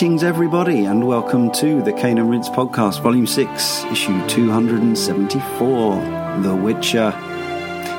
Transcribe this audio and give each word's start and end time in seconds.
Greetings, 0.00 0.22
everybody, 0.22 0.86
and 0.86 1.06
welcome 1.06 1.50
to 1.52 1.82
the 1.82 1.92
Cane 1.92 2.16
and 2.16 2.30
Rinse 2.30 2.48
podcast, 2.48 3.02
volume 3.02 3.26
6, 3.26 3.84
issue 3.84 4.28
274 4.28 5.94
The 6.40 6.56
Witcher. 6.56 7.12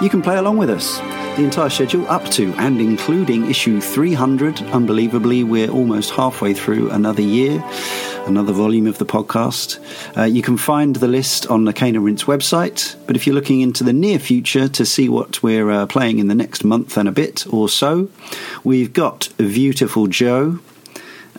You 0.02 0.10
can 0.10 0.24
play 0.24 0.38
along 0.38 0.58
with 0.58 0.72
us. 0.72 0.98
The 0.98 1.44
entire 1.44 1.70
schedule 1.70 2.08
up 2.08 2.26
to 2.32 2.56
and 2.58 2.82
including 2.82 3.48
issue 3.52 3.80
300. 3.80 4.64
Unbelievably, 4.64 5.44
we're 5.44 5.70
almost 5.70 6.10
halfway 6.10 6.56
through 6.56 6.90
another 6.90 7.22
year, 7.22 7.64
another 8.26 8.52
volume 8.52 8.88
of 8.88 8.98
the 8.98 9.06
podcast. 9.06 9.78
Uh, 10.18 10.24
you 10.24 10.42
can 10.42 10.58
find 10.58 10.96
the 10.96 11.08
list 11.08 11.46
on 11.52 11.66
the 11.66 11.74
Cane 11.74 11.96
and 11.96 12.04
Rinse 12.04 12.24
website, 12.24 12.96
but 13.06 13.16
if 13.16 13.28
you're 13.28 13.36
looking 13.36 13.62
into 13.62 13.84
the 13.84 13.94
near 13.94 14.18
future 14.18 14.68
to 14.70 14.88
see 14.88 15.08
what 15.08 15.44
we're 15.44 15.70
uh, 15.70 15.86
playing 15.86 16.18
in 16.18 16.30
the 16.30 16.34
next 16.34 16.64
month 16.64 16.98
and 16.98 17.08
a 17.08 17.12
bit 17.12 17.46
or 17.54 17.70
so, 17.70 18.10
we've 18.64 18.92
got 18.92 19.30
Beautiful 19.38 20.08
Joe, 20.08 20.58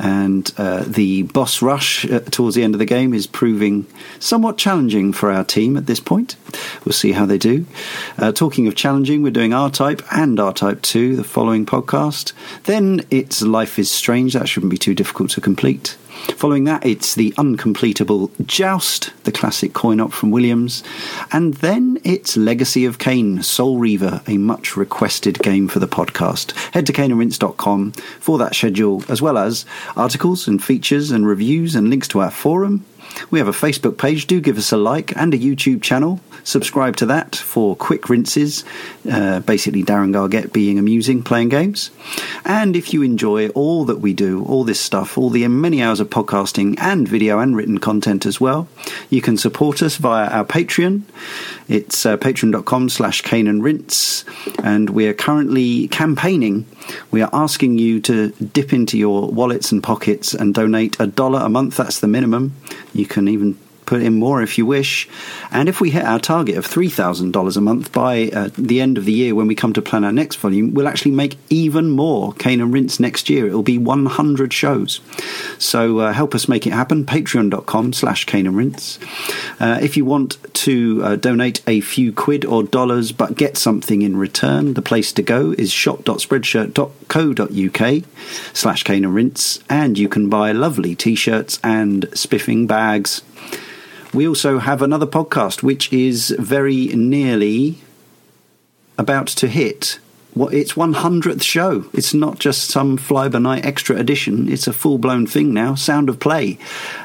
and 0.03 0.53
uh, 0.59 0.83
the 0.85 1.23
boss 1.23 1.63
rush 1.63 2.05
uh, 2.11 2.19
towards 2.21 2.57
the 2.57 2.65
end 2.65 2.75
of 2.75 2.81
the 2.81 2.85
game 2.85 3.15
is 3.15 3.29
proving 3.29 3.87
somewhat 4.19 4.59
challenging 4.59 5.13
for 5.13 5.31
our 5.31 5.45
team 5.45 5.77
at 5.77 5.87
this 5.87 6.01
point. 6.01 6.35
We'll 6.85 6.93
see 6.93 7.13
how 7.13 7.25
they 7.25 7.39
do. 7.39 7.65
Uh, 8.19 8.33
talking 8.33 8.67
of 8.67 8.75
challenging, 8.75 9.23
we're 9.23 9.31
doing 9.31 9.55
R 9.55 9.71
Type 9.71 10.03
and 10.11 10.41
R 10.41 10.53
Type 10.53 10.83
2, 10.83 11.15
the 11.15 11.25
following 11.25 11.65
podcast. 11.65 12.33
Then 12.65 13.07
it's 13.11 13.43
Life 13.43 13.79
is 13.79 13.91
Strange, 13.91 14.35
that 14.35 14.49
shouldn't 14.49 14.71
be 14.71 14.79
too 14.79 14.95
difficult 14.95 15.31
to 15.31 15.41
complete. 15.41 15.97
Following 16.37 16.65
that, 16.65 16.85
it's 16.85 17.15
the 17.15 17.33
uncompletable 17.33 18.31
Joust, 18.47 19.13
the 19.25 19.33
classic 19.33 19.73
coin 19.73 20.01
op 20.01 20.13
from 20.13 20.31
Williams. 20.31 20.83
And 21.33 21.55
then 21.55 21.99
it's 22.05 22.37
Legacy 22.37 22.85
of 22.85 22.99
Kain, 22.99 23.43
Soul 23.43 23.79
Reaver, 23.79 24.23
a 24.27 24.39
much 24.39 24.77
requested 24.77 25.39
game 25.41 25.69
for 25.69 25.79
the 25.79 25.89
podcast. 25.89 26.53
Head 26.73 26.87
to 26.87 26.93
caneandrinse.com 26.93 27.93
for 28.21 28.39
that 28.39 28.55
schedule, 28.55 29.05
as 29.09 29.23
well 29.23 29.39
as 29.39 29.65
articles 29.97 30.49
and 30.49 30.63
features 30.63 31.11
and 31.11 31.27
reviews 31.27 31.75
and 31.75 31.91
links 31.91 32.09
to 32.09 32.21
our 32.21 32.31
forum. 32.31 32.85
We 33.31 33.39
have 33.39 33.49
a 33.49 33.53
Facebook 33.53 33.99
page, 33.99 34.27
do 34.27 34.41
give 34.41 34.59
us 34.59 34.73
a 34.73 34.77
like, 34.77 35.17
and 35.17 35.33
a 35.35 35.39
YouTube 35.39 35.83
channel. 35.83 36.21
Subscribe 36.45 36.97
to 36.97 37.07
that 37.07 37.37
for 37.37 37.77
quick 37.77 38.09
rinses, 38.09 38.65
uh, 39.11 39.41
basically 39.41 39.85
Darren 39.85 40.13
Gargett 40.13 40.53
being 40.53 40.79
amusing 40.79 41.23
playing 41.23 41.51
games. 41.51 41.91
And 42.45 42.75
if 42.75 42.93
you 42.93 43.03
enjoy 43.03 43.49
all 43.51 43.85
that 43.85 44.01
we 44.01 44.13
do, 44.13 44.45
all 44.45 44.65
this 44.65 44.81
stuff, 44.81 45.17
all 45.17 45.31
the 45.31 45.47
many 45.49 45.83
hours 45.83 46.01
of 46.01 46.11
podcasting 46.11 46.79
and 46.79 47.07
video 47.07 47.39
and 47.39 47.57
written 47.57 47.79
content 47.79 48.27
as 48.27 48.41
well, 48.41 48.69
you 49.09 49.23
can 49.23 49.37
support 49.37 49.83
us 49.83 49.97
via 49.97 50.29
our 50.29 50.45
Patreon. 50.45 51.03
It's 51.73 52.05
uh, 52.05 52.19
patreon.com 52.19 52.91
slash 52.91 53.23
cane 53.23 53.47
and 53.47 53.65
rinse. 53.65 54.27
And 54.63 54.91
we 54.91 55.07
are 55.07 55.15
currently 55.15 55.89
campaigning. 55.89 56.67
We 57.11 57.23
are 57.23 57.31
asking 57.33 57.79
you 57.79 57.99
to 58.03 58.29
dip 58.33 58.75
into 58.75 58.99
your 58.99 59.31
wallets 59.31 59.73
and 59.73 59.83
pockets 59.83 60.35
and 60.35 60.53
donate 60.53 61.01
a 61.01 61.07
dollar 61.07 61.41
a 61.41 61.49
month. 61.49 61.79
That's 61.79 62.01
the 62.01 62.09
minimum. 62.09 62.55
You 62.93 63.07
can 63.07 63.27
even 63.27 63.59
put 63.87 64.03
in 64.03 64.19
more 64.19 64.43
if 64.43 64.59
you 64.59 64.67
wish. 64.67 65.09
And 65.51 65.69
if 65.69 65.81
we 65.81 65.91
hit 65.91 66.05
our 66.05 66.19
target 66.19 66.57
of 66.57 66.67
$3,000 66.67 67.57
a 67.57 67.61
month 67.61 67.93
by 67.93 68.31
uh, 68.33 68.51
the 68.57 68.81
end 68.81 68.99
of 68.99 69.05
the 69.05 69.13
year 69.13 69.35
when 69.35 69.47
we 69.47 69.55
come 69.55 69.73
to 69.75 69.83
plan 69.83 70.05
our 70.05 70.13
next 70.13 70.37
volume, 70.37 70.75
we'll 70.75 70.89
actually 70.89 71.13
make 71.13 71.37
even 71.51 71.91
more 71.91 72.33
Cane 72.35 72.61
and 72.61 72.73
Rinse 72.73 73.01
next 73.01 73.29
year. 73.29 73.47
It'll 73.47 73.63
be 73.63 73.79
100 73.79 74.53
shows. 74.53 75.01
So 75.59 75.99
uh, 75.99 76.13
help 76.13 76.35
us 76.35 76.49
make 76.49 76.67
it 76.67 76.73
happen. 76.73 77.05
Patreon.com 77.05 77.93
slash 77.93 78.25
Cane 78.27 78.47
and 78.47 78.57
Rinse. 78.57 78.99
Uh, 79.61 79.79
if 79.83 79.97
you 79.97 80.05
want 80.05 80.39
to 80.55 81.01
uh, 81.03 81.17
donate 81.17 81.63
a 81.67 81.81
few 81.81 82.13
quid 82.13 82.45
or 82.45 82.63
dollars 82.63 83.13
but 83.13 83.37
get 83.37 83.57
something 83.57 84.03
in 84.03 84.17
return, 84.17 84.75
the 84.75 84.83
place 84.83 85.13
to 85.13 85.23
go 85.23 85.53
is 85.53 85.73
shop.spreadshirt.co.uk 85.73 88.05
slash 88.53 88.83
Cane 88.83 89.05
and 89.05 89.15
Rinse. 89.15 89.63
And 89.69 89.99
you 89.99 90.09
can 90.09 90.29
buy 90.29 90.53
lovely 90.53 90.95
t-shirts 90.95 91.59
and 91.63 92.09
spiffing 92.15 92.67
bags 92.67 93.23
we 94.13 94.29
also 94.29 94.59
have 94.59 94.83
another 94.83 95.07
podcast 95.07 95.63
which 95.63 95.93
is 95.93 96.35
very 96.39 96.89
nearly 96.89 97.79
about 98.99 99.27
to 99.27 99.49
hit 99.49 99.99
what 100.35 100.55
its 100.55 100.73
100th 100.73 101.43
show. 101.43 101.85
It's 101.93 102.15
not 102.15 102.39
just 102.39 102.71
some 102.71 102.97
fly 102.97 103.29
by 103.29 103.39
night 103.39 103.67
extra 103.67 103.97
edition, 103.97 104.51
it's 104.51 104.67
a 104.67 104.73
full 104.73 104.99
blown 104.99 105.27
thing 105.27 105.53
now, 105.53 105.75
Sound 105.75 106.09
of 106.09 106.19
Play. 106.21 106.59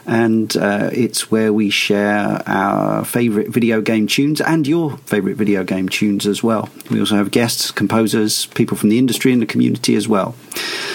And 0.05 0.55
uh, 0.55 0.89
it's 0.93 1.29
where 1.29 1.51
we 1.51 1.69
share 1.69 2.41
our 2.47 3.03
favourite 3.03 3.49
video 3.49 3.81
game 3.81 4.07
tunes 4.07 4.39
and 4.39 4.65
your 4.65 4.97
favourite 4.99 5.37
video 5.37 5.63
game 5.63 5.89
tunes 5.89 6.25
as 6.25 6.41
well. 6.41 6.69
We 6.89 6.99
also 6.99 7.15
have 7.15 7.31
guests, 7.31 7.71
composers, 7.71 8.45
people 8.47 8.77
from 8.77 8.89
the 8.89 8.97
industry 8.97 9.33
and 9.33 9.41
the 9.41 9.45
community 9.45 9.95
as 9.95 10.07
well. 10.07 10.35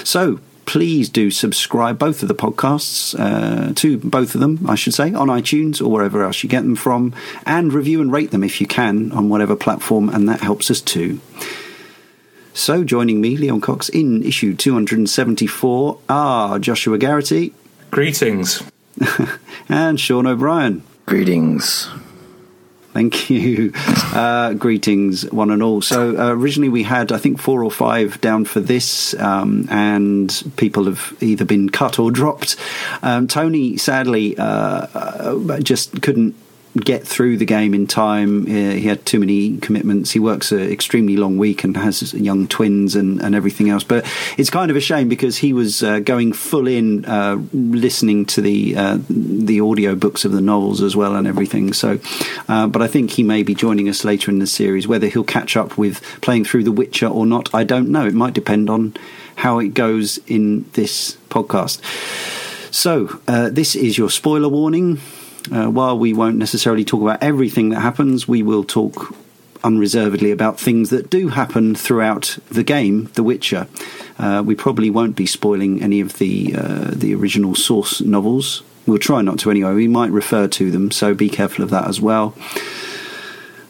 So, 0.05 0.41
please 0.65 1.09
do 1.09 1.31
subscribe 1.31 1.99
both 1.99 2.23
of 2.23 2.29
the 2.29 2.35
podcasts 2.35 3.19
uh, 3.19 3.73
to 3.75 3.99
both 3.99 4.35
of 4.35 4.41
them 4.41 4.59
i 4.69 4.75
should 4.75 4.95
say 4.95 5.13
on 5.13 5.29
itunes 5.29 5.81
or 5.81 5.91
wherever 5.91 6.23
else 6.23 6.43
you 6.43 6.49
get 6.49 6.63
them 6.63 6.77
from 6.77 7.13
and 7.47 7.73
review 7.73 8.01
and 8.01 8.13
rate 8.13 8.31
them 8.31 8.45
if 8.45 8.61
you 8.61 8.67
can 8.67 9.13
on 9.13 9.29
whatever 9.29 9.57
platform 9.57 10.09
and 10.09 10.29
that 10.29 10.41
helps 10.41 10.71
us 10.71 10.81
too. 10.81 11.21
So 12.55 12.85
joining 12.85 13.21
me 13.21 13.37
leon 13.37 13.61
cox 13.61 13.89
in 13.89 14.23
issue 14.23 14.55
274 14.55 15.99
are 16.09 16.59
joshua 16.59 16.99
garrity. 16.99 17.55
Greetings. 17.91 18.63
And 19.69 19.99
sean 19.99 20.27
o'brien. 20.27 20.83
Greetings 21.07 21.89
Thank 22.93 23.31
you. 23.31 23.73
Uh, 23.75 24.53
greetings, 24.53 25.31
one 25.31 25.51
and 25.51 25.63
all. 25.63 25.81
So, 25.81 26.19
uh, 26.19 26.33
originally 26.35 26.69
we 26.69 26.83
had, 26.83 27.11
I 27.11 27.17
think, 27.17 27.41
four 27.41 27.65
or 27.65 27.71
five 27.71 28.21
down 28.21 28.45
for 28.45 28.61
this, 28.61 29.15
um, 29.15 29.67
and 29.71 30.53
people 30.57 30.85
have 30.85 31.15
either 31.21 31.47
been 31.47 31.71
cut 31.71 31.99
or 31.99 32.11
dropped. 32.11 32.57
Um, 33.03 33.29
Tony, 33.29 33.79
sadly, 33.79 34.37
uh, 34.37 34.45
uh 34.45 35.61
just 35.61 36.03
couldn't 36.03 36.35
get 36.77 37.07
through 37.07 37.37
the 37.37 37.45
game 37.45 37.75
in 37.75 37.87
time. 37.87 38.47
He 38.47 38.83
had 38.83 39.05
too 39.05 39.21
many 39.21 39.59
commitments. 39.59 40.11
He 40.13 40.19
works 40.19 40.53
an 40.53 40.61
extremely 40.61 41.17
long 41.17 41.37
week 41.37 41.65
and 41.65 41.77
has 41.77 42.15
young 42.15 42.49
twins 42.49 42.95
and, 42.95 43.21
and 43.21 43.35
everything 43.35 43.69
else. 43.69 43.85
But 43.85 44.07
it's 44.39 44.51
kind 44.51 44.71
of 44.71 44.77
a 44.77 44.81
shame 44.81 45.09
because 45.09 45.39
he 45.39 45.53
was 45.53 45.83
uh, 45.83 46.01
going 46.01 46.33
full 46.33 46.67
in, 46.67 47.05
uh, 47.05 47.43
listening 47.53 48.25
to 48.27 48.41
the 48.41 48.77
uh, 48.77 48.99
the 49.09 49.61
audio 49.61 49.95
books 49.95 50.25
of 50.25 50.33
the 50.33 50.41
novels 50.41 50.81
as 50.81 50.97
well 50.97 51.15
and 51.15 51.27
everything. 51.27 51.73
So, 51.73 51.99
uh, 52.49 52.67
but 52.67 52.81
I 52.81 52.87
think 52.87 53.13
he 53.13 53.23
may 53.23 53.43
be 53.43 53.55
joining 53.55 53.89
us 53.89 54.05
later 54.05 54.31
in 54.31 54.39
the 54.39 54.47
series. 54.47 54.89
Whether 54.89 55.09
he'll 55.09 55.25
catch 55.25 55.57
up 55.57 55.77
with 55.77 56.01
playing 56.23 56.45
through 56.45 56.65
The 56.65 56.73
Witcher 56.73 57.07
or 57.07 57.27
not, 57.27 57.55
I 57.55 57.65
don't 57.65 57.91
know. 57.91 58.07
It 58.07 58.15
might 58.15 58.35
depend 58.35 58.71
on 58.71 58.95
how 59.37 59.59
it 59.59 59.69
goes 59.69 60.19
in 60.27 60.65
this 60.73 61.17
podcast. 61.29 61.83
So, 62.73 63.21
uh, 63.29 63.51
this 63.51 63.75
is 63.77 63.99
your 63.99 64.09
spoiler 64.09 64.49
warning. 64.49 65.01
Uh, 65.51 65.67
while 65.67 65.99
we 65.99 66.13
won't 66.13 66.37
necessarily 66.37 66.85
talk 66.85 67.03
about 67.03 67.23
everything 67.23 67.71
that 67.71 67.81
happens, 67.81 68.29
we 68.29 68.43
will 68.43 68.65
talk 68.65 69.15
unreservedly 69.65 70.31
about 70.31 70.59
things 70.59 70.91
that 70.91 71.11
do 71.11 71.29
happen 71.29 71.75
throughout 71.75 72.39
the 72.51 72.65
game, 72.65 73.11
The 73.15 73.23
Witcher. 73.23 73.67
Uh, 74.19 74.43
we 74.45 74.55
probably 74.55 74.91
won't 74.91 75.17
be 75.17 75.27
spoiling 75.27 75.83
any 75.83 76.01
of 76.01 76.19
the 76.19 76.55
uh, 76.57 76.91
the 76.93 77.15
original 77.15 77.55
source 77.55 78.01
novels. 78.01 78.63
We'll 78.87 78.99
try 78.99 79.23
not 79.23 79.39
to 79.41 79.51
anyway. 79.51 79.75
We 79.75 79.89
might 79.89 80.11
refer 80.11 80.49
to 80.49 80.71
them, 80.71 80.91
so 80.91 81.15
be 81.15 81.29
careful 81.29 81.65
of 81.65 81.71
that 81.71 81.87
as 81.87 82.01
well. 82.01 82.35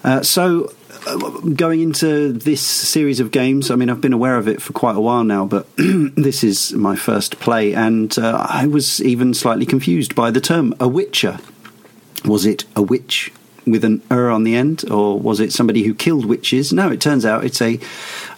Uh, 0.02 0.22
so, 0.22 0.72
uh, 1.06 1.16
going 1.54 1.80
into 1.80 2.32
this 2.32 2.60
series 2.62 3.20
of 3.20 3.30
games, 3.30 3.70
I 3.70 3.76
mean, 3.76 3.90
I've 3.90 4.00
been 4.00 4.12
aware 4.12 4.36
of 4.36 4.48
it 4.48 4.60
for 4.60 4.72
quite 4.72 4.96
a 4.96 5.00
while 5.00 5.22
now, 5.22 5.46
but 5.46 5.66
this 5.76 6.42
is 6.42 6.72
my 6.72 6.96
first 6.96 7.38
play, 7.40 7.74
and 7.74 8.16
uh, 8.18 8.46
I 8.48 8.66
was 8.66 9.02
even 9.02 9.34
slightly 9.34 9.66
confused 9.66 10.14
by 10.14 10.30
the 10.30 10.40
term 10.40 10.74
"a 10.80 10.88
Witcher." 10.88 11.38
Was 12.24 12.46
it 12.46 12.64
a 12.76 12.82
witch 12.82 13.32
with 13.66 13.84
an 13.84 14.02
er 14.10 14.30
on 14.30 14.44
the 14.44 14.56
end, 14.56 14.90
or 14.90 15.18
was 15.18 15.40
it 15.40 15.52
somebody 15.52 15.84
who 15.84 15.94
killed 15.94 16.24
witches? 16.24 16.72
No, 16.72 16.90
it 16.90 17.00
turns 17.00 17.24
out 17.24 17.44
it's 17.44 17.62
a 17.62 17.78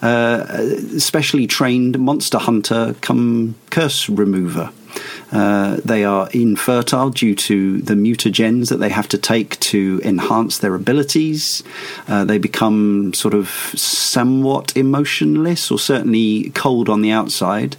uh, 0.02 0.98
specially 0.98 1.46
trained 1.46 1.98
monster 1.98 2.38
hunter 2.38 2.94
come 3.00 3.54
curse 3.70 4.08
remover. 4.08 4.70
Uh, 5.32 5.78
they 5.84 6.04
are 6.04 6.28
infertile 6.30 7.10
due 7.10 7.34
to 7.34 7.80
the 7.80 7.94
mutagens 7.94 8.68
that 8.68 8.76
they 8.76 8.90
have 8.90 9.08
to 9.08 9.18
take 9.18 9.58
to 9.58 10.00
enhance 10.04 10.58
their 10.58 10.74
abilities. 10.74 11.64
Uh, 12.06 12.24
they 12.24 12.38
become 12.38 13.12
sort 13.14 13.34
of 13.34 13.48
somewhat 13.48 14.76
emotionless, 14.76 15.70
or 15.70 15.78
certainly 15.78 16.50
cold 16.50 16.88
on 16.88 17.00
the 17.00 17.10
outside 17.10 17.76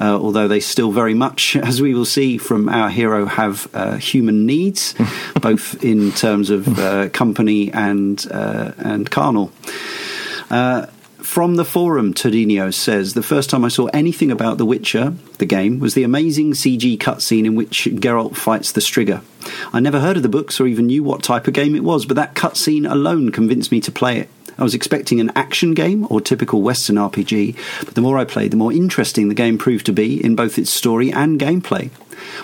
uh, 0.00 0.18
although 0.18 0.48
they 0.48 0.60
still 0.60 0.90
very 0.90 1.14
much, 1.14 1.56
as 1.70 1.80
we 1.80 1.94
will 1.94 2.04
see 2.04 2.38
from 2.38 2.68
our 2.68 2.88
hero, 2.88 3.26
have 3.26 3.68
uh, 3.74 3.96
human 3.96 4.46
needs, 4.46 4.94
both 5.40 5.82
in 5.84 6.12
terms 6.12 6.50
of 6.50 6.78
uh, 6.78 7.08
company 7.10 7.72
and 7.72 8.26
uh, 8.30 8.72
and 8.78 9.10
carnal. 9.10 9.52
Uh, 10.50 10.86
from 11.22 11.56
the 11.56 11.64
forum, 11.64 12.14
Todinio 12.14 12.72
says 12.72 13.14
the 13.14 13.22
first 13.22 13.50
time 13.50 13.64
I 13.64 13.68
saw 13.68 13.86
anything 13.92 14.30
about 14.30 14.58
The 14.58 14.64
Witcher, 14.64 15.14
the 15.38 15.46
game, 15.46 15.78
was 15.78 15.94
the 15.94 16.02
amazing 16.02 16.52
CG 16.52 16.98
cutscene 16.98 17.44
in 17.44 17.54
which 17.54 17.84
Geralt 17.84 18.36
fights 18.36 18.72
the 18.72 18.80
Striga. 18.80 19.22
I 19.72 19.80
never 19.80 20.00
heard 20.00 20.16
of 20.16 20.22
the 20.22 20.28
books 20.28 20.58
or 20.60 20.66
even 20.66 20.86
knew 20.86 21.04
what 21.04 21.22
type 21.22 21.46
of 21.46 21.54
game 21.54 21.76
it 21.76 21.84
was, 21.84 22.06
but 22.06 22.16
that 22.16 22.34
cutscene 22.34 22.90
alone 22.90 23.30
convinced 23.30 23.70
me 23.70 23.80
to 23.80 23.92
play 23.92 24.18
it. 24.18 24.28
I 24.60 24.62
was 24.62 24.74
expecting 24.74 25.20
an 25.20 25.32
action 25.34 25.72
game 25.72 26.06
or 26.10 26.20
typical 26.20 26.60
Western 26.60 26.96
RPG, 26.96 27.56
but 27.82 27.94
the 27.94 28.02
more 28.02 28.18
I 28.18 28.26
played, 28.26 28.50
the 28.50 28.58
more 28.58 28.72
interesting 28.72 29.28
the 29.28 29.34
game 29.34 29.56
proved 29.56 29.86
to 29.86 29.92
be 29.92 30.22
in 30.22 30.36
both 30.36 30.58
its 30.58 30.70
story 30.70 31.10
and 31.10 31.40
gameplay. 31.40 31.88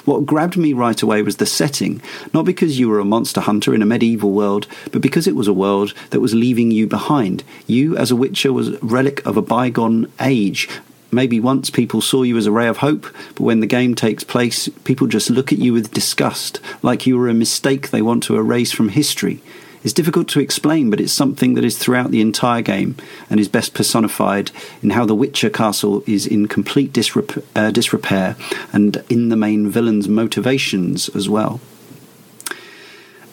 What 0.07 0.25
grabbed 0.25 0.57
me 0.57 0.73
right 0.73 1.01
away 1.03 1.21
was 1.21 1.37
the 1.37 1.45
setting, 1.45 2.01
not 2.33 2.47
because 2.47 2.79
you 2.79 2.89
were 2.89 3.01
a 3.01 3.05
monster 3.05 3.43
hunter 3.43 3.75
in 3.75 3.83
a 3.83 3.87
medieval 3.87 4.33
world, 4.33 4.67
but 4.93 5.03
because 5.03 5.27
it 5.27 5.37
was 5.37 5.47
a 5.47 5.53
world 5.53 5.93
that 6.09 6.21
was 6.21 6.35
leaving 6.35 6.71
you 6.71 6.87
behind. 6.87 7.45
You, 7.67 7.95
as 7.99 8.11
a 8.11 8.17
Witcher, 8.17 8.51
was 8.51 8.69
a 8.69 8.79
relic 8.79 9.25
of 9.27 9.37
a 9.37 9.43
bygone 9.43 10.11
age. 10.19 10.71
Maybe 11.13 11.39
once 11.39 11.69
people 11.69 12.01
saw 12.01 12.23
you 12.23 12.39
as 12.39 12.47
a 12.47 12.51
ray 12.51 12.67
of 12.67 12.79
hope, 12.79 13.07
but 13.35 13.43
when 13.43 13.61
the 13.61 13.67
game 13.67 13.95
takes 13.95 14.25
place, 14.25 14.71
people 14.85 15.07
just 15.07 15.29
look 15.29 15.53
at 15.53 15.59
you 15.59 15.75
with 15.75 15.93
disgust, 15.93 16.61
like 16.83 17.07
you 17.07 17.19
were 17.19 17.29
a 17.29 17.35
mistake 17.35 17.91
they 17.91 18.03
want 18.03 18.23
to 18.25 18.37
erase 18.37 18.73
from 18.73 18.89
history. 18.89 19.43
It's 19.87 19.93
difficult 19.93 20.27
to 20.31 20.41
explain, 20.41 20.91
but 20.91 21.01
it's 21.01 21.13
something 21.13 21.55
that 21.55 21.65
is 21.65 21.79
throughout 21.79 22.11
the 22.11 22.21
entire 22.21 22.61
game 22.61 22.97
and 23.31 23.39
is 23.39 23.47
best 23.47 23.73
personified 23.73 24.51
in 24.83 24.91
how 24.91 25.07
the 25.07 25.15
Witcher 25.15 25.49
castle 25.49 26.03
is 26.09 26.27
in 26.27 26.49
complete 26.49 26.93
disrep- 26.93 27.45
uh, 27.55 27.71
disrepair 27.71 28.35
and 28.73 29.05
in 29.09 29.29
the 29.29 29.37
main 29.37 29.71
villain's 29.71 30.09
motivations 30.09 31.09
as 31.11 31.29
well. 31.29 31.61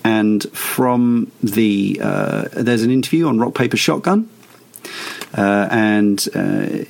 And 0.03 0.44
from 0.51 1.31
the 1.41 2.00
uh, 2.00 2.50
there's 2.53 2.83
an 2.83 2.91
interview 2.91 3.27
on 3.27 3.39
Rock 3.39 3.55
Paper 3.55 3.75
Shotgun, 3.75 4.29
uh, 5.35 5.67
and 5.71 6.23
uh, 6.35 6.85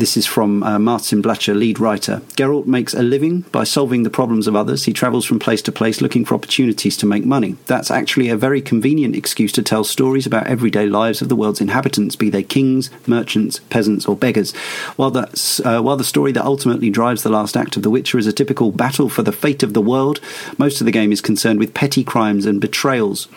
this 0.00 0.16
is 0.16 0.26
from 0.26 0.62
uh, 0.62 0.78
Marcin 0.78 1.22
Blacha, 1.22 1.54
lead 1.54 1.78
writer. 1.78 2.22
Geralt 2.36 2.66
makes 2.66 2.94
a 2.94 3.02
living 3.02 3.42
by 3.52 3.64
solving 3.64 4.02
the 4.02 4.10
problems 4.10 4.46
of 4.46 4.56
others. 4.56 4.84
He 4.84 4.92
travels 4.92 5.24
from 5.24 5.38
place 5.38 5.62
to 5.62 5.72
place 5.72 6.00
looking 6.00 6.24
for 6.24 6.34
opportunities 6.34 6.96
to 6.98 7.06
make 7.06 7.24
money. 7.24 7.56
That's 7.66 7.90
actually 7.90 8.28
a 8.28 8.36
very 8.36 8.62
convenient 8.62 9.14
excuse 9.14 9.52
to 9.52 9.62
tell 9.62 9.84
stories 9.84 10.26
about 10.26 10.46
everyday 10.46 10.86
lives 10.86 11.20
of 11.20 11.28
the 11.28 11.36
world's 11.36 11.60
inhabitants, 11.60 12.16
be 12.16 12.30
they 12.30 12.42
kings, 12.42 12.90
merchants, 13.06 13.60
peasants, 13.70 14.06
or 14.06 14.16
beggars. 14.16 14.52
While, 14.96 15.10
that's, 15.10 15.60
uh, 15.60 15.80
while 15.82 15.96
the 15.96 16.04
story 16.04 16.32
that 16.32 16.44
ultimately 16.44 16.90
drives 16.90 17.22
the 17.22 17.30
last 17.30 17.56
act 17.56 17.76
of 17.76 17.82
The 17.82 17.90
Witcher 17.90 18.18
is 18.18 18.26
a 18.26 18.32
typical 18.32 18.72
battle 18.72 19.08
for 19.08 19.22
the 19.22 19.32
fate 19.32 19.62
of 19.62 19.74
the 19.74 19.82
world, 19.82 20.20
most 20.56 20.80
of 20.80 20.86
the 20.86 20.92
game 20.92 21.12
is 21.12 21.20
concerned 21.20 21.58
with 21.58 21.74
petty 21.74 22.04
crimes 22.04 22.46
and 22.46 22.60
betrayals. 22.60 23.28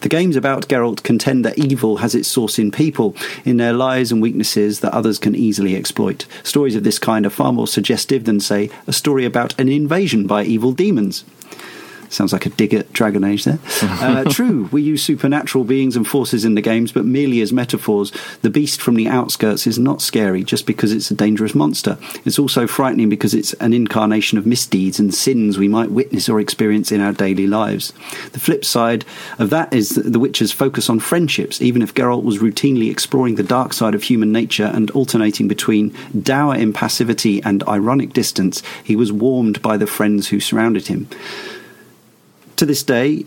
The 0.00 0.08
games 0.08 0.34
about 0.34 0.68
Geralt 0.68 1.02
contend 1.02 1.44
that 1.44 1.58
evil 1.58 1.98
has 1.98 2.14
its 2.14 2.26
source 2.26 2.58
in 2.58 2.70
people, 2.70 3.14
in 3.44 3.58
their 3.58 3.74
lies 3.74 4.10
and 4.10 4.22
weaknesses 4.22 4.80
that 4.80 4.94
others 4.94 5.18
can 5.18 5.36
easily 5.36 5.76
exploit. 5.76 6.24
Stories 6.42 6.74
of 6.74 6.84
this 6.84 6.98
kind 6.98 7.26
are 7.26 7.30
far 7.30 7.52
more 7.52 7.68
suggestive 7.68 8.24
than, 8.24 8.40
say, 8.40 8.70
a 8.86 8.94
story 8.94 9.26
about 9.26 9.58
an 9.60 9.68
invasion 9.68 10.26
by 10.26 10.44
evil 10.44 10.72
demons. 10.72 11.24
Sounds 12.10 12.32
like 12.32 12.44
a 12.44 12.50
dig 12.50 12.74
at 12.74 12.92
Dragon 12.92 13.22
Age 13.22 13.44
there. 13.44 13.60
uh, 13.82 14.24
true, 14.24 14.68
we 14.72 14.82
use 14.82 15.02
supernatural 15.02 15.62
beings 15.62 15.94
and 15.94 16.06
forces 16.06 16.44
in 16.44 16.56
the 16.56 16.60
games, 16.60 16.90
but 16.90 17.04
merely 17.04 17.40
as 17.40 17.52
metaphors. 17.52 18.12
The 18.42 18.50
beast 18.50 18.82
from 18.82 18.96
the 18.96 19.06
outskirts 19.06 19.64
is 19.66 19.78
not 19.78 20.02
scary 20.02 20.42
just 20.42 20.66
because 20.66 20.92
it's 20.92 21.12
a 21.12 21.14
dangerous 21.14 21.54
monster. 21.54 21.98
It's 22.24 22.38
also 22.38 22.66
frightening 22.66 23.08
because 23.08 23.32
it's 23.32 23.52
an 23.54 23.72
incarnation 23.72 24.38
of 24.38 24.44
misdeeds 24.44 24.98
and 24.98 25.14
sins 25.14 25.56
we 25.56 25.68
might 25.68 25.92
witness 25.92 26.28
or 26.28 26.40
experience 26.40 26.90
in 26.90 27.00
our 27.00 27.12
daily 27.12 27.46
lives. 27.46 27.92
The 28.32 28.40
flip 28.40 28.64
side 28.64 29.04
of 29.38 29.50
that 29.50 29.72
is 29.72 29.90
that 29.90 30.12
The 30.12 30.18
Witcher's 30.18 30.50
focus 30.50 30.90
on 30.90 30.98
friendships, 30.98 31.62
even 31.62 31.80
if 31.80 31.94
Geralt 31.94 32.24
was 32.24 32.38
routinely 32.38 32.90
exploring 32.90 33.36
the 33.36 33.44
dark 33.44 33.72
side 33.72 33.94
of 33.94 34.02
human 34.02 34.32
nature 34.32 34.70
and 34.74 34.90
alternating 34.90 35.46
between 35.46 35.94
dour 36.20 36.56
impassivity 36.56 37.40
and 37.44 37.62
ironic 37.68 38.12
distance, 38.12 38.64
he 38.82 38.96
was 38.96 39.12
warmed 39.12 39.62
by 39.62 39.76
the 39.76 39.86
friends 39.86 40.28
who 40.28 40.40
surrounded 40.40 40.88
him. 40.88 41.08
To 42.60 42.66
this 42.66 42.82
day, 42.82 43.24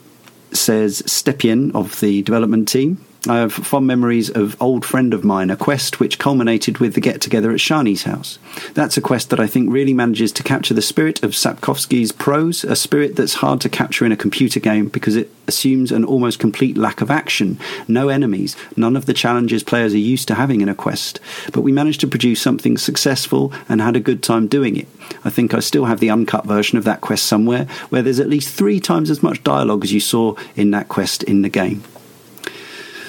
says 0.52 1.02
Stepien 1.08 1.74
of 1.74 2.00
the 2.02 2.22
development 2.22 2.68
team, 2.68 3.04
Uh, 3.28 3.34
I 3.34 3.38
have 3.38 3.54
fond 3.54 3.88
memories 3.88 4.30
of 4.30 4.62
old 4.62 4.86
friend 4.86 5.14
of 5.14 5.24
mine, 5.24 5.50
a 5.50 5.56
quest 5.56 6.00
which 6.00 6.20
culminated 6.20 6.80
with 6.80 6.94
the 6.94 7.02
get 7.02 7.22
together 7.22 7.52
at 7.52 7.58
Shani's 7.58 8.04
house. 8.04 8.38
That's 8.74 8.98
a 8.98 9.02
quest 9.02 9.30
that 9.30 9.40
I 9.40 9.48
think 9.48 9.72
really 9.72 9.94
manages 9.94 10.32
to 10.34 10.44
capture 10.44 10.74
the 10.74 10.82
spirit 10.82 11.24
of 11.24 11.32
Sapkowski's 11.32 12.12
prose, 12.12 12.64
a 12.64 12.76
spirit 12.76 13.16
that's 13.16 13.36
hard 13.36 13.62
to 13.62 13.70
capture 13.70 14.06
in 14.06 14.12
a 14.12 14.18
computer 14.18 14.60
game 14.60 14.88
because 14.88 15.16
it 15.16 15.32
assumes 15.48 15.92
an 15.92 16.04
almost 16.04 16.40
complete 16.40 16.78
lack 16.78 17.02
of 17.02 17.10
action, 17.10 17.60
no 17.88 18.10
enemies, 18.10 18.56
none 18.76 18.96
of 18.96 19.06
the 19.06 19.14
challenges 19.14 19.64
players 19.64 19.94
are 19.94 19.98
used 19.98 20.28
to 20.28 20.36
having 20.36 20.62
in 20.62 20.70
a 20.70 20.76
quest. 20.76 21.20
But 21.52 21.62
we 21.62 21.72
managed 21.72 22.02
to 22.02 22.08
produce 22.08 22.42
something 22.42 22.78
successful 22.78 23.54
and 23.68 23.82
had 23.82 23.96
a 23.96 24.02
good 24.02 24.22
time 24.22 24.48
doing 24.48 24.78
it. 24.78 24.88
I 25.24 25.30
think 25.30 25.54
I 25.54 25.60
still 25.60 25.86
have 25.86 26.00
the 26.00 26.10
uncut 26.10 26.46
version 26.46 26.78
of 26.78 26.84
that 26.86 27.02
quest 27.02 27.26
somewhere, 27.26 27.66
where 27.90 28.02
there's 28.02 28.20
at 28.20 28.30
least 28.30 28.54
three 28.54 28.80
times 28.80 29.10
as 29.10 29.24
much 29.24 29.44
dialogue 29.44 29.84
as 29.84 29.94
you 29.94 30.00
saw 30.00 30.36
in 30.56 30.72
that 30.72 30.90
quest 30.90 31.24
in 31.24 31.42
the 31.42 31.50
game. 31.50 31.84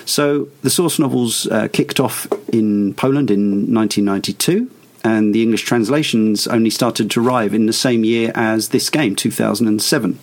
So 0.06 0.48
the 0.62 0.70
source 0.70 0.98
novels 0.98 1.46
uh, 1.46 1.68
kicked 1.72 2.00
off 2.00 2.26
in 2.52 2.94
Poland 2.94 3.30
in 3.30 3.74
1992, 3.74 4.70
and 5.02 5.34
the 5.34 5.42
English 5.42 5.62
translations 5.62 6.46
only 6.46 6.70
started 6.70 7.10
to 7.12 7.26
arrive 7.26 7.54
in 7.54 7.66
the 7.66 7.72
same 7.72 8.04
year 8.04 8.32
as 8.34 8.68
this 8.68 8.90
game, 8.90 9.16
2007. 9.16 10.18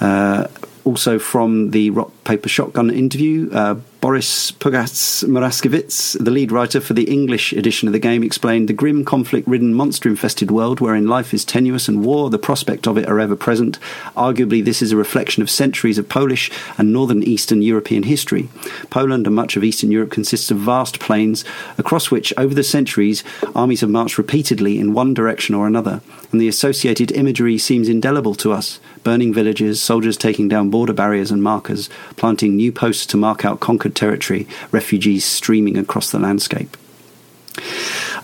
Uh, 0.00 0.48
also 0.84 1.18
from 1.18 1.70
the 1.70 1.90
Rock 1.90 2.12
Paper 2.24 2.48
Shotgun 2.48 2.90
interview, 2.90 3.50
uh, 3.52 3.76
Boris 4.02 4.50
Pugas 4.50 5.22
Moraskiewicz, 5.28 6.18
the 6.18 6.32
lead 6.32 6.50
writer 6.50 6.80
for 6.80 6.92
the 6.92 7.04
English 7.04 7.52
edition 7.52 7.86
of 7.86 7.92
the 7.92 8.00
game, 8.00 8.24
explained 8.24 8.68
the 8.68 8.72
grim, 8.72 9.04
conflict 9.04 9.46
ridden, 9.46 9.72
monster 9.72 10.08
infested 10.08 10.50
world 10.50 10.80
wherein 10.80 11.06
life 11.06 11.32
is 11.32 11.44
tenuous 11.44 11.86
and 11.86 12.04
war, 12.04 12.28
the 12.28 12.36
prospect 12.36 12.88
of 12.88 12.98
it, 12.98 13.08
are 13.08 13.20
ever 13.20 13.36
present. 13.36 13.78
Arguably, 14.16 14.64
this 14.64 14.82
is 14.82 14.90
a 14.90 14.96
reflection 14.96 15.40
of 15.40 15.48
centuries 15.48 15.98
of 15.98 16.08
Polish 16.08 16.50
and 16.76 16.92
northern 16.92 17.22
Eastern 17.22 17.62
European 17.62 18.02
history. 18.02 18.48
Poland 18.90 19.28
and 19.28 19.36
much 19.36 19.56
of 19.56 19.62
Eastern 19.62 19.92
Europe 19.92 20.10
consists 20.10 20.50
of 20.50 20.58
vast 20.58 20.98
plains 20.98 21.44
across 21.78 22.10
which, 22.10 22.34
over 22.36 22.54
the 22.54 22.64
centuries, 22.64 23.22
armies 23.54 23.82
have 23.82 23.90
marched 23.90 24.18
repeatedly 24.18 24.80
in 24.80 24.94
one 24.94 25.14
direction 25.14 25.54
or 25.54 25.68
another, 25.68 26.00
and 26.32 26.40
the 26.40 26.48
associated 26.48 27.12
imagery 27.12 27.56
seems 27.56 27.88
indelible 27.88 28.34
to 28.34 28.50
us 28.50 28.80
burning 29.04 29.32
villages, 29.32 29.80
soldiers 29.80 30.16
taking 30.16 30.48
down 30.48 30.70
border 30.70 30.92
barriers 30.92 31.30
and 31.30 31.42
markers, 31.42 31.88
planting 32.16 32.56
new 32.56 32.72
posts 32.72 33.06
to 33.06 33.16
mark 33.16 33.44
out 33.44 33.60
conquered 33.60 33.94
territory, 33.94 34.46
refugees 34.70 35.24
streaming 35.24 35.76
across 35.76 36.10
the 36.10 36.18
landscape. 36.18 36.76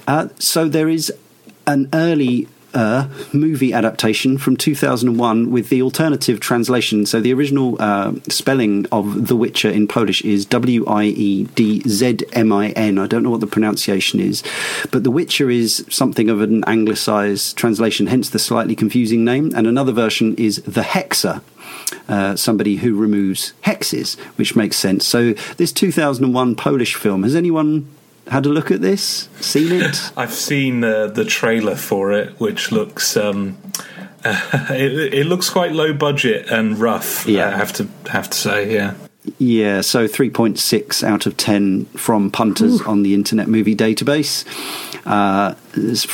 Uh, 0.06 0.28
so 0.38 0.68
there 0.68 0.88
is 0.88 1.12
an 1.66 1.88
early 1.92 2.48
uh, 2.74 3.08
movie 3.32 3.72
adaptation 3.72 4.38
from 4.38 4.56
2001 4.56 5.50
with 5.50 5.68
the 5.68 5.82
alternative 5.82 6.40
translation. 6.40 7.06
So 7.06 7.20
the 7.20 7.32
original 7.32 7.76
uh, 7.80 8.12
spelling 8.28 8.86
of 8.92 9.28
The 9.28 9.36
Witcher 9.36 9.70
in 9.70 9.88
Polish 9.88 10.22
is 10.22 10.44
W 10.46 10.86
I 10.86 11.04
E 11.04 11.44
D 11.44 11.80
Z 11.88 12.18
M 12.32 12.52
I 12.52 12.70
N. 12.70 12.98
I 12.98 13.06
don't 13.06 13.22
know 13.22 13.30
what 13.30 13.40
the 13.40 13.46
pronunciation 13.46 14.20
is, 14.20 14.42
but 14.90 15.04
The 15.04 15.10
Witcher 15.10 15.50
is 15.50 15.84
something 15.88 16.28
of 16.28 16.40
an 16.40 16.64
anglicized 16.66 17.56
translation, 17.56 18.06
hence 18.06 18.30
the 18.30 18.38
slightly 18.38 18.76
confusing 18.76 19.24
name. 19.24 19.52
And 19.54 19.66
another 19.66 19.92
version 19.92 20.34
is 20.36 20.56
The 20.62 20.82
Hexer. 20.82 21.42
Uh, 22.06 22.36
somebody 22.36 22.76
who 22.76 22.94
removes 22.94 23.52
hexes, 23.64 24.18
which 24.36 24.56
makes 24.56 24.76
sense. 24.76 25.06
So, 25.06 25.32
this 25.56 25.72
2001 25.72 26.54
Polish 26.54 26.94
film, 26.94 27.22
has 27.22 27.34
anyone 27.34 27.88
had 28.28 28.46
a 28.46 28.48
look 28.48 28.70
at 28.70 28.80
this? 28.80 29.28
Seen 29.40 29.72
it? 29.72 30.12
I've 30.16 30.32
seen 30.32 30.84
uh, 30.84 31.08
the 31.08 31.24
trailer 31.24 31.76
for 31.76 32.12
it, 32.12 32.38
which 32.40 32.72
looks 32.72 33.16
um, 33.16 33.58
uh, 34.24 34.50
it, 34.70 35.14
it, 35.14 35.26
looks 35.26 35.48
quite 35.50 35.72
low 35.72 35.92
budget 35.92 36.50
and 36.50 36.78
rough. 36.78 37.26
Yeah, 37.26 37.48
I 37.48 37.56
have 37.56 37.72
to 37.74 37.88
have 38.10 38.30
to 38.30 38.36
say, 38.36 38.72
yeah. 38.72 38.94
Yeah, 39.36 39.82
so 39.82 40.06
3.6 40.06 41.04
out 41.04 41.26
of 41.26 41.36
10 41.36 41.84
from 41.86 42.30
punters 42.30 42.80
Ooh. 42.80 42.84
on 42.86 43.02
the 43.02 43.12
Internet 43.12 43.48
Movie 43.48 43.76
Database. 43.76 44.46
Uh, 45.04 45.54
is 45.74 46.06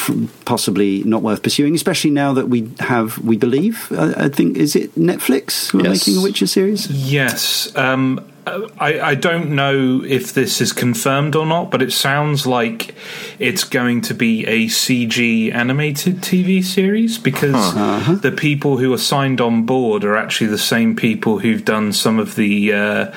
possibly 0.44 1.02
not 1.04 1.23
worth 1.23 1.42
pursuing, 1.42 1.75
especially 1.75 2.11
now 2.11 2.33
that 2.33 2.49
we 2.49 2.71
have, 2.80 3.18
we 3.18 3.37
believe, 3.37 3.90
I, 3.92 4.25
I 4.25 4.28
think, 4.28 4.56
is 4.56 4.76
it 4.76 4.94
Netflix 4.94 5.71
who 5.71 5.80
are 5.80 5.85
yes. 5.85 6.06
making 6.06 6.21
a 6.21 6.23
Witcher 6.23 6.47
series? 6.47 6.88
Yes. 6.90 7.75
Um, 7.76 8.25
I, 8.46 9.00
I 9.00 9.14
don't 9.14 9.54
know 9.54 10.02
if 10.04 10.34
this 10.34 10.60
is 10.60 10.72
confirmed 10.72 11.34
or 11.34 11.46
not, 11.46 11.70
but 11.70 11.80
it 11.80 11.92
sounds 11.92 12.46
like 12.46 12.94
it's 13.38 13.64
going 13.64 14.02
to 14.02 14.14
be 14.14 14.44
a 14.46 14.66
CG 14.66 15.52
animated 15.52 16.16
TV 16.16 16.62
series 16.62 17.16
because 17.16 17.54
uh-huh. 17.54 18.16
the 18.16 18.32
people 18.32 18.76
who 18.76 18.92
are 18.92 18.98
signed 18.98 19.40
on 19.40 19.64
board 19.64 20.04
are 20.04 20.16
actually 20.16 20.48
the 20.48 20.58
same 20.58 20.94
people 20.94 21.38
who've 21.38 21.64
done 21.64 21.92
some 21.92 22.18
of 22.18 22.34
the. 22.34 22.72
Uh, 22.72 23.14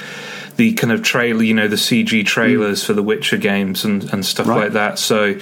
the 0.58 0.74
kind 0.74 0.92
of 0.92 1.04
trailer, 1.04 1.44
you 1.44 1.54
know, 1.54 1.68
the 1.68 1.76
CG 1.76 2.26
trailers 2.26 2.84
mm. 2.84 2.88
for 2.88 2.94
the 2.94 3.04
Witcher 3.04 3.38
games 3.38 3.86
and, 3.86 4.12
and 4.12 4.26
stuff 4.26 4.48
right. 4.48 4.64
like 4.64 4.74
that. 4.74 5.00
So 5.00 5.36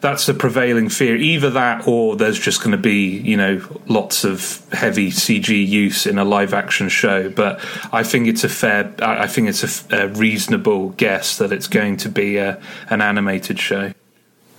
that's 0.00 0.26
the 0.26 0.34
prevailing 0.34 0.90
fear. 0.90 1.16
Either 1.16 1.50
that 1.50 1.88
or 1.88 2.16
there's 2.16 2.38
just 2.38 2.60
going 2.60 2.72
to 2.72 2.78
be, 2.78 3.18
you 3.18 3.36
know, 3.36 3.80
lots 3.86 4.24
of 4.24 4.62
heavy 4.72 5.10
CG 5.10 5.66
use 5.66 6.06
in 6.06 6.18
a 6.18 6.24
live 6.24 6.54
action 6.54 6.88
show. 6.88 7.30
But 7.30 7.64
I 7.92 8.02
think 8.04 8.28
it's 8.28 8.44
a 8.44 8.48
fair, 8.48 8.94
I 9.00 9.26
think 9.26 9.48
it's 9.48 9.90
a, 9.90 10.04
a 10.04 10.08
reasonable 10.08 10.90
guess 10.90 11.38
that 11.38 11.50
it's 11.50 11.66
going 11.66 11.96
to 11.98 12.08
be 12.10 12.36
a, 12.36 12.62
an 12.90 13.00
animated 13.00 13.58
show. 13.58 13.92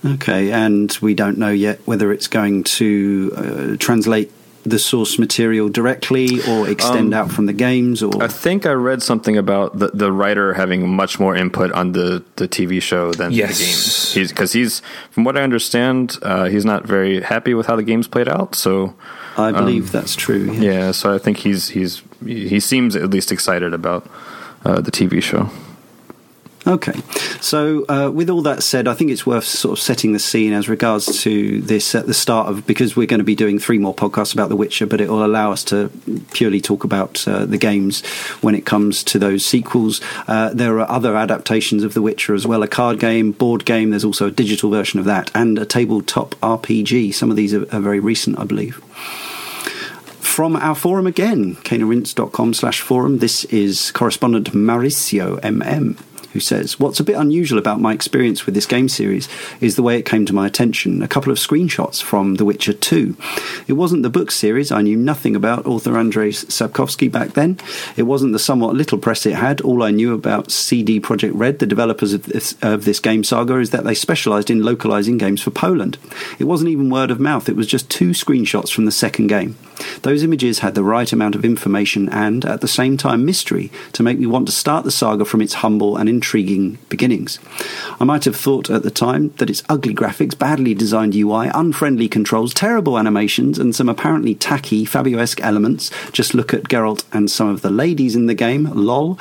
Okay, 0.04 0.50
and 0.50 0.96
we 1.02 1.14
don't 1.14 1.36
know 1.36 1.50
yet 1.50 1.80
whether 1.84 2.10
it's 2.10 2.26
going 2.26 2.64
to 2.64 3.32
uh, 3.36 3.76
translate 3.78 4.32
the 4.64 4.78
source 4.78 5.18
material 5.18 5.68
directly 5.68 6.40
or 6.48 6.68
extend 6.68 7.14
Um, 7.14 7.20
out 7.20 7.30
from 7.32 7.46
the 7.46 7.52
games? 7.52 8.02
Or 8.02 8.22
I 8.22 8.28
think 8.28 8.66
I 8.66 8.72
read 8.72 9.02
something 9.02 9.36
about 9.38 9.78
the, 9.78 9.88
the 9.94 10.12
writer 10.12 10.54
having 10.54 10.88
much 10.88 11.18
more 11.18 11.34
input 11.34 11.72
on 11.72 11.92
the, 11.92 12.22
the 12.36 12.46
TV 12.46 12.80
show 12.82 13.12
than 13.12 13.32
Yes. 13.32 13.58
the 13.58 13.64
games. 13.64 14.12
He's 14.14 14.28
because 14.30 14.52
he's 14.52 14.82
from 15.10 15.24
what 15.24 15.36
I 15.36 15.42
understand, 15.42 16.18
uh, 16.22 16.44
he's 16.46 16.64
not 16.64 16.86
very 16.86 17.22
happy 17.22 17.54
with 17.54 17.66
how 17.66 17.76
the 17.76 17.82
games 17.82 18.06
played 18.08 18.28
out. 18.28 18.54
So 18.54 18.94
I 19.38 19.52
believe 19.52 19.92
that's 19.92 20.14
true. 20.14 20.52
Yeah. 20.52 20.72
yeah, 20.72 20.90
so 20.92 21.14
I 21.14 21.18
think 21.18 21.38
he's 21.38 21.70
he's 21.70 22.02
he 22.24 22.60
seems 22.60 22.96
at 22.96 23.08
least 23.10 23.32
excited 23.32 23.72
about 23.72 24.06
uh, 24.64 24.80
the 24.82 24.90
TV 24.90 25.22
show. 25.22 25.48
Okay, 26.70 26.92
so 27.40 27.84
uh, 27.88 28.12
with 28.12 28.30
all 28.30 28.42
that 28.42 28.62
said, 28.62 28.86
I 28.86 28.94
think 28.94 29.10
it's 29.10 29.26
worth 29.26 29.42
sort 29.44 29.76
of 29.76 29.82
setting 29.82 30.12
the 30.12 30.20
scene 30.20 30.52
as 30.52 30.68
regards 30.68 31.20
to 31.24 31.60
this 31.62 31.96
at 31.96 32.06
the 32.06 32.14
start 32.14 32.46
of 32.46 32.64
because 32.64 32.94
we're 32.94 33.08
going 33.08 33.18
to 33.18 33.24
be 33.24 33.34
doing 33.34 33.58
three 33.58 33.78
more 33.78 33.92
podcasts 33.92 34.32
about 34.32 34.50
The 34.50 34.56
Witcher, 34.56 34.86
but 34.86 35.00
it 35.00 35.08
will 35.08 35.24
allow 35.24 35.50
us 35.50 35.64
to 35.64 35.90
purely 36.32 36.60
talk 36.60 36.84
about 36.84 37.26
uh, 37.26 37.44
the 37.44 37.58
games 37.58 38.06
when 38.40 38.54
it 38.54 38.66
comes 38.66 39.02
to 39.02 39.18
those 39.18 39.44
sequels. 39.44 40.00
Uh, 40.28 40.50
there 40.54 40.78
are 40.78 40.88
other 40.88 41.16
adaptations 41.16 41.82
of 41.82 41.92
The 41.94 42.02
Witcher 42.02 42.34
as 42.34 42.46
well, 42.46 42.62
a 42.62 42.68
card 42.68 43.00
game, 43.00 43.32
board 43.32 43.64
game. 43.64 43.90
There's 43.90 44.04
also 44.04 44.28
a 44.28 44.30
digital 44.30 44.70
version 44.70 45.00
of 45.00 45.06
that, 45.06 45.28
and 45.34 45.58
a 45.58 45.66
tabletop 45.66 46.36
RPG. 46.36 47.12
Some 47.14 47.32
of 47.32 47.36
these 47.36 47.52
are, 47.52 47.62
are 47.74 47.80
very 47.80 47.98
recent, 47.98 48.38
I 48.38 48.44
believe 48.44 48.80
from 50.20 50.54
our 50.56 50.76
forum 50.76 51.06
again, 51.06 51.56
caneandrinse.com 51.56 52.54
slash 52.54 52.80
forum. 52.80 53.18
This 53.18 53.44
is 53.46 53.90
correspondent 53.90 54.52
Mauricio 54.52 55.40
MM, 55.40 55.98
who 56.32 56.40
says, 56.40 56.78
What's 56.78 57.00
a 57.00 57.04
bit 57.04 57.16
unusual 57.16 57.58
about 57.58 57.80
my 57.80 57.92
experience 57.92 58.46
with 58.46 58.54
this 58.54 58.66
game 58.66 58.88
series 58.88 59.28
is 59.60 59.76
the 59.76 59.82
way 59.82 59.98
it 59.98 60.06
came 60.06 60.26
to 60.26 60.32
my 60.32 60.46
attention. 60.46 61.02
A 61.02 61.08
couple 61.08 61.32
of 61.32 61.38
screenshots 61.38 62.02
from 62.02 62.36
The 62.36 62.44
Witcher 62.44 62.72
2. 62.72 63.16
It 63.66 63.74
wasn't 63.74 64.02
the 64.02 64.10
book 64.10 64.30
series, 64.30 64.70
I 64.70 64.82
knew 64.82 64.96
nothing 64.96 65.36
about 65.36 65.66
author 65.66 65.92
Andrzej 65.92 66.46
Sapkowski 66.46 67.10
back 67.10 67.30
then. 67.30 67.58
It 67.96 68.04
wasn't 68.04 68.32
the 68.32 68.38
somewhat 68.38 68.74
little 68.74 68.98
press 68.98 69.26
it 69.26 69.34
had. 69.34 69.60
All 69.60 69.82
I 69.82 69.90
knew 69.90 70.14
about 70.14 70.50
CD 70.50 71.00
Projekt 71.00 71.32
Red, 71.34 71.58
the 71.58 71.66
developers 71.66 72.12
of 72.12 72.24
this, 72.24 72.56
of 72.62 72.84
this 72.84 73.00
game 73.00 73.24
saga, 73.24 73.58
is 73.58 73.70
that 73.70 73.84
they 73.84 73.94
specialised 73.94 74.50
in 74.50 74.62
localising 74.62 75.18
games 75.18 75.40
for 75.40 75.50
Poland. 75.50 75.98
It 76.38 76.44
wasn't 76.44 76.70
even 76.70 76.90
word 76.90 77.10
of 77.10 77.20
mouth, 77.20 77.48
it 77.48 77.56
was 77.56 77.66
just 77.66 77.90
two 77.90 78.10
screenshots 78.10 78.72
from 78.72 78.84
the 78.84 78.92
second 78.92 79.28
game. 79.28 79.56
Those 80.02 80.22
images 80.22 80.60
had 80.60 80.74
the 80.74 80.84
right 80.84 81.12
amount 81.12 81.34
of 81.34 81.44
information 81.44 82.08
and, 82.08 82.44
at 82.44 82.60
the 82.60 82.68
same 82.68 82.96
time, 82.96 83.24
mystery 83.24 83.70
to 83.92 84.02
make 84.02 84.18
me 84.18 84.26
want 84.26 84.46
to 84.46 84.52
start 84.52 84.84
the 84.84 84.90
saga 84.90 85.24
from 85.24 85.42
its 85.42 85.54
humble 85.54 85.96
and 85.96 86.08
intriguing 86.08 86.78
beginnings. 86.88 87.38
I 88.00 88.04
might 88.04 88.24
have 88.24 88.36
thought 88.36 88.70
at 88.70 88.82
the 88.82 88.90
time 88.90 89.32
that 89.38 89.50
its 89.50 89.62
ugly 89.68 89.94
graphics, 89.94 90.38
badly 90.38 90.74
designed 90.74 91.14
UI, 91.14 91.50
unfriendly 91.54 92.08
controls, 92.08 92.54
terrible 92.54 92.98
animations, 92.98 93.58
and 93.58 93.74
some 93.74 93.88
apparently 93.88 94.34
tacky, 94.34 94.84
Fabio-esque 94.84 95.40
elements, 95.40 95.90
just 96.12 96.34
look 96.34 96.54
at 96.54 96.64
Geralt 96.64 97.04
and 97.12 97.30
some 97.30 97.48
of 97.48 97.62
the 97.62 97.70
ladies 97.70 98.16
in 98.16 98.26
the 98.26 98.34
game, 98.34 98.70
lol, 98.72 99.18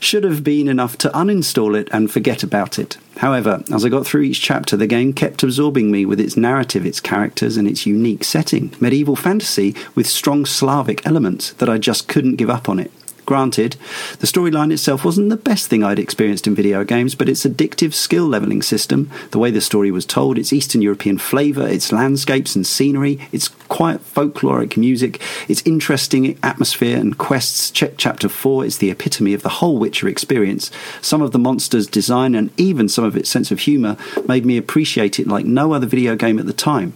should 0.00 0.24
have 0.24 0.44
been 0.44 0.68
enough 0.68 0.98
to 0.98 1.08
uninstall 1.10 1.76
it 1.76 1.88
and 1.90 2.10
forget 2.10 2.42
about 2.42 2.78
it. 2.78 2.98
However, 3.18 3.62
as 3.72 3.84
I 3.84 3.88
got 3.88 4.06
through 4.06 4.22
each 4.22 4.42
chapter, 4.42 4.76
the 4.76 4.86
game 4.86 5.12
kept 5.12 5.42
absorbing 5.42 5.90
me 5.90 6.04
with 6.04 6.20
its 6.20 6.36
narrative, 6.36 6.84
its 6.84 7.00
characters, 7.00 7.56
and 7.56 7.66
its 7.66 7.86
unique 7.86 8.24
setting. 8.24 8.72
Medieval 8.78 9.16
fantasy 9.16 9.74
with 9.94 10.06
strong 10.06 10.44
Slavic 10.44 11.06
elements 11.06 11.52
that 11.54 11.68
I 11.68 11.78
just 11.78 12.08
couldn't 12.08 12.36
give 12.36 12.50
up 12.50 12.68
on 12.68 12.78
it. 12.78 12.90
Granted, 13.26 13.74
the 14.20 14.26
storyline 14.28 14.72
itself 14.72 15.04
wasn't 15.04 15.30
the 15.30 15.36
best 15.36 15.66
thing 15.66 15.82
I'd 15.82 15.98
experienced 15.98 16.46
in 16.46 16.54
video 16.54 16.84
games, 16.84 17.16
but 17.16 17.28
its 17.28 17.44
addictive 17.44 17.92
skill 17.92 18.24
leveling 18.24 18.62
system, 18.62 19.10
the 19.32 19.40
way 19.40 19.50
the 19.50 19.60
story 19.60 19.90
was 19.90 20.06
told, 20.06 20.38
its 20.38 20.52
Eastern 20.52 20.80
European 20.80 21.18
flavour, 21.18 21.66
its 21.66 21.90
landscapes 21.90 22.54
and 22.54 22.64
scenery, 22.64 23.18
its 23.32 23.48
quiet 23.48 24.00
folkloric 24.00 24.76
music, 24.76 25.20
its 25.48 25.60
interesting 25.64 26.38
atmosphere 26.44 26.96
and 26.96 27.18
quests. 27.18 27.72
Check 27.72 27.94
chapter 27.96 28.28
4, 28.28 28.64
is 28.64 28.78
the 28.78 28.92
epitome 28.92 29.34
of 29.34 29.42
the 29.42 29.48
whole 29.48 29.76
Witcher 29.76 30.06
experience. 30.06 30.70
Some 31.00 31.20
of 31.20 31.32
the 31.32 31.38
monsters' 31.40 31.88
design 31.88 32.36
and 32.36 32.52
even 32.56 32.88
some 32.88 33.04
of 33.04 33.16
its 33.16 33.28
sense 33.28 33.50
of 33.50 33.58
humour 33.58 33.96
made 34.28 34.46
me 34.46 34.56
appreciate 34.56 35.18
it 35.18 35.26
like 35.26 35.44
no 35.44 35.72
other 35.72 35.86
video 35.86 36.14
game 36.14 36.38
at 36.38 36.46
the 36.46 36.52
time. 36.52 36.94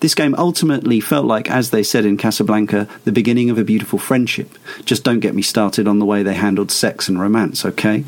This 0.00 0.14
game 0.14 0.34
ultimately 0.38 0.98
felt 0.98 1.26
like, 1.26 1.50
as 1.50 1.70
they 1.70 1.82
said 1.82 2.06
in 2.06 2.16
Casablanca, 2.16 2.88
the 3.04 3.12
beginning 3.12 3.50
of 3.50 3.58
a 3.58 3.64
beautiful 3.64 3.98
friendship. 3.98 4.56
Just 4.86 5.04
don't 5.04 5.20
get 5.20 5.34
me 5.34 5.42
started 5.42 5.86
on 5.86 5.98
the 5.98 6.06
way 6.06 6.22
they 6.22 6.34
handled 6.34 6.70
sex 6.70 7.06
and 7.06 7.20
romance, 7.20 7.66
okay? 7.66 8.04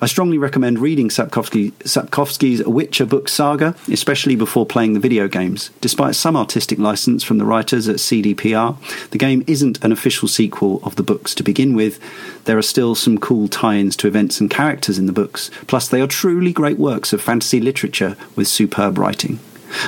I 0.00 0.06
strongly 0.06 0.38
recommend 0.38 0.78
reading 0.78 1.10
Sapkowski, 1.10 1.72
Sapkowski's 1.84 2.64
Witcher 2.64 3.04
book 3.04 3.28
saga, 3.28 3.76
especially 3.90 4.36
before 4.36 4.64
playing 4.64 4.94
the 4.94 5.00
video 5.00 5.28
games. 5.28 5.70
Despite 5.82 6.14
some 6.14 6.34
artistic 6.34 6.78
license 6.78 7.22
from 7.22 7.36
the 7.38 7.44
writers 7.44 7.88
at 7.88 7.96
CDPR, 7.96 8.76
the 9.10 9.18
game 9.18 9.44
isn't 9.46 9.84
an 9.84 9.92
official 9.92 10.28
sequel 10.28 10.80
of 10.82 10.96
the 10.96 11.02
books 11.02 11.34
to 11.34 11.42
begin 11.42 11.74
with. 11.74 12.00
There 12.46 12.58
are 12.58 12.62
still 12.62 12.94
some 12.94 13.18
cool 13.18 13.48
tie 13.48 13.76
ins 13.76 13.96
to 13.96 14.08
events 14.08 14.40
and 14.40 14.50
characters 14.50 14.98
in 14.98 15.06
the 15.06 15.12
books, 15.12 15.50
plus, 15.66 15.88
they 15.88 16.00
are 16.00 16.06
truly 16.06 16.52
great 16.52 16.78
works 16.78 17.12
of 17.12 17.20
fantasy 17.20 17.60
literature 17.60 18.16
with 18.34 18.48
superb 18.48 18.96
writing. 18.96 19.38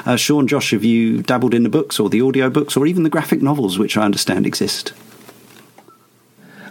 Uh, 0.07 0.17
Sean, 0.17 0.47
Josh, 0.47 0.71
have 0.73 0.85
you 0.85 1.23
dabbled 1.23 1.55
in 1.55 1.63
the 1.63 1.69
books 1.69 1.99
or 2.01 2.09
the 2.09 2.21
audio 2.21 2.51
books 2.51 2.77
or 2.77 2.87
even 2.87 3.03
the 3.03 3.11
graphic 3.11 3.43
novels, 3.43 3.79
which 3.79 3.97
I 3.97 4.05
understand 4.05 4.47
exist? 4.47 4.93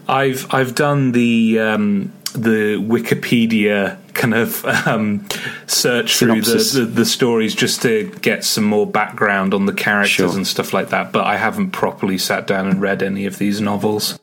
I've 0.08 0.54
I've 0.54 0.76
done 0.76 1.14
the 1.14 1.60
um, 1.60 2.12
the 2.34 2.78
Wikipedia 2.78 3.98
kind 4.14 4.34
of 4.34 4.66
um, 4.88 5.26
search 5.66 6.16
Synopsis. 6.16 6.74
through 6.74 6.82
the, 6.82 6.88
the, 6.88 6.96
the 7.02 7.06
stories 7.06 7.56
just 7.56 7.82
to 7.84 8.12
get 8.22 8.44
some 8.44 8.64
more 8.66 8.86
background 8.86 9.54
on 9.54 9.66
the 9.66 9.74
characters 9.74 10.12
Sure. 10.16 10.36
and 10.36 10.46
stuff 10.46 10.74
like 10.74 10.90
that. 10.90 11.12
But 11.12 11.26
I 11.26 11.38
haven't 11.38 11.72
properly 11.72 12.18
sat 12.18 12.48
down 12.48 12.68
and 12.68 12.82
read 12.82 13.02
any 13.02 13.26
of 13.26 13.38
these 13.38 13.62
novels. 13.62 14.20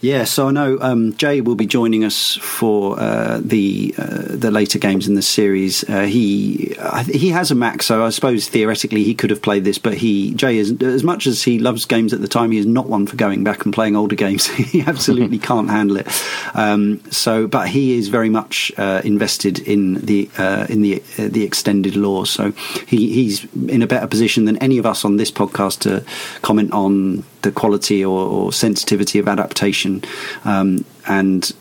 Yeah, 0.00 0.24
so 0.24 0.48
I 0.48 0.50
know 0.50 0.78
um, 0.80 1.16
Jay 1.16 1.40
will 1.40 1.54
be 1.54 1.66
joining 1.66 2.04
us 2.04 2.36
for 2.36 2.98
uh, 3.00 3.40
the 3.42 3.94
uh, 3.96 4.22
the 4.28 4.50
later 4.50 4.78
games 4.78 5.08
in 5.08 5.14
the 5.14 5.22
series. 5.22 5.88
Uh, 5.88 6.02
he 6.02 6.76
he 7.06 7.30
has 7.30 7.50
a 7.50 7.54
Mac, 7.54 7.82
so 7.82 8.04
I 8.04 8.10
suppose 8.10 8.48
theoretically 8.48 9.02
he 9.02 9.14
could 9.14 9.30
have 9.30 9.40
played 9.40 9.64
this. 9.64 9.78
But 9.78 9.94
he 9.94 10.34
Jay 10.34 10.58
is 10.58 10.80
as 10.82 11.02
much 11.02 11.26
as 11.26 11.42
he 11.42 11.58
loves 11.58 11.86
games 11.86 12.12
at 12.12 12.20
the 12.20 12.28
time, 12.28 12.50
he 12.50 12.58
is 12.58 12.66
not 12.66 12.88
one 12.88 13.06
for 13.06 13.16
going 13.16 13.44
back 13.44 13.64
and 13.64 13.72
playing 13.72 13.96
older 13.96 14.14
games. 14.14 14.46
he 14.48 14.82
absolutely 14.82 15.38
can't 15.50 15.70
handle 15.70 15.96
it. 15.96 16.08
Um, 16.54 17.00
so, 17.10 17.46
but 17.46 17.68
he 17.68 17.96
is 17.96 18.08
very 18.08 18.30
much 18.30 18.72
uh, 18.76 19.00
invested 19.04 19.58
in 19.60 19.94
the 19.94 20.28
uh, 20.36 20.66
in 20.68 20.82
the 20.82 21.02
uh, 21.18 21.28
the 21.28 21.44
extended 21.44 21.96
lore. 21.96 22.26
So 22.26 22.52
he, 22.86 23.12
he's 23.12 23.44
in 23.68 23.82
a 23.82 23.86
better 23.86 24.06
position 24.06 24.44
than 24.44 24.58
any 24.58 24.78
of 24.78 24.86
us 24.86 25.04
on 25.04 25.16
this 25.16 25.30
podcast 25.30 25.80
to 25.80 26.04
comment 26.42 26.72
on 26.72 27.24
the 27.44 27.52
quality 27.52 28.04
or, 28.04 28.18
or 28.18 28.52
sensitivity 28.52 29.18
of 29.18 29.28
adaptation. 29.28 30.02
Um, 30.44 30.84
and 31.06 31.52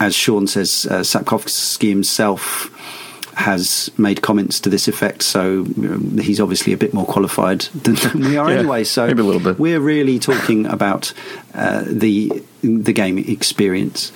as 0.00 0.14
Sean 0.14 0.46
says, 0.46 0.86
uh, 0.90 1.00
Sapkowski 1.00 1.88
himself 1.88 2.72
has 3.36 3.90
made 3.98 4.22
comments 4.22 4.60
to 4.60 4.70
this 4.70 4.88
effect, 4.88 5.22
so 5.22 5.64
he's 6.18 6.40
obviously 6.40 6.72
a 6.72 6.76
bit 6.76 6.94
more 6.94 7.04
qualified 7.04 7.60
than, 7.82 7.94
than 8.12 8.20
we 8.20 8.36
are 8.38 8.50
Yeah, 8.50 8.60
anyway. 8.60 8.84
So 8.84 9.06
maybe 9.06 9.20
a 9.20 9.24
little 9.24 9.42
bit. 9.42 9.58
we're 9.58 9.80
really 9.80 10.18
talking 10.18 10.64
about 10.66 11.12
uh, 11.52 11.84
the 11.86 12.42
the 12.62 12.92
game 12.92 13.18
experience. 13.18 14.12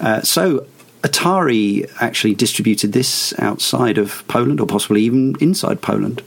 Uh, 0.00 0.20
so. 0.22 0.66
Atari 1.04 1.86
actually 2.00 2.34
distributed 2.34 2.94
this 2.94 3.38
outside 3.38 3.98
of 3.98 4.26
Poland, 4.26 4.58
or 4.58 4.66
possibly 4.66 5.02
even 5.02 5.36
inside 5.38 5.82
Poland. 5.82 6.22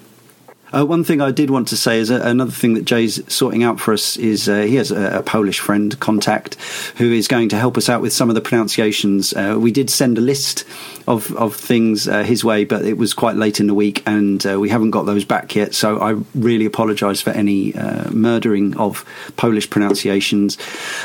Uh, 0.74 0.86
one 0.86 1.04
thing 1.04 1.22
I 1.22 1.32
did 1.32 1.50
want 1.50 1.70
to 1.70 1.78
say 1.78 2.00
is 2.00 2.12
uh, 2.12 2.22
another 2.24 2.52
thing 2.52 2.74
that 2.74 2.84
Jay's 2.84 3.22
sorting 3.34 3.64
out 3.64 3.80
for 3.80 3.94
us 3.94 4.18
is 4.18 4.50
uh, 4.50 4.62
he 4.62 4.76
has 4.76 4.92
a, 4.92 5.20
a 5.20 5.24
Polish 5.24 5.60
friend 5.60 5.98
contact 6.00 6.56
who 6.98 7.12
is 7.12 7.28
going 7.28 7.50
to 7.50 7.58
help 7.58 7.78
us 7.78 7.88
out 7.90 8.02
with 8.02 8.12
some 8.12 8.30
of 8.30 8.36
the 8.36 8.42
pronunciations. 8.42 9.34
Uh, 9.34 9.56
we 9.58 9.72
did 9.72 9.90
send 9.90 10.18
a 10.18 10.22
list 10.22 10.66
of 11.08 11.34
of 11.38 11.56
things 11.56 12.08
uh, 12.08 12.24
his 12.24 12.44
way, 12.44 12.66
but 12.66 12.84
it 12.84 12.98
was 12.98 13.14
quite 13.14 13.38
late 13.38 13.62
in 13.62 13.68
the 13.68 13.74
week, 13.74 14.04
and 14.06 14.44
we 14.44 14.70
haven't 14.70 14.92
got 14.92 15.06
those 15.06 15.24
back 15.24 15.56
yet. 15.56 15.74
So 15.74 16.00
I 16.00 16.22
really 16.36 16.66
apologise 16.66 17.22
for 17.22 17.30
any 17.30 17.74
murdering 18.12 18.76
of 18.78 19.06
Polish 19.38 19.70
pronunciations. 19.70 20.58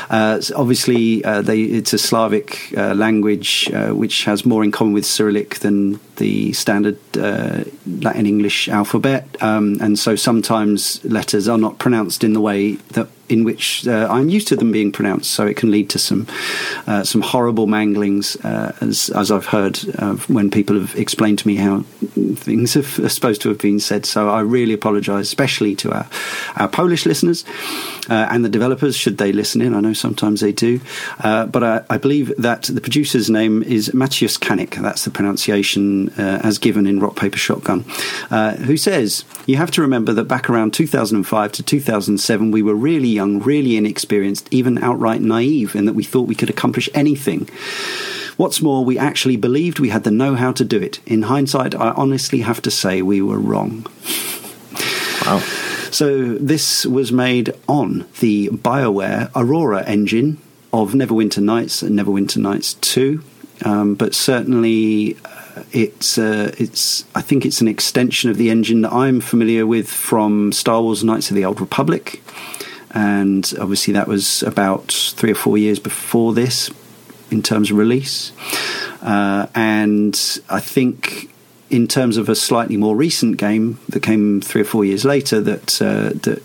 Obviously, 0.09 1.21
they, 1.21 1.61
it's 1.61 1.93
a 1.93 1.97
Slavic 1.97 2.71
language 2.73 3.69
which 3.91 4.25
has 4.25 4.45
more 4.45 4.63
in 4.63 4.71
common 4.71 4.93
with 4.93 5.05
Cyrillic 5.05 5.59
than 5.59 6.01
the 6.17 6.51
standard 6.53 6.99
Latin 7.15 8.25
English 8.25 8.67
alphabet, 8.67 9.25
um, 9.41 9.52
Um, 9.53 9.77
and 9.81 9.97
so 9.97 10.15
sometimes 10.15 11.03
letters 11.05 11.47
are 11.47 11.57
not 11.57 11.79
pronounced 11.79 12.23
in 12.23 12.33
the 12.33 12.41
way 12.41 12.73
that 12.93 13.07
in 13.29 13.43
which 13.43 13.87
uh, 13.87 14.07
I'm 14.09 14.29
used 14.29 14.47
to 14.49 14.55
them 14.55 14.71
being 14.71 14.91
pronounced, 14.91 15.31
so 15.31 15.47
it 15.47 15.55
can 15.55 15.71
lead 15.71 15.89
to 15.91 15.99
some 15.99 16.27
uh, 16.87 17.03
some 17.03 17.21
horrible 17.21 17.67
manglings, 17.67 18.37
uh, 18.43 18.73
as 18.81 19.09
as 19.09 19.31
I've 19.31 19.45
heard 19.45 19.79
uh, 19.97 20.15
when 20.27 20.51
people 20.51 20.79
have 20.79 20.95
explained 20.95 21.39
to 21.39 21.47
me 21.47 21.55
how 21.55 21.81
things 22.35 22.73
have, 22.73 22.99
are 23.05 23.09
supposed 23.09 23.41
to 23.43 23.49
have 23.49 23.59
been 23.59 23.79
said. 23.79 24.05
So 24.05 24.29
I 24.29 24.41
really 24.41 24.73
apologise, 24.73 25.27
especially 25.27 25.75
to 25.77 25.91
our 25.91 26.07
our 26.57 26.67
Polish 26.67 27.05
listeners 27.05 27.45
uh, 28.09 28.27
and 28.29 28.43
the 28.43 28.49
developers, 28.49 28.95
should 28.97 29.17
they 29.17 29.31
listen 29.31 29.61
in. 29.61 29.73
I 29.73 29.79
know 29.79 29.93
sometimes 29.93 30.41
they 30.41 30.51
do, 30.51 30.81
uh, 31.19 31.45
but 31.45 31.63
I, 31.63 31.83
I, 31.89 31.97
believe 31.97 32.33
that 32.37 32.63
the 32.63 32.81
producer's 32.81 33.29
name 33.29 33.63
is 33.63 33.89
Mateusz 33.89 34.37
Kanik. 34.37 34.81
That's 34.81 35.05
the 35.05 35.11
pronunciation 35.11 36.09
as 36.17 36.57
given 36.57 36.85
in 36.85 36.99
Rock 36.99 37.15
Paper 37.15 37.37
Shotgun. 37.37 37.85
who 38.65 38.75
says 38.75 39.23
you 39.45 39.55
have 39.57 39.71
to 39.71 39.81
remember 39.81 40.13
that 40.13 40.25
back 40.25 40.49
around 40.49 40.73
2005 40.73 41.51
to 41.53 41.63
2007, 41.63 42.51
we 42.51 42.61
were 42.61 42.75
really 42.75 43.12
young, 43.13 43.39
really 43.39 43.77
inexperienced, 43.77 44.47
even 44.51 44.77
outright 44.77 45.21
naive 45.21 45.75
in 45.75 45.85
that 45.85 45.93
we 45.93 46.03
thought 46.03 46.27
we 46.27 46.35
could 46.35 46.49
accomplish 46.49 46.89
anything. 46.93 47.49
What's 48.37 48.61
more, 48.61 48.83
we 48.83 48.97
actually 48.97 49.37
believed 49.37 49.79
we 49.79 49.89
had 49.89 50.03
the 50.03 50.11
know 50.11 50.35
how 50.35 50.51
to 50.53 50.65
do 50.65 50.81
it. 50.81 50.99
In 51.05 51.23
hindsight, 51.23 51.75
I 51.75 51.91
honestly 51.91 52.39
have 52.39 52.61
to 52.63 52.71
say 52.71 53.01
we 53.01 53.21
were 53.21 53.39
wrong. 53.39 53.85
Wow. 55.25 55.39
So, 55.91 56.33
this 56.35 56.85
was 56.87 57.11
made 57.11 57.53
on 57.67 58.05
the 58.19 58.49
BioWare 58.49 59.29
Aurora 59.35 59.83
engine 59.85 60.39
of 60.73 60.93
Neverwinter 60.93 61.43
Nights 61.43 61.83
and 61.83 61.97
Neverwinter 61.97 62.37
Nights 62.37 62.73
2. 62.73 63.23
Um, 63.63 63.95
but 63.95 64.15
certainly 64.15 65.15
uh, 65.23 65.63
it's 65.71 66.17
uh, 66.17 66.53
it's 66.57 67.05
I 67.15 67.21
think 67.21 67.45
it's 67.45 67.61
an 67.61 67.67
extension 67.67 68.29
of 68.29 68.37
the 68.37 68.49
engine 68.49 68.81
that 68.81 68.91
I'm 68.91 69.21
familiar 69.21 69.65
with 69.65 69.89
from 69.89 70.51
Star 70.51 70.81
Wars: 70.81 71.03
Knights 71.03 71.29
of 71.29 71.35
the 71.35 71.45
Old 71.45 71.61
Republic, 71.61 72.21
and 72.93 73.53
obviously 73.59 73.93
that 73.93 74.07
was 74.07 74.43
about 74.43 74.91
three 74.91 75.31
or 75.31 75.35
four 75.35 75.57
years 75.57 75.79
before 75.79 76.33
this 76.33 76.69
in 77.31 77.41
terms 77.41 77.71
of 77.71 77.77
release. 77.77 78.31
Uh, 79.01 79.47
and 79.55 80.39
I 80.49 80.59
think 80.59 81.33
in 81.69 81.87
terms 81.87 82.17
of 82.17 82.29
a 82.29 82.35
slightly 82.35 82.77
more 82.77 82.95
recent 82.95 83.37
game 83.37 83.79
that 83.89 84.01
came 84.01 84.41
three 84.41 84.61
or 84.61 84.65
four 84.65 84.85
years 84.85 85.03
later, 85.03 85.41
that 85.41 85.81
uh, 85.81 86.11
that 86.21 86.43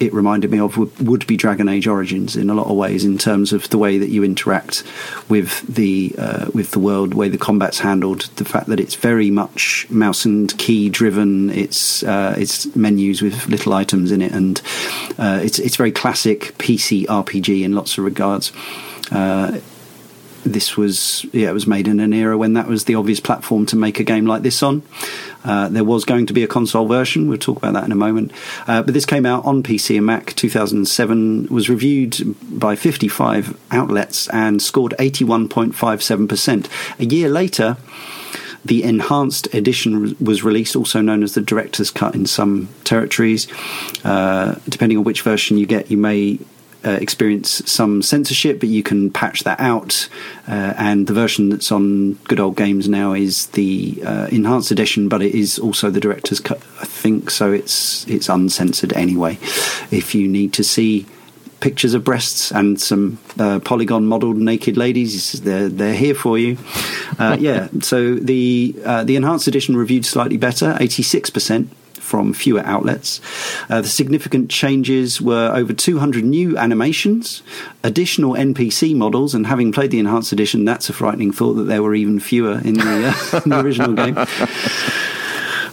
it 0.00 0.14
reminded 0.14 0.50
me 0.50 0.58
of 0.58 0.76
would 1.00 1.26
be 1.26 1.36
Dragon 1.36 1.68
Age 1.68 1.86
Origins 1.86 2.34
in 2.34 2.48
a 2.48 2.54
lot 2.54 2.66
of 2.66 2.76
ways 2.76 3.04
in 3.04 3.18
terms 3.18 3.52
of 3.52 3.68
the 3.68 3.76
way 3.76 3.98
that 3.98 4.08
you 4.08 4.24
interact 4.24 4.82
with 5.28 5.60
the 5.72 6.14
uh, 6.16 6.50
with 6.54 6.70
the 6.70 6.78
world, 6.78 7.12
the 7.12 7.16
way 7.16 7.28
the 7.28 7.38
combat's 7.38 7.78
handled, 7.78 8.22
the 8.36 8.44
fact 8.44 8.66
that 8.68 8.80
it's 8.80 8.94
very 8.94 9.30
much 9.30 9.86
mouse 9.90 10.24
and 10.24 10.56
key 10.58 10.88
driven. 10.88 11.50
It's 11.50 12.02
uh, 12.02 12.34
it's 12.38 12.74
menus 12.74 13.20
with 13.20 13.46
little 13.48 13.74
items 13.74 14.10
in 14.10 14.22
it, 14.22 14.32
and 14.32 14.60
uh, 15.18 15.40
it's 15.42 15.58
it's 15.58 15.76
very 15.76 15.92
classic 15.92 16.56
PC 16.58 17.04
RPG 17.06 17.62
in 17.62 17.74
lots 17.74 17.98
of 17.98 18.04
regards. 18.04 18.52
Uh, 19.12 19.60
this 20.44 20.76
was 20.76 21.24
yeah, 21.32 21.50
it 21.50 21.52
was 21.52 21.66
made 21.66 21.88
in 21.88 22.00
an 22.00 22.12
era 22.12 22.36
when 22.36 22.54
that 22.54 22.66
was 22.66 22.84
the 22.84 22.94
obvious 22.94 23.20
platform 23.20 23.66
to 23.66 23.76
make 23.76 24.00
a 24.00 24.04
game 24.04 24.26
like 24.26 24.42
this 24.42 24.62
on. 24.62 24.82
Uh, 25.44 25.68
there 25.68 25.84
was 25.84 26.04
going 26.04 26.26
to 26.26 26.32
be 26.32 26.42
a 26.42 26.46
console 26.46 26.86
version. 26.86 27.28
We'll 27.28 27.38
talk 27.38 27.56
about 27.58 27.72
that 27.74 27.84
in 27.84 27.92
a 27.92 27.96
moment. 27.96 28.32
Uh, 28.66 28.82
but 28.82 28.94
this 28.94 29.06
came 29.06 29.24
out 29.24 29.44
on 29.44 29.62
PC 29.62 29.96
and 29.96 30.06
Mac 30.06 30.34
2007, 30.34 31.46
was 31.48 31.70
reviewed 31.70 32.36
by 32.58 32.76
55 32.76 33.58
outlets 33.70 34.28
and 34.28 34.60
scored 34.60 34.94
81.57%. 34.98 36.68
A 36.98 37.04
year 37.06 37.28
later, 37.28 37.78
the 38.64 38.82
enhanced 38.82 39.52
edition 39.54 40.16
was 40.20 40.44
released, 40.44 40.76
also 40.76 41.00
known 41.00 41.22
as 41.22 41.34
the 41.34 41.40
director's 41.40 41.90
cut 41.90 42.14
in 42.14 42.26
some 42.26 42.68
territories. 42.84 43.48
Uh, 44.04 44.56
depending 44.68 44.98
on 44.98 45.04
which 45.04 45.22
version 45.22 45.56
you 45.56 45.66
get, 45.66 45.90
you 45.90 45.96
may 45.96 46.38
uh, 46.84 46.90
experience 46.90 47.62
some 47.70 48.02
censorship, 48.02 48.60
but 48.60 48.68
you 48.68 48.82
can 48.82 49.10
patch 49.10 49.44
that 49.44 49.60
out. 49.60 50.08
Uh, 50.48 50.74
and 50.76 51.06
the 51.06 51.12
version 51.12 51.48
that's 51.48 51.70
on 51.70 52.14
Good 52.24 52.40
Old 52.40 52.56
Games 52.56 52.88
now 52.88 53.12
is 53.12 53.46
the 53.48 54.02
uh, 54.04 54.28
enhanced 54.30 54.70
edition, 54.70 55.08
but 55.08 55.22
it 55.22 55.34
is 55.34 55.58
also 55.58 55.90
the 55.90 56.00
director's 56.00 56.40
cut, 56.40 56.58
I 56.80 56.84
think. 56.86 57.30
So 57.30 57.52
it's 57.52 58.06
it's 58.08 58.28
uncensored 58.28 58.92
anyway. 58.94 59.38
If 59.90 60.14
you 60.14 60.28
need 60.28 60.52
to 60.54 60.64
see 60.64 61.06
pictures 61.60 61.92
of 61.94 62.02
breasts 62.02 62.50
and 62.50 62.80
some 62.80 63.18
uh, 63.38 63.60
polygon 63.60 64.06
modelled 64.06 64.38
naked 64.38 64.76
ladies. 64.76 65.40
They're 65.42 65.68
they're 65.68 65.94
here 65.94 66.14
for 66.14 66.38
you. 66.38 66.56
Uh, 67.18 67.36
yeah. 67.38 67.68
So 67.80 68.14
the 68.14 68.74
uh, 68.84 69.04
the 69.04 69.16
enhanced 69.16 69.46
edition 69.46 69.76
reviewed 69.76 70.04
slightly 70.04 70.38
better, 70.38 70.76
eighty 70.80 71.02
six 71.02 71.30
percent 71.30 71.70
from 72.10 72.32
fewer 72.32 72.60
outlets. 72.66 73.20
Uh, 73.70 73.80
the 73.80 73.88
significant 73.88 74.50
changes 74.50 75.22
were 75.22 75.52
over 75.54 75.72
200 75.72 76.24
new 76.24 76.58
animations, 76.58 77.44
additional 77.84 78.32
NPC 78.34 78.96
models, 78.96 79.32
and 79.32 79.46
having 79.46 79.70
played 79.70 79.92
the 79.92 80.00
enhanced 80.00 80.32
edition, 80.32 80.64
that's 80.64 80.90
a 80.90 80.92
frightening 80.92 81.30
thought 81.30 81.54
that 81.54 81.64
there 81.64 81.84
were 81.84 81.94
even 81.94 82.18
fewer 82.18 82.60
in 82.64 82.74
the, 82.74 83.14
uh, 83.32 83.40
in 83.44 83.50
the 83.50 83.60
original 83.60 83.94
game. 83.94 84.18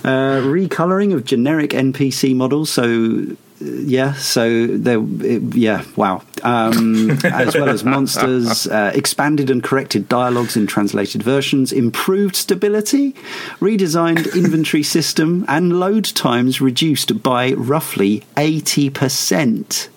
Uh, 0.05 0.39
recoloring 0.45 1.11
of 1.11 1.25
generic 1.25 1.71
NPC 1.71 2.35
models, 2.35 2.69
so 2.69 3.35
yeah, 3.59 4.13
so 4.13 4.67
there, 4.67 4.99
yeah, 4.99 5.83
wow. 5.95 6.21
Um, 6.43 7.11
as 7.23 7.55
well 7.55 7.69
as 7.69 7.83
monsters, 7.83 8.67
uh, 8.67 8.91
expanded 8.93 9.49
and 9.49 9.63
corrected 9.63 10.07
dialogues 10.07 10.55
in 10.55 10.67
translated 10.67 11.23
versions, 11.23 11.71
improved 11.71 12.35
stability, 12.35 13.13
redesigned 13.59 14.33
inventory 14.35 14.83
system, 14.97 15.43
and 15.47 15.79
load 15.79 16.05
times 16.05 16.61
reduced 16.61 17.23
by 17.23 17.53
roughly 17.53 18.23
eighty 18.37 18.89
percent. 18.89 19.89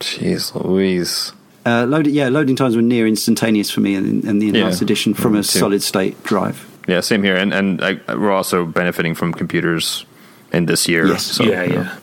Jeez 0.00 0.54
Louise. 0.54 1.32
Uh, 1.66 1.84
loaded, 1.84 2.14
yeah, 2.14 2.28
loading 2.28 2.56
times 2.56 2.76
were 2.76 2.82
near 2.82 3.06
instantaneous 3.06 3.70
for 3.70 3.80
me 3.80 3.94
in, 3.94 4.26
in 4.26 4.38
the 4.38 4.48
enhanced 4.48 4.80
yeah, 4.80 4.84
edition 4.86 5.12
from 5.12 5.34
a 5.34 5.42
solid 5.42 5.82
state 5.82 6.22
drive. 6.24 6.66
Yeah, 6.86 7.00
same 7.00 7.22
here, 7.22 7.36
and 7.36 7.52
and 7.52 7.84
I, 7.84 8.00
we're 8.14 8.32
also 8.32 8.64
benefiting 8.64 9.14
from 9.14 9.34
computers 9.34 10.06
in 10.52 10.64
this 10.64 10.88
year. 10.88 11.06
Yes, 11.06 11.24
so, 11.24 11.44
yeah, 11.44 11.64
yeah. 11.64 11.72
Yeah, 11.74 11.96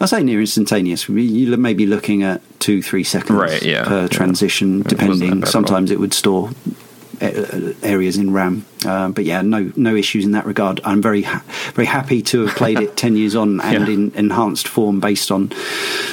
I 0.00 0.06
say 0.06 0.22
near 0.22 0.40
instantaneous. 0.40 1.08
You 1.08 1.56
may 1.56 1.74
be 1.74 1.86
looking 1.86 2.22
at 2.22 2.40
two, 2.60 2.82
three 2.82 3.04
seconds 3.04 3.38
right, 3.38 3.62
yeah, 3.62 3.84
per 3.84 4.02
yeah. 4.02 4.08
transition, 4.08 4.82
depending. 4.82 5.44
Sometimes 5.44 5.90
it 5.90 5.98
would 5.98 6.14
store 6.14 6.50
uh, 7.20 7.72
areas 7.82 8.16
in 8.16 8.32
RAM, 8.32 8.64
um, 8.86 9.12
but 9.12 9.24
yeah, 9.24 9.42
no, 9.42 9.72
no 9.74 9.96
issues 9.96 10.24
in 10.24 10.32
that 10.32 10.46
regard. 10.46 10.80
I'm 10.84 11.02
very, 11.02 11.22
ha- 11.22 11.42
very 11.74 11.86
happy 11.86 12.22
to 12.22 12.46
have 12.46 12.56
played 12.56 12.78
it 12.78 12.96
ten 12.96 13.16
years 13.16 13.34
on 13.34 13.60
and 13.60 13.88
yeah. 13.88 13.94
in 13.94 14.12
enhanced 14.14 14.68
form 14.68 15.00
based 15.00 15.32
on, 15.32 15.52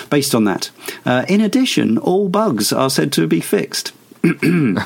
based 0.09 0.33
on 0.33 0.45
that. 0.45 0.71
Uh, 1.05 1.25
in 1.27 1.41
addition, 1.41 1.97
all 1.99 2.27
bugs 2.27 2.73
are 2.73 2.89
said 2.89 3.11
to 3.13 3.27
be 3.27 3.39
fixed, 3.39 3.93
and 4.23 4.77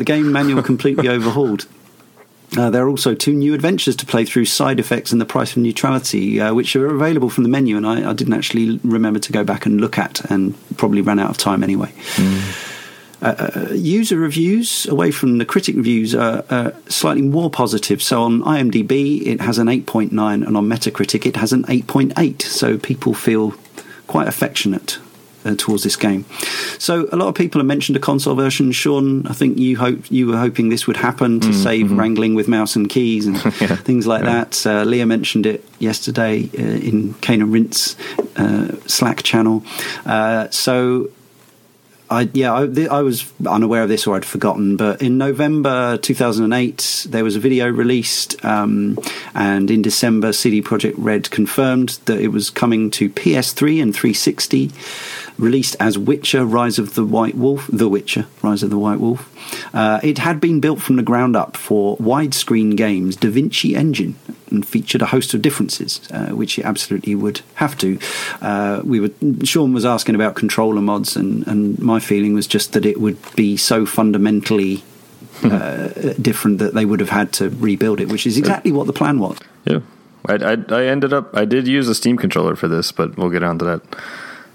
the 0.00 0.04
game 0.04 0.32
manual 0.32 0.62
completely 0.62 1.08
overhauled. 1.16 1.66
Uh, 2.56 2.68
there 2.68 2.84
are 2.84 2.88
also 2.88 3.14
two 3.14 3.32
new 3.32 3.54
adventures 3.54 3.94
to 3.96 4.06
play 4.06 4.24
through 4.24 4.44
Side 4.44 4.80
Effects 4.80 5.12
and 5.12 5.20
The 5.20 5.26
Price 5.26 5.52
of 5.52 5.58
Neutrality, 5.58 6.40
uh, 6.40 6.52
which 6.52 6.74
are 6.74 6.86
available 6.86 7.30
from 7.30 7.44
the 7.44 7.48
menu, 7.48 7.76
and 7.76 7.86
I, 7.86 8.10
I, 8.10 8.12
didn't 8.12 8.32
actually 8.32 8.80
remember 8.82 9.20
to 9.20 9.32
go 9.32 9.44
back 9.44 9.66
and 9.66 9.80
look 9.80 9.98
at, 9.98 10.28
and 10.30 10.54
probably 10.76 11.00
ran 11.00 11.20
out 11.20 11.30
of 11.30 11.38
time 11.38 11.62
anyway. 11.62 11.92
Mm. 12.16 12.66
Uh, 13.22 13.72
user 13.74 14.18
reviews, 14.18 14.86
away 14.86 15.12
from 15.12 15.38
the 15.38 15.44
critic 15.44 15.76
reviews, 15.76 16.14
are 16.14 16.74
slightly 16.88 17.22
more 17.22 17.50
positive. 17.50 18.02
So 18.02 18.22
on 18.22 18.40
IMDb, 18.42 19.26
it 19.26 19.40
has 19.42 19.58
an 19.58 19.68
8.9, 19.68 20.10
and 20.12 20.56
on 20.56 20.68
Metacritic, 20.68 21.26
it 21.26 21.36
has 21.36 21.52
an 21.52 21.64
8.8. 21.64 22.42
So 22.42 22.78
people 22.78 23.14
feel 23.14 23.54
quite 24.06 24.26
affectionate 24.26 24.98
uh, 25.44 25.54
towards 25.56 25.82
this 25.82 25.96
game. 25.96 26.24
So 26.78 27.08
a 27.12 27.16
lot 27.16 27.28
of 27.28 27.34
people 27.34 27.60
have 27.60 27.66
mentioned 27.66 27.96
a 27.96 28.00
console 28.00 28.34
version. 28.34 28.72
Sean, 28.72 29.26
I 29.26 29.32
think 29.32 29.58
you 29.58 29.76
hope 29.76 30.10
you 30.10 30.26
were 30.26 30.38
hoping 30.38 30.68
this 30.68 30.86
would 30.86 30.96
happen 30.96 31.40
to 31.40 31.48
mm, 31.48 31.54
save 31.54 31.86
mm-hmm. 31.86 31.98
wrangling 31.98 32.34
with 32.34 32.48
mouse 32.48 32.76
and 32.76 32.88
keys 32.88 33.26
and 33.26 33.36
yeah, 33.60 33.76
things 33.76 34.06
like 34.06 34.24
yeah. 34.24 34.44
that. 34.44 34.66
Uh, 34.66 34.84
Leah 34.84 35.06
mentioned 35.06 35.46
it 35.46 35.64
yesterday 35.78 36.48
uh, 36.58 36.62
in 36.62 37.14
Cane 37.14 37.42
and 37.42 37.52
Rinse 37.52 37.96
uh, 38.36 38.76
Slack 38.86 39.22
channel. 39.22 39.64
Uh, 40.04 40.48
so 40.50 41.10
I, 42.10 42.28
yeah, 42.32 42.52
I, 42.52 42.62
I, 42.90 43.02
was 43.02 43.32
unaware 43.46 43.84
of 43.84 43.88
this 43.88 44.04
or 44.04 44.16
I'd 44.16 44.24
forgotten, 44.24 44.76
but 44.76 45.00
in 45.00 45.16
November 45.16 45.96
2008, 45.96 47.06
there 47.08 47.22
was 47.22 47.36
a 47.36 47.38
video 47.38 47.68
released, 47.68 48.44
um, 48.44 48.98
and 49.32 49.70
in 49.70 49.80
December, 49.80 50.32
CD 50.32 50.60
Projekt 50.60 50.94
Red 50.96 51.30
confirmed 51.30 52.00
that 52.06 52.18
it 52.18 52.28
was 52.28 52.50
coming 52.50 52.90
to 52.92 53.08
PS3 53.10 53.80
and 53.80 53.94
360 53.94 54.72
released 55.40 55.76
as 55.80 55.98
Witcher: 55.98 56.44
Rise 56.44 56.78
of 56.78 56.94
the 56.94 57.04
White 57.04 57.34
Wolf, 57.34 57.68
The 57.72 57.88
Witcher: 57.88 58.26
Rise 58.42 58.62
of 58.62 58.70
the 58.70 58.78
White 58.78 59.00
Wolf. 59.00 59.28
Uh, 59.74 60.00
it 60.02 60.18
had 60.18 60.40
been 60.40 60.60
built 60.60 60.80
from 60.80 60.96
the 60.96 61.02
ground 61.02 61.36
up 61.36 61.56
for 61.56 61.96
widescreen 61.96 62.76
games, 62.76 63.16
DaVinci 63.16 63.74
Engine, 63.74 64.16
and 64.50 64.66
featured 64.66 65.02
a 65.02 65.06
host 65.06 65.34
of 65.34 65.42
differences, 65.42 66.00
uh, 66.12 66.28
which 66.28 66.58
it 66.58 66.64
absolutely 66.64 67.14
would 67.14 67.40
have 67.54 67.76
to. 67.78 67.98
Uh, 68.40 68.80
we 68.84 69.00
were 69.00 69.10
Sean 69.44 69.72
was 69.72 69.84
asking 69.84 70.14
about 70.14 70.34
controller 70.34 70.80
mods, 70.80 71.16
and, 71.16 71.46
and 71.46 71.78
my 71.78 72.00
feeling 72.00 72.34
was 72.34 72.46
just 72.46 72.72
that 72.72 72.84
it 72.84 73.00
would 73.00 73.18
be 73.36 73.56
so 73.56 73.86
fundamentally 73.86 74.82
uh, 75.42 75.88
different 76.20 76.58
that 76.58 76.74
they 76.74 76.84
would 76.84 77.00
have 77.00 77.10
had 77.10 77.32
to 77.34 77.50
rebuild 77.50 78.00
it, 78.00 78.08
which 78.08 78.26
is 78.26 78.36
exactly 78.36 78.72
what 78.72 78.86
the 78.86 78.92
plan 78.92 79.18
was. 79.18 79.38
Yeah, 79.64 79.80
I, 80.26 80.34
I, 80.34 80.56
I 80.68 80.84
ended 80.86 81.12
up 81.12 81.34
I 81.34 81.44
did 81.44 81.66
use 81.66 81.88
a 81.88 81.94
Steam 81.94 82.16
controller 82.16 82.56
for 82.56 82.68
this, 82.68 82.92
but 82.92 83.16
we'll 83.16 83.30
get 83.30 83.42
on 83.42 83.58
to 83.58 83.64
that. 83.64 83.82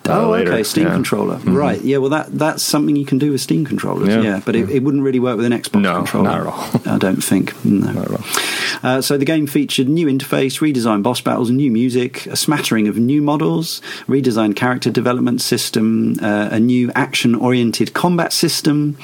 Oh, 0.09 0.29
later. 0.31 0.51
okay, 0.53 0.63
Steam 0.63 0.85
Yeah. 0.87 0.93
controller. 0.93 1.37
Right. 1.45 1.81
Yeah. 1.81 1.97
Well, 1.97 2.09
that 2.11 2.27
that's 2.37 2.63
something 2.63 2.95
you 2.95 3.05
can 3.05 3.17
do 3.17 3.31
with 3.31 3.41
Steam 3.41 3.65
controllers. 3.65 4.09
Yeah, 4.09 4.21
Yeah. 4.21 4.41
but 4.45 4.55
it, 4.55 4.69
it 4.69 4.83
wouldn't 4.83 5.03
really 5.03 5.19
work 5.19 5.37
with 5.37 5.45
an 5.45 5.51
Xbox 5.53 5.81
No, 5.81 5.95
controller. 5.97 6.23
not 6.29 6.39
at 6.41 6.47
all. 6.47 6.81
I 6.95 6.97
don't 6.97 7.23
think. 7.23 7.53
No. 7.65 7.91
Not 7.91 8.05
at 8.05 8.11
all. 8.11 8.25
Uh, 8.83 9.01
so 9.01 9.17
the 9.17 9.25
game 9.25 9.47
featured 9.47 9.87
new 9.89 10.07
interface, 10.07 10.59
redesigned 10.59 11.01
boss 11.03 11.21
battles, 11.21 11.49
new 11.49 11.71
music, 11.71 12.25
a 12.27 12.35
smattering 12.35 12.87
of 12.87 12.97
new 12.97 13.21
models, 13.21 13.81
redesigned 14.07 14.55
character 14.55 14.91
development 14.91 15.41
system, 15.41 16.17
uh, 16.21 16.49
a 16.51 16.59
new 16.59 16.91
action-oriented 16.93 17.93
combat 17.93 18.31
system 18.33 18.97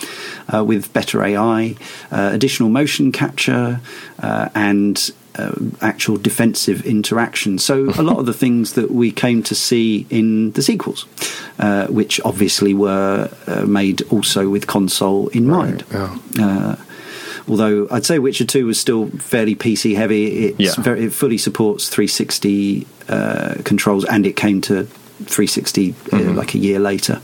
uh, 0.53 0.63
with 0.63 0.91
better 0.93 1.23
AI, 1.23 1.75
uh, 2.11 2.29
additional 2.33 2.69
motion 2.69 3.11
capture, 3.11 3.79
uh, 4.21 4.49
and 4.53 5.11
uh, 5.37 5.51
actual 5.81 6.17
defensive 6.17 6.85
interaction. 6.85 7.57
So 7.57 7.89
a 7.97 8.03
lot 8.03 8.17
of 8.19 8.25
the 8.25 8.33
things 8.33 8.73
that 8.73 8.91
we 8.91 9.11
came 9.11 9.43
to 9.43 9.55
see 9.55 10.05
in 10.09 10.51
the 10.51 10.61
sequels, 10.61 11.05
uh, 11.59 11.87
which 11.87 12.19
obviously 12.25 12.73
were 12.73 13.29
uh, 13.47 13.65
made 13.65 14.01
also 14.11 14.49
with 14.49 14.67
console 14.67 15.27
in 15.29 15.47
mind. 15.47 15.83
yeah. 15.91 16.17
Uh, 16.39 16.75
although 17.47 17.87
I'd 17.91 18.05
say 18.05 18.19
Witcher 18.19 18.45
Two 18.45 18.65
was 18.67 18.79
still 18.79 19.07
fairly 19.19 19.55
PC 19.55 19.95
heavy. 19.95 20.47
It's 20.47 20.59
Yeah. 20.77 20.83
very, 20.83 21.05
it 21.05 21.13
fully 21.13 21.37
supports 21.37 21.89
360 21.89 22.85
uh, 23.09 23.55
controls, 23.63 24.05
and 24.05 24.25
it 24.25 24.35
came 24.35 24.61
to 24.61 24.85
360 25.25 25.95
uh, 26.13 26.17
like 26.33 26.53
a 26.55 26.57
year 26.57 26.79
later. 26.79 27.21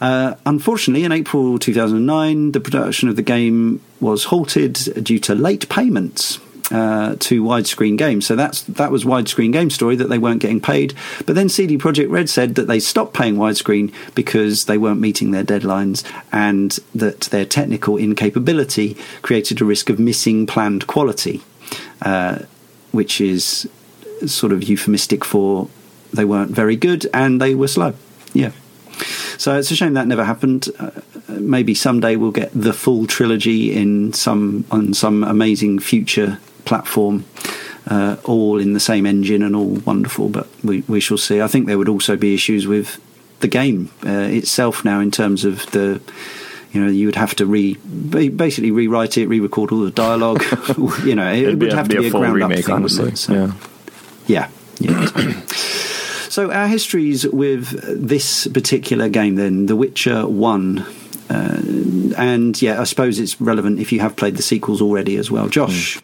Uh, 0.00 0.34
unfortunately, 0.46 1.04
in 1.04 1.12
April 1.12 1.58
2009, 1.58 2.52
the 2.52 2.60
production 2.60 3.08
of 3.08 3.16
the 3.16 3.22
game 3.22 3.80
was 4.00 4.24
halted 4.24 4.74
due 5.02 5.18
to 5.18 5.34
late 5.34 5.68
payments. 5.68 6.38
Uh, 6.70 7.16
to 7.18 7.42
widescreen 7.42 7.96
games, 7.96 8.26
so 8.26 8.36
that's 8.36 8.60
that 8.64 8.90
was 8.90 9.02
widescreen 9.02 9.50
game 9.50 9.70
story 9.70 9.96
that 9.96 10.10
they 10.10 10.18
weren't 10.18 10.42
getting 10.42 10.60
paid. 10.60 10.92
But 11.24 11.34
then 11.34 11.48
CD 11.48 11.78
Projekt 11.78 12.10
Red 12.10 12.28
said 12.28 12.56
that 12.56 12.66
they 12.66 12.78
stopped 12.78 13.14
paying 13.14 13.36
widescreen 13.36 13.90
because 14.14 14.66
they 14.66 14.76
weren't 14.76 15.00
meeting 15.00 15.30
their 15.30 15.44
deadlines, 15.44 16.04
and 16.30 16.78
that 16.94 17.22
their 17.22 17.46
technical 17.46 17.96
incapability 17.96 18.98
created 19.22 19.62
a 19.62 19.64
risk 19.64 19.88
of 19.88 19.98
missing 19.98 20.46
planned 20.46 20.86
quality, 20.86 21.40
uh, 22.02 22.40
which 22.92 23.18
is 23.18 23.66
sort 24.26 24.52
of 24.52 24.62
euphemistic 24.62 25.24
for 25.24 25.68
they 26.12 26.24
weren't 26.24 26.50
very 26.50 26.76
good 26.76 27.08
and 27.14 27.40
they 27.40 27.54
were 27.54 27.68
slow. 27.68 27.94
Yeah. 28.32 28.52
So 29.36 29.56
it's 29.56 29.70
a 29.70 29.76
shame 29.76 29.94
that 29.94 30.06
never 30.06 30.24
happened. 30.24 30.68
Uh, 30.78 30.90
maybe 31.28 31.74
someday 31.74 32.16
we'll 32.16 32.32
get 32.32 32.50
the 32.52 32.72
full 32.72 33.06
trilogy 33.06 33.72
in 33.72 34.12
some 34.12 34.64
on 34.70 34.94
some 34.94 35.22
amazing 35.22 35.78
future 35.78 36.38
platform, 36.68 37.24
uh, 37.88 38.16
all 38.24 38.58
in 38.60 38.74
the 38.74 38.80
same 38.80 39.06
engine 39.06 39.42
and 39.42 39.56
all 39.56 39.74
wonderful. 39.86 40.28
But 40.28 40.46
we 40.62 40.84
we 40.86 41.00
shall 41.00 41.18
see. 41.18 41.40
I 41.40 41.48
think 41.48 41.66
there 41.66 41.78
would 41.78 41.88
also 41.88 42.16
be 42.16 42.34
issues 42.34 42.66
with 42.66 43.00
the 43.40 43.48
game 43.48 43.90
uh, 44.06 44.28
itself 44.30 44.84
now 44.84 45.00
in 45.00 45.10
terms 45.10 45.44
of 45.44 45.66
the. 45.72 46.00
You 46.70 46.84
know, 46.84 46.90
you 46.90 47.06
would 47.06 47.16
have 47.16 47.34
to 47.36 47.46
re 47.46 47.74
basically 47.74 48.70
rewrite 48.70 49.16
it, 49.16 49.26
re-record 49.26 49.72
all 49.72 49.80
the 49.80 49.90
dialogue. 49.90 50.42
you 51.02 51.14
know, 51.14 51.32
it 51.32 51.38
It'd 51.38 51.60
would 51.60 51.70
be, 51.70 51.74
have 51.74 51.88
to 51.88 52.00
be 52.00 52.08
a, 52.08 52.10
full 52.10 52.20
ground 52.20 52.42
up 52.42 52.52
thing, 52.52 52.70
honestly. 52.70 53.16
So- 53.16 53.32
yeah. 53.32 53.52
yeah. 54.26 54.50
yeah. 54.78 55.40
so 56.28 56.52
our 56.52 56.68
histories 56.68 57.26
with 57.26 57.70
this 57.98 58.46
particular 58.48 59.08
game, 59.08 59.36
then, 59.36 59.64
The 59.64 59.76
Witcher 59.76 60.26
One, 60.26 60.84
uh, 61.30 61.58
and 62.18 62.60
yeah, 62.60 62.82
I 62.82 62.84
suppose 62.84 63.18
it's 63.18 63.40
relevant 63.40 63.80
if 63.80 63.90
you 63.90 64.00
have 64.00 64.14
played 64.16 64.36
the 64.36 64.42
sequels 64.42 64.82
already 64.82 65.16
as 65.16 65.30
well, 65.30 65.48
Josh. 65.48 65.98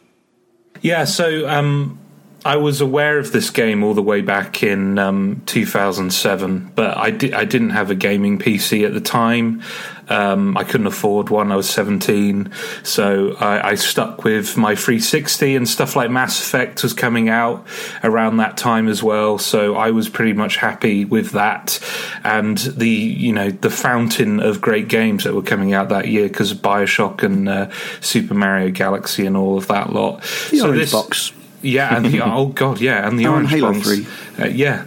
Yeah, 0.85 1.05
so 1.05 1.49
um, 1.49 1.99
I 2.45 2.57
was 2.57 2.83
aware 2.83 3.19
of 3.19 3.33
this 3.33 3.49
game 3.49 3.83
all 3.83 3.95
the 3.95 4.03
way 4.03 4.21
back 4.21 4.63
in 4.63 4.99
um, 4.99 5.43
2007, 5.47 6.73
but 6.75 6.95
I, 6.95 7.11
di- 7.11 7.33
I 7.33 7.47
didn't 7.47 7.71
have 7.71 7.91
a 7.91 7.95
gaming 7.95 8.39
PC 8.39 8.85
at 8.85 8.93
the 8.93 9.01
time. 9.01 9.63
Um, 10.11 10.55
I 10.55 10.65
couldn't 10.65 10.87
afford 10.87 11.31
one. 11.31 11.51
I 11.51 11.57
was 11.57 11.71
17, 11.71 12.51
so 12.83 13.35
I, 13.41 13.71
I 13.71 13.75
stuck 13.77 14.25
with 14.25 14.59
my 14.59 14.75
360 14.75 15.57
and 15.57 15.67
stuff 15.67 15.97
like 15.97 16.11
Mass 16.11 16.39
Effect 16.39 16.83
was 16.83 16.93
coming 16.93 17.31
out 17.31 17.67
around 18.03 18.37
that 18.37 18.59
time 18.59 18.89
as 18.89 19.03
well. 19.03 19.39
So 19.39 19.77
I 19.77 19.93
was 19.93 20.11
pretty 20.11 20.35
much 20.35 20.57
happy 20.57 21.07
with 21.07 21.31
that, 21.31 21.81
and 22.23 22.59
the 22.59 22.87
you 22.87 23.33
know 23.33 23.51
the 23.51 23.71
fountain 23.71 24.41
of 24.41 24.61
great 24.61 24.89
games 24.89 25.25
that 25.25 25.33
were 25.33 25.43
coming 25.43 25.73
out 25.73 25.89
that 25.89 26.09
year 26.09 26.29
because 26.29 26.51
of 26.51 26.59
Bioshock 26.59 27.23
and 27.23 27.49
uh, 27.49 27.71
Super 28.03 28.35
Mario 28.35 28.71
Galaxy 28.71 29.25
and 29.25 29.39
all 29.39 29.57
of 29.57 29.69
that 29.69 29.95
lot. 29.95 30.21
The 30.51 30.59
so 30.59 30.67
Orange 30.67 30.81
this, 30.81 30.93
Box. 30.93 31.33
Yeah, 31.65 31.97
and 31.97 32.07
the 32.07 32.21
oh 32.23 32.47
god, 32.47 32.81
yeah, 32.81 33.07
and 33.09 33.19
the 33.19 33.27
Oh, 33.27 33.35
and 33.37 33.47
orange 33.47 33.51
Halo 33.51 33.73
box. 33.73 33.87
3. 33.87 34.07
Uh, 34.45 34.49
yeah, 34.49 34.85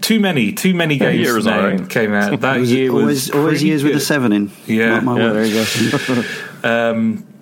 too 0.00 0.20
many, 0.20 0.52
too 0.52 0.74
many 0.74 0.96
games 0.98 1.18
year 1.24 1.34
was 1.34 1.44
to 1.44 1.50
name 1.50 1.60
alright. 1.60 1.88
came 1.90 2.12
out 2.12 2.40
that 2.40 2.60
Was 2.60 2.72
year. 2.72 2.90
always, 2.90 3.04
was 3.06 3.30
always 3.30 3.50
pretty 3.52 3.66
years 3.66 3.84
with 3.84 3.96
a 3.96 4.00
seven 4.00 4.32
in. 4.32 4.50
Yeah. 4.66 5.00
Mark 5.00 5.04
my 5.04 5.20
Yeah, 5.20 5.32
there 5.32 5.44
you 5.44 5.92
go. 6.62 7.22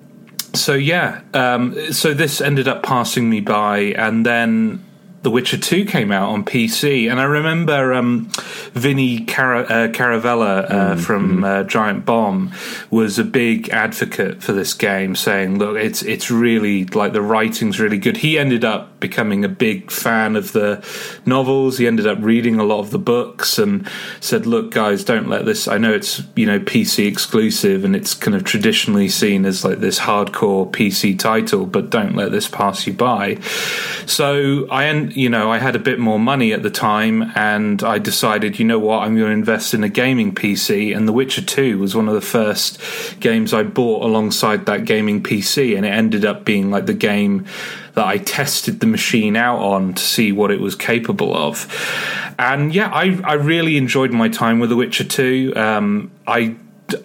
So 0.55 0.73
yeah, 0.73 1.21
um, 1.35 1.93
so 1.93 2.15
this 2.15 2.41
ended 2.41 2.67
up 2.67 2.83
passing 2.83 3.29
me 3.29 3.41
by, 3.41 3.79
and 3.79 4.25
then 4.25 4.83
The 5.27 5.31
Witcher 5.31 5.59
Two 5.59 5.85
came 5.85 6.13
out 6.13 6.29
on 6.29 6.45
PC, 6.45 7.11
and 7.11 7.19
I 7.19 7.25
remember 7.25 7.93
um, 7.93 8.31
Vinny 8.75 9.25
Cara- 9.25 9.65
uh, 9.65 9.89
Caravella 9.89 10.71
uh, 10.71 10.97
from 10.99 11.43
uh, 11.43 11.65
Giant 11.65 12.05
Bomb 12.05 12.53
was 12.93 13.19
a 13.19 13.25
big 13.25 13.69
advocate 13.71 14.41
for 14.41 14.53
this 14.53 14.73
game, 14.73 15.17
saying, 15.17 15.59
"Look, 15.59 15.79
it's 15.79 16.05
it's 16.05 16.31
really 16.31 16.85
like 16.85 17.13
the 17.13 17.23
writing's 17.23 17.81
really 17.81 17.99
good." 17.99 18.19
He 18.19 18.39
ended 18.39 18.65
up 18.65 19.01
becoming 19.01 19.45
a 19.45 19.49
big 19.49 19.91
fan 19.91 20.37
of 20.37 20.53
the 20.53 20.81
novels. 21.27 21.79
He 21.79 21.89
ended 21.89 22.07
up 22.07 22.19
reading 22.21 22.61
a 22.61 22.65
lot 22.65 22.79
of 22.79 22.93
the 22.93 22.99
books, 23.01 23.59
and 23.59 23.85
said, 24.21 24.47
"Look, 24.47 24.71
guys, 24.71 25.03
don't 25.03 25.29
let 25.29 25.45
this. 25.45 25.67
I 25.67 25.77
know 25.77 25.93
it's 25.93 26.23
you 26.37 26.47
know 26.47 26.61
PC 26.61 27.09
exclusive, 27.09 27.85
and 27.85 27.97
it's 27.97 28.15
kind 28.15 28.37
of 28.37 28.45
traditionally 28.45 29.09
seen 29.09 29.45
as 29.45 29.65
like 29.65 29.81
this 29.81 29.99
hardcore 29.99 30.71
PC 30.71 31.19
title, 31.19 31.67
but 31.67 31.91
don't 31.91 32.15
let 32.15 32.31
this 32.31 32.47
pass 32.47 32.87
you 32.87 32.93
by." 32.93 33.41
So 34.07 34.69
I, 34.71 34.85
en- 34.85 35.16
you 35.17 35.31
know, 35.31 35.51
I 35.51 35.59
had 35.59 35.75
a 35.75 35.79
bit 35.79 35.99
more 35.99 36.19
money 36.19 36.53
at 36.53 36.63
the 36.63 36.71
time, 36.71 37.33
and 37.35 37.83
I 37.83 37.99
decided, 37.99 38.59
you 38.59 38.67
know 38.67 38.79
what, 38.79 38.99
I'm 38.99 39.17
going 39.17 39.29
to 39.29 39.33
invest 39.33 39.73
in 39.73 39.83
a 39.83 39.89
gaming 39.89 40.35
PC. 40.35 40.95
And 40.95 41.09
The 41.09 41.13
Witcher 41.13 41.41
Two 41.41 41.79
was 41.79 41.97
one 41.97 42.07
of 42.07 42.15
the 42.15 42.21
first 42.21 42.79
games 43.19 43.55
I 43.55 43.63
bought 43.63 44.05
alongside 44.05 44.67
that 44.67 44.85
gaming 44.85 45.23
PC, 45.23 45.75
and 45.75 45.87
it 45.87 45.91
ended 45.91 46.27
up 46.27 46.45
being 46.45 46.71
like 46.71 46.85
the 46.85 46.95
game 46.95 47.47
that 47.95 48.05
I 48.05 48.19
tested 48.19 48.81
the 48.81 48.87
machine 48.87 49.37
out 49.37 49.59
on 49.59 49.95
to 49.95 50.03
see 50.03 50.33
what 50.33 50.51
it 50.51 50.61
was 50.61 50.75
capable 50.75 51.35
of. 51.35 51.67
And 52.39 52.75
yeah, 52.75 52.91
I 52.93 53.19
I 53.25 53.35
really 53.35 53.79
enjoyed 53.79 54.13
my 54.13 54.29
time 54.29 54.61
with 54.61 54.69
The 54.69 54.77
Witcher 54.77 55.05
Two. 55.05 55.55
Um, 55.57 56.11
I 56.27 56.57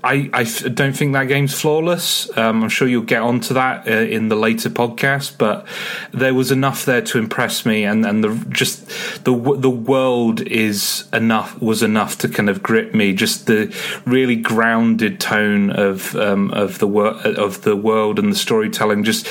I, 0.04 0.30
I 0.34 0.44
don't 0.70 0.94
think 0.94 1.14
that 1.14 1.26
game's 1.26 1.60
flawless. 1.60 2.30
Um, 2.38 2.64
I'm 2.64 2.70
sure 2.70 2.88
you'll 2.88 3.02
get 3.02 3.22
onto 3.22 3.56
that 3.56 3.88
uh, 3.88 3.92
in 3.92 4.28
the 4.28 4.36
later 4.36 4.70
podcast, 4.70 5.38
but 5.38 5.66
there 6.12 6.34
was 6.34 6.52
enough 6.52 6.86
there 6.86 7.02
to 7.02 7.18
impress 7.18 7.66
me, 7.66 7.84
and, 7.84 8.06
and 8.06 8.24
the 8.24 8.46
just 8.50 8.88
the 9.24 9.34
the 9.58 9.70
world 9.70 10.42
is 10.42 11.08
enough 11.14 11.60
was 11.62 11.82
enough 11.82 12.18
to 12.20 12.30
kind 12.30 12.50
of 12.50 12.62
grip 12.62 12.94
me. 12.94 13.14
Just 13.14 13.48
the 13.48 13.76
really 14.06 14.36
grounded 14.36 15.20
tone 15.20 15.72
of 15.72 16.16
um, 16.16 16.52
of 16.52 16.78
the 16.80 16.88
wor- 16.88 17.16
of 17.16 17.64
the 17.64 17.76
world 17.76 18.20
and 18.20 18.32
the 18.32 18.38
storytelling. 18.38 19.04
Just 19.04 19.28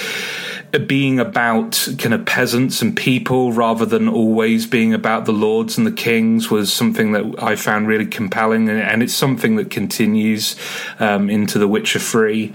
being 0.78 1.18
about 1.18 1.88
kind 1.98 2.14
of 2.14 2.24
peasants 2.24 2.80
and 2.80 2.96
people 2.96 3.52
rather 3.52 3.84
than 3.84 4.08
always 4.08 4.66
being 4.66 4.94
about 4.94 5.24
the 5.24 5.32
lords 5.32 5.76
and 5.76 5.86
the 5.86 5.92
kings 5.92 6.50
was 6.50 6.72
something 6.72 7.12
that 7.12 7.42
I 7.42 7.56
found 7.56 7.88
really 7.88 8.06
compelling, 8.06 8.68
and, 8.68 8.80
and 8.80 9.02
it's 9.02 9.14
something 9.14 9.56
that 9.56 9.70
continues 9.70 10.56
um, 10.98 11.28
into 11.28 11.58
The 11.58 11.68
Witcher 11.68 11.98
Three. 11.98 12.52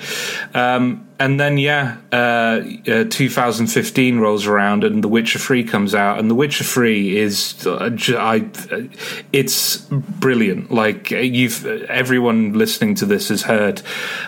Um, 0.53 1.04
and 1.17 1.39
then, 1.39 1.57
yeah, 1.57 1.97
uh, 2.11 2.61
uh, 2.87 3.05
2015 3.09 4.19
rolls 4.19 4.45
around 4.45 4.83
and 4.83 5.03
The 5.03 5.07
Witcher 5.07 5.39
3 5.39 5.63
comes 5.63 5.95
out, 5.95 6.19
and 6.19 6.29
The 6.29 6.35
Witcher 6.35 6.65
3 6.65 7.17
is, 7.17 7.65
uh, 7.65 7.97
I, 8.17 8.49
it's 9.31 9.77
brilliant. 9.77 10.71
Like 10.71 11.11
you've, 11.11 11.65
everyone 11.65 12.53
listening 12.53 12.95
to 12.95 13.05
this 13.05 13.29
has 13.29 13.43
heard 13.43 13.81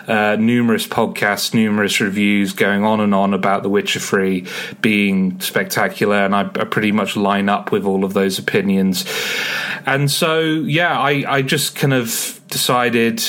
uh, 0.06 0.36
numerous 0.36 0.86
podcasts, 0.86 1.52
numerous 1.52 2.00
reviews 2.00 2.54
going 2.54 2.84
on 2.84 3.00
and 3.00 3.14
on 3.14 3.34
about 3.34 3.62
The 3.62 3.68
Witcher 3.68 4.00
3 4.00 4.46
being 4.80 5.40
spectacular, 5.40 6.24
and 6.24 6.34
I, 6.34 6.42
I 6.42 6.64
pretty 6.64 6.92
much 6.92 7.16
line 7.16 7.50
up 7.50 7.70
with 7.70 7.84
all 7.84 8.02
of 8.02 8.14
those 8.14 8.38
opinions. 8.38 9.04
And 9.84 10.10
so, 10.10 10.40
yeah, 10.40 10.98
I, 10.98 11.24
I 11.28 11.42
just 11.42 11.76
kind 11.76 11.92
of 11.92 12.40
decided. 12.48 13.22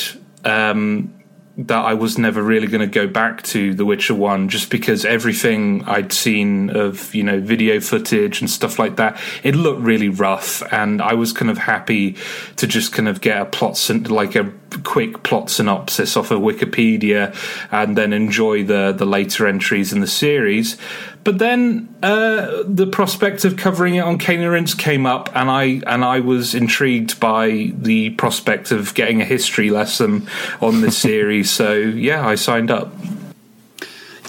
Um, 0.45 1.18
that 1.67 1.83
I 1.83 1.93
was 1.93 2.17
never 2.17 2.41
really 2.41 2.67
going 2.67 2.81
to 2.81 2.87
go 2.87 3.05
back 3.05 3.43
to 3.43 3.73
The 3.73 3.83
Witcher 3.83 4.15
1 4.15 4.47
just 4.47 4.69
because 4.69 5.03
everything 5.03 5.83
I'd 5.83 6.13
seen 6.13 6.69
of, 6.69 7.13
you 7.13 7.23
know, 7.23 7.41
video 7.41 7.81
footage 7.81 8.39
and 8.39 8.49
stuff 8.49 8.79
like 8.79 8.95
that, 8.95 9.19
it 9.43 9.55
looked 9.55 9.81
really 9.81 10.07
rough. 10.07 10.63
And 10.71 11.01
I 11.01 11.15
was 11.15 11.33
kind 11.33 11.51
of 11.51 11.57
happy 11.57 12.15
to 12.55 12.65
just 12.65 12.93
kind 12.93 13.09
of 13.09 13.19
get 13.19 13.41
a 13.41 13.45
plot, 13.45 13.89
like 14.09 14.35
a 14.35 14.53
quick 14.83 15.23
plot 15.23 15.49
synopsis 15.49 16.15
off 16.15 16.31
of 16.31 16.39
Wikipedia 16.41 17.35
and 17.71 17.97
then 17.97 18.13
enjoy 18.13 18.63
the 18.63 18.91
the 18.91 19.05
later 19.05 19.47
entries 19.47 19.93
in 19.93 19.99
the 19.99 20.07
series. 20.07 20.77
But 21.23 21.37
then 21.37 21.93
uh, 22.01 22.63
the 22.65 22.87
prospect 22.87 23.43
of 23.43 23.57
covering 23.57 23.95
it 23.95 24.01
on 24.01 24.17
Cane 24.17 24.41
and 24.41 24.51
Rinse 24.51 24.73
came 24.73 25.05
up, 25.05 25.29
and 25.35 25.49
I 25.49 25.81
and 25.85 26.03
I 26.03 26.21
was 26.21 26.55
intrigued 26.55 27.19
by 27.19 27.71
the 27.75 28.11
prospect 28.11 28.71
of 28.71 28.93
getting 28.93 29.21
a 29.21 29.25
history 29.25 29.69
lesson 29.69 30.27
on 30.61 30.81
this 30.81 30.97
series. 31.09 31.51
So 31.51 31.73
yeah, 31.73 32.25
I 32.25 32.35
signed 32.35 32.71
up. 32.71 32.93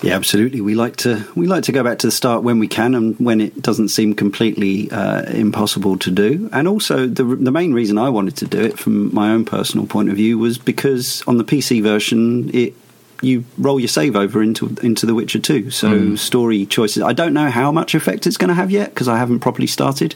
Yeah, 0.02 0.14
absolutely. 0.14 0.60
We 0.60 0.74
like 0.74 0.96
to 0.96 1.26
we 1.34 1.46
like 1.46 1.64
to 1.64 1.72
go 1.72 1.84
back 1.84 1.98
to 1.98 2.06
the 2.06 2.10
start 2.10 2.42
when 2.42 2.58
we 2.58 2.68
can, 2.68 2.94
and 2.94 3.18
when 3.18 3.40
it 3.40 3.60
doesn't 3.60 3.88
seem 3.88 4.14
completely 4.14 4.90
uh, 4.90 5.22
impossible 5.30 5.98
to 5.98 6.10
do. 6.10 6.48
And 6.52 6.66
also, 6.66 7.06
the 7.06 7.24
the 7.24 7.52
main 7.52 7.74
reason 7.74 7.98
I 7.98 8.08
wanted 8.08 8.36
to 8.38 8.46
do 8.46 8.60
it, 8.60 8.78
from 8.78 9.14
my 9.14 9.30
own 9.30 9.44
personal 9.44 9.86
point 9.86 10.08
of 10.08 10.16
view, 10.16 10.38
was 10.38 10.58
because 10.58 11.22
on 11.26 11.36
the 11.36 11.44
PC 11.44 11.82
version, 11.82 12.54
it 12.54 12.74
you 13.22 13.44
roll 13.58 13.78
your 13.78 13.88
save 13.88 14.16
over 14.16 14.42
into 14.42 14.74
into 14.82 15.06
The 15.06 15.14
Witcher 15.14 15.38
Two. 15.38 15.70
So 15.70 15.90
mm. 15.90 16.18
story 16.18 16.66
choices. 16.66 17.02
I 17.02 17.12
don't 17.12 17.34
know 17.34 17.50
how 17.50 17.70
much 17.70 17.94
effect 17.94 18.26
it's 18.26 18.36
going 18.36 18.48
to 18.48 18.54
have 18.54 18.70
yet 18.70 18.90
because 18.94 19.08
I 19.08 19.18
haven't 19.18 19.40
properly 19.40 19.66
started. 19.66 20.14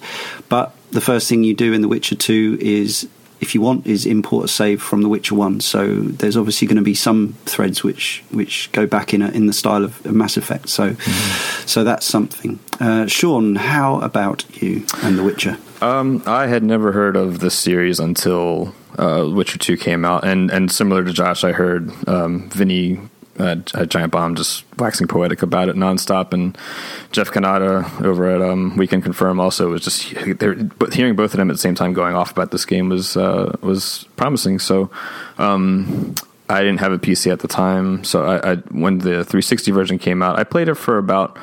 But 0.48 0.74
the 0.92 1.00
first 1.00 1.28
thing 1.28 1.44
you 1.44 1.54
do 1.54 1.72
in 1.72 1.82
The 1.82 1.88
Witcher 1.88 2.16
Two 2.16 2.56
is 2.60 3.08
if 3.44 3.54
you 3.54 3.60
want, 3.60 3.86
is 3.86 4.06
import 4.06 4.46
a 4.46 4.48
save 4.48 4.80
from 4.82 5.02
The 5.02 5.08
Witcher 5.08 5.34
One. 5.34 5.60
So 5.60 6.00
there's 6.20 6.36
obviously 6.36 6.66
going 6.66 6.78
to 6.78 6.82
be 6.82 6.94
some 6.94 7.34
threads 7.44 7.84
which 7.84 8.24
which 8.30 8.72
go 8.72 8.86
back 8.86 9.12
in 9.12 9.22
a, 9.22 9.28
in 9.28 9.46
the 9.46 9.52
style 9.52 9.84
of, 9.84 10.04
Mass 10.04 10.36
Effect. 10.36 10.68
So 10.68 10.90
mm-hmm. 10.90 11.66
so 11.66 11.84
that's 11.84 12.06
something. 12.06 12.58
Uh, 12.80 13.06
Sean, 13.06 13.56
how 13.56 14.00
about 14.00 14.44
you 14.62 14.86
and 15.02 15.18
The 15.18 15.22
Witcher? 15.22 15.58
Um, 15.80 16.22
I 16.26 16.46
had 16.46 16.62
never 16.62 16.92
heard 16.92 17.16
of 17.16 17.40
this 17.40 17.54
series 17.58 18.00
until 18.00 18.74
uh, 18.98 19.28
Witcher 19.30 19.58
Two 19.58 19.76
came 19.76 20.04
out, 20.04 20.24
and 20.24 20.50
and 20.50 20.72
similar 20.72 21.04
to 21.04 21.12
Josh, 21.12 21.44
I 21.44 21.52
heard 21.52 21.92
um, 22.08 22.48
Vinny 22.50 22.98
uh, 23.38 23.56
Giant 23.86 24.12
Bomb 24.12 24.36
just 24.36 24.64
waxing 24.78 25.06
poetic 25.06 25.42
about 25.42 25.68
it 25.68 25.76
nonstop, 25.76 26.32
and 26.32 26.56
Jeff 27.12 27.30
Cannata 27.30 28.04
over 28.04 28.30
at 28.30 28.42
um, 28.42 28.76
We 28.76 28.86
Can 28.86 29.02
Confirm 29.02 29.40
also 29.40 29.70
was 29.70 29.82
just 29.82 30.02
hearing 30.02 31.16
both 31.16 31.32
of 31.32 31.38
them 31.38 31.50
at 31.50 31.54
the 31.54 31.58
same 31.58 31.74
time 31.74 31.92
going 31.92 32.14
off 32.14 32.30
about 32.30 32.50
this 32.50 32.64
game 32.64 32.88
was 32.88 33.16
uh, 33.16 33.56
was 33.60 34.06
promising. 34.16 34.58
So 34.58 34.90
um, 35.38 36.14
I 36.48 36.60
didn't 36.60 36.80
have 36.80 36.92
a 36.92 36.98
PC 36.98 37.32
at 37.32 37.40
the 37.40 37.48
time, 37.48 38.04
so 38.04 38.24
I, 38.24 38.52
I, 38.52 38.56
when 38.70 38.98
the 38.98 39.24
360 39.24 39.70
version 39.72 39.98
came 39.98 40.22
out, 40.22 40.38
I 40.38 40.44
played 40.44 40.68
it 40.68 40.74
for 40.74 40.98
about 40.98 41.38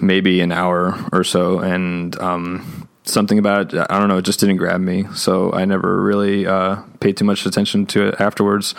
maybe 0.00 0.40
an 0.40 0.52
hour 0.52 0.98
or 1.12 1.24
so, 1.24 1.58
and 1.58 2.18
um, 2.20 2.88
something 3.04 3.38
about 3.38 3.74
it, 3.74 3.86
I 3.90 3.98
don't 3.98 4.08
know, 4.08 4.18
it 4.18 4.24
just 4.24 4.40
didn't 4.40 4.56
grab 4.56 4.80
me. 4.80 5.06
So 5.14 5.52
I 5.52 5.64
never 5.64 6.00
really 6.02 6.46
uh, 6.46 6.76
paid 7.00 7.16
too 7.16 7.24
much 7.24 7.46
attention 7.46 7.86
to 7.86 8.08
it 8.08 8.20
afterwards. 8.20 8.74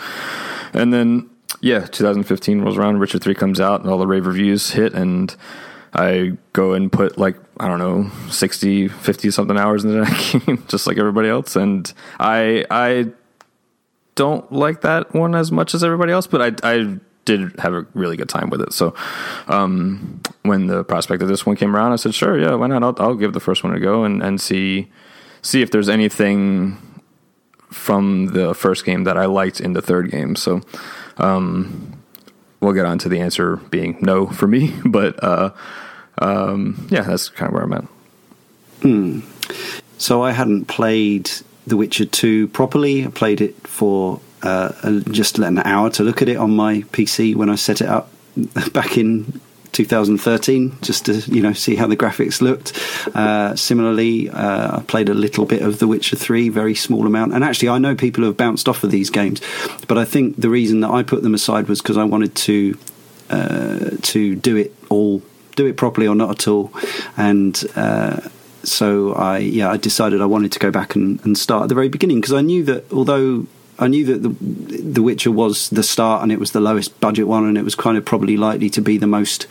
And 0.72 0.92
then 0.92 1.28
yeah, 1.60 1.80
2015 1.86 2.62
rolls 2.62 2.78
around, 2.78 2.98
Witcher 2.98 3.18
3 3.18 3.34
comes 3.34 3.60
out, 3.60 3.80
and 3.80 3.90
all 3.90 3.98
the 3.98 4.06
rave 4.06 4.26
reviews 4.26 4.70
hit, 4.70 4.94
and 4.94 5.34
I 5.92 6.36
go 6.52 6.72
and 6.72 6.90
put 6.90 7.18
like, 7.18 7.36
I 7.58 7.68
don't 7.68 7.78
know, 7.78 8.10
60, 8.30 8.88
50 8.88 9.30
something 9.30 9.58
hours 9.58 9.84
into 9.84 10.04
that 10.04 10.42
game, 10.46 10.64
just 10.68 10.86
like 10.86 10.98
everybody 10.98 11.28
else. 11.28 11.56
And 11.56 11.92
I, 12.18 12.64
I 12.70 13.10
don't 14.14 14.50
like 14.52 14.82
that 14.82 15.14
one 15.14 15.34
as 15.34 15.50
much 15.50 15.74
as 15.74 15.82
everybody 15.82 16.12
else, 16.12 16.26
but 16.26 16.62
I, 16.62 16.70
I 16.72 16.98
did 17.24 17.58
have 17.58 17.74
a 17.74 17.86
really 17.94 18.16
good 18.16 18.28
time 18.28 18.50
with 18.50 18.60
it. 18.60 18.72
So, 18.72 18.94
um, 19.48 20.20
when 20.42 20.66
the 20.68 20.84
prospect 20.84 21.22
of 21.22 21.28
this 21.28 21.44
one 21.44 21.56
came 21.56 21.74
around, 21.74 21.92
I 21.92 21.96
said, 21.96 22.14
sure, 22.14 22.38
yeah, 22.38 22.54
why 22.54 22.68
not? 22.68 22.82
I'll, 22.82 22.94
I'll 22.98 23.14
give 23.14 23.32
the 23.32 23.40
first 23.40 23.64
one 23.64 23.74
a 23.74 23.80
go 23.80 24.04
and, 24.04 24.22
and 24.22 24.40
see, 24.40 24.90
see 25.42 25.62
if 25.62 25.70
there's 25.70 25.88
anything 25.88 26.76
from 27.68 28.26
the 28.28 28.54
first 28.54 28.84
game 28.84 29.04
that 29.04 29.16
I 29.16 29.26
liked 29.26 29.60
in 29.60 29.74
the 29.74 29.82
third 29.82 30.10
game. 30.10 30.36
So, 30.36 30.60
um, 31.20 32.02
we'll 32.60 32.72
get 32.72 32.86
on 32.86 32.98
to 32.98 33.08
the 33.08 33.20
answer 33.20 33.56
being 33.56 33.98
no 34.00 34.26
for 34.26 34.46
me, 34.46 34.74
but 34.84 35.22
uh, 35.22 35.50
um, 36.18 36.86
yeah, 36.90 37.02
that's 37.02 37.28
kind 37.28 37.48
of 37.48 37.54
where 37.54 37.64
I'm 37.64 37.72
at. 37.72 37.84
Mm. 38.80 39.22
So 39.98 40.22
I 40.22 40.32
hadn't 40.32 40.66
played 40.66 41.30
The 41.66 41.76
Witcher 41.76 42.06
2 42.06 42.48
properly. 42.48 43.04
I 43.04 43.08
played 43.08 43.40
it 43.40 43.66
for 43.66 44.20
uh, 44.42 45.00
just 45.10 45.38
an 45.38 45.58
hour 45.58 45.90
to 45.90 46.02
look 46.02 46.22
at 46.22 46.28
it 46.28 46.36
on 46.36 46.56
my 46.56 46.82
PC 46.92 47.34
when 47.34 47.50
I 47.50 47.56
set 47.56 47.80
it 47.80 47.88
up 47.88 48.10
back 48.72 48.96
in 48.96 49.40
2013 49.72 50.78
just 50.82 51.06
to 51.06 51.14
you 51.32 51.42
know 51.42 51.52
see 51.52 51.76
how 51.76 51.86
the 51.86 51.96
graphics 51.96 52.40
looked. 52.40 52.72
Uh, 53.14 53.54
similarly, 53.56 54.28
uh, 54.30 54.78
I 54.78 54.82
played 54.82 55.08
a 55.08 55.14
little 55.14 55.46
bit 55.46 55.62
of 55.62 55.78
The 55.78 55.86
Witcher 55.86 56.16
3, 56.16 56.48
very 56.48 56.74
small 56.74 57.06
amount, 57.06 57.32
and 57.32 57.44
actually 57.44 57.68
I 57.68 57.78
know 57.78 57.94
people 57.94 58.22
who 58.22 58.28
have 58.28 58.36
bounced 58.36 58.68
off 58.68 58.84
of 58.84 58.90
these 58.90 59.10
games, 59.10 59.40
but 59.88 59.98
I 59.98 60.04
think 60.04 60.36
the 60.36 60.50
reason 60.50 60.80
that 60.80 60.90
I 60.90 61.02
put 61.02 61.22
them 61.22 61.34
aside 61.34 61.68
was 61.68 61.80
because 61.80 61.96
I 61.96 62.04
wanted 62.04 62.34
to 62.36 62.78
uh, 63.30 63.90
to 64.02 64.34
do 64.36 64.56
it 64.56 64.74
all, 64.88 65.22
do 65.56 65.66
it 65.66 65.76
properly 65.76 66.06
or 66.06 66.14
not 66.14 66.30
at 66.30 66.48
all, 66.48 66.72
and 67.16 67.62
uh, 67.76 68.20
so 68.64 69.12
I 69.14 69.38
yeah 69.38 69.70
I 69.70 69.76
decided 69.76 70.20
I 70.20 70.26
wanted 70.26 70.52
to 70.52 70.58
go 70.58 70.70
back 70.70 70.94
and, 70.94 71.24
and 71.24 71.36
start 71.36 71.64
at 71.64 71.68
the 71.68 71.74
very 71.74 71.88
beginning 71.88 72.20
because 72.20 72.32
I 72.32 72.40
knew 72.40 72.64
that 72.64 72.92
although 72.92 73.46
I 73.80 73.88
knew 73.88 74.04
that 74.06 74.22
the 74.22 74.28
The 74.28 75.02
Witcher 75.02 75.30
was 75.30 75.70
the 75.70 75.82
start 75.82 76.22
and 76.22 76.30
it 76.30 76.38
was 76.38 76.52
the 76.52 76.60
lowest 76.60 77.00
budget 77.00 77.26
one, 77.26 77.44
and 77.46 77.58
it 77.58 77.64
was 77.64 77.74
kind 77.74 77.96
of 77.96 78.04
probably 78.04 78.36
likely 78.36 78.70
to 78.70 78.80
be 78.80 78.98
the 78.98 79.06
most 79.06 79.46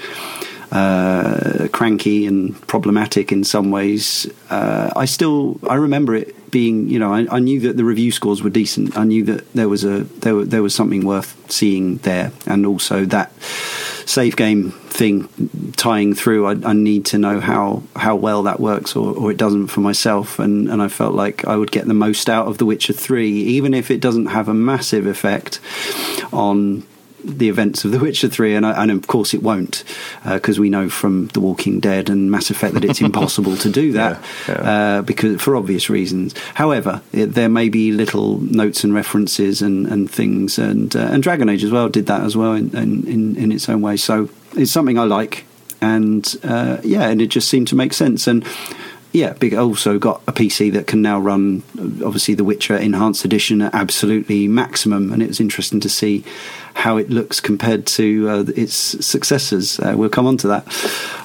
uh, 0.72 1.68
cranky 1.72 2.28
and 2.28 2.60
problematic 2.68 3.32
in 3.32 3.44
some 3.44 3.72
ways. 3.72 4.28
Uh, 4.50 4.92
I 4.96 5.06
still 5.06 5.60
I 5.68 5.76
remember 5.76 6.13
it 6.15 6.52
being 6.52 6.88
you 6.89 7.00
know 7.00 7.13
I, 7.13 7.28
I, 7.32 7.39
knew 7.39 7.60
that 7.62 7.78
the 7.78 7.84
review 7.84 8.12
scores 8.12 8.44
were 8.44 8.50
decent. 8.50 8.98
I 8.98 9.04
knew 9.04 9.24
that 9.26 9.52
there 9.54 9.68
was 9.68 9.84
a 9.84 10.04
there 10.22 10.46
there 10.46 10.62
was 10.62 10.76
something 10.76 11.06
worth 11.06 11.36
seeing 11.52 11.98
there, 11.98 12.32
and 12.46 12.65
also 12.65 13.06
that 13.06 13.32
save 14.10 14.36
game 14.36 14.72
thing 14.72 15.30
tying 15.78 16.15
through. 16.15 16.48
I, 16.48 16.69
I, 16.69 16.74
need 16.74 17.06
to 17.08 17.19
know 17.19 17.39
how, 17.39 17.84
how 17.95 18.15
well 18.15 18.41
that 18.43 18.60
works 18.60 18.95
or, 18.95 19.15
or 19.15 19.30
it 19.30 19.38
doesn't 19.38 19.67
for 19.67 19.82
myself. 19.82 20.39
And, 20.39 20.67
and 20.67 20.82
I 20.82 20.88
felt 20.88 21.13
like 21.13 21.45
I 21.45 21.56
would 21.56 21.72
get 21.72 21.86
the 21.86 21.93
most 21.93 22.28
out 22.28 22.48
of 22.48 22.58
The 22.58 22.65
Witcher 22.65 22.93
3, 22.93 23.30
even 23.30 23.76
if 23.76 23.91
it 23.91 24.02
doesn't 24.02 24.26
have 24.28 24.48
a 24.48 24.54
massive 24.54 25.06
effect 25.06 25.60
on 26.34 26.88
the 27.23 27.49
events 27.49 27.86
of 27.86 27.91
The 27.91 27.99
Witcher 27.99 28.29
3, 28.29 28.55
and, 28.55 28.65
I, 28.65 28.82
and 28.82 28.91
of 28.91 29.08
course 29.08 29.34
it 29.34 29.43
won't, 29.43 29.84
because 30.23 30.58
uh, 30.58 30.62
we 30.62 30.69
know 30.69 30.89
from 30.89 31.27
The 31.27 31.39
Walking 31.39 31.79
Dead 31.79 32.10
and 32.10 32.32
Mass 32.32 32.49
Effect 32.49 32.73
that 32.73 32.86
it's 32.86 33.01
impossible 33.10 33.58
to 33.58 33.69
do 33.69 33.91
that 33.93 34.21
yeah, 34.47 34.53
yeah. 34.53 34.69
Uh, 34.69 35.01
because 35.01 35.41
for 35.41 35.55
obvious 35.55 35.89
reasons. 35.89 36.38
However, 36.55 37.01
it, 37.12 37.27
there 37.27 37.49
may 37.49 37.69
be 37.69 37.91
little 37.91 38.39
notes 38.39 38.84
and 38.84 38.93
references 38.93 39.62
and, 39.62 39.88
and 39.88 40.10
things, 40.10 40.58
and 40.58 40.95
uh, 40.95 40.99
and 41.12 41.23
Dragon 41.23 41.49
Age 41.49 41.63
as 41.63 41.71
well 41.71 41.89
did 41.89 42.05
that 42.08 42.21
as 42.21 42.36
well 42.36 42.53
in, 42.53 42.75
in, 42.75 43.36
in 43.36 43.51
its 43.51 43.67
own 43.69 43.82
way. 43.82 43.97
So 43.97 44.29
it's 44.53 44.71
something 44.71 44.97
I 44.97 45.03
like, 45.03 45.45
and 45.82 46.36
uh, 46.43 46.77
yeah, 46.84 47.10
and 47.10 47.21
it 47.21 47.27
just 47.27 47.47
seemed 47.47 47.67
to 47.69 47.75
make 47.75 47.93
sense 47.93 48.27
and 48.27 48.45
yeah, 49.12 49.34
big. 49.34 49.55
Also 49.55 49.97
got 49.97 50.21
a 50.27 50.32
PC 50.32 50.71
that 50.73 50.86
can 50.86 51.01
now 51.01 51.19
run, 51.19 51.63
obviously, 52.05 52.36
The 52.36 52.43
Witcher 52.43 52.77
Enhanced 52.77 53.25
Edition 53.25 53.62
at 53.62 53.73
absolutely 53.73 54.47
maximum, 54.47 55.12
and 55.12 55.23
it 55.23 55.27
was 55.27 55.39
interesting 55.39 55.79
to 55.79 55.89
see 55.89 56.23
how 56.73 56.97
it 56.97 57.10
looks 57.10 57.39
compared 57.39 57.86
to 57.86 58.29
uh, 58.29 58.43
its 58.55 58.73
successors. 58.73 59.79
Uh, 59.79 59.93
we'll 59.95 60.10
come 60.10 60.27
on 60.27 60.38
to 60.38 60.47
that. 60.47 60.65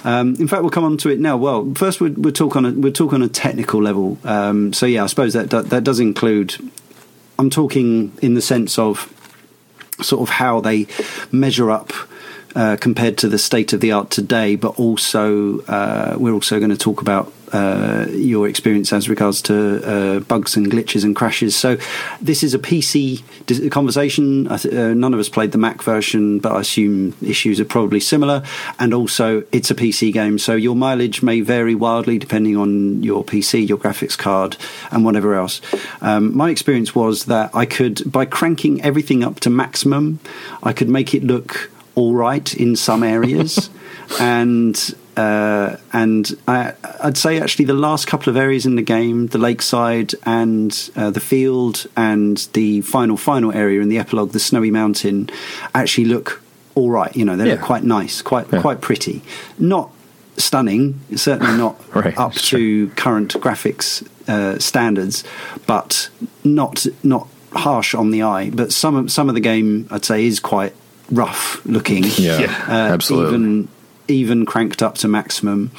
Um, 0.05 0.35
in 0.37 0.49
fact, 0.49 0.63
we'll 0.63 0.71
come 0.71 0.85
on 0.85 0.97
to 0.99 1.09
it 1.11 1.21
now. 1.21 1.37
Well, 1.37 1.73
first 1.75 2.01
we'll, 2.01 2.13
we'll 2.13 2.33
talk 2.33 2.57
on 2.57 2.65
a 2.65 2.73
we'll 2.73 2.93
talk 2.93 3.13
on 3.13 3.23
a 3.23 3.29
technical 3.29 3.83
level. 3.83 4.19
Um, 4.25 4.73
so 4.73 4.87
yeah, 4.87 5.05
I 5.05 5.07
suppose 5.07 5.33
that, 5.35 5.51
that 5.51 5.71
that 5.71 5.85
does 5.85 6.01
include. 6.01 6.57
I'm 7.39 7.51
talking 7.51 8.13
in 8.23 8.35
the 8.35 8.43
sense 8.43 8.79
of 8.79 9.11
sort 10.01 10.23
of 10.23 10.29
how 10.29 10.61
they 10.61 10.87
measure 11.33 11.71
up 11.71 11.93
uh, 12.55 12.77
compared 12.81 13.19
to 13.19 13.29
the 13.29 13.39
state 13.39 13.73
of 13.73 13.81
the 13.81 13.93
art 13.93 14.11
today, 14.11 14.57
but 14.57 14.79
also 14.79 15.61
uh, 15.63 16.17
we're 16.19 16.33
also 16.33 16.59
going 16.59 16.71
to 16.71 16.77
talk 16.77 17.01
about 17.01 17.33
uh, 17.55 18.07
your 18.11 18.49
experience 18.49 18.93
as 18.93 19.09
regards 19.09 19.41
to 19.41 19.81
uh, 19.85 20.21
bugs 20.21 20.57
and 20.57 20.73
glitches 20.73 21.05
and 21.05 21.15
crashes. 21.15 21.55
So 21.55 21.79
this 22.21 22.43
is 22.43 22.53
a 22.53 22.59
PC 22.59 23.23
conversation. 23.71 24.49
Uh, 24.49 24.59
none 24.93 25.15
of 25.15 25.21
us 25.21 25.29
played 25.29 25.53
the 25.53 25.59
Mac 25.59 25.81
version, 25.81 26.41
but 26.41 26.51
I 26.51 26.63
assume 26.63 27.15
issues 27.23 27.61
are 27.61 27.65
probably 27.65 28.01
similar. 28.01 28.43
And 28.81 28.93
also, 28.93 29.45
it's 29.53 29.71
a 29.71 29.75
PC 29.77 30.13
game, 30.13 30.37
so 30.37 30.57
your 30.57 30.75
mileage 30.75 31.23
may 31.23 31.43
vary 31.43 31.77
wildly 31.77 32.19
depending 32.19 32.57
on 32.57 33.05
your 33.05 33.25
PC, 33.25 33.69
your 33.69 33.79
graphics 33.79 34.19
card, 34.19 34.57
and 34.91 35.05
whatever 35.05 35.35
else. 35.35 35.61
Um, 36.01 36.37
my 36.37 36.51
experience 36.51 36.93
was 36.93 37.27
that 37.27 37.55
I 37.55 37.67
could, 37.67 38.11
by 38.11 38.25
cranking 38.25 38.83
everything 38.83 39.23
up 39.23 39.39
to 39.41 39.51
maximum, 39.51 40.19
I 40.65 40.73
could 40.73 40.89
make 40.89 41.15
it 41.15 41.23
look 41.23 41.71
all 41.95 42.15
right 42.15 42.53
in 42.53 42.75
some 42.75 43.05
areas, 43.05 43.71
and 44.19 44.97
uh, 45.17 45.77
and 45.93 46.37
I, 46.49 46.75
would 47.03 47.17
say 47.17 47.41
actually 47.41 47.67
the 47.67 47.75
last 47.75 48.07
couple 48.07 48.31
of 48.31 48.37
areas 48.37 48.67
in 48.67 48.77
the 48.77 48.83
game, 48.83 49.29
the 49.29 49.39
lakeside 49.39 50.15
and 50.25 50.91
uh, 50.97 51.11
the 51.11 51.21
field, 51.21 51.87
and 51.97 52.39
the 52.53 52.81
final 52.83 53.17
final 53.17 53.53
area 53.53 53.81
in 53.81 53.89
the 53.89 53.99
epilogue, 53.99 54.33
the 54.33 54.41
snowy 54.41 54.71
mountain, 54.71 55.31
actually 55.75 56.07
look 56.07 56.43
all 56.75 56.91
right. 56.91 57.15
You 57.17 57.25
know, 57.25 57.37
they 57.37 57.47
yeah. 57.47 57.53
look 57.55 57.63
quite 57.63 57.85
nice, 57.85 58.23
quite 58.23 58.53
yeah. 58.53 58.61
quite 58.61 58.81
pretty. 58.81 59.23
Not 59.59 59.91
stunning, 60.37 61.01
certainly 61.17 61.57
not 61.59 61.81
right, 61.95 62.17
up 62.19 62.35
to 62.35 62.89
current 62.91 63.35
graphics 63.35 64.07
uh, 64.29 64.59
standards, 64.59 65.25
but 65.67 66.09
not 66.43 66.87
not 67.03 67.29
harsh 67.53 67.95
on 67.95 68.11
the 68.11 68.23
eye, 68.23 68.51
but 68.51 68.73
some 68.73 68.97
of, 68.97 69.13
some 69.13 69.29
of 69.29 69.35
the 69.35 69.41
game 69.41 69.87
I'd 69.91 70.05
say 70.05 70.27
is 70.27 70.41
quite 70.41 70.75
rough 71.11 71.65
looking. 71.65 72.05
Yeah. 72.17 72.65
Uh, 72.69 72.73
absolutely. 72.73 73.35
Even 73.35 73.69
even 74.09 74.45
cranked 74.45 74.83
up 74.83 74.97
to 74.97 75.09
maximum 75.09 75.71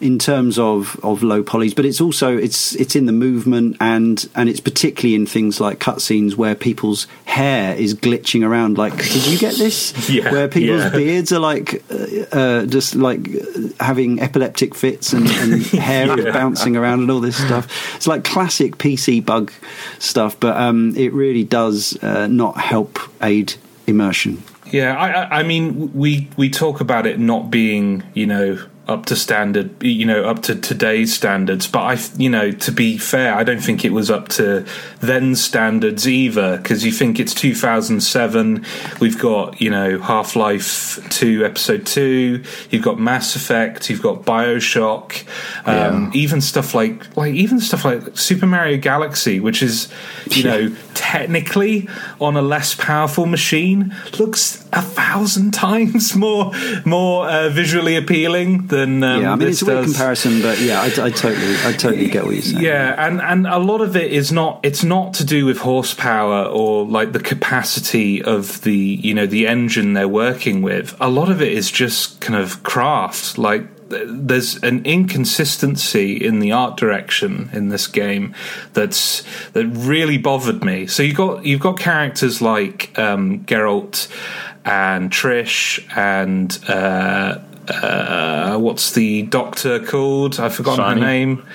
in 0.00 0.18
terms 0.18 0.58
of, 0.58 0.98
of 1.02 1.22
low 1.22 1.42
polys, 1.42 1.74
but 1.74 1.84
it's 1.84 2.00
also 2.00 2.36
it's 2.36 2.74
it's 2.76 2.94
in 2.94 3.06
the 3.06 3.12
movement 3.12 3.76
and 3.80 4.28
and 4.34 4.48
it's 4.48 4.60
particularly 4.60 5.14
in 5.14 5.26
things 5.26 5.60
like 5.60 5.78
cutscenes 5.78 6.36
where 6.36 6.54
people's 6.54 7.06
hair 7.24 7.74
is 7.74 7.94
glitching 7.94 8.46
around. 8.46 8.78
Like, 8.78 8.96
did 8.96 9.26
you 9.26 9.38
get 9.38 9.56
this? 9.56 9.92
Yeah, 10.12 10.30
where 10.30 10.48
people's 10.48 10.82
yeah. 10.82 10.90
beards 10.90 11.32
are 11.32 11.38
like 11.38 11.82
uh, 11.90 12.36
uh, 12.36 12.66
just 12.66 12.94
like 12.94 13.28
having 13.80 14.20
epileptic 14.20 14.74
fits 14.74 15.12
and, 15.12 15.26
and 15.26 15.62
hair 15.66 16.06
yeah. 16.06 16.16
is 16.16 16.24
bouncing 16.34 16.76
around 16.76 17.00
and 17.00 17.10
all 17.10 17.20
this 17.20 17.36
stuff. 17.36 17.96
It's 17.96 18.06
like 18.06 18.24
classic 18.24 18.76
PC 18.76 19.24
bug 19.24 19.52
stuff, 19.98 20.38
but 20.38 20.56
um, 20.56 20.94
it 20.96 21.12
really 21.14 21.44
does 21.44 21.96
uh, 22.02 22.26
not 22.26 22.58
help 22.58 22.98
aid 23.22 23.54
immersion. 23.86 24.42
Yeah, 24.72 24.96
I, 24.96 25.40
I 25.40 25.42
mean, 25.42 25.92
we 25.92 26.28
we 26.36 26.48
talk 26.48 26.80
about 26.80 27.06
it 27.06 27.18
not 27.18 27.50
being, 27.50 28.02
you 28.14 28.26
know, 28.26 28.58
up 28.88 29.06
to 29.06 29.14
standard, 29.14 29.80
you 29.82 30.04
know, 30.04 30.24
up 30.24 30.42
to 30.42 30.56
today's 30.56 31.14
standards. 31.14 31.68
But 31.68 31.80
I, 31.80 31.98
you 32.16 32.28
know, 32.28 32.50
to 32.50 32.72
be 32.72 32.98
fair, 32.98 33.34
I 33.34 33.44
don't 33.44 33.60
think 33.60 33.84
it 33.84 33.92
was 33.92 34.10
up 34.10 34.28
to 34.30 34.66
then 35.00 35.36
standards 35.36 36.08
either. 36.08 36.56
Because 36.56 36.84
you 36.84 36.90
think 36.90 37.20
it's 37.20 37.32
2007, 37.34 38.64
we've 39.00 39.18
got 39.18 39.60
you 39.60 39.70
know 39.70 39.98
Half 39.98 40.36
Life 40.36 40.98
Two 41.10 41.44
Episode 41.44 41.86
Two, 41.86 42.42
you've 42.70 42.82
got 42.82 42.98
Mass 42.98 43.36
Effect, 43.36 43.88
you've 43.88 44.02
got 44.02 44.22
Bioshock, 44.22 45.26
um, 45.66 46.04
yeah. 46.04 46.20
even 46.20 46.40
stuff 46.40 46.74
like 46.74 47.16
like 47.16 47.34
even 47.34 47.60
stuff 47.60 47.84
like 47.84 48.16
Super 48.18 48.46
Mario 48.46 48.78
Galaxy, 48.78 49.38
which 49.38 49.62
is 49.62 49.92
you 50.30 50.44
know 50.44 50.76
technically 50.94 51.88
on 52.20 52.36
a 52.36 52.42
less 52.42 52.74
powerful 52.74 53.26
machine 53.26 53.94
looks 54.18 54.61
a 54.72 54.82
thousand 54.82 55.50
times 55.52 56.14
more 56.14 56.52
more 56.84 57.28
uh, 57.28 57.48
visually 57.48 57.96
appealing 57.96 58.66
than 58.68 59.02
um, 59.02 59.22
yeah. 59.22 59.32
I 59.32 59.36
mean, 59.36 59.48
it's 59.48 59.62
a 59.62 59.66
weird 59.66 59.84
comparison, 59.84 60.42
but 60.42 60.60
yeah, 60.60 60.80
I, 60.80 60.86
I, 60.86 61.10
totally, 61.10 61.56
I 61.64 61.72
totally 61.72 62.08
get 62.08 62.24
what 62.24 62.34
you're 62.34 62.42
saying. 62.42 62.62
Yeah, 62.62 63.06
and 63.06 63.20
and 63.20 63.46
a 63.46 63.58
lot 63.58 63.80
of 63.80 63.96
it 63.96 64.12
is 64.12 64.32
not. 64.32 64.60
It's 64.62 64.84
not 64.84 65.14
to 65.14 65.24
do 65.24 65.46
with 65.46 65.58
horsepower 65.58 66.44
or 66.44 66.84
like 66.86 67.12
the 67.12 67.20
capacity 67.20 68.22
of 68.22 68.62
the 68.62 68.76
you 68.76 69.14
know 69.14 69.26
the 69.26 69.46
engine 69.46 69.92
they're 69.94 70.08
working 70.08 70.62
with. 70.62 70.96
A 71.00 71.08
lot 71.08 71.30
of 71.30 71.42
it 71.42 71.52
is 71.52 71.70
just 71.70 72.20
kind 72.20 72.40
of 72.40 72.62
craft, 72.62 73.38
like 73.38 73.66
there's 73.92 74.56
an 74.62 74.84
inconsistency 74.84 76.16
in 76.16 76.38
the 76.38 76.52
art 76.52 76.76
direction 76.76 77.50
in 77.52 77.68
this 77.68 77.86
game 77.86 78.34
that's 78.72 79.22
that 79.50 79.66
really 79.66 80.18
bothered 80.18 80.64
me. 80.64 80.86
So 80.86 81.02
you 81.02 81.14
got 81.14 81.44
you've 81.44 81.60
got 81.60 81.78
characters 81.78 82.40
like 82.40 82.96
um, 82.98 83.44
Geralt 83.44 84.08
and 84.64 85.10
Trish 85.10 85.84
and 85.96 86.58
uh, 86.68 87.38
uh, 87.68 88.58
what's 88.58 88.92
the 88.92 89.22
doctor 89.22 89.80
called? 89.80 90.40
I've 90.40 90.54
forgotten 90.54 90.84
Shani. 90.84 90.92
her 90.94 91.00
name. 91.00 91.46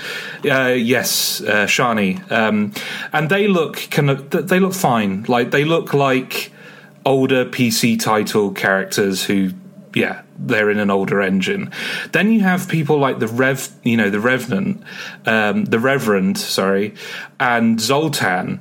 Uh, 0.45 0.73
yes, 0.73 1.41
uh, 1.41 1.65
Shani. 1.65 2.31
Um, 2.31 2.73
and 3.13 3.29
they 3.29 3.47
look 3.47 3.87
kind 3.91 4.09
of 4.09 4.29
they 4.29 4.59
look 4.59 4.73
fine. 4.73 5.23
Like 5.27 5.51
they 5.51 5.65
look 5.65 5.93
like 5.93 6.51
older 7.05 7.45
PC 7.45 7.99
title 7.99 8.51
characters 8.51 9.23
who, 9.23 9.51
yeah, 9.93 10.21
they're 10.39 10.69
in 10.69 10.79
an 10.79 10.89
older 10.89 11.21
engine. 11.21 11.71
Then 12.11 12.31
you 12.31 12.41
have 12.41 12.67
people 12.67 12.97
like 12.97 13.19
the 13.19 13.27
Rev, 13.27 13.69
you 13.83 13.97
know, 13.97 14.09
the 14.09 14.19
Revenant, 14.19 14.83
um, 15.25 15.65
the 15.65 15.79
Reverend, 15.79 16.37
sorry, 16.37 16.93
and 17.39 17.79
Zoltan, 17.79 18.59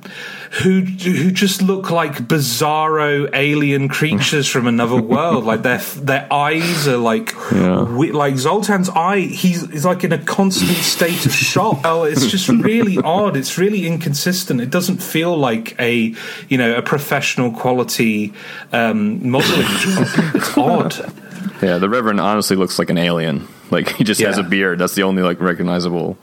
who 0.63 0.81
who 0.81 1.31
just 1.31 1.61
look 1.61 1.91
like 1.91 2.13
bizarro 2.13 3.29
alien 3.33 3.87
creatures 3.89 4.47
from 4.47 4.67
another 4.67 5.01
world. 5.01 5.43
Like 5.43 5.63
their 5.63 5.79
their 5.79 6.31
eyes 6.31 6.87
are 6.87 6.97
like 6.97 7.33
yeah. 7.51 7.83
we, 7.83 8.11
like 8.11 8.35
Zoltan's 8.35 8.89
eye. 8.89 9.21
He's, 9.21 9.69
he's 9.69 9.85
like 9.85 10.03
in 10.03 10.11
a 10.11 10.23
constant 10.23 10.77
state 10.77 11.25
of 11.25 11.33
shock. 11.33 11.83
Well, 11.83 12.03
it's 12.03 12.27
just 12.27 12.49
really 12.49 12.97
odd. 13.03 13.37
It's 13.37 13.57
really 13.57 13.85
inconsistent. 13.85 14.61
It 14.61 14.69
doesn't 14.69 14.97
feel 14.97 15.37
like 15.37 15.79
a 15.79 16.13
you 16.49 16.57
know 16.57 16.75
a 16.75 16.81
professional 16.81 17.51
quality 17.51 18.33
um, 18.71 19.29
modeling 19.29 19.67
job. 19.79 20.07
It's 20.35 20.57
odd. 20.57 21.13
Yeah, 21.61 21.77
the 21.77 21.89
Reverend 21.89 22.19
honestly 22.19 22.55
looks 22.55 22.77
like 22.79 22.89
an 22.89 22.97
alien. 22.97 23.47
Like 23.71 23.89
he 23.95 24.03
just 24.03 24.19
yeah. 24.19 24.27
has 24.27 24.37
a 24.37 24.43
beard. 24.43 24.79
That's 24.79 24.95
the 24.95 25.03
only 25.03 25.23
like 25.23 25.39
recognizable 25.39 26.17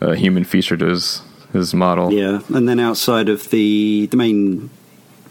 uh, 0.00 0.12
human 0.12 0.44
feature 0.44 0.76
to 0.76 0.86
his 0.86 1.22
his 1.52 1.74
model. 1.74 2.12
Yeah, 2.12 2.40
and 2.54 2.68
then 2.68 2.80
outside 2.80 3.28
of 3.28 3.50
the 3.50 4.06
the 4.06 4.16
main 4.16 4.70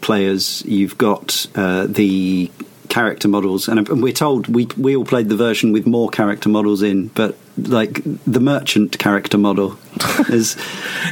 players, 0.00 0.62
you've 0.66 0.98
got 0.98 1.46
uh, 1.54 1.86
the 1.86 2.50
character 2.88 3.28
models, 3.28 3.68
and, 3.68 3.88
and 3.88 4.02
we're 4.02 4.12
told 4.12 4.48
we 4.48 4.66
we 4.76 4.96
all 4.96 5.04
played 5.04 5.28
the 5.28 5.36
version 5.36 5.72
with 5.72 5.86
more 5.86 6.08
character 6.08 6.48
models 6.48 6.82
in, 6.82 7.08
but 7.08 7.36
like 7.58 8.02
the 8.26 8.40
merchant 8.40 8.98
character 8.98 9.38
model 9.38 9.78
is 10.28 10.56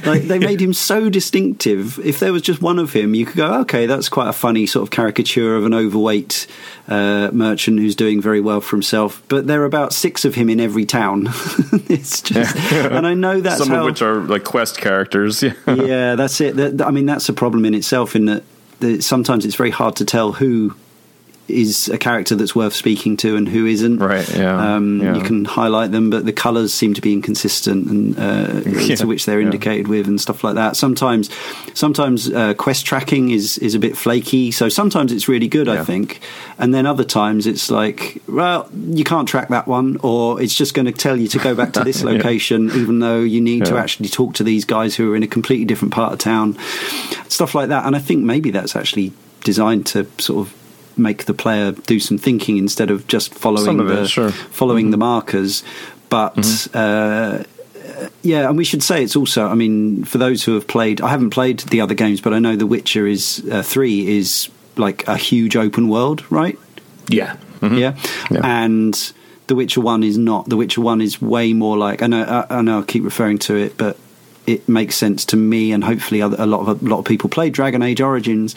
like 0.05 0.23
they 0.25 0.39
made 0.39 0.61
him 0.61 0.75
so 0.75 1.09
distinctive. 1.09 1.99
If 2.01 2.21
there 2.21 2.33
was 2.33 2.43
just 2.43 2.61
one 2.61 2.79
of 2.79 2.93
him, 2.93 3.15
you 3.15 3.25
could 3.25 3.37
go, 3.37 3.61
okay, 3.61 3.87
that's 3.87 4.09
quite 4.09 4.29
a 4.29 4.33
funny 4.33 4.67
sort 4.67 4.83
of 4.83 4.91
caricature 4.91 5.57
of 5.57 5.65
an 5.65 5.73
overweight 5.73 6.47
uh, 6.87 7.31
merchant 7.33 7.79
who's 7.79 7.97
doing 7.97 8.21
very 8.21 8.41
well 8.41 8.61
for 8.61 8.77
himself. 8.77 9.23
But 9.29 9.47
there 9.47 9.63
are 9.63 9.67
about 9.67 9.93
six 9.93 10.25
of 10.25 10.35
him 10.35 10.51
in 10.51 10.61
every 10.61 10.85
town. 10.85 11.29
it's 11.89 12.21
just, 12.21 12.57
and 12.57 13.07
I 13.07 13.15
know 13.15 13.41
that's 13.41 13.59
some 13.59 13.69
how, 13.69 13.81
of 13.81 13.87
which 13.87 14.03
are 14.03 14.21
like 14.21 14.45
quest 14.45 14.79
characters. 14.79 15.43
Yeah, 15.43 15.55
yeah, 15.67 16.15
that's 16.15 16.41
it. 16.41 16.57
That, 16.57 16.83
I 16.83 16.91
mean, 16.91 17.07
that's 17.07 17.29
a 17.29 17.33
problem 17.35 17.65
in 17.65 17.75
itself. 17.75 18.15
In 18.15 18.27
that, 18.27 18.43
that 18.81 19.03
sometimes 19.03 19.47
it's 19.47 19.57
very 19.57 19.71
hard 19.71 19.97
to 19.97 20.05
tell 20.05 20.33
who 20.33 20.75
is 21.47 21.89
a 21.89 21.99
character 21.99 22.35
that's 22.35 22.55
worth 22.55 22.75
speaking 22.75 23.17
to 23.19 23.37
and 23.37 23.49
who 23.49 23.67
isn't. 23.67 23.99
Right. 23.99 24.29
Yeah. 24.35 24.75
Um, 24.75 25.01
yeah. 25.01 25.15
You 25.15 25.23
can 25.23 25.45
highlight 25.45 25.93
them, 25.93 26.09
but 26.09 26.25
the 26.25 26.33
colours 26.33 26.73
seem 26.73 26.95
to 26.95 27.01
be 27.01 27.13
inconsistent 27.13 27.87
and 27.87 28.19
uh, 28.19 28.63
yeah. 28.81 28.97
to 28.97 29.07
which 29.07 29.27
they're 29.27 29.41
yeah. 29.41 29.47
indicated 29.47 29.89
with 29.89 30.07
and 30.07 30.21
stuff 30.21 30.43
like 30.43 30.55
that. 30.55 30.77
Sometimes, 30.77 31.31
sometimes 31.75 32.33
uh, 32.33 32.55
quest 32.55 32.87
tracking 32.87 33.31
is 33.31 33.59
is 33.59 33.75
a 33.75 33.79
bit 33.79 33.97
flaky. 33.97 34.51
So 34.51 34.69
sometimes 34.69 35.13
it's 35.13 35.29
really 35.29 35.49
good, 35.49 35.69
I 35.69 35.85
think, 35.85 36.21
and 36.59 36.73
then 36.73 36.87
other 36.87 37.05
times 37.05 37.47
it's 37.47 37.71
like, 37.71 38.23
well, 38.27 38.69
you 38.73 39.05
can't 39.05 39.29
track 39.29 39.49
that 39.49 39.67
one, 39.67 39.99
or 40.03 40.41
it's 40.41 40.55
just 40.55 40.73
going 40.75 40.87
to 40.87 40.93
tell 40.93 41.17
you 41.17 41.29
to 41.29 41.39
go 41.39 41.55
back 41.55 41.73
to 41.75 41.85
this 41.85 42.03
location, 42.13 42.71
even 42.71 43.01
though 43.01 43.21
you 43.21 43.41
need 43.41 43.67
to 43.67 43.77
actually 43.77 44.09
talk 44.09 44.35
to 44.35 44.45
these 44.45 44.65
guys 44.65 44.97
who 44.97 45.13
are 45.13 45.17
in 45.17 45.23
a 45.23 45.29
completely 45.29 45.67
different 45.67 45.93
part 45.93 46.13
of 46.13 46.19
town. 46.19 46.57
Stuff 47.29 47.55
like 47.55 47.69
that, 47.69 47.85
and 47.85 47.95
I 47.95 47.99
think 47.99 48.25
maybe 48.25 48.51
that's 48.51 48.77
actually 48.77 49.13
designed 49.43 49.87
to 49.87 50.07
sort 50.19 50.47
of 50.47 50.64
make 50.97 51.25
the 51.25 51.35
player 51.35 51.73
do 51.73 52.01
some 52.01 52.19
thinking 52.19 52.57
instead 52.57 52.91
of 52.91 53.07
just 53.07 53.35
following 53.35 53.81
of 53.81 53.87
the 53.89 54.03
it, 54.03 54.09
sure. 54.09 54.31
following 54.31 54.87
mm-hmm. 54.87 54.93
the 54.93 54.97
markers. 54.99 55.63
But 56.09 56.37
mm-hmm. 56.37 56.77
uh, 56.79 58.09
yeah, 58.23 58.49
and 58.49 58.57
we 58.57 58.65
should 58.65 58.83
say 58.83 59.03
it's 59.03 59.17
also. 59.17 59.47
I 59.47 59.55
mean, 59.55 60.05
for 60.05 60.19
those 60.19 60.45
who 60.45 60.55
have 60.55 60.67
played, 60.67 61.01
I 61.01 61.09
haven't 61.09 61.31
played 61.31 61.61
the 61.61 61.81
other 61.81 61.95
games, 61.95 62.21
but 62.21 62.33
I 62.33 62.39
know 62.39 62.57
The 62.57 62.67
Witcher 62.67 63.07
is 63.07 63.47
uh, 63.51 63.63
three 63.63 64.19
is 64.19 64.51
like 64.77 65.07
a 65.09 65.17
huge 65.17 65.57
open 65.57 65.89
world, 65.89 66.25
right? 66.31 66.59
Yeah, 67.09 67.37
mm-hmm. 67.61 67.77
yeah, 67.77 67.97
yeah, 68.31 68.41
and. 68.45 69.13
The 69.47 69.55
Witcher 69.55 69.83
One 69.83 70.03
is 70.03 70.17
not. 70.17 70.49
The 70.49 70.57
Witcher 70.57 70.81
One 70.81 71.03
is 71.03 71.21
way 71.21 71.53
more 71.53 71.77
like. 71.77 72.01
I 72.01 72.07
know. 72.07 72.23
I, 72.23 72.61
I 72.61 72.63
know. 72.63 72.81
I 72.81 72.83
keep 72.83 73.05
referring 73.05 73.37
to 73.41 73.55
it, 73.55 73.77
but 73.77 73.99
it 74.47 74.69
makes 74.69 74.97
sense 74.97 75.25
to 75.27 75.37
me, 75.37 75.73
and 75.73 75.85
hopefully, 75.85 76.21
a 76.21 76.29
lot 76.29 76.69
of 76.69 76.83
a 76.83 76.87
lot 76.87 76.99
of 76.99 77.05
people 77.05 77.31
play 77.31 77.51
Dragon 77.51 77.83
Age 77.83 78.01
Origins, 78.01 78.55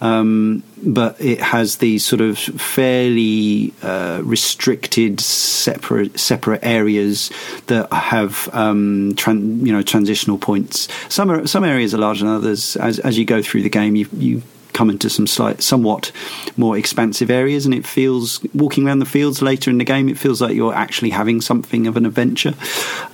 um, 0.00 0.62
but 0.82 1.20
it 1.20 1.40
has 1.40 1.76
these 1.76 2.04
sort 2.04 2.20
of 2.20 2.38
fairly 2.38 3.74
uh, 3.82 4.20
restricted 4.24 5.20
separate 5.20 6.18
separate 6.18 6.60
areas 6.62 7.30
that 7.66 7.92
have 7.92 8.48
um, 8.52 9.12
tran- 9.14 9.66
you 9.66 9.72
know 9.72 9.82
transitional 9.82 10.38
points. 10.38 10.88
Some 11.08 11.30
are, 11.30 11.46
some 11.46 11.64
areas 11.64 11.94
are 11.94 11.98
larger 11.98 12.24
than 12.24 12.34
others. 12.34 12.76
As 12.76 12.98
as 13.00 13.18
you 13.18 13.24
go 13.24 13.42
through 13.42 13.62
the 13.62 13.70
game, 13.70 13.96
you 13.96 14.08
you 14.12 14.42
come 14.72 14.90
into 14.90 15.10
some 15.10 15.26
slight, 15.26 15.62
somewhat 15.62 16.12
more 16.56 16.76
expansive 16.76 17.30
areas, 17.30 17.64
and 17.64 17.74
it 17.74 17.86
feels 17.86 18.42
walking 18.54 18.86
around 18.86 18.98
the 18.98 19.06
fields 19.06 19.42
later 19.42 19.70
in 19.70 19.78
the 19.78 19.84
game. 19.84 20.08
It 20.08 20.18
feels 20.18 20.40
like 20.40 20.54
you're 20.54 20.74
actually 20.74 21.10
having 21.10 21.40
something 21.40 21.86
of 21.86 21.96
an 21.96 22.06
adventure. 22.06 22.54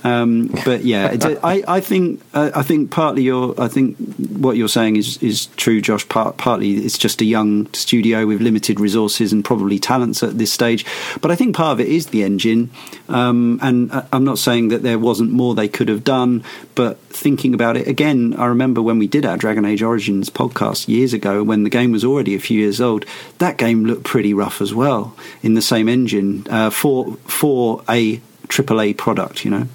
Um, 0.03 0.47
but 0.65 0.83
yeah, 0.83 1.15
I, 1.43 1.63
I 1.67 1.79
think 1.81 2.21
uh, 2.33 2.51
I 2.55 2.63
think 2.63 2.91
partly 2.91 3.23
your 3.23 3.59
I 3.59 3.67
think 3.67 3.97
what 4.17 4.57
you're 4.57 4.67
saying 4.67 4.95
is 4.95 5.17
is 5.23 5.47
true, 5.57 5.81
Josh. 5.81 6.07
Part, 6.07 6.37
partly 6.37 6.75
it's 6.77 6.97
just 6.97 7.21
a 7.21 7.25
young 7.25 7.71
studio 7.73 8.25
with 8.25 8.41
limited 8.41 8.79
resources 8.79 9.33
and 9.33 9.43
probably 9.43 9.79
talents 9.79 10.23
at 10.23 10.37
this 10.37 10.51
stage. 10.51 10.85
But 11.21 11.31
I 11.31 11.35
think 11.35 11.55
part 11.55 11.73
of 11.73 11.79
it 11.79 11.87
is 11.87 12.07
the 12.07 12.23
engine, 12.23 12.69
um, 13.09 13.59
and 13.61 13.91
uh, 13.91 14.03
I'm 14.11 14.23
not 14.23 14.39
saying 14.39 14.69
that 14.69 14.83
there 14.83 14.99
wasn't 14.99 15.31
more 15.31 15.55
they 15.55 15.67
could 15.67 15.89
have 15.89 16.03
done, 16.03 16.43
but 16.75 16.99
thinking 17.09 17.53
about 17.53 17.77
it 17.77 17.87
again, 17.87 18.35
I 18.37 18.45
remember 18.47 18.81
when 18.81 18.99
we 18.99 19.07
did 19.07 19.25
our 19.25 19.37
Dragon 19.37 19.65
Age 19.65 19.81
Origins 19.81 20.29
podcast 20.29 20.87
years 20.87 21.13
ago, 21.13 21.43
when 21.43 21.63
the 21.63 21.69
game 21.69 21.91
was 21.91 22.03
already 22.03 22.35
a 22.35 22.39
few 22.39 22.59
years 22.59 22.81
old, 22.81 23.05
that 23.39 23.57
game 23.57 23.85
looked 23.85 24.03
pretty 24.03 24.33
rough 24.33 24.61
as 24.61 24.73
well 24.73 25.15
in 25.41 25.53
the 25.53 25.61
same 25.61 25.87
engine 25.89 26.45
uh, 26.49 26.69
for 26.69 27.13
for 27.25 27.83
a 27.89 28.17
AAA 28.47 28.97
product, 28.97 29.43
you 29.43 29.51
know. 29.51 29.67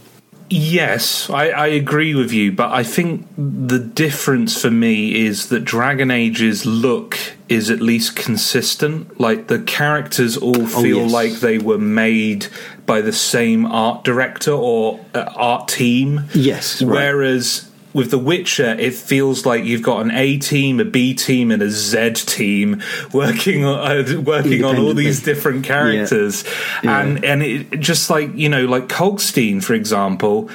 Yes, 0.53 1.31
I, 1.31 1.49
I, 1.49 1.67
agree 1.69 2.15
with 2.15 2.31
you, 2.31 2.53
but 2.53 2.71
I 2.71 2.83
think 2.83 3.27
the 3.39 3.79
difference 3.79 4.61
for 4.61 4.71
me 4.71 5.25
is 5.25 5.49
that 5.49 5.61
Dragon 5.65 6.11
Age's 6.11 6.67
look 6.67 7.17
is 7.49 7.71
at 7.71 7.81
least 7.81 8.17
consistent. 8.17 9.19
Like 9.19 9.49
the 9.49 9.61
characters 9.61 10.37
all 10.37 10.61
oh, 10.61 10.67
feel 10.67 10.99
oh, 10.99 11.03
yes. 11.05 11.13
like 11.13 11.33
they 11.41 11.57
were 11.57 11.79
made 11.79 12.49
by 12.85 13.01
the 13.01 13.15
same 13.15 13.65
art 13.65 14.05
director 14.05 14.53
or 14.53 15.03
uh, 15.15 15.25
art 15.35 15.69
team. 15.69 16.25
Yes. 16.35 16.83
Whereas 16.83 17.72
with 17.95 18.11
The 18.11 18.19
Witcher, 18.19 18.77
it 18.79 18.95
feels 18.95 19.45
like 19.45 19.65
you've 19.65 19.83
got 19.83 20.03
an 20.03 20.11
A 20.13 20.39
team, 20.39 20.81
a 20.81 20.85
B 20.85 21.15
team, 21.15 21.51
and 21.51 21.63
a 21.63 21.71
Z 21.71 22.13
team 22.27 22.83
working 23.13 23.65
on 23.65 23.79
uh, 23.79 24.21
working 24.21 24.65
on 24.65 24.79
all 24.79 24.95
these 24.95 25.23
different 25.23 25.65
characters, 25.65 26.45
yeah. 26.83 26.91
Yeah. 26.91 27.01
and 27.01 27.25
and 27.25 27.43
it 27.43 27.81
just 27.81 28.11
like 28.11 28.35
you 28.35 28.49
know, 28.49 28.65
like 28.65 28.89
Kalkstein, 28.89 29.63
for 29.63 29.75
example, 29.75 30.49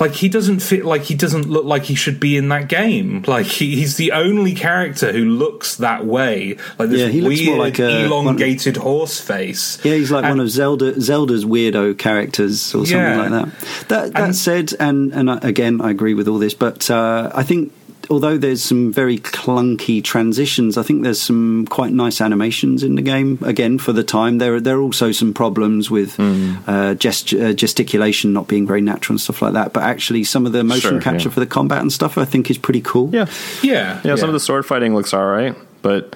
like 0.00 0.12
he 0.12 0.28
doesn't 0.28 0.60
fit 0.60 0.84
like 0.84 1.02
he 1.02 1.14
doesn't 1.14 1.48
look 1.48 1.64
like 1.64 1.84
he 1.84 1.94
should 1.94 2.20
be 2.20 2.36
in 2.36 2.48
that 2.48 2.68
game. 2.68 3.22
Like 3.26 3.46
he, 3.46 3.76
he's 3.76 3.96
the 3.96 4.12
only 4.12 4.54
character 4.54 5.12
who 5.12 5.24
looks 5.24 5.76
that 5.76 6.04
way, 6.04 6.56
like 6.78 6.90
this 6.90 7.00
yeah, 7.00 7.08
he 7.08 7.22
weird, 7.22 7.38
looks 7.38 7.46
more 7.46 7.58
like 7.58 7.78
a, 7.78 8.04
elongated 8.04 8.76
one, 8.76 8.86
horse 8.86 9.20
face. 9.20 9.84
Yeah, 9.84 9.94
he's 9.94 10.10
like 10.10 10.24
and, 10.24 10.32
one 10.32 10.40
of 10.40 10.50
Zelda 10.50 11.00
Zelda's 11.00 11.44
weirdo 11.44 11.98
characters 11.98 12.74
or 12.74 12.86
something 12.86 12.96
yeah. 12.96 13.16
like 13.16 13.30
that. 13.30 13.88
That 13.88 14.12
that 14.12 14.22
and, 14.22 14.36
said, 14.36 14.72
and 14.78 15.12
and 15.12 15.44
again, 15.44 15.80
I 15.80 15.90
agree 15.90 16.14
with 16.14 16.28
all 16.28 16.38
this, 16.38 16.54
but 16.54 16.90
uh, 16.90 17.30
I 17.34 17.42
think 17.42 17.72
although 18.10 18.38
there's 18.38 18.62
some 18.62 18.92
very 18.92 19.18
clunky 19.18 20.02
transitions, 20.02 20.76
I 20.76 20.82
think 20.82 21.02
there's 21.02 21.20
some 21.20 21.66
quite 21.68 21.92
nice 21.92 22.20
animations 22.20 22.82
in 22.82 22.94
the 22.94 23.02
game. 23.02 23.38
Again, 23.42 23.78
for 23.78 23.92
the 23.92 24.04
time, 24.04 24.38
there 24.38 24.56
are, 24.56 24.60
there 24.60 24.78
are 24.78 24.82
also 24.82 25.12
some 25.12 25.34
problems 25.34 25.90
with 25.90 26.16
mm. 26.16 26.56
uh, 26.66 26.94
gest- 26.94 27.34
uh, 27.34 27.52
gesticulation 27.52 28.32
not 28.32 28.48
being 28.48 28.66
very 28.66 28.80
natural 28.80 29.14
and 29.14 29.20
stuff 29.20 29.42
like 29.42 29.54
that. 29.54 29.72
But 29.72 29.84
actually, 29.84 30.24
some 30.24 30.46
of 30.46 30.52
the 30.52 30.64
motion 30.64 30.90
sure, 30.90 31.00
capture 31.00 31.28
yeah. 31.28 31.34
for 31.34 31.40
the 31.40 31.46
combat 31.46 31.80
and 31.80 31.92
stuff, 31.92 32.18
I 32.18 32.24
think, 32.24 32.50
is 32.50 32.58
pretty 32.58 32.80
cool. 32.80 33.10
Yeah, 33.12 33.26
yeah, 33.62 34.00
yeah. 34.04 34.16
Some 34.16 34.28
of 34.28 34.34
the 34.34 34.40
sword 34.40 34.66
fighting 34.66 34.94
looks 34.94 35.14
all 35.14 35.26
right, 35.26 35.54
but. 35.82 36.14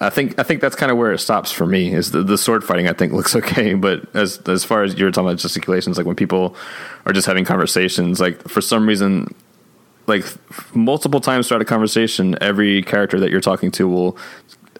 I 0.00 0.10
think 0.10 0.36
I 0.36 0.42
think 0.42 0.60
that's 0.60 0.74
kind 0.74 0.90
of 0.90 0.98
where 0.98 1.12
it 1.12 1.18
stops 1.18 1.52
for 1.52 1.64
me. 1.64 1.94
Is 1.94 2.10
the, 2.10 2.24
the 2.24 2.36
sword 2.36 2.64
fighting 2.64 2.88
I 2.88 2.92
think 2.92 3.12
looks 3.12 3.36
okay, 3.36 3.74
but 3.74 4.02
as 4.16 4.38
as 4.48 4.64
far 4.64 4.82
as 4.82 4.98
you 4.98 5.04
were 5.04 5.12
talking 5.12 5.28
about 5.28 5.38
gesticulations, 5.38 5.96
like 5.96 6.06
when 6.06 6.16
people 6.16 6.56
are 7.06 7.12
just 7.12 7.28
having 7.28 7.44
conversations, 7.44 8.18
like 8.18 8.42
for 8.48 8.60
some 8.60 8.88
reason 8.88 9.32
like 10.06 10.24
multiple 10.74 11.20
times 11.20 11.48
throughout 11.48 11.62
a 11.62 11.66
conversation, 11.66 12.36
every 12.40 12.82
character 12.82 13.20
that 13.20 13.30
you're 13.30 13.40
talking 13.40 13.70
to 13.72 13.88
will 13.88 14.16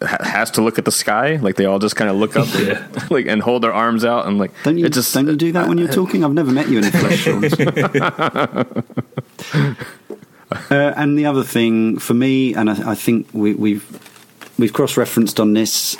has 0.01 0.51
to 0.51 0.61
look 0.61 0.77
at 0.77 0.85
the 0.85 0.91
sky. 0.91 1.37
Like 1.37 1.55
they 1.55 1.65
all 1.65 1.79
just 1.79 1.95
kind 1.95 2.09
of 2.09 2.17
look 2.17 2.35
up, 2.35 2.47
yeah. 2.59 2.87
like 3.09 3.25
and 3.27 3.41
hold 3.41 3.63
their 3.63 3.73
arms 3.73 4.05
out, 4.05 4.27
and 4.27 4.37
like 4.37 4.51
don't 4.63 4.77
you 4.77 4.89
just 4.89 5.13
don't 5.13 5.27
you 5.27 5.35
do 5.35 5.51
that 5.53 5.67
when 5.67 5.77
you're 5.77 5.87
talking? 5.87 6.23
I've 6.23 6.33
never 6.33 6.51
met 6.51 6.69
you 6.69 6.79
in 6.79 6.83
the 6.83 6.91
flesh. 6.91 7.27
uh, 10.71 10.93
and 10.95 11.17
the 11.17 11.25
other 11.25 11.43
thing 11.43 11.99
for 11.99 12.13
me, 12.13 12.53
and 12.53 12.69
I, 12.69 12.91
I 12.91 12.95
think 12.95 13.27
we, 13.33 13.53
we've 13.53 14.53
we've 14.57 14.73
cross 14.73 14.97
referenced 14.97 15.39
on 15.39 15.53
this 15.53 15.97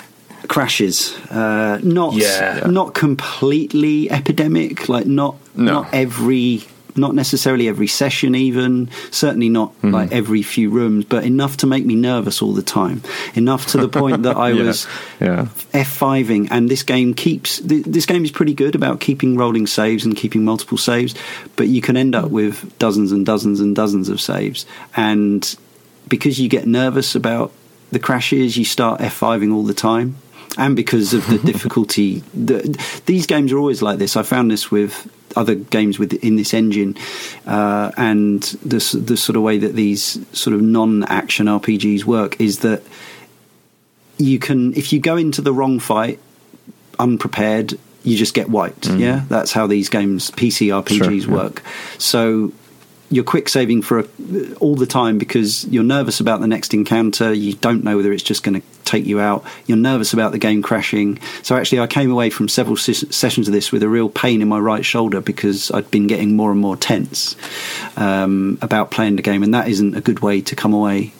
crashes. 0.48 1.16
Uh, 1.30 1.80
not 1.82 2.14
yeah. 2.14 2.66
not 2.66 2.94
completely 2.94 4.10
epidemic. 4.10 4.88
Like 4.88 5.06
not 5.06 5.36
no. 5.56 5.72
not 5.72 5.94
every 5.94 6.64
not 6.96 7.14
necessarily 7.14 7.68
every 7.68 7.86
session, 7.86 8.34
even 8.34 8.90
certainly 9.10 9.48
not 9.48 9.72
mm-hmm. 9.78 9.90
like 9.90 10.12
every 10.12 10.42
few 10.42 10.70
rooms, 10.70 11.04
but 11.04 11.24
enough 11.24 11.56
to 11.58 11.66
make 11.66 11.84
me 11.84 11.94
nervous 11.94 12.42
all 12.42 12.52
the 12.52 12.62
time. 12.62 13.02
Enough 13.34 13.66
to 13.68 13.78
the 13.78 13.88
point 13.88 14.22
that 14.22 14.36
I 14.36 14.50
yeah. 14.52 14.62
was 14.62 14.86
yeah. 15.20 15.48
F5ing, 15.72 16.48
and 16.50 16.68
this 16.68 16.82
game 16.82 17.14
keeps 17.14 17.58
this 17.58 18.06
game 18.06 18.24
is 18.24 18.30
pretty 18.30 18.54
good 18.54 18.74
about 18.74 19.00
keeping 19.00 19.36
rolling 19.36 19.66
saves 19.66 20.04
and 20.04 20.16
keeping 20.16 20.44
multiple 20.44 20.78
saves, 20.78 21.14
but 21.56 21.68
you 21.68 21.80
can 21.80 21.96
end 21.96 22.14
up 22.14 22.30
with 22.30 22.78
dozens 22.78 23.12
and 23.12 23.26
dozens 23.26 23.60
and 23.60 23.74
dozens 23.74 24.08
of 24.08 24.20
saves, 24.20 24.66
and 24.96 25.56
because 26.08 26.38
you 26.38 26.48
get 26.48 26.66
nervous 26.66 27.14
about 27.14 27.52
the 27.90 27.98
crashes, 27.98 28.56
you 28.56 28.64
start 28.64 29.00
F5ing 29.00 29.52
all 29.54 29.62
the 29.62 29.74
time 29.74 30.16
and 30.56 30.76
because 30.76 31.14
of 31.14 31.26
the 31.28 31.38
difficulty. 31.52 32.20
The, 32.34 32.78
these 33.06 33.26
games 33.26 33.52
are 33.52 33.58
always 33.58 33.82
like 33.82 33.98
this. 33.98 34.16
I 34.16 34.22
found 34.22 34.50
this 34.50 34.70
with 34.70 35.10
other 35.36 35.54
games 35.54 35.98
within 35.98 36.36
this 36.36 36.54
engine, 36.54 36.96
uh, 37.46 37.90
and 37.96 38.42
the 38.62 38.78
the 39.02 39.16
sort 39.16 39.36
of 39.36 39.42
way 39.42 39.58
that 39.58 39.74
these 39.74 40.18
sort 40.36 40.54
of 40.54 40.62
non-action 40.62 41.46
RPGs 41.46 42.04
work 42.04 42.40
is 42.40 42.60
that 42.60 42.82
you 44.18 44.38
can, 44.38 44.74
if 44.74 44.92
you 44.92 45.00
go 45.00 45.16
into 45.16 45.42
the 45.42 45.52
wrong 45.52 45.78
fight 45.78 46.20
unprepared, 46.98 47.78
you 48.02 48.16
just 48.16 48.34
get 48.34 48.48
wiped. 48.48 48.88
Mm. 48.88 49.00
Yeah, 49.00 49.24
that's 49.28 49.52
how 49.52 49.66
these 49.66 49.88
games, 49.88 50.30
PC 50.30 50.68
RPGs, 50.68 51.24
sure, 51.24 51.34
work. 51.34 51.62
Yeah. 51.64 51.70
So 51.98 52.52
you're 53.10 53.24
quick 53.24 53.48
saving 53.48 53.82
for 53.82 54.00
a, 54.00 54.06
all 54.60 54.74
the 54.74 54.86
time 54.86 55.18
because 55.18 55.64
you're 55.66 55.84
nervous 55.84 56.20
about 56.20 56.40
the 56.40 56.46
next 56.46 56.74
encounter. 56.74 57.32
You 57.32 57.54
don't 57.54 57.84
know 57.84 57.96
whether 57.96 58.12
it's 58.12 58.22
just 58.22 58.42
going 58.42 58.60
to 58.60 58.66
take 58.84 59.04
you 59.06 59.20
out. 59.20 59.44
You're 59.66 59.78
nervous 59.78 60.12
about 60.12 60.32
the 60.32 60.38
game 60.38 60.62
crashing. 60.62 61.20
So 61.42 61.56
actually, 61.56 61.80
I 61.80 61.86
came 61.86 62.10
away 62.10 62.30
from 62.30 62.48
several 62.48 62.76
ses- 62.76 63.14
sessions 63.14 63.46
of 63.46 63.54
this 63.54 63.70
with 63.70 63.82
a 63.82 63.88
real 63.88 64.08
pain 64.08 64.42
in 64.42 64.48
my 64.48 64.58
right 64.58 64.84
shoulder 64.84 65.20
because 65.20 65.70
I'd 65.70 65.90
been 65.90 66.06
getting 66.06 66.36
more 66.36 66.50
and 66.50 66.60
more 66.60 66.76
tense 66.76 67.36
um, 67.96 68.58
about 68.62 68.90
playing 68.90 69.16
the 69.16 69.22
game, 69.22 69.42
and 69.42 69.54
that 69.54 69.68
isn't 69.68 69.94
a 69.94 70.00
good 70.00 70.20
way 70.20 70.40
to 70.42 70.56
come 70.56 70.72
away 70.72 71.12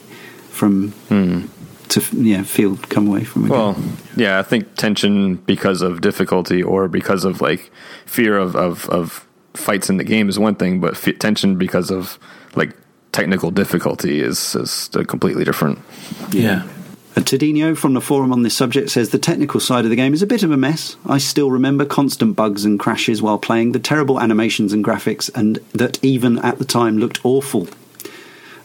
from. 0.49 0.91
Hmm. 1.09 1.45
To 1.89 2.01
yeah, 2.13 2.41
feel 2.41 2.77
come 2.77 3.07
away 3.07 3.25
from 3.25 3.45
it. 3.45 3.51
Well, 3.51 3.77
yeah, 4.15 4.39
I 4.39 4.41
think 4.41 4.73
tension 4.75 5.35
because 5.35 5.83
of 5.83 6.01
difficulty 6.01 6.63
or 6.63 6.87
because 6.87 7.25
of 7.25 7.41
like 7.41 7.71
fear 8.07 8.39
of, 8.39 8.55
of, 8.55 8.89
of 8.89 9.27
fights 9.55 9.89
in 9.89 9.97
the 9.97 10.03
game 10.03 10.29
is 10.29 10.37
one 10.37 10.55
thing, 10.55 10.79
but 10.79 10.93
f- 10.93 11.19
tension 11.19 11.57
because 11.57 11.91
of 11.91 12.19
like 12.55 12.75
technical 13.11 13.51
difficulty 13.51 14.19
is, 14.19 14.55
is 14.55 14.89
completely 15.07 15.43
different. 15.43 15.79
Yeah. 16.31 16.67
And 17.15 17.25
Tadino 17.25 17.77
from 17.77 17.93
the 17.93 18.01
forum 18.01 18.33
on 18.33 18.43
this 18.43 18.55
subject 18.55 18.89
says 18.89 19.09
the 19.09 19.17
technical 19.17 19.61
side 19.61 19.85
of 19.85 19.89
the 19.89 19.95
game 19.95 20.13
is 20.13 20.21
a 20.21 20.27
bit 20.27 20.43
of 20.43 20.51
a 20.51 20.57
mess. 20.57 20.97
I 21.05 21.17
still 21.17 21.49
remember 21.49 21.85
constant 21.85 22.35
bugs 22.35 22.65
and 22.65 22.77
crashes 22.77 23.21
while 23.21 23.37
playing, 23.37 23.71
the 23.71 23.79
terrible 23.79 24.19
animations 24.19 24.73
and 24.73 24.83
graphics, 24.83 25.31
and 25.33 25.59
that 25.73 26.03
even 26.03 26.39
at 26.39 26.59
the 26.59 26.65
time 26.65 26.97
looked 26.97 27.23
awful. 27.23 27.69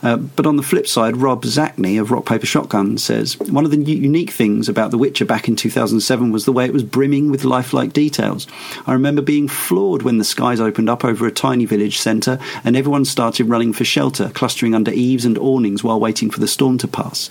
Uh, 0.02 0.16
but 0.16 0.46
on 0.46 0.56
the 0.56 0.62
flip 0.62 0.86
side, 0.86 1.16
Rob 1.16 1.42
Zacny 1.44 2.00
of 2.00 2.10
Rock 2.10 2.26
Paper 2.26 2.46
Shotgun 2.46 2.98
says 2.98 3.38
one 3.38 3.64
of 3.64 3.70
the 3.70 3.78
unique 3.78 4.30
things 4.30 4.68
about 4.68 4.90
The 4.90 4.98
Witcher 4.98 5.24
back 5.24 5.48
in 5.48 5.56
2007 5.56 6.32
was 6.32 6.44
the 6.44 6.52
way 6.52 6.64
it 6.64 6.72
was 6.72 6.82
brimming 6.82 7.30
with 7.30 7.44
lifelike 7.44 7.92
details. 7.92 8.46
I 8.86 8.92
remember 8.92 9.22
being 9.22 9.48
floored 9.48 10.02
when 10.02 10.18
the 10.18 10.24
skies 10.24 10.60
opened 10.60 10.88
up 10.88 11.04
over 11.04 11.26
a 11.26 11.32
tiny 11.32 11.66
village 11.66 11.98
centre 11.98 12.38
and 12.64 12.76
everyone 12.76 13.04
started 13.04 13.44
running 13.48 13.72
for 13.72 13.84
shelter, 13.84 14.30
clustering 14.30 14.74
under 14.74 14.92
eaves 14.92 15.24
and 15.24 15.36
awnings 15.36 15.84
while 15.84 16.00
waiting 16.00 16.30
for 16.30 16.40
the 16.40 16.48
storm 16.48 16.78
to 16.78 16.88
pass. 16.88 17.28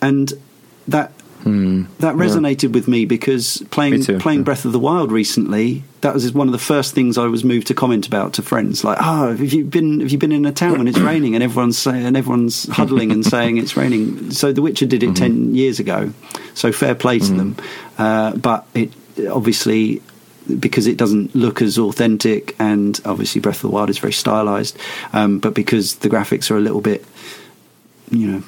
And 0.00 0.32
that 0.86 1.12
Mm, 1.46 1.86
that 1.98 2.16
resonated 2.16 2.64
yeah. 2.64 2.68
with 2.70 2.88
me 2.88 3.04
because 3.04 3.62
playing 3.70 4.00
me 4.00 4.18
playing 4.18 4.40
yeah. 4.40 4.44
Breath 4.44 4.64
of 4.64 4.72
the 4.72 4.80
Wild 4.80 5.12
recently, 5.12 5.84
that 6.00 6.12
was 6.12 6.32
one 6.32 6.48
of 6.48 6.52
the 6.52 6.58
first 6.58 6.92
things 6.92 7.16
I 7.16 7.26
was 7.26 7.44
moved 7.44 7.68
to 7.68 7.74
comment 7.74 8.08
about 8.08 8.34
to 8.34 8.42
friends. 8.42 8.82
Like, 8.82 8.98
oh, 9.00 9.30
have 9.30 9.52
you 9.52 9.64
been 9.64 10.00
have 10.00 10.10
you 10.10 10.18
been 10.18 10.32
in 10.32 10.44
a 10.44 10.50
town 10.50 10.78
when 10.78 10.88
it's 10.88 10.98
raining 11.12 11.36
and 11.36 11.44
everyone's 11.44 11.78
saying, 11.78 12.04
and 12.04 12.16
everyone's 12.16 12.64
huddling 12.72 13.12
and 13.12 13.24
saying 13.24 13.58
it's 13.58 13.76
raining? 13.76 14.32
So 14.32 14.52
The 14.52 14.60
Witcher 14.60 14.86
did 14.86 15.04
it 15.04 15.06
mm-hmm. 15.06 15.14
ten 15.14 15.54
years 15.54 15.78
ago. 15.78 16.12
So 16.54 16.72
fair 16.72 16.96
play 16.96 17.20
to 17.20 17.24
mm-hmm. 17.24 17.36
them, 17.36 17.56
uh, 17.96 18.36
but 18.36 18.66
it 18.74 18.92
obviously 19.30 20.02
because 20.58 20.88
it 20.88 20.96
doesn't 20.96 21.32
look 21.36 21.62
as 21.62 21.78
authentic, 21.78 22.56
and 22.58 23.00
obviously 23.04 23.40
Breath 23.40 23.56
of 23.56 23.62
the 23.62 23.68
Wild 23.68 23.88
is 23.88 23.98
very 23.98 24.12
stylized, 24.12 24.76
um, 25.12 25.38
but 25.38 25.54
because 25.54 25.96
the 25.96 26.08
graphics 26.08 26.50
are 26.50 26.56
a 26.56 26.60
little 26.60 26.80
bit, 26.80 27.04
you 28.10 28.26
know, 28.26 28.42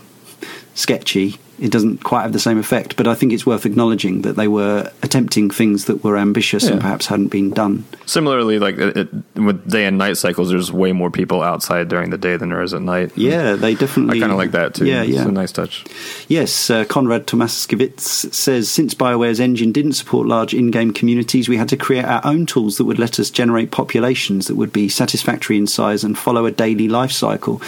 sketchy 0.75 1.39
it 1.59 1.71
doesn't 1.71 2.05
quite 2.05 2.23
have 2.23 2.33
the 2.33 2.39
same 2.39 2.59
effect. 2.59 2.97
But 2.97 3.07
I 3.07 3.15
think 3.15 3.33
it's 3.33 3.47
worth 3.47 3.67
acknowledging 3.67 4.23
that 4.23 4.37
they 4.37 4.49
were 4.49 4.91
attempting 5.03 5.51
things 5.51 5.87
that 5.87 6.05
were 6.05 6.17
ambitious 6.17 6.65
yeah. 6.65 6.73
and 6.73 6.81
perhaps 6.81 7.07
hadn't 7.07 7.29
been 7.29 7.51
done. 7.51 7.85
Similarly, 8.07 8.59
like 8.59 8.79
it, 8.79 8.97
it, 8.97 9.09
with 9.35 9.71
day 9.71 9.87
and 9.87 9.99
night 9.99 10.17
cycles, 10.17 10.51
there's 10.51 10.73
way 10.73 10.93
more 10.93 11.11
people 11.11 11.43
outside 11.43 11.89
during 11.89 12.11
the 12.11 12.19
day 12.19 12.37
than 12.37 12.51
there 12.51 12.63
is 12.63 12.75
at 12.75 12.83
night. 12.83 13.13
Yeah, 13.17 13.55
they 13.55 13.75
definitely. 13.75 14.19
I 14.19 14.21
kind 14.21 14.33
of 14.33 14.39
like 14.39 14.53
that 14.53 14.75
too. 14.75 14.87
Yeah, 14.87 15.03
yeah, 15.03 15.21
it's 15.21 15.29
a 15.29 15.33
nice 15.33 15.53
touch. 15.53 15.85
Yes, 16.29 16.71
uh, 16.71 16.85
Konrad 16.85 17.27
Tomaszkiewicz 17.27 18.33
says 18.33 18.71
since 18.71 18.95
Bioware's 18.95 19.41
engine 19.41 19.73
didn't 19.73 19.93
support 19.93 20.27
large 20.27 20.55
in-game 20.55 20.93
communities, 20.93 21.49
we 21.49 21.57
had 21.57 21.69
to 21.71 21.77
create 21.77 22.05
our 22.05 22.21
own 22.25 22.47
tools 22.47 22.79
that 22.79 22.85
would 22.85 22.99
let 22.99 23.19
us 23.19 23.31
generate 23.31 23.71
populations 23.71 24.47
that 24.47 24.57
would 24.57 24.73
be 24.73 24.89
satisfactory 24.89 25.57
in 25.57 25.67
size 25.67 26.05
and 26.05 26.19
follow 26.19 26.47
a 26.47 26.51
daily 26.51 26.89
life 26.89 27.13
cycle. 27.13 27.61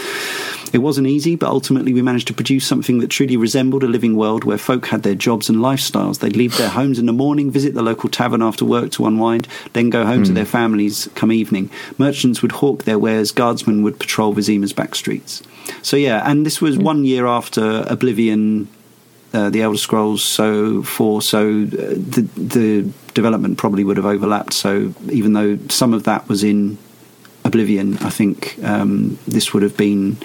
It 0.72 0.78
wasn't 0.78 1.08
easy, 1.08 1.34
but 1.34 1.48
ultimately 1.48 1.92
we 1.92 2.02
managed 2.02 2.28
to 2.28 2.34
produce 2.34 2.64
something 2.64 2.98
that 3.00 3.08
truly 3.08 3.36
resembled 3.36 3.79
a 3.82 3.88
living 3.88 4.16
world 4.16 4.44
where 4.44 4.58
folk 4.58 4.86
had 4.86 5.02
their 5.02 5.14
jobs 5.14 5.48
and 5.48 5.58
lifestyles. 5.58 6.20
They'd 6.20 6.36
leave 6.36 6.56
their 6.56 6.68
homes 6.68 6.98
in 6.98 7.06
the 7.06 7.12
morning, 7.12 7.50
visit 7.50 7.74
the 7.74 7.82
local 7.82 8.08
tavern 8.08 8.42
after 8.42 8.64
work 8.64 8.90
to 8.92 9.06
unwind, 9.06 9.48
then 9.72 9.90
go 9.90 10.04
home 10.04 10.22
mm. 10.22 10.24
to 10.24 10.30
hmm. 10.30 10.34
their 10.34 10.46
families 10.46 11.08
come 11.14 11.32
evening. 11.32 11.70
Merchants 11.98 12.42
would 12.42 12.52
hawk 12.52 12.84
their 12.84 12.98
wares, 12.98 13.32
guardsmen 13.32 13.82
would 13.82 13.98
patrol 13.98 14.32
Vizima's 14.32 14.72
back 14.72 14.94
streets. 14.94 15.42
So 15.82 15.96
yeah, 15.96 16.22
and 16.28 16.44
this 16.44 16.60
was 16.60 16.76
mm. 16.76 16.82
one 16.82 17.04
year 17.04 17.26
after 17.26 17.84
Oblivion 17.86 18.68
uh, 19.32 19.48
the 19.48 19.62
Elder 19.62 19.78
Scrolls 19.78 20.24
so 20.24 20.82
for 20.82 21.22
so 21.22 21.38
uh, 21.40 21.94
the 21.94 22.28
the 22.36 22.92
development 23.14 23.58
probably 23.58 23.84
would 23.84 23.96
have 23.96 24.06
overlapped. 24.06 24.52
So 24.52 24.94
even 25.10 25.34
though 25.34 25.58
some 25.68 25.94
of 25.94 26.04
that 26.04 26.28
was 26.28 26.42
in 26.42 26.78
Oblivion, 27.44 27.96
I 27.98 28.10
think 28.10 28.58
um, 28.62 29.18
this 29.26 29.52
would 29.54 29.62
have 29.62 29.76
been. 29.76 30.16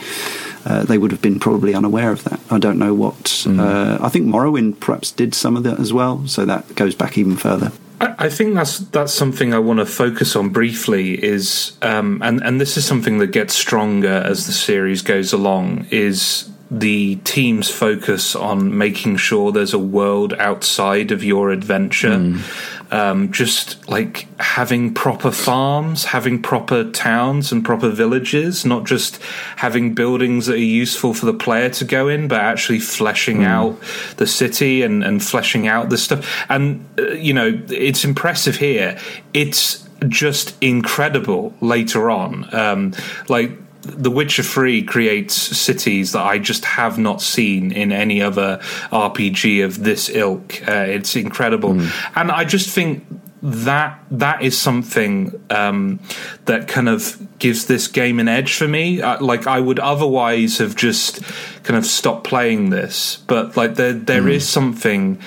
Uh, 0.65 0.83
they 0.83 0.97
would 0.97 1.11
have 1.11 1.21
been 1.21 1.39
probably 1.39 1.75
unaware 1.75 2.11
of 2.11 2.23
that. 2.23 2.39
I 2.49 2.57
don't 2.57 2.79
know 2.79 2.93
what. 2.93 3.23
Mm. 3.45 3.59
Uh, 3.59 4.03
I 4.03 4.09
think 4.09 4.25
Morrowind 4.25 4.79
perhaps 4.79 5.11
did 5.11 5.35
some 5.35 5.55
of 5.55 5.63
that 5.63 5.79
as 5.79 5.93
well, 5.93 6.27
so 6.27 6.43
that 6.45 6.73
goes 6.75 6.95
back 6.95 7.17
even 7.17 7.37
further. 7.37 7.71
I 8.01 8.29
think 8.29 8.55
that's 8.55 8.79
that's 8.79 9.13
something 9.13 9.53
I 9.53 9.59
want 9.59 9.79
to 9.79 9.85
focus 9.85 10.35
on 10.35 10.49
briefly. 10.49 11.23
Is 11.23 11.77
um, 11.81 12.21
and 12.23 12.41
and 12.43 12.59
this 12.59 12.77
is 12.77 12.85
something 12.85 13.19
that 13.19 13.27
gets 13.27 13.53
stronger 13.53 14.09
as 14.09 14.47
the 14.47 14.51
series 14.51 15.01
goes 15.01 15.31
along. 15.31 15.87
Is 15.91 16.49
the 16.71 17.17
team's 17.17 17.69
focus 17.69 18.35
on 18.35 18.75
making 18.75 19.17
sure 19.17 19.51
there's 19.51 19.73
a 19.73 19.79
world 19.79 20.33
outside 20.33 21.11
of 21.11 21.23
your 21.23 21.51
adventure. 21.51 22.17
Mm. 22.17 22.71
Um, 22.91 23.31
just 23.31 23.89
like 23.89 24.27
having 24.39 24.93
proper 24.93 25.31
farms, 25.31 26.05
having 26.05 26.41
proper 26.41 26.89
towns 26.91 27.51
and 27.51 27.65
proper 27.65 27.89
villages, 27.89 28.63
not 28.63 28.85
just 28.85 29.19
having 29.55 29.95
buildings 29.95 30.45
that 30.45 30.53
are 30.53 30.57
useful 30.57 31.15
for 31.15 31.25
the 31.25 31.33
player 31.33 31.69
to 31.71 31.83
go 31.83 32.07
in, 32.07 32.27
but 32.27 32.39
actually 32.39 32.79
fleshing 32.79 33.39
mm. 33.39 33.47
out 33.47 33.81
the 34.17 34.27
city 34.27 34.83
and, 34.83 35.03
and 35.03 35.23
fleshing 35.23 35.67
out 35.67 35.89
the 35.89 35.97
stuff. 35.97 36.45
And, 36.47 36.85
uh, 36.99 37.13
you 37.13 37.33
know, 37.33 37.59
it's 37.69 38.05
impressive 38.05 38.55
here. 38.57 38.99
It's 39.33 39.83
just 40.07 40.55
incredible 40.61 41.55
later 41.61 42.11
on. 42.11 42.53
Um, 42.53 42.93
like, 43.27 43.51
the 43.85 44.11
Witcher 44.11 44.43
3 44.43 44.83
creates 44.83 45.35
cities 45.35 46.11
that 46.13 46.23
I 46.23 46.39
just 46.39 46.65
have 46.65 46.97
not 46.97 47.21
seen 47.21 47.71
in 47.71 47.91
any 47.91 48.21
other 48.21 48.59
RPG 48.91 49.63
of 49.63 49.83
this 49.83 50.09
ilk. 50.09 50.67
Uh, 50.67 50.85
it's 50.87 51.15
incredible. 51.15 51.73
Mm. 51.73 52.11
And 52.15 52.31
I 52.31 52.45
just 52.45 52.69
think 52.69 53.05
that 53.41 54.03
that 54.09 54.41
is 54.41 54.57
something 54.57 55.39
um, 55.51 55.99
that 56.45 56.67
kind 56.67 56.89
of 56.89 57.15
gives 57.37 57.67
this 57.67 57.87
game 57.87 58.19
an 58.19 58.27
edge 58.27 58.55
for 58.55 58.67
me. 58.67 59.01
Uh, 59.01 59.23
like 59.23 59.45
I 59.45 59.59
would 59.59 59.79
otherwise 59.79 60.57
have 60.57 60.75
just 60.75 61.21
kind 61.63 61.77
of 61.77 61.85
stopped 61.85 62.25
playing 62.25 62.71
this, 62.71 63.17
but 63.27 63.55
like 63.55 63.75
there 63.75 63.93
there 63.93 64.23
mm. 64.23 64.31
is 64.31 64.49
something 64.49 65.19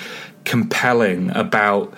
compelling 0.43 1.29
about 1.35 1.93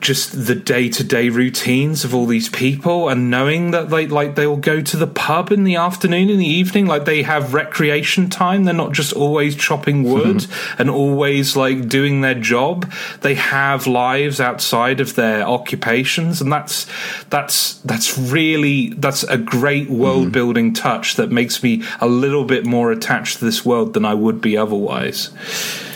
just 0.00 0.46
the 0.46 0.54
day 0.54 0.88
to 0.88 1.04
day 1.04 1.28
routines 1.28 2.04
of 2.04 2.14
all 2.14 2.26
these 2.26 2.48
people 2.48 3.08
and 3.08 3.30
knowing 3.30 3.70
that 3.70 3.90
they 3.90 4.06
like 4.06 4.34
they'll 4.34 4.56
go 4.56 4.80
to 4.80 4.96
the 4.96 5.06
pub 5.06 5.52
in 5.52 5.64
the 5.64 5.76
afternoon 5.76 6.30
in 6.30 6.38
the 6.38 6.46
evening 6.46 6.86
like 6.86 7.04
they 7.04 7.22
have 7.22 7.54
recreation 7.54 8.28
time 8.28 8.64
they're 8.64 8.74
not 8.74 8.92
just 8.92 9.12
always 9.12 9.56
chopping 9.56 10.02
wood 10.02 10.36
mm-hmm. 10.36 10.80
and 10.80 10.90
always 10.90 11.56
like 11.56 11.88
doing 11.88 12.20
their 12.20 12.34
job 12.34 12.90
they 13.20 13.34
have 13.34 13.86
lives 13.86 14.40
outside 14.40 15.00
of 15.00 15.14
their 15.14 15.42
occupations 15.42 16.40
and 16.40 16.52
that's 16.52 16.86
that's 17.30 17.74
that's 17.82 18.18
really 18.18 18.90
that's 18.94 19.22
a 19.24 19.38
great 19.38 19.90
world 19.90 20.24
mm-hmm. 20.24 20.32
building 20.32 20.72
touch 20.72 21.16
that 21.16 21.30
makes 21.30 21.62
me 21.62 21.82
a 22.00 22.08
little 22.08 22.44
bit 22.44 22.64
more 22.64 22.92
attached 22.92 23.38
to 23.38 23.44
this 23.44 23.64
world 23.64 23.94
than 23.94 24.04
I 24.04 24.14
would 24.14 24.40
be 24.40 24.56
otherwise 24.56 25.30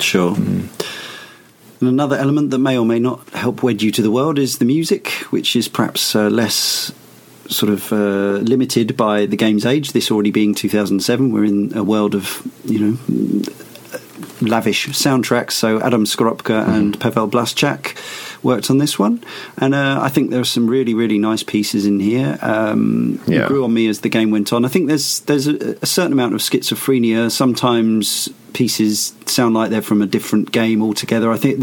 sure 0.00 0.34
mm-hmm. 0.34 0.83
And 1.84 1.92
another 1.92 2.16
element 2.16 2.50
that 2.50 2.60
may 2.60 2.78
or 2.78 2.86
may 2.86 2.98
not 2.98 3.28
help 3.30 3.62
wed 3.62 3.82
you 3.82 3.90
to 3.92 4.00
the 4.00 4.10
world 4.10 4.38
is 4.38 4.56
the 4.56 4.64
music, 4.64 5.10
which 5.28 5.54
is 5.54 5.68
perhaps 5.68 6.16
uh, 6.16 6.30
less 6.30 6.90
sort 7.46 7.70
of 7.70 7.92
uh, 7.92 8.38
limited 8.40 8.96
by 8.96 9.26
the 9.26 9.36
game's 9.36 9.66
age. 9.66 9.92
This 9.92 10.10
already 10.10 10.30
being 10.30 10.54
2007, 10.54 11.30
we're 11.30 11.44
in 11.44 11.76
a 11.76 11.84
world 11.84 12.14
of 12.14 12.40
you 12.64 12.78
know 12.78 12.98
lavish 14.40 14.88
soundtracks. 14.88 15.52
So 15.52 15.78
Adam 15.82 16.06
Skorupa 16.06 16.38
mm-hmm. 16.38 16.70
and 16.70 16.98
Pawel 16.98 17.30
Blaszczak 17.30 18.42
worked 18.42 18.70
on 18.70 18.78
this 18.78 18.98
one, 18.98 19.22
and 19.58 19.74
uh, 19.74 19.98
I 20.00 20.08
think 20.08 20.30
there 20.30 20.40
are 20.40 20.44
some 20.44 20.66
really 20.66 20.94
really 20.94 21.18
nice 21.18 21.42
pieces 21.42 21.84
in 21.84 22.00
here. 22.00 22.38
Um, 22.40 23.20
yeah. 23.26 23.42
It 23.42 23.48
grew 23.48 23.64
on 23.64 23.74
me 23.74 23.88
as 23.88 24.00
the 24.00 24.08
game 24.08 24.30
went 24.30 24.54
on. 24.54 24.64
I 24.64 24.68
think 24.68 24.88
there's 24.88 25.20
there's 25.20 25.48
a, 25.48 25.76
a 25.82 25.86
certain 25.86 26.14
amount 26.14 26.32
of 26.32 26.40
schizophrenia. 26.40 27.30
Sometimes 27.30 28.30
pieces 28.54 29.14
sound 29.26 29.54
like 29.54 29.70
they're 29.70 29.82
from 29.82 30.00
a 30.00 30.06
different 30.06 30.52
game 30.52 30.82
altogether. 30.82 31.30
I 31.30 31.36
think 31.36 31.62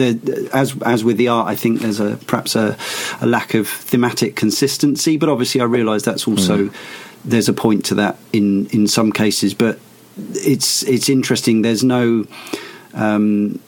as 0.53 0.79
as 0.83 1.03
with 1.03 1.17
the 1.17 1.29
art, 1.29 1.47
I 1.47 1.55
think 1.55 1.79
there's 1.79 1.99
a 1.99 2.17
perhaps 2.27 2.55
a, 2.55 2.77
a 3.21 3.25
lack 3.25 3.53
of 3.55 3.67
thematic 3.67 4.35
consistency. 4.35 5.17
But 5.17 5.29
obviously, 5.29 5.61
I 5.61 5.63
realise 5.63 6.03
that's 6.03 6.27
also 6.27 6.65
mm. 6.65 6.75
there's 7.25 7.49
a 7.49 7.53
point 7.53 7.85
to 7.85 7.95
that 7.95 8.17
in 8.31 8.67
in 8.67 8.87
some 8.87 9.11
cases. 9.11 9.53
But 9.53 9.79
it's 10.17 10.83
it's 10.83 11.09
interesting. 11.09 11.63
There's 11.63 11.83
no 11.83 12.25
um, 12.93 13.59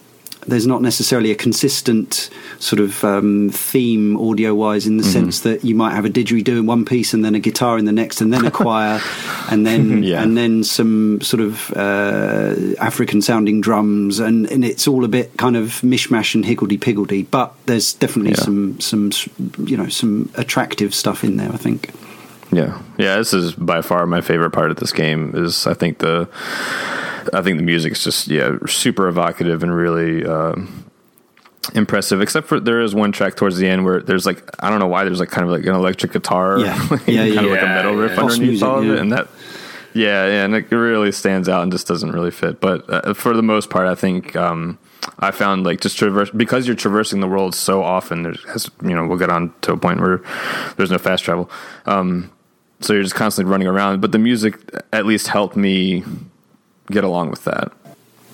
there's 0.48 0.68
not 0.68 0.82
necessarily 0.82 1.32
a 1.32 1.36
consistent 1.36 2.30
sort 2.60 2.80
of 2.80 3.04
um, 3.04 3.50
theme 3.50 4.18
audio 4.18 4.54
wise 4.54 4.88
in 4.88 4.98
the 4.98 5.04
mm-hmm. 5.04 5.12
sense 5.12 5.41
that 5.41 5.64
you 5.64 5.76
might 5.76 5.94
have 5.94 6.06
a 6.06 6.10
didgeridoo 6.10 6.60
in 6.60 6.66
one 6.66 6.86
piece 6.86 7.14
and 7.14 7.24
then 7.24 7.36
a 7.36 7.39
guitar 7.39 7.78
in 7.78 7.86
the 7.86 7.91
next 7.91 8.22
and 8.22 8.34
then 8.34 8.46
a 8.46 8.52
choir 8.52 9.00
and 9.50 9.66
then 9.66 10.04
yeah. 10.04 10.22
and 10.22 10.38
then 10.38 10.64
some 10.64 11.22
sort 11.22 11.41
of 11.41 11.72
uh, 11.76 12.56
African 12.80 13.22
sounding 13.22 13.62
drums 13.62 14.20
and, 14.20 14.50
and 14.52 14.64
it's 14.64 14.88
all 14.88 15.04
a 15.04 15.08
bit 15.08 15.36
kind 15.38 15.56
of 15.56 15.82
mishmash 15.82 16.36
and 16.36 16.46
higgledy 16.46 16.78
piggledy 16.78 17.24
but 17.24 17.54
there's 17.66 17.94
definitely 17.94 18.32
yeah. 18.32 18.44
some 18.44 18.80
some 18.80 19.12
you 19.66 19.78
know 19.78 19.88
some 19.89 20.30
attractive 20.36 20.94
stuff 20.94 21.24
in 21.24 21.38
there 21.38 21.52
I 21.52 21.58
think 21.58 21.91
yeah 22.52 22.82
yeah 22.98 23.16
this 23.16 23.34
is 23.34 23.54
by 23.54 23.82
far 23.82 24.06
my 24.06 24.22
favorite 24.22 24.52
part 24.52 24.72
of 24.72 24.78
this 24.78 24.91
game 24.91 25.34
is 25.36 25.68
I 25.68 25.74
think 25.74 26.00
the 26.00 26.30
I 27.34 27.41
think 27.41 27.57
the 27.57 27.63
music 27.63 27.93
is 27.93 28.03
just 28.03 28.28
yeah 28.28 28.57
super 28.67 29.07
evocative 29.07 29.63
and 29.63 29.74
really 29.74 30.26
uh, 30.26 30.55
impressive. 31.74 32.21
Except 32.21 32.47
for 32.47 32.59
there 32.59 32.82
is 32.82 32.93
one 32.93 33.11
track 33.11 33.36
towards 33.36 33.57
the 33.57 33.67
end 33.67 33.86
where 33.86 34.01
there's 34.01 34.26
like 34.26 34.43
I 34.59 34.69
don't 34.69 34.80
know 34.80 34.88
why 34.88 35.03
there's 35.03 35.19
like 35.19 35.30
kind 35.30 35.45
of 35.45 35.51
like 35.51 35.65
an 35.65 35.76
electric 35.76 36.13
guitar, 36.13 36.59
yeah, 36.59 36.76
yeah, 36.91 36.97
kind 36.97 37.07
yeah, 37.07 37.41
of 37.41 37.51
like 37.51 37.61
a 37.61 37.65
metal 37.65 37.95
riff 37.95 38.17
underneath 38.17 38.41
music, 38.41 38.67
all 38.67 38.80
of 38.80 38.89
it, 38.89 38.99
and 38.99 39.11
that. 39.11 39.28
Yeah, 39.95 40.26
yeah, 40.26 40.45
and 40.45 40.55
it 40.55 40.71
really 40.71 41.11
stands 41.11 41.47
out 41.47 41.61
and 41.61 41.71
just 41.71 41.86
doesn't 41.86 42.11
really 42.11 42.32
fit. 42.32 42.59
But 42.59 42.89
uh, 42.89 43.13
for 43.13 43.36
the 43.36 43.43
most 43.43 43.69
part, 43.69 43.86
I 43.86 43.93
think 43.93 44.36
um, 44.36 44.80
I 45.19 45.30
found 45.30 45.65
like 45.65 45.82
just 45.82 45.99
traverse 45.99 46.32
because 46.32 46.65
you're 46.65 46.76
traversing 46.76 47.19
the 47.19 47.28
world 47.28 47.53
so 47.53 47.84
often. 47.84 48.24
There's, 48.24 48.71
you 48.82 48.95
know, 48.95 49.05
we'll 49.05 49.19
get 49.19 49.30
on 49.30 49.53
to 49.61 49.74
a 49.74 49.78
point 49.78 49.99
where 49.99 50.21
there's 50.78 50.89
no 50.89 50.97
fast 50.97 51.24
travel, 51.24 51.47
um, 51.86 52.32
so 52.80 52.93
you're 52.93 53.03
just 53.03 53.13
constantly 53.13 53.51
running 53.51 53.67
around. 53.67 54.01
But 54.01 54.11
the 54.11 54.17
music 54.17 54.57
at 54.91 55.05
least 55.05 55.28
helped 55.28 55.55
me 55.55 56.03
get 56.92 57.04
along 57.04 57.30
with 57.30 57.44
that. 57.46 57.72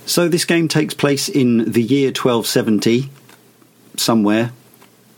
So 0.05 0.27
this 0.27 0.45
game 0.45 0.67
takes 0.67 0.93
place 0.93 1.29
in 1.29 1.71
the 1.71 1.83
year 1.83 2.07
1270, 2.07 3.09
somewhere. 3.95 4.51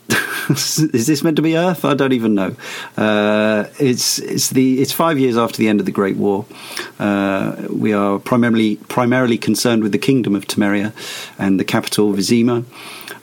Is 0.50 1.08
this 1.08 1.24
meant 1.24 1.38
to 1.38 1.42
be 1.42 1.56
Earth? 1.56 1.86
I 1.86 1.94
don't 1.94 2.12
even 2.12 2.36
know. 2.36 2.56
Uh, 2.98 3.68
it's 3.80 4.20
it's 4.20 4.50
the 4.50 4.82
it's 4.82 4.92
five 4.92 5.18
years 5.18 5.38
after 5.38 5.58
the 5.58 5.70
end 5.70 5.80
of 5.80 5.86
the 5.86 5.92
Great 5.94 6.18
War. 6.18 6.46
Uh, 7.00 7.56
we 7.70 7.94
are 7.94 8.20
primarily 8.20 8.76
primarily 8.76 9.38
concerned 9.38 9.84
with 9.84 9.94
the 9.94 9.98
kingdom 9.98 10.36
of 10.36 10.46
Temeria 10.48 10.92
and 11.40 11.60
the 11.60 11.64
capital 11.64 12.12
Vizima. 12.12 12.66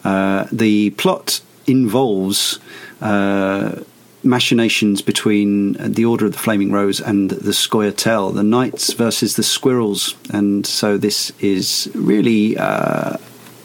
Uh, 0.04 0.46
the 0.50 0.90
plot 0.90 1.40
involves 1.66 2.60
uh, 3.02 3.82
machinations 4.22 5.02
between 5.02 5.72
the 5.74 6.04
Order 6.04 6.26
of 6.26 6.32
the 6.32 6.38
Flaming 6.38 6.72
Rose 6.72 7.00
and 7.00 7.30
the 7.30 7.52
Scoia'tael, 7.52 8.34
the 8.34 8.42
knights 8.42 8.92
versus 8.92 9.36
the 9.36 9.42
squirrels, 9.42 10.14
and 10.30 10.66
so 10.66 10.96
this 10.98 11.32
is 11.40 11.90
really. 11.94 12.56
Uh, 12.56 13.16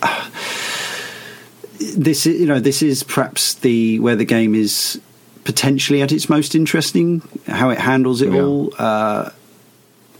this 1.97 2.25
you 2.25 2.45
know 2.45 2.59
this 2.59 2.81
is 2.81 3.03
perhaps 3.03 3.55
the 3.55 3.99
where 3.99 4.15
the 4.15 4.25
game 4.25 4.55
is 4.55 5.01
potentially 5.43 6.01
at 6.01 6.11
its 6.11 6.29
most 6.29 6.55
interesting 6.55 7.21
how 7.47 7.69
it 7.69 7.77
handles 7.77 8.21
it 8.21 8.31
yeah. 8.31 8.41
all 8.41 8.73
uh, 8.77 9.29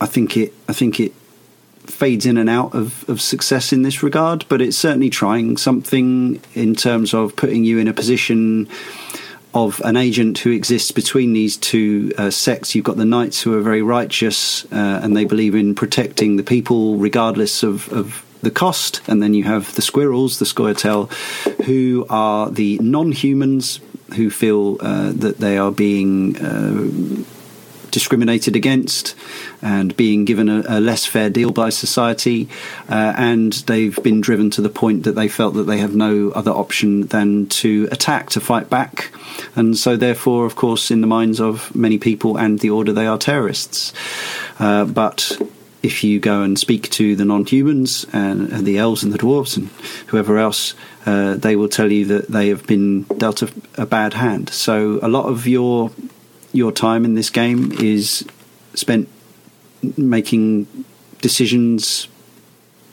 I 0.01 0.05
think 0.05 0.35
it 0.35 0.53
I 0.67 0.73
think 0.73 0.99
it 0.99 1.13
fades 1.85 2.25
in 2.25 2.37
and 2.37 2.49
out 2.49 2.73
of, 2.73 3.07
of 3.09 3.21
success 3.21 3.71
in 3.71 3.83
this 3.83 4.03
regard 4.03 4.45
but 4.49 4.61
it's 4.61 4.77
certainly 4.77 5.09
trying 5.09 5.57
something 5.57 6.41
in 6.53 6.75
terms 6.75 7.13
of 7.13 7.35
putting 7.35 7.63
you 7.63 7.77
in 7.77 7.87
a 7.87 7.93
position 7.93 8.67
of 9.53 9.81
an 9.81 9.95
agent 9.97 10.39
who 10.39 10.51
exists 10.51 10.91
between 10.91 11.33
these 11.33 11.57
two 11.57 12.11
uh, 12.17 12.29
sects. 12.29 12.73
You've 12.73 12.85
got 12.85 12.97
the 12.97 13.05
knights 13.05 13.41
who 13.41 13.57
are 13.57 13.61
very 13.61 13.81
righteous 13.81 14.65
uh, 14.71 14.99
and 15.03 15.15
they 15.15 15.25
believe 15.25 15.55
in 15.55 15.75
protecting 15.75 16.37
the 16.37 16.43
people 16.43 16.97
regardless 16.97 17.63
of, 17.63 17.91
of 17.93 18.25
the 18.41 18.51
cost, 18.51 19.01
and 19.07 19.23
then 19.23 19.33
you 19.33 19.45
have 19.45 19.73
the 19.75 19.81
squirrels, 19.81 20.39
the 20.39 20.45
Scoia'tael, 20.45 21.11
who 21.65 22.05
are 22.09 22.49
the 22.49 22.77
non-humans 22.79 23.79
who 24.15 24.29
feel 24.29 24.77
uh, 24.81 25.11
that 25.13 25.37
they 25.37 25.57
are 25.57 25.71
being 25.71 26.37
uh, 26.37 27.23
discriminated 27.93 28.55
against 28.55 29.15
and 29.61 29.95
being 29.95 30.25
given 30.25 30.49
a, 30.49 30.63
a 30.67 30.79
less 30.81 31.05
fair 31.05 31.29
deal 31.29 31.51
by 31.51 31.69
society. 31.69 32.49
Uh, 32.89 33.13
and 33.15 33.53
they've 33.67 34.01
been 34.03 34.19
driven 34.19 34.49
to 34.49 34.61
the 34.61 34.69
point 34.69 35.03
that 35.03 35.13
they 35.13 35.29
felt 35.29 35.53
that 35.53 35.63
they 35.63 35.77
have 35.77 35.95
no 35.95 36.31
other 36.31 36.51
option 36.51 37.07
than 37.07 37.45
to 37.47 37.87
attack, 37.91 38.29
to 38.31 38.41
fight 38.41 38.69
back. 38.69 39.13
And 39.55 39.77
so, 39.77 39.95
therefore, 39.95 40.45
of 40.45 40.55
course, 40.55 40.91
in 40.91 41.01
the 41.01 41.07
minds 41.07 41.39
of 41.39 41.73
many 41.75 41.97
people 41.97 42.37
and 42.37 42.59
the 42.59 42.71
order, 42.71 42.91
they 42.91 43.07
are 43.07 43.17
terrorists. 43.17 43.93
Uh, 44.59 44.85
but 44.85 45.39
if 45.83 46.03
you 46.03 46.19
go 46.19 46.41
and 46.41 46.57
speak 46.57 46.89
to 46.91 47.15
the 47.15 47.25
non-humans 47.25 48.05
and, 48.13 48.51
and, 48.53 48.65
the 48.65 48.77
elves 48.77 49.03
and 49.03 49.11
the 49.11 49.17
dwarves 49.17 49.57
and 49.57 49.67
whoever 50.07 50.37
else, 50.37 50.75
uh, 51.05 51.35
they 51.35 51.57
will 51.57 51.67
tell 51.67 51.91
you 51.91 52.05
that 52.05 52.29
they 52.29 52.47
have 52.47 52.65
been 52.65 53.03
dealt 53.17 53.41
a, 53.41 53.51
a, 53.75 53.85
bad 53.85 54.13
hand. 54.13 54.49
So 54.49 54.99
a 55.03 55.09
lot 55.09 55.25
of 55.25 55.45
your 55.45 55.91
your 56.53 56.71
time 56.71 57.03
in 57.03 57.15
this 57.15 57.29
game 57.29 57.71
is 57.73 58.25
spent 58.75 59.09
making 59.97 60.85
decisions 61.19 62.07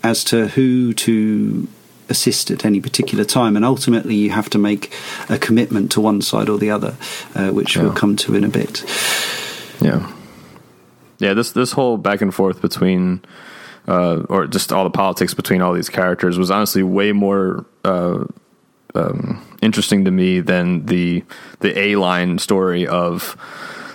as 0.03 0.25
to 0.25 0.49
who 0.49 0.93
to 0.95 1.69
assist 2.09 2.51
at 2.51 2.65
any 2.65 2.81
particular 2.81 3.25
time, 3.25 3.55
and 3.55 3.65
ultimately 3.65 4.17
you 4.17 4.31
have 4.31 4.51
to 4.51 4.59
make 4.59 4.93
a 5.29 5.39
commitment 5.39 5.93
to 5.93 6.01
one 6.01 6.21
side 6.21 6.49
or 6.49 6.59
the 6.59 6.71
other, 6.71 6.97
uh, 7.35 7.51
which 7.51 7.77
yeah. 7.77 7.83
we'll 7.83 7.93
come 7.93 8.17
to 8.17 8.35
in 8.35 8.43
a 8.43 8.49
bit. 8.49 8.85
Yeah, 9.81 10.13
yeah. 11.19 11.35
This 11.35 11.53
this 11.53 11.73
whole 11.73 11.97
back 11.97 12.21
and 12.21 12.35
forth 12.35 12.61
between. 12.61 13.23
Uh, 13.89 14.25
or 14.29 14.47
just 14.47 14.73
all 14.73 14.85
the 14.85 14.91
politics 14.91 15.33
between 15.35 15.63
all 15.63 15.73
these 15.73 15.89
characters 15.89 16.39
was 16.39 16.51
honestly 16.51 16.83
way 16.83 17.13
more 17.13 17.65
uh, 17.83 18.25
um, 18.95 19.45
interesting 19.63 20.05
to 20.05 20.11
me 20.11 20.41
than 20.41 20.87
the 20.87 21.25
the 21.61 21.79
A 21.79 21.97
line 21.97 22.39
story 22.39 22.87
of 22.87 23.37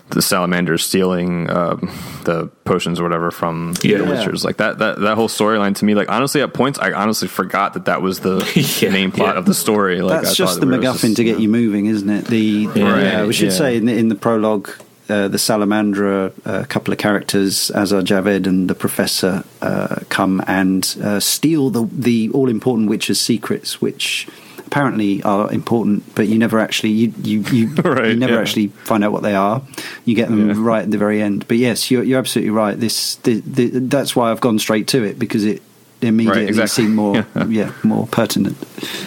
the 0.10 0.22
salamanders 0.22 0.84
stealing 0.84 1.50
um, 1.50 1.92
the 2.26 2.48
potions 2.64 3.00
or 3.00 3.04
whatever 3.04 3.32
from 3.32 3.74
yeah. 3.82 3.98
the 3.98 4.04
Witchers. 4.04 4.44
Like 4.44 4.58
that 4.58 4.78
that 4.80 5.00
that 5.00 5.16
whole 5.16 5.28
storyline 5.28 5.76
to 5.78 5.86
me, 5.86 5.96
like 5.96 6.10
honestly, 6.10 6.42
at 6.42 6.54
points 6.54 6.78
I 6.80 6.92
honestly 6.92 7.28
forgot 7.28 7.74
that 7.74 7.86
that 7.86 8.02
was 8.02 8.20
the 8.20 8.38
yeah, 8.82 8.90
main 8.90 9.12
plot 9.12 9.36
yeah. 9.36 9.40
of 9.40 9.46
the 9.46 9.54
story. 9.54 10.02
Like 10.02 10.22
that's 10.22 10.36
just 10.36 10.60
the 10.60 10.66
MacGuffin 10.66 11.02
just, 11.02 11.16
to 11.18 11.24
get 11.24 11.40
you 11.40 11.50
moving, 11.50 11.88
isn't 11.88 12.10
it? 12.10 12.26
The, 12.26 12.68
the 12.68 12.84
right, 12.84 13.26
we 13.26 13.34
should 13.34 13.54
say 13.54 13.78
in 13.78 13.86
the, 13.86 13.98
in 13.98 14.10
the 14.10 14.16
prologue. 14.16 14.70
Uh, 15.08 15.28
the 15.28 15.38
Salamandra, 15.38 16.34
a 16.48 16.50
uh, 16.50 16.66
couple 16.66 16.92
of 16.92 16.98
characters, 16.98 17.70
Azar 17.70 18.02
Javed 18.02 18.48
and 18.48 18.68
the 18.68 18.74
Professor, 18.74 19.44
uh, 19.62 19.98
come 20.10 20.44
and 20.48 20.98
uh, 21.00 21.20
steal 21.20 21.70
the 21.70 21.88
the 21.92 22.32
all 22.32 22.50
important 22.50 22.90
Witcher's 22.90 23.22
secrets, 23.22 23.80
which 23.80 24.28
apparently 24.66 25.22
are 25.24 25.52
important, 25.52 26.16
but 26.16 26.28
you 26.28 26.38
never 26.38 26.60
actually 26.60 26.92
you 26.92 27.14
you 27.22 27.40
you, 27.52 27.76
right, 27.76 28.10
you 28.10 28.16
never 28.16 28.34
yeah. 28.34 28.40
actually 28.40 28.68
find 28.68 29.04
out 29.04 29.12
what 29.12 29.24
they 29.24 29.36
are. 29.36 29.62
You 30.06 30.16
get 30.16 30.30
them 30.30 30.50
yeah. 30.50 30.56
right 30.58 30.84
at 30.84 30.92
the 30.92 30.98
very 30.98 31.22
end. 31.22 31.48
But 31.48 31.58
yes, 31.58 31.92
you're 31.92 32.04
you're 32.04 32.20
absolutely 32.20 32.52
right. 32.52 32.80
This 32.80 33.16
the, 33.18 33.40
the, 33.42 33.68
that's 33.80 34.16
why 34.16 34.32
I've 34.32 34.42
gone 34.42 34.60
straight 34.60 34.88
to 34.90 35.04
it 35.04 35.20
because 35.20 35.46
it 35.46 35.62
immediately 36.02 36.42
right, 36.42 36.50
exactly. 36.50 36.84
seemed 36.84 36.96
more 36.96 37.26
yeah 37.48 37.72
more 37.84 38.08
pertinent. 38.08 38.58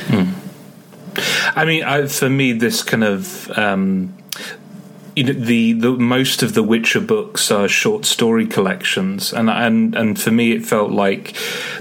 Hmm. 0.08 0.32
I 1.56 1.64
mean, 1.64 1.82
I, 1.82 2.06
for 2.06 2.30
me, 2.30 2.52
this 2.52 2.82
kind 2.82 3.04
of. 3.04 3.50
Um, 3.58 4.14
you 5.16 5.24
know, 5.24 5.32
the, 5.32 5.72
the 5.72 5.90
most 5.90 6.44
of 6.44 6.54
the 6.54 6.62
Witcher 6.62 7.00
books 7.00 7.50
are 7.50 7.66
short 7.66 8.04
story 8.04 8.46
collections, 8.46 9.32
and 9.32 9.50
and 9.50 9.96
and 9.96 10.20
for 10.20 10.30
me, 10.30 10.52
it 10.52 10.64
felt 10.64 10.92
like 10.92 11.32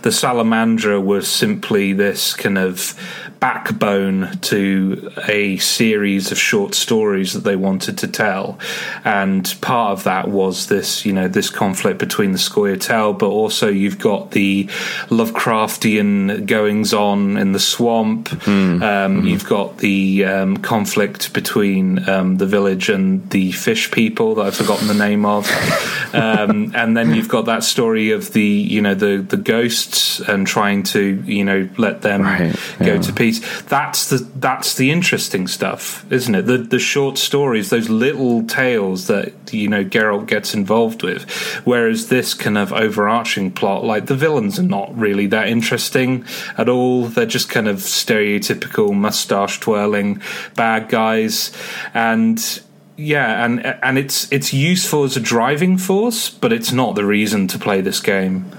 the 0.01 0.09
Salamandra 0.09 0.99
was 0.99 1.27
simply 1.27 1.93
this 1.93 2.33
kind 2.33 2.57
of 2.57 2.95
backbone 3.39 4.37
to 4.41 5.11
a 5.27 5.57
series 5.57 6.31
of 6.31 6.39
short 6.39 6.73
stories 6.73 7.33
that 7.33 7.43
they 7.43 7.55
wanted 7.55 7.97
to 7.99 8.07
tell. 8.07 8.57
And 9.03 9.55
part 9.61 9.91
of 9.91 10.03
that 10.05 10.27
was 10.27 10.67
this, 10.67 11.05
you 11.05 11.13
know, 11.13 11.27
this 11.27 11.49
conflict 11.49 11.99
between 11.99 12.31
the 12.31 12.37
Scoia'tael, 12.37 13.17
but 13.19 13.27
also 13.27 13.67
you've 13.69 13.99
got 13.99 14.31
the 14.31 14.65
Lovecraftian 15.09 16.45
goings 16.45 16.93
on 16.93 17.37
in 17.37 17.51
the 17.51 17.59
swamp. 17.59 18.29
Mm. 18.29 18.81
Um, 18.81 19.21
mm. 19.21 19.29
You've 19.29 19.47
got 19.47 19.77
the 19.77 20.25
um, 20.25 20.57
conflict 20.57 21.33
between 21.33 22.07
um, 22.09 22.37
the 22.37 22.47
village 22.47 22.89
and 22.89 23.29
the 23.29 23.51
fish 23.51 23.91
people 23.91 24.35
that 24.35 24.47
I've 24.47 24.55
forgotten 24.55 24.87
the 24.87 24.93
name 24.93 25.25
of. 25.25 25.47
Um, 26.13 26.73
and 26.73 26.95
then 26.95 27.13
you've 27.13 27.27
got 27.27 27.45
that 27.45 27.65
story 27.65 28.11
of 28.11 28.31
the, 28.31 28.41
you 28.41 28.81
know, 28.81 28.95
the, 28.95 29.17
the 29.17 29.35
ghosts 29.35 30.21
and 30.21 30.47
trying 30.47 30.83
to, 30.83 31.21
you 31.25 31.43
know, 31.43 31.67
let 31.77 32.01
them 32.01 32.21
right. 32.21 32.55
go 32.79 32.93
yeah. 32.93 33.01
to 33.01 33.13
pieces 33.13 33.26
piece. 33.27 33.61
That's 33.63 34.09
the 34.09 34.17
that's 34.35 34.75
the 34.75 34.91
interesting 34.91 35.47
stuff, 35.47 36.09
isn't 36.11 36.33
it? 36.33 36.43
The 36.43 36.57
the 36.57 36.79
short 36.79 37.17
stories, 37.17 37.69
those 37.69 37.89
little 37.89 38.43
tales 38.43 39.07
that 39.07 39.53
you 39.53 39.67
know 39.67 39.83
Geralt 39.83 40.27
gets 40.27 40.53
involved 40.53 41.03
with. 41.03 41.29
Whereas 41.65 42.09
this 42.09 42.33
kind 42.33 42.57
of 42.57 42.73
overarching 42.73 43.51
plot, 43.51 43.83
like 43.83 44.07
the 44.07 44.15
villains 44.15 44.59
are 44.59 44.63
not 44.63 44.97
really 44.97 45.27
that 45.27 45.47
interesting 45.47 46.25
at 46.57 46.69
all. 46.69 47.05
They're 47.05 47.25
just 47.25 47.49
kind 47.49 47.67
of 47.67 47.77
stereotypical 47.77 48.93
mustache 48.93 49.59
twirling 49.59 50.21
bad 50.55 50.89
guys, 50.89 51.51
and 51.93 52.61
yeah, 52.95 53.45
and 53.45 53.65
and 53.65 53.97
it's 53.97 54.31
it's 54.31 54.53
useful 54.53 55.03
as 55.03 55.17
a 55.17 55.21
driving 55.21 55.77
force, 55.77 56.29
but 56.29 56.51
it's 56.53 56.71
not 56.71 56.95
the 56.95 57.05
reason 57.05 57.47
to 57.49 57.59
play 57.59 57.81
this 57.81 57.99
game. 57.99 58.51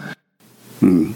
Hmm. 0.81 1.13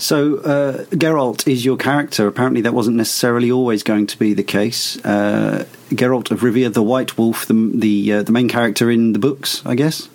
So, 0.00 0.38
uh, 0.38 0.84
Geralt 0.86 1.46
is 1.46 1.62
your 1.62 1.76
character. 1.76 2.26
Apparently, 2.26 2.62
that 2.62 2.72
wasn't 2.72 2.96
necessarily 2.96 3.52
always 3.52 3.82
going 3.82 4.06
to 4.06 4.18
be 4.18 4.32
the 4.32 4.42
case. 4.42 4.96
Uh, 5.04 5.66
Geralt 5.90 6.30
of 6.30 6.40
Rivia, 6.40 6.72
the 6.72 6.82
White 6.82 7.18
Wolf, 7.18 7.44
the 7.44 7.70
the, 7.74 8.12
uh, 8.14 8.22
the 8.22 8.32
main 8.32 8.48
character 8.48 8.90
in 8.90 9.12
the 9.12 9.18
books, 9.18 9.62
I 9.66 9.74
guess. 9.74 10.08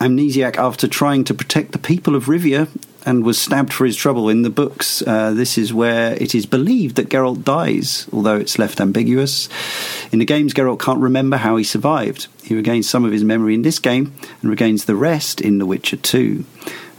Amnesiac, 0.00 0.56
after 0.56 0.86
trying 0.86 1.24
to 1.24 1.34
protect 1.34 1.72
the 1.72 1.78
people 1.78 2.14
of 2.14 2.26
Rivia 2.26 2.68
and 3.04 3.24
was 3.24 3.40
stabbed 3.40 3.72
for 3.72 3.84
his 3.84 3.96
trouble 3.96 4.28
in 4.28 4.42
the 4.42 4.50
books. 4.50 5.02
Uh, 5.02 5.32
this 5.32 5.58
is 5.58 5.74
where 5.74 6.14
it 6.22 6.32
is 6.32 6.46
believed 6.46 6.94
that 6.94 7.08
Geralt 7.08 7.42
dies, 7.42 8.06
although 8.12 8.36
it's 8.36 8.58
left 8.58 8.80
ambiguous. 8.80 9.48
In 10.12 10.20
the 10.20 10.24
games, 10.24 10.54
Geralt 10.54 10.80
can't 10.80 11.00
remember 11.00 11.38
how 11.38 11.56
he 11.56 11.64
survived. 11.64 12.28
He 12.44 12.54
regains 12.54 12.88
some 12.88 13.04
of 13.04 13.10
his 13.10 13.24
memory 13.24 13.54
in 13.54 13.62
this 13.62 13.80
game 13.80 14.12
and 14.40 14.50
regains 14.50 14.84
the 14.84 14.94
rest 14.94 15.40
in 15.40 15.58
The 15.58 15.66
Witcher 15.66 15.96
2 15.96 16.44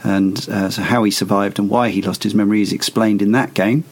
and 0.04 0.48
uh, 0.50 0.70
so 0.70 0.82
how 0.82 1.04
he 1.04 1.12
survived 1.12 1.60
and 1.60 1.70
why 1.70 1.90
he 1.90 2.02
lost 2.02 2.24
his 2.24 2.36
memory 2.36 2.62
is 2.62 2.74
explained 2.74 3.22
in 3.22 3.32
that 3.32 3.54
game. 3.54 3.84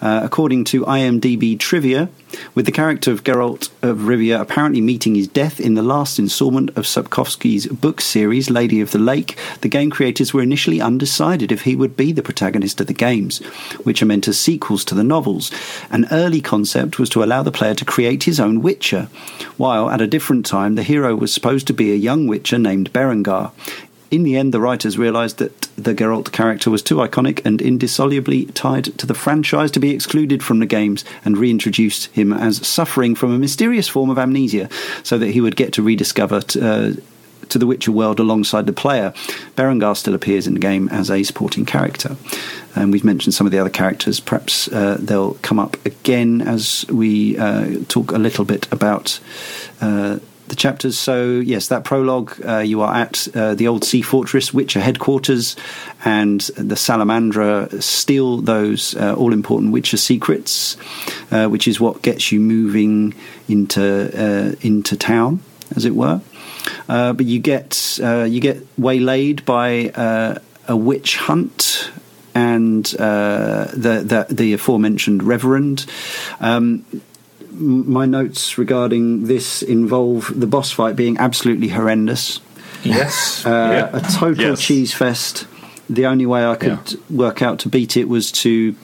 Uh, 0.00 0.20
according 0.24 0.64
to 0.64 0.84
IMDb 0.84 1.56
trivia, 1.56 2.08
with 2.56 2.66
the 2.66 2.72
character 2.72 3.12
of 3.12 3.22
Geralt 3.22 3.70
of 3.82 3.98
Rivia 3.98 4.40
apparently 4.40 4.80
meeting 4.80 5.14
his 5.14 5.28
death 5.28 5.60
in 5.60 5.74
the 5.74 5.82
last 5.82 6.18
installment 6.18 6.70
of 6.70 6.86
Sapkowski's 6.86 7.68
book 7.68 8.00
series, 8.00 8.50
Lady 8.50 8.80
of 8.80 8.90
the 8.90 8.98
Lake, 8.98 9.38
the 9.60 9.68
game 9.68 9.90
creators 9.90 10.34
were 10.34 10.42
initially 10.42 10.80
undecided 10.80 11.52
if 11.52 11.62
he 11.62 11.76
would 11.76 11.96
be 11.96 12.10
the 12.10 12.22
protagonist 12.22 12.80
of 12.80 12.88
the 12.88 12.92
games, 12.92 13.38
which 13.84 14.02
are 14.02 14.06
meant 14.06 14.26
as 14.26 14.40
sequels 14.40 14.84
to 14.86 14.96
the 14.96 15.04
novels. 15.04 15.52
An 15.90 16.08
early 16.10 16.40
concept 16.40 16.98
was 16.98 17.08
to 17.10 17.22
allow 17.22 17.44
the 17.44 17.52
player 17.52 17.74
to 17.74 17.84
create 17.84 18.24
his 18.24 18.40
own 18.40 18.60
Witcher, 18.60 19.04
while 19.56 19.88
at 19.88 20.00
a 20.00 20.08
different 20.08 20.44
time 20.44 20.74
the 20.74 20.82
hero 20.82 21.14
was 21.14 21.32
supposed 21.32 21.68
to 21.68 21.72
be 21.72 21.92
a 21.92 21.96
young 21.96 22.26
Witcher 22.26 22.58
named 22.58 22.92
Berengar 22.92 23.52
in 24.12 24.22
the 24.24 24.36
end, 24.36 24.52
the 24.52 24.60
writers 24.60 24.98
realised 24.98 25.38
that 25.38 25.58
the 25.76 25.94
Geralt 25.94 26.32
character 26.32 26.70
was 26.70 26.82
too 26.82 26.96
iconic 26.96 27.44
and 27.46 27.62
indissolubly 27.62 28.44
tied 28.52 28.84
to 28.98 29.06
the 29.06 29.14
franchise 29.14 29.70
to 29.70 29.80
be 29.80 29.90
excluded 29.90 30.44
from 30.44 30.58
the 30.58 30.66
games 30.66 31.02
and 31.24 31.38
reintroduced 31.38 32.06
him 32.08 32.30
as 32.30 32.64
suffering 32.64 33.14
from 33.14 33.32
a 33.32 33.38
mysterious 33.38 33.88
form 33.88 34.10
of 34.10 34.18
amnesia 34.18 34.68
so 35.02 35.16
that 35.16 35.30
he 35.30 35.40
would 35.40 35.56
get 35.56 35.72
to 35.72 35.82
rediscover. 35.82 36.42
T- 36.42 36.60
uh, 36.60 36.92
to 37.48 37.58
the 37.58 37.66
Witcher 37.66 37.92
world 37.92 38.18
alongside 38.18 38.64
the 38.66 38.72
player. 38.72 39.12
Berengar 39.56 39.94
still 39.94 40.14
appears 40.14 40.46
in 40.46 40.54
the 40.54 40.60
game 40.60 40.88
as 40.88 41.10
a 41.10 41.22
supporting 41.22 41.66
character. 41.66 42.16
And 42.74 42.92
we've 42.92 43.04
mentioned 43.04 43.34
some 43.34 43.46
of 43.46 43.50
the 43.50 43.58
other 43.58 43.68
characters. 43.68 44.20
Perhaps 44.20 44.68
uh, 44.68 44.96
they'll 44.98 45.34
come 45.42 45.58
up 45.58 45.84
again 45.84 46.40
as 46.40 46.86
we 46.88 47.36
uh, 47.36 47.80
talk 47.88 48.12
a 48.12 48.18
little 48.18 48.46
bit 48.46 48.72
about 48.72 49.20
uh, 49.82 50.18
the 50.52 50.56
chapters. 50.56 50.98
So, 50.98 51.40
yes, 51.40 51.68
that 51.68 51.82
prologue, 51.82 52.38
uh, 52.46 52.58
you 52.58 52.82
are 52.82 52.94
at 52.94 53.26
uh, 53.34 53.54
the 53.54 53.68
old 53.68 53.84
sea 53.84 54.02
fortress, 54.02 54.52
Witcher 54.52 54.80
headquarters, 54.80 55.56
and 56.04 56.42
the 56.42 56.74
Salamandra 56.74 57.82
steal 57.82 58.42
those 58.42 58.94
uh, 58.94 59.14
all 59.14 59.32
important 59.32 59.72
Witcher 59.72 59.96
secrets, 59.96 60.76
uh, 61.30 61.48
which 61.48 61.66
is 61.66 61.80
what 61.80 62.02
gets 62.02 62.30
you 62.32 62.38
moving 62.38 63.14
into 63.48 63.82
uh, 63.82 64.54
into 64.60 64.94
town, 64.94 65.40
as 65.74 65.86
it 65.86 65.94
were. 65.94 66.20
Uh, 66.86 67.14
but 67.14 67.24
you 67.24 67.38
get 67.40 67.98
you 67.98 68.40
get 68.40 68.66
waylaid 68.76 69.46
by 69.46 69.90
a 70.68 70.76
witch 70.76 71.16
hunt 71.16 71.90
and 72.34 72.84
the, 72.84 74.26
the, 74.28 74.34
the 74.34 74.52
aforementioned 74.52 75.22
Reverend. 75.22 75.86
Um, 76.40 76.84
my 77.52 78.06
notes 78.06 78.58
regarding 78.58 79.26
this 79.26 79.62
involve 79.62 80.32
the 80.38 80.46
boss 80.46 80.70
fight 80.70 80.96
being 80.96 81.18
absolutely 81.18 81.68
horrendous. 81.68 82.40
Yes, 82.82 83.46
uh, 83.46 83.90
yeah. 83.92 83.98
a 83.98 84.00
total 84.00 84.50
yes. 84.50 84.60
cheese 84.60 84.92
fest. 84.92 85.46
The 85.88 86.06
only 86.06 86.26
way 86.26 86.46
I 86.46 86.56
could 86.56 86.92
yeah. 86.92 86.98
work 87.10 87.42
out 87.42 87.58
to 87.60 87.68
beat 87.68 87.96
it 87.96 88.08
was 88.08 88.32
to 88.32 88.74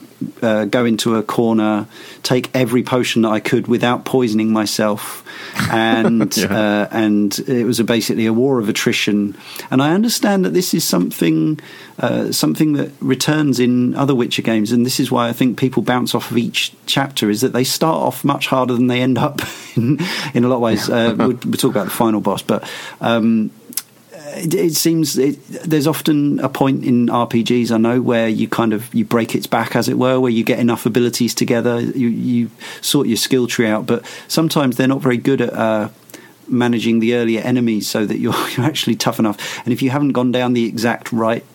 uh, 0.41 0.65
go 0.65 0.85
into 0.85 1.15
a 1.15 1.23
corner, 1.23 1.87
take 2.23 2.49
every 2.55 2.83
potion 2.83 3.21
that 3.23 3.29
I 3.29 3.39
could 3.39 3.67
without 3.67 4.05
poisoning 4.05 4.51
myself, 4.51 5.25
and 5.71 6.35
yeah. 6.37 6.45
uh, 6.45 6.87
and 6.91 7.37
it 7.39 7.65
was 7.65 7.79
a, 7.79 7.83
basically 7.83 8.25
a 8.25 8.33
war 8.33 8.59
of 8.59 8.69
attrition. 8.69 9.37
And 9.71 9.81
I 9.81 9.93
understand 9.93 10.45
that 10.45 10.53
this 10.53 10.73
is 10.73 10.83
something 10.83 11.59
uh, 11.99 12.31
something 12.31 12.73
that 12.73 12.91
returns 12.99 13.59
in 13.59 13.95
other 13.95 14.15
Witcher 14.15 14.41
games, 14.41 14.71
and 14.71 14.85
this 14.85 14.99
is 14.99 15.11
why 15.11 15.29
I 15.29 15.33
think 15.33 15.57
people 15.57 15.83
bounce 15.83 16.15
off 16.15 16.31
of 16.31 16.37
each 16.37 16.73
chapter 16.85 17.29
is 17.29 17.41
that 17.41 17.53
they 17.53 17.63
start 17.63 17.97
off 17.97 18.23
much 18.23 18.47
harder 18.47 18.73
than 18.73 18.87
they 18.87 19.01
end 19.01 19.17
up 19.17 19.41
in, 19.75 19.99
in 20.33 20.43
a 20.43 20.47
lot 20.47 20.55
of 20.55 20.61
ways. 20.61 20.89
Uh, 20.89 21.15
we'll, 21.17 21.27
we'll, 21.29 21.53
talk 21.53 21.71
about 21.71 21.85
the 21.85 21.91
final 21.91 22.21
boss, 22.21 22.41
but. 22.41 22.69
Um, 23.01 23.51
it, 24.35 24.53
it 24.53 24.75
seems 24.75 25.17
it, 25.17 25.45
there's 25.47 25.87
often 25.87 26.39
a 26.39 26.49
point 26.49 26.83
in 26.83 27.07
RPGs 27.07 27.71
I 27.71 27.77
know 27.77 28.01
where 28.01 28.27
you 28.27 28.47
kind 28.47 28.73
of 28.73 28.93
you 28.93 29.05
break 29.05 29.35
its 29.35 29.47
back, 29.47 29.75
as 29.75 29.89
it 29.89 29.97
were, 29.97 30.19
where 30.19 30.31
you 30.31 30.43
get 30.43 30.59
enough 30.59 30.85
abilities 30.85 31.33
together, 31.33 31.79
you 31.79 32.07
you 32.07 32.51
sort 32.81 33.07
your 33.07 33.17
skill 33.17 33.47
tree 33.47 33.67
out, 33.67 33.85
but 33.85 34.05
sometimes 34.27 34.77
they're 34.77 34.87
not 34.87 35.01
very 35.01 35.17
good 35.17 35.41
at. 35.41 35.53
Uh, 35.53 35.89
managing 36.51 36.99
the 36.99 37.13
earlier 37.13 37.41
enemies 37.41 37.87
so 37.87 38.07
that 38.07 38.17
you're, 38.17 38.33
you're 38.57 38.65
actually 38.65 38.95
tough 38.95 39.19
enough. 39.19 39.59
And 39.65 39.71
if 39.71 39.83
you 39.83 39.91
haven't 39.91 40.13
gone 40.13 40.31
down 40.31 40.53
the 40.53 40.65
exact 40.65 41.11
right 41.11 41.45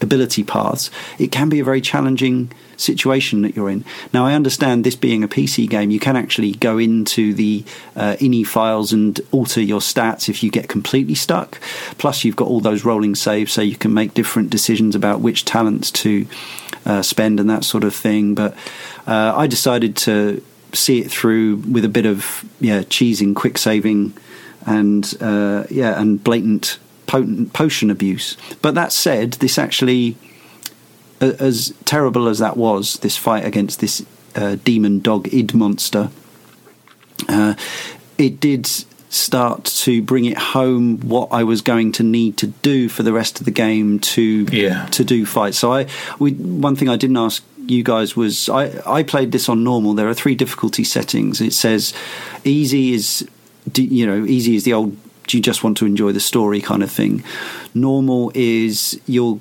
ability 0.00 0.42
paths, 0.42 0.90
it 1.18 1.30
can 1.30 1.50
be 1.50 1.60
a 1.60 1.64
very 1.64 1.82
challenging 1.82 2.50
situation 2.78 3.42
that 3.42 3.54
you're 3.54 3.68
in. 3.68 3.84
Now, 4.12 4.24
I 4.24 4.34
understand 4.34 4.84
this 4.84 4.96
being 4.96 5.22
a 5.22 5.28
PC 5.28 5.68
game, 5.68 5.90
you 5.90 6.00
can 6.00 6.16
actually 6.16 6.52
go 6.52 6.78
into 6.78 7.34
the 7.34 7.64
uh, 7.96 8.16
INI 8.18 8.46
files 8.46 8.92
and 8.92 9.20
alter 9.32 9.60
your 9.60 9.80
stats 9.80 10.28
if 10.28 10.42
you 10.42 10.50
get 10.50 10.68
completely 10.68 11.14
stuck. 11.14 11.60
Plus, 11.98 12.24
you've 12.24 12.36
got 12.36 12.48
all 12.48 12.60
those 12.60 12.84
rolling 12.84 13.14
saves, 13.14 13.52
so 13.52 13.60
you 13.60 13.76
can 13.76 13.92
make 13.92 14.14
different 14.14 14.50
decisions 14.50 14.94
about 14.94 15.20
which 15.20 15.44
talents 15.44 15.90
to 15.90 16.26
uh, 16.86 17.02
spend 17.02 17.40
and 17.40 17.50
that 17.50 17.64
sort 17.64 17.84
of 17.84 17.94
thing. 17.94 18.34
But 18.34 18.54
uh, 19.06 19.34
I 19.36 19.46
decided 19.46 19.96
to 19.98 20.42
see 20.72 21.00
it 21.00 21.10
through 21.10 21.56
with 21.56 21.84
a 21.84 21.88
bit 21.88 22.06
of 22.06 22.44
yeah 22.60 22.82
cheesing, 22.82 23.34
quick 23.34 23.58
saving, 23.58 24.14
and 24.66 25.12
uh, 25.20 25.64
yeah, 25.70 26.00
and 26.00 26.22
blatant 26.22 26.78
potent 27.06 27.52
potion 27.52 27.90
abuse. 27.90 28.36
But 28.62 28.74
that 28.74 28.92
said, 28.92 29.32
this 29.34 29.58
actually, 29.58 30.16
as 31.20 31.74
terrible 31.84 32.28
as 32.28 32.38
that 32.38 32.56
was, 32.56 32.94
this 33.00 33.16
fight 33.16 33.44
against 33.44 33.80
this 33.80 34.04
uh, 34.34 34.56
demon 34.64 35.00
dog 35.00 35.32
id 35.32 35.54
monster, 35.54 36.10
uh, 37.28 37.54
it 38.16 38.40
did 38.40 38.68
start 39.10 39.64
to 39.64 40.02
bring 40.02 40.26
it 40.26 40.36
home 40.36 41.00
what 41.00 41.28
I 41.32 41.42
was 41.44 41.62
going 41.62 41.92
to 41.92 42.02
need 42.02 42.36
to 42.38 42.48
do 42.48 42.88
for 42.88 43.02
the 43.02 43.12
rest 43.12 43.40
of 43.40 43.46
the 43.46 43.50
game 43.50 43.98
to 44.00 44.46
yeah. 44.50 44.86
to 44.86 45.04
do 45.04 45.24
fights. 45.24 45.58
So 45.58 45.72
I 45.72 45.86
we 46.18 46.32
one 46.32 46.76
thing 46.76 46.88
I 46.88 46.96
didn't 46.96 47.16
ask 47.16 47.42
you 47.56 47.82
guys 47.82 48.16
was 48.16 48.48
I 48.48 48.80
I 48.86 49.02
played 49.02 49.32
this 49.32 49.48
on 49.48 49.64
normal. 49.64 49.94
There 49.94 50.08
are 50.08 50.14
three 50.14 50.34
difficulty 50.34 50.84
settings. 50.84 51.40
It 51.40 51.52
says 51.52 51.94
easy 52.44 52.92
is 52.92 53.26
you 53.74 54.06
know 54.06 54.24
easy 54.24 54.56
is 54.56 54.64
the 54.64 54.74
old 54.74 54.96
do 55.26 55.36
you 55.36 55.42
just 55.42 55.62
want 55.62 55.76
to 55.76 55.86
enjoy 55.86 56.12
the 56.12 56.20
story 56.20 56.60
kind 56.60 56.82
of 56.82 56.90
thing. 56.90 57.22
Normal 57.74 58.32
is 58.34 59.00
you'll 59.06 59.40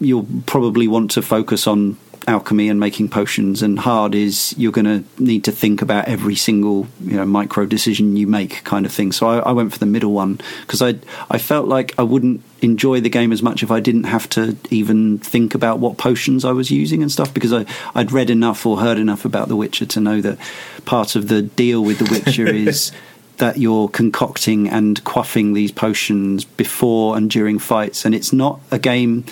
you'll 0.00 0.26
probably 0.46 0.88
want 0.88 1.12
to 1.12 1.22
focus 1.22 1.66
on 1.66 1.96
alchemy 2.26 2.68
and 2.68 2.78
making 2.78 3.08
potions 3.08 3.62
and 3.62 3.78
hard 3.78 4.14
is 4.14 4.54
you're 4.58 4.72
going 4.72 4.84
to 4.84 5.22
need 5.22 5.42
to 5.42 5.50
think 5.50 5.80
about 5.80 6.06
every 6.06 6.36
single 6.36 6.86
you 7.00 7.16
know 7.16 7.24
micro 7.24 7.64
decision 7.64 8.14
you 8.14 8.26
make 8.26 8.62
kind 8.62 8.84
of 8.84 8.92
thing 8.92 9.10
so 9.10 9.26
I, 9.26 9.38
I 9.38 9.52
went 9.52 9.72
for 9.72 9.78
the 9.78 9.86
middle 9.86 10.12
one 10.12 10.38
because 10.60 10.82
I 10.82 10.96
I 11.30 11.38
felt 11.38 11.66
like 11.66 11.98
I 11.98 12.02
wouldn't 12.02 12.42
enjoy 12.60 13.00
the 13.00 13.08
game 13.08 13.32
as 13.32 13.42
much 13.42 13.62
if 13.62 13.70
I 13.70 13.80
didn't 13.80 14.04
have 14.04 14.28
to 14.30 14.56
even 14.70 15.18
think 15.18 15.54
about 15.54 15.78
what 15.78 15.96
potions 15.96 16.44
I 16.44 16.52
was 16.52 16.70
using 16.70 17.02
and 17.02 17.10
stuff 17.10 17.32
because 17.32 17.52
I 17.52 17.64
I'd 17.94 18.12
read 18.12 18.30
enough 18.30 18.66
or 18.66 18.80
heard 18.80 18.98
enough 18.98 19.24
about 19.24 19.48
The 19.48 19.56
Witcher 19.56 19.86
to 19.86 20.00
know 20.00 20.20
that 20.20 20.38
part 20.84 21.16
of 21.16 21.28
the 21.28 21.42
deal 21.42 21.82
with 21.82 21.98
The 21.98 22.10
Witcher 22.12 22.46
is 22.54 22.92
that 23.40 23.56
you're 23.56 23.88
concocting 23.88 24.68
and 24.68 25.02
quaffing 25.02 25.54
these 25.54 25.72
potions 25.72 26.44
before 26.44 27.16
and 27.16 27.30
during 27.30 27.58
fights, 27.58 28.04
and 28.04 28.14
it's 28.14 28.32
not 28.32 28.60
a 28.70 28.78
game. 28.78 29.24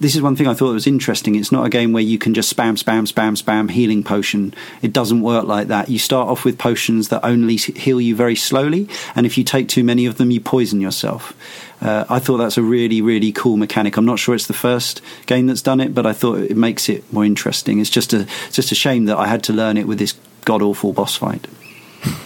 This 0.00 0.14
is 0.14 0.22
one 0.22 0.36
thing 0.36 0.46
I 0.46 0.54
thought 0.54 0.72
was 0.72 0.86
interesting. 0.86 1.34
It's 1.34 1.50
not 1.50 1.66
a 1.66 1.68
game 1.68 1.92
where 1.92 2.02
you 2.02 2.18
can 2.18 2.32
just 2.32 2.54
spam, 2.54 2.80
spam, 2.80 3.10
spam, 3.10 3.40
spam 3.40 3.68
healing 3.68 4.04
potion. 4.04 4.54
It 4.80 4.92
doesn't 4.92 5.22
work 5.22 5.44
like 5.44 5.68
that. 5.68 5.88
You 5.88 5.98
start 5.98 6.28
off 6.28 6.44
with 6.44 6.56
potions 6.56 7.08
that 7.08 7.24
only 7.24 7.56
heal 7.56 8.00
you 8.00 8.14
very 8.14 8.36
slowly, 8.36 8.88
and 9.16 9.26
if 9.26 9.36
you 9.36 9.42
take 9.42 9.68
too 9.68 9.82
many 9.82 10.06
of 10.06 10.16
them, 10.16 10.30
you 10.30 10.40
poison 10.40 10.80
yourself. 10.80 11.34
Uh, 11.80 12.04
I 12.08 12.20
thought 12.20 12.36
that's 12.38 12.56
a 12.56 12.62
really, 12.62 13.02
really 13.02 13.32
cool 13.32 13.56
mechanic. 13.56 13.96
I'm 13.96 14.04
not 14.04 14.20
sure 14.20 14.36
it's 14.36 14.46
the 14.46 14.52
first 14.52 15.00
game 15.26 15.46
that's 15.46 15.62
done 15.62 15.80
it, 15.80 15.94
but 15.94 16.06
I 16.06 16.12
thought 16.12 16.38
it 16.38 16.56
makes 16.56 16.88
it 16.88 17.12
more 17.12 17.24
interesting. 17.24 17.80
It's 17.80 17.90
just 17.90 18.12
a, 18.12 18.20
it's 18.46 18.56
just 18.56 18.70
a 18.70 18.76
shame 18.76 19.06
that 19.06 19.16
I 19.16 19.26
had 19.26 19.42
to 19.44 19.52
learn 19.52 19.76
it 19.76 19.88
with 19.88 19.98
this 19.98 20.14
god 20.44 20.62
awful 20.62 20.92
boss 20.92 21.16
fight. 21.16 21.46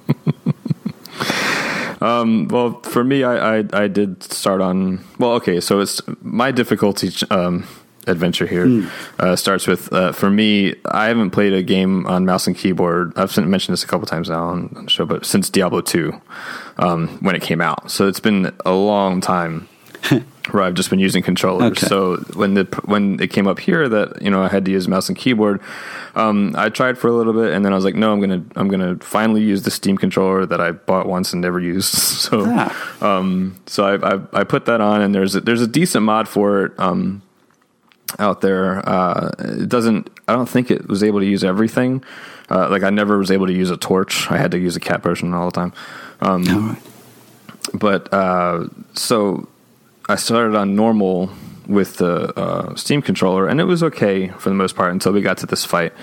Um, 2.02 2.48
well, 2.48 2.82
for 2.82 3.04
me, 3.04 3.24
I, 3.24 3.60
I, 3.60 3.64
I 3.74 3.88
did 3.88 4.24
start 4.24 4.60
on. 4.60 5.04
Well, 5.20 5.34
okay, 5.34 5.60
so 5.60 5.80
it's 5.80 6.02
my 6.22 6.52
difficulty 6.52 7.12
um, 7.30 7.68
adventure 8.08 8.48
here 8.48 8.66
mm. 8.66 8.90
uh, 9.20 9.36
starts 9.36 9.68
with 9.68 9.92
uh, 9.94 10.12
for 10.12 10.30
me. 10.30 10.76
I 10.86 11.06
haven't 11.06 11.30
played 11.32 11.54
a 11.54 11.62
game 11.62 12.08
on 12.08 12.26
mouse 12.26 12.48
and 12.48 12.58
keyboard. 12.58 13.14
I've 13.16 13.36
mentioned 13.38 13.74
this 13.74 13.84
a 13.84 13.88
couple 13.88 14.08
times 14.08 14.30
now 14.30 14.46
on 14.46 14.70
the 14.74 14.90
show, 14.90 15.06
but 15.06 15.26
since 15.26 15.50
Diablo 15.50 15.82
two, 15.82 16.20
um, 16.78 17.08
when 17.20 17.36
it 17.36 17.42
came 17.42 17.62
out, 17.62 17.92
so 17.92 18.08
it's 18.08 18.20
been 18.20 18.52
a 18.66 18.74
long 18.74 19.22
time. 19.22 19.68
where 20.54 20.64
I've 20.64 20.74
just 20.74 20.90
been 20.90 21.00
using 21.00 21.24
controllers. 21.24 21.72
Okay. 21.72 21.88
So 21.88 22.18
when 22.36 22.54
the 22.54 22.66
when 22.86 23.22
it 23.22 23.32
came 23.32 23.48
up 23.48 23.60
here 23.60 23.88
that 23.90 24.22
you 24.22 24.30
know 24.30 24.44
I 24.44 24.48
had 24.48 24.66
to 24.66 24.72
use 24.72 24.88
mouse 24.88 25.10
and 25.10 25.18
keyboard, 25.18 25.62
um, 26.16 26.54
I 26.58 26.70
tried 26.70 26.98
for 26.98 27.08
a 27.08 27.14
little 27.14 27.34
bit, 27.34 27.54
and 27.54 27.64
then 27.66 27.74
I 27.74 27.76
was 27.76 27.86
like, 27.86 27.96
no, 27.96 28.12
I'm 28.12 28.20
gonna 28.20 28.44
I'm 28.56 28.68
gonna 28.68 28.98
finally 28.98 29.42
use 29.42 29.64
the 29.64 29.72
Steam 29.72 29.98
controller 29.98 30.46
that 30.46 30.62
I 30.62 30.72
bought 30.72 31.08
once 31.08 31.34
and 31.34 31.42
never 31.42 31.60
used. 31.60 31.94
So 32.22 32.44
ah. 32.46 32.98
um, 33.02 33.60
so 33.66 33.84
I, 33.84 34.16
I, 34.16 34.42
I 34.42 34.44
put 34.44 34.66
that 34.66 34.80
on, 34.80 35.02
and 35.02 35.14
there's 35.14 35.36
a, 35.36 35.42
there's 35.42 35.62
a 35.62 35.68
decent 35.68 36.06
mod 36.06 36.28
for 36.28 36.66
it. 36.66 36.80
Um, 36.80 37.24
out 38.20 38.42
there, 38.42 38.88
uh, 38.88 39.32
it 39.40 39.68
doesn't. 39.68 40.10
I 40.28 40.34
don't 40.34 40.48
think 40.48 40.70
it 40.70 40.88
was 40.88 41.04
able 41.04 41.20
to 41.20 41.26
use 41.26 41.44
everything. 41.44 42.04
Uh, 42.50 42.70
like 42.70 42.84
I 42.84 42.90
never 42.90 43.18
was 43.18 43.32
able 43.32 43.48
to 43.48 43.54
use 43.54 43.70
a 43.70 43.78
torch. 43.78 44.30
I 44.30 44.38
had 44.38 44.52
to 44.52 44.60
use 44.60 44.76
a 44.76 44.80
cat 44.80 45.02
potion 45.02 45.34
all 45.34 45.46
the 45.46 45.52
time. 45.52 45.74
Um, 46.22 46.78
But 47.74 48.14
uh, 48.14 48.68
so 48.94 49.48
I 50.12 50.16
started 50.16 50.56
on 50.56 50.76
normal 50.76 51.32
with 51.68 51.98
the 51.98 52.38
uh, 52.38 52.76
Steam 52.76 53.02
controller, 53.02 53.48
and 53.48 53.62
it 53.62 53.64
was 53.64 53.82
okay 53.82 54.28
for 54.28 54.50
the 54.50 54.56
most 54.56 54.76
part 54.76 54.92
until 54.92 55.14
we 55.14 55.22
got 55.22 55.38
to 55.40 55.46
this 55.46 55.64
fight, 55.64 55.94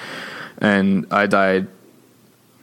and 0.59 1.07
I 1.11 1.27
died. 1.27 1.69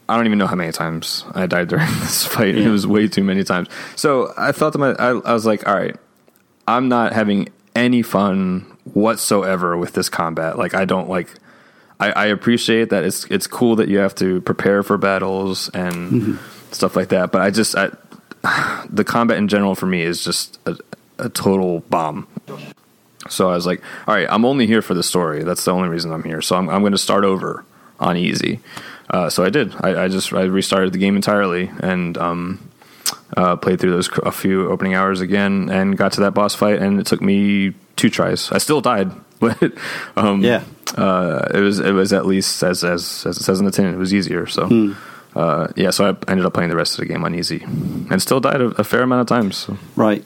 I 0.10 0.16
don't 0.18 0.26
even 0.26 0.38
know 0.38 0.48
how 0.48 0.56
many 0.56 0.72
times 0.72 1.24
I 1.34 1.46
died 1.46 1.68
during 1.68 1.86
this 2.00 2.26
fight. 2.26 2.56
Yeah. 2.56 2.66
It 2.66 2.70
was 2.70 2.86
way 2.88 3.08
too 3.08 3.24
many 3.24 3.44
times. 3.44 3.70
So 3.96 4.34
I 4.38 4.52
thought 4.52 4.74
to 4.74 4.80
my, 4.80 4.92
I, 4.94 5.10
I 5.10 5.34
was 5.34 5.46
like, 5.46 5.68
all 5.68 5.76
right, 5.76 5.96
I'm 6.68 6.90
not 6.90 7.14
having 7.14 7.50
any 7.76 8.02
fun 8.02 8.62
whatsoever 8.94 9.78
with 9.78 9.94
this 9.94 10.10
combat. 10.10 10.58
Like 10.58 10.74
I 10.74 10.86
don't 10.86 11.10
like. 11.10 11.30
I, 12.00 12.12
I 12.12 12.26
appreciate 12.26 12.90
that 12.90 13.04
it's 13.04 13.26
it's 13.26 13.48
cool 13.48 13.76
that 13.78 13.88
you 13.88 14.00
have 14.00 14.16
to 14.16 14.42
prepare 14.42 14.84
for 14.84 14.98
battles 14.98 15.70
and 15.70 16.12
mm-hmm. 16.12 16.74
stuff 16.74 16.96
like 16.96 17.10
that, 17.10 17.32
but 17.32 17.42
I 17.42 17.52
just 17.52 17.76
I, 17.76 17.92
the 18.90 19.04
combat 19.04 19.38
in 19.38 19.48
general 19.48 19.76
for 19.76 19.86
me 19.86 20.02
is 20.02 20.24
just 20.24 20.60
a, 20.66 20.78
a 21.18 21.30
total 21.30 21.82
bomb. 21.82 22.28
So 23.30 23.50
I 23.50 23.56
was 23.56 23.66
like, 23.66 23.82
all 24.08 24.14
right, 24.14 24.28
I'm 24.30 24.46
only 24.46 24.68
here 24.68 24.82
for 24.82 24.94
the 24.94 25.04
story. 25.04 25.44
That's 25.44 25.66
the 25.66 25.72
only 25.72 25.90
reason 25.90 26.12
I'm 26.12 26.24
here. 26.24 26.42
So 26.42 26.56
I'm, 26.56 26.70
I'm 26.70 26.82
going 26.82 26.92
to 26.92 26.98
start 26.98 27.24
over 27.24 27.66
on 28.00 28.18
easy. 28.18 28.60
Uh, 29.10 29.30
so 29.30 29.44
I 29.44 29.50
did. 29.50 29.74
I, 29.82 30.04
I, 30.04 30.08
just 30.08 30.34
I 30.34 30.44
restarted 30.44 30.94
the 30.94 30.98
game 30.98 31.16
entirely 31.16 31.72
and 31.80 32.18
um, 32.18 32.70
uh, 33.36 33.56
played 33.56 33.80
through 33.80 33.92
those 33.92 34.10
a 34.24 34.32
few 34.32 34.70
opening 34.70 34.96
hours 34.96 35.22
again 35.22 35.70
and 35.70 35.98
got 35.98 36.14
to 36.14 36.22
that 36.22 36.34
boss 36.34 36.56
fight. 36.56 36.82
And 36.82 37.00
it 37.00 37.06
took 37.06 37.22
me 37.22 37.74
two 37.96 38.10
tries. 38.10 38.52
I 38.52 38.58
still 38.58 38.82
died, 38.82 39.12
but 39.40 39.74
um, 40.16 40.44
yeah, 40.44 40.64
uh, 40.96 41.48
it 41.54 41.60
was 41.60 41.80
it 41.80 41.92
was 41.92 42.14
at 42.14 42.26
least 42.26 42.64
as 42.64 42.84
as 42.84 43.26
as 43.26 43.38
it 43.38 43.44
says 43.44 43.60
in 43.60 43.66
the 43.66 43.72
tin, 43.72 43.86
it 43.94 43.98
was 43.98 44.14
easier. 44.14 44.46
So. 44.48 44.68
Hmm. 44.68 44.94
Uh, 45.36 45.68
yeah, 45.76 45.90
so 45.90 46.06
I 46.06 46.32
ended 46.32 46.46
up 46.46 46.54
playing 46.54 46.70
the 46.70 46.78
rest 46.78 46.94
of 46.94 47.00
the 47.00 47.12
game 47.12 47.26
on 47.26 47.36
easy, 47.36 47.62
and 47.62 48.22
still 48.22 48.40
died 48.40 48.62
a, 48.62 48.68
a 48.68 48.86
fair 48.86 49.02
amount 49.02 49.20
of 49.20 49.28
times. 49.28 49.58
So. 49.58 49.78
Right. 49.98 50.24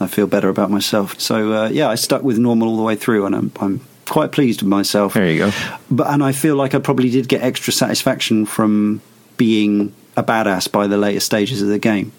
I 0.00 0.06
feel 0.06 0.26
better 0.26 0.48
about 0.48 0.70
myself. 0.70 1.20
So 1.20 1.52
uh, 1.52 1.68
yeah, 1.68 1.88
I 1.88 1.94
stuck 1.94 2.22
with 2.22 2.38
normal 2.38 2.68
all 2.68 2.76
the 2.76 2.82
way 2.82 2.96
through, 2.96 3.26
and 3.26 3.36
I'm, 3.36 3.52
I'm 3.60 3.80
quite 4.08 4.32
pleased 4.32 4.62
with 4.62 4.68
myself. 4.68 5.14
There 5.14 5.30
you 5.30 5.38
go. 5.38 5.52
But 5.90 6.08
and 6.08 6.22
I 6.24 6.32
feel 6.32 6.56
like 6.56 6.74
I 6.74 6.78
probably 6.78 7.10
did 7.10 7.28
get 7.28 7.42
extra 7.42 7.72
satisfaction 7.72 8.46
from 8.46 9.02
being 9.36 9.94
a 10.16 10.22
badass 10.22 10.70
by 10.70 10.86
the 10.86 10.96
later 10.96 11.20
stages 11.20 11.62
of 11.62 11.68
the 11.68 11.78
game. 11.78 12.12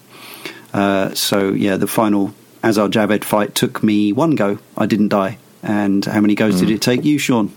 Uh, 0.72 1.12
so 1.14 1.50
yeah, 1.50 1.76
the 1.76 1.86
final 1.86 2.34
Azar 2.64 2.88
Javed 2.88 3.24
fight 3.24 3.54
took 3.54 3.82
me 3.82 4.12
one 4.12 4.36
go. 4.36 4.58
I 4.76 4.86
didn't 4.86 5.08
die. 5.08 5.38
And 5.62 6.04
how 6.04 6.20
many 6.20 6.34
goes 6.34 6.56
mm. 6.56 6.60
did 6.60 6.70
it 6.70 6.82
take 6.82 7.04
you, 7.04 7.18
Sean? 7.18 7.52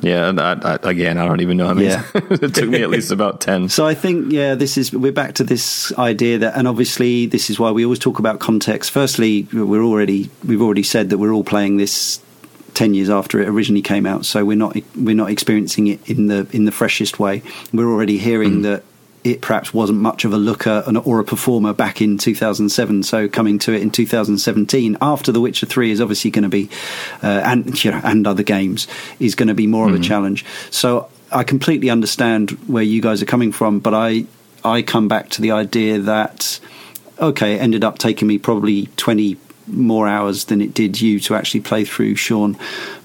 Yeah, 0.00 0.32
I, 0.36 0.52
I, 0.52 0.90
again, 0.90 1.18
I 1.18 1.26
don't 1.26 1.40
even 1.40 1.56
know 1.56 1.66
how 1.66 1.74
many. 1.74 1.88
Yeah. 1.88 2.04
it 2.14 2.54
took 2.54 2.68
me 2.68 2.82
at 2.82 2.90
least 2.90 3.10
about 3.10 3.40
ten. 3.48 3.68
So 3.68 3.86
I 3.86 3.94
think, 3.94 4.32
yeah, 4.32 4.54
this 4.54 4.76
is 4.76 4.92
we're 4.92 5.12
back 5.12 5.34
to 5.36 5.44
this 5.44 5.92
idea 5.98 6.38
that, 6.38 6.56
and 6.56 6.68
obviously, 6.68 7.26
this 7.26 7.50
is 7.50 7.58
why 7.58 7.70
we 7.70 7.84
always 7.84 7.98
talk 7.98 8.18
about 8.18 8.40
context. 8.40 8.90
Firstly, 8.90 9.48
we're 9.52 9.82
already 9.82 10.30
we've 10.44 10.62
already 10.62 10.82
said 10.82 11.10
that 11.10 11.18
we're 11.18 11.32
all 11.32 11.44
playing 11.44 11.76
this 11.76 12.20
10 12.74 12.94
years 12.94 13.10
after 13.10 13.40
it 13.40 13.48
originally 13.48 13.82
came 13.82 14.06
out 14.06 14.24
so 14.24 14.44
we're 14.44 14.56
not 14.56 14.76
we're 14.94 15.16
not 15.16 15.30
experiencing 15.30 15.88
it 15.88 16.08
in 16.08 16.26
the 16.26 16.46
in 16.52 16.64
the 16.64 16.70
freshest 16.70 17.18
way 17.18 17.42
we're 17.72 17.90
already 17.90 18.18
hearing 18.18 18.60
mm. 18.60 18.62
that 18.62 18.84
it 19.28 19.40
perhaps 19.40 19.74
wasn't 19.74 20.00
much 20.00 20.24
of 20.24 20.32
a 20.32 20.36
looker 20.36 20.82
or 21.04 21.20
a 21.20 21.24
performer 21.24 21.72
back 21.72 22.00
in 22.00 22.18
2007. 22.18 23.02
So 23.02 23.28
coming 23.28 23.58
to 23.60 23.72
it 23.72 23.82
in 23.82 23.90
2017 23.90 24.96
after 25.00 25.32
The 25.32 25.40
Witcher 25.40 25.66
3 25.66 25.90
is 25.90 26.00
obviously 26.00 26.30
going 26.30 26.44
to 26.44 26.48
be, 26.48 26.70
uh, 27.22 27.42
and 27.44 27.84
you 27.84 27.90
know, 27.90 28.00
and 28.02 28.26
other 28.26 28.42
games 28.42 28.88
is 29.20 29.34
going 29.34 29.48
to 29.48 29.54
be 29.54 29.66
more 29.66 29.86
mm. 29.86 29.90
of 29.90 29.94
a 29.94 29.98
hmm. 29.98 30.04
challenge. 30.04 30.44
So 30.70 31.08
I 31.30 31.44
completely 31.44 31.90
understand 31.90 32.50
where 32.68 32.82
you 32.82 33.02
guys 33.02 33.22
are 33.22 33.26
coming 33.26 33.52
from, 33.52 33.80
but 33.80 33.94
I 33.94 34.24
I 34.64 34.82
come 34.82 35.08
back 35.08 35.28
to 35.30 35.42
the 35.42 35.52
idea 35.52 35.98
that 36.00 36.60
okay, 37.20 37.54
it 37.54 37.60
ended 37.60 37.84
up 37.84 37.98
taking 37.98 38.28
me 38.28 38.38
probably 38.38 38.86
20 38.96 39.36
more 39.66 40.08
hours 40.08 40.46
than 40.46 40.60
it 40.60 40.72
did 40.72 41.00
you 41.00 41.20
to 41.20 41.34
actually 41.34 41.60
play 41.60 41.84
through, 41.84 42.14
Sean. 42.14 42.56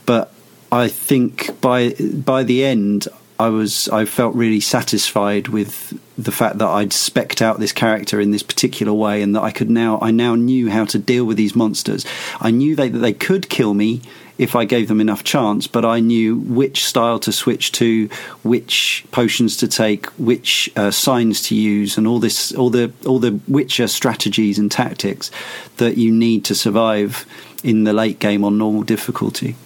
But 0.05 0.31
I 0.71 0.87
think 0.87 1.59
by 1.61 1.95
by 2.13 2.43
the 2.43 2.63
end, 2.63 3.07
I 3.43 3.49
was 3.49 3.89
I 3.89 4.05
felt 4.05 4.35
really 4.35 4.61
satisfied 4.61 5.49
with 5.49 5.99
the 6.17 6.31
fact 6.31 6.59
that 6.59 6.67
I'd 6.69 6.93
specked 6.93 7.41
out 7.41 7.59
this 7.59 7.73
character 7.73 8.21
in 8.21 8.31
this 8.31 8.41
particular 8.41 8.93
way, 8.93 9.21
and 9.21 9.35
that 9.35 9.43
I 9.43 9.51
could 9.51 9.69
now 9.69 9.99
I 10.01 10.11
now 10.11 10.35
knew 10.35 10.69
how 10.69 10.85
to 10.85 10.97
deal 10.97 11.25
with 11.25 11.35
these 11.35 11.53
monsters. 11.53 12.05
I 12.39 12.51
knew 12.51 12.73
they, 12.73 12.87
that 12.87 12.99
they 12.99 13.11
could 13.11 13.49
kill 13.49 13.73
me 13.73 14.01
if 14.37 14.55
I 14.55 14.63
gave 14.63 14.87
them 14.87 15.01
enough 15.01 15.25
chance, 15.25 15.67
but 15.67 15.83
I 15.83 15.99
knew 15.99 16.37
which 16.37 16.85
style 16.85 17.19
to 17.19 17.33
switch 17.33 17.73
to, 17.73 18.07
which 18.43 19.05
potions 19.11 19.57
to 19.57 19.67
take, 19.67 20.05
which 20.17 20.71
uh, 20.77 20.91
signs 20.91 21.41
to 21.47 21.55
use, 21.55 21.97
and 21.97 22.07
all 22.07 22.19
this, 22.19 22.53
all 22.53 22.69
the 22.69 22.93
all 23.05 23.19
the 23.19 23.41
Witcher 23.49 23.87
strategies 23.87 24.57
and 24.57 24.71
tactics 24.71 25.31
that 25.77 25.97
you 25.97 26.13
need 26.13 26.45
to 26.45 26.55
survive 26.55 27.25
in 27.61 27.83
the 27.83 27.93
late 27.93 28.19
game 28.19 28.45
on 28.45 28.57
normal 28.57 28.83
difficulty. 28.83 29.57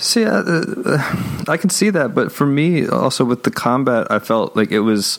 See, 0.00 0.24
uh, 0.24 0.42
uh, 0.42 1.44
I 1.46 1.58
can 1.58 1.68
see 1.68 1.90
that, 1.90 2.14
but 2.14 2.32
for 2.32 2.46
me, 2.46 2.88
also 2.88 3.22
with 3.22 3.42
the 3.42 3.50
combat, 3.50 4.06
I 4.10 4.18
felt 4.18 4.56
like 4.56 4.70
it 4.72 4.80
was. 4.80 5.18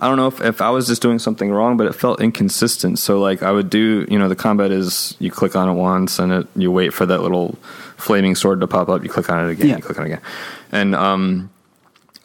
I 0.00 0.08
don't 0.08 0.16
know 0.16 0.28
if, 0.28 0.40
if 0.40 0.60
I 0.60 0.70
was 0.70 0.86
just 0.86 1.02
doing 1.02 1.18
something 1.18 1.50
wrong, 1.50 1.76
but 1.76 1.86
it 1.86 1.92
felt 1.92 2.20
inconsistent. 2.20 2.98
So 2.98 3.20
like 3.20 3.42
I 3.42 3.52
would 3.52 3.70
do, 3.70 4.04
you 4.08 4.18
know, 4.18 4.28
the 4.28 4.36
combat 4.36 4.72
is 4.72 5.16
you 5.20 5.30
click 5.30 5.54
on 5.54 5.68
it 5.68 5.74
once 5.74 6.18
and 6.18 6.32
it, 6.32 6.46
you 6.56 6.72
wait 6.72 6.92
for 6.92 7.06
that 7.06 7.20
little 7.20 7.56
flaming 7.96 8.34
sword 8.34 8.60
to 8.60 8.66
pop 8.66 8.88
up. 8.88 9.04
You 9.04 9.08
click 9.08 9.30
on 9.30 9.48
it 9.48 9.52
again. 9.52 9.68
Yeah. 9.68 9.76
You 9.76 9.82
click 9.82 9.98
on 9.98 10.04
it 10.04 10.08
again, 10.14 10.22
and 10.70 10.94
um, 10.94 11.50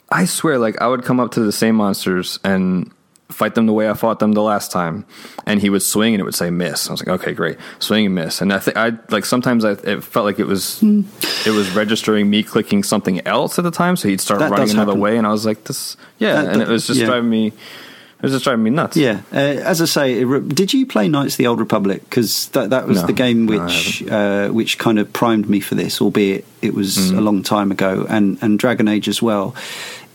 I 0.09 0.25
swear, 0.25 0.59
like 0.59 0.79
I 0.81 0.87
would 0.87 1.03
come 1.03 1.19
up 1.19 1.31
to 1.31 1.39
the 1.39 1.51
same 1.51 1.75
monsters 1.75 2.39
and 2.43 2.91
fight 3.29 3.55
them 3.55 3.65
the 3.65 3.73
way 3.73 3.89
I 3.89 3.93
fought 3.93 4.19
them 4.19 4.31
the 4.33 4.41
last 4.41 4.71
time. 4.71 5.05
And 5.45 5.61
he 5.61 5.69
would 5.69 5.83
swing 5.83 6.13
and 6.13 6.21
it 6.21 6.23
would 6.23 6.35
say 6.35 6.49
miss. 6.49 6.89
I 6.89 6.93
was 6.93 7.05
like, 7.05 7.21
okay, 7.21 7.33
great, 7.33 7.57
swing 7.79 8.05
and 8.05 8.15
miss. 8.15 8.41
And 8.41 8.53
I 8.53 8.59
think 8.59 8.77
I 8.77 8.93
like 9.09 9.25
sometimes 9.25 9.65
I 9.65 9.71
it 9.71 10.03
felt 10.03 10.25
like 10.25 10.39
it 10.39 10.47
was 10.47 10.79
mm. 10.81 11.05
it 11.45 11.51
was 11.51 11.69
registering 11.71 12.29
me 12.29 12.43
clicking 12.43 12.83
something 12.83 13.25
else 13.27 13.59
at 13.59 13.63
the 13.63 13.71
time. 13.71 13.95
So 13.95 14.07
he'd 14.07 14.21
start 14.21 14.39
that 14.39 14.51
running 14.51 14.71
another 14.71 14.91
happen. 14.91 15.01
way, 15.01 15.17
and 15.17 15.27
I 15.27 15.31
was 15.31 15.45
like, 15.45 15.63
this, 15.65 15.97
yeah, 16.19 16.41
that, 16.41 16.53
and 16.53 16.61
it 16.61 16.67
was 16.67 16.87
just 16.87 16.99
yeah. 16.99 17.07
driving 17.07 17.29
me. 17.29 17.47
It 17.47 18.23
was 18.23 18.31
just 18.31 18.45
driving 18.45 18.63
me 18.63 18.71
nuts. 18.71 18.97
Yeah, 18.97 19.21
uh, 19.31 19.35
as 19.35 19.79
I 19.79 19.85
say, 19.85 20.23
did 20.23 20.73
you 20.73 20.87
play 20.87 21.07
Knights 21.07 21.35
of 21.35 21.37
the 21.37 21.45
Old 21.45 21.59
Republic? 21.59 22.01
Because 22.03 22.47
that 22.49 22.71
that 22.71 22.87
was 22.87 23.01
no, 23.01 23.05
the 23.07 23.13
game 23.13 23.45
which 23.45 24.01
no, 24.01 24.47
uh, 24.47 24.51
which 24.51 24.79
kind 24.79 24.97
of 24.97 25.13
primed 25.13 25.47
me 25.47 25.59
for 25.59 25.75
this, 25.75 26.01
albeit 26.01 26.43
it 26.63 26.73
was 26.73 26.97
mm. 26.97 27.17
a 27.19 27.21
long 27.21 27.43
time 27.43 27.69
ago, 27.71 28.07
and 28.09 28.39
and 28.41 28.57
Dragon 28.57 28.87
Age 28.87 29.07
as 29.07 29.21
well 29.21 29.55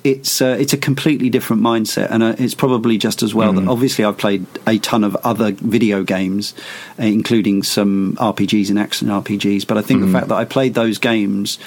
it's 0.05 0.43
uh, 0.43 0.57
it's 0.59 0.73
a 0.73 0.79
completely 0.79 1.31
different 1.31 1.63
mindset, 1.63 2.11
and 2.11 2.23
uh, 2.23 2.35
it's 2.39 2.55
probably 2.55 2.99
just 2.99 3.23
as 3.23 3.35
well 3.35 3.53
mm. 3.53 3.61
that 3.61 3.69
obviously 3.69 4.05
I've 4.05 4.19
played 4.19 4.47
a 4.67 4.79
ton 4.79 5.05
of 5.05 5.17
other 5.17 5.53
video 5.53 6.03
games, 6.03 6.55
uh, 6.99 7.05
including 7.05 7.63
some 7.63 8.17
RPGs 8.17 8.69
and 8.71 8.79
action 8.79 9.09
RPGs. 9.09 9.67
But 9.67 9.79
I 9.79 9.83
think 9.83 10.01
mm. 10.01 10.07
the 10.07 10.13
fact 10.13 10.29
that 10.29 10.35
I 10.35 10.45
played 10.45 10.75
those 10.75 10.99
games, 10.99 11.59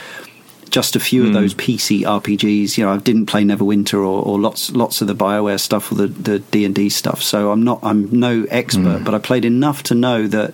just 0.70 0.98
a 0.98 1.00
few 1.00 1.24
mm. 1.24 1.28
of 1.28 1.34
those 1.34 1.54
PC 1.54 2.02
RPGs, 2.02 2.78
you 2.78 2.84
know, 2.84 2.92
I 2.92 2.98
didn't 2.98 3.28
play 3.28 3.44
Neverwinter 3.44 3.94
or, 3.94 4.04
or 4.04 4.38
lots 4.38 4.72
lots 4.72 5.00
of 5.02 5.08
the 5.08 5.16
Bioware 5.16 5.60
stuff 5.60 5.92
or 5.92 5.96
the 5.96 6.40
D 6.40 6.66
and 6.66 6.76
D 6.76 6.90
stuff. 6.90 7.22
So 7.22 7.52
I'm 7.52 7.64
not 7.64 7.80
I'm 7.84 8.10
no 8.20 8.46
expert, 8.50 9.04
but 9.06 9.14
I 9.14 9.20
played 9.20 9.46
enough 9.46 9.84
to 9.84 9.96
know 9.96 10.28
that 10.28 10.54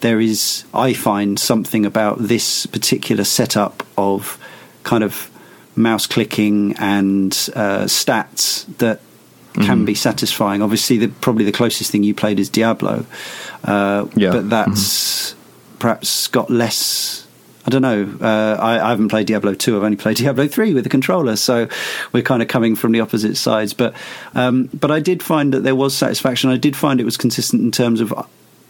there 0.00 0.18
is 0.20 0.64
I 0.72 0.94
find 0.94 1.38
something 1.38 1.84
about 1.84 2.18
this 2.18 2.64
particular 2.64 3.24
setup 3.24 3.86
of 3.98 4.38
kind 4.82 5.04
of 5.04 5.30
mouse 5.78 6.06
clicking 6.06 6.74
and 6.78 7.32
uh, 7.54 7.84
stats 7.84 8.66
that 8.78 9.00
can 9.54 9.82
mm. 9.82 9.86
be 9.86 9.94
satisfying. 9.94 10.62
Obviously, 10.62 10.98
the, 10.98 11.08
probably 11.08 11.44
the 11.44 11.52
closest 11.52 11.90
thing 11.90 12.02
you 12.02 12.14
played 12.14 12.38
is 12.38 12.48
Diablo, 12.48 13.04
uh, 13.64 14.06
yeah. 14.14 14.30
but 14.30 14.50
that's 14.50 15.32
mm. 15.32 15.34
perhaps 15.78 16.28
got 16.28 16.50
less. 16.50 17.26
I 17.66 17.70
don't 17.70 17.82
know. 17.82 18.16
Uh, 18.20 18.56
I, 18.58 18.86
I, 18.86 18.90
haven't 18.90 19.08
played 19.08 19.26
Diablo 19.26 19.52
two. 19.54 19.76
I've 19.76 19.82
only 19.82 19.96
played 19.96 20.16
Diablo 20.18 20.48
three 20.48 20.72
with 20.74 20.84
the 20.84 20.90
controller, 20.90 21.36
so 21.36 21.68
we're 22.12 22.22
kind 22.22 22.42
of 22.42 22.48
coming 22.48 22.76
from 22.76 22.92
the 22.92 23.00
opposite 23.00 23.36
sides. 23.36 23.74
But 23.74 23.94
um, 24.34 24.70
but 24.72 24.90
I 24.90 25.00
did 25.00 25.22
find 25.22 25.52
that 25.52 25.64
there 25.64 25.74
was 25.74 25.94
satisfaction. 25.94 26.50
I 26.50 26.56
did 26.56 26.76
find 26.76 27.00
it 27.00 27.04
was 27.04 27.16
consistent 27.16 27.62
in 27.62 27.70
terms 27.70 28.00
of 28.00 28.12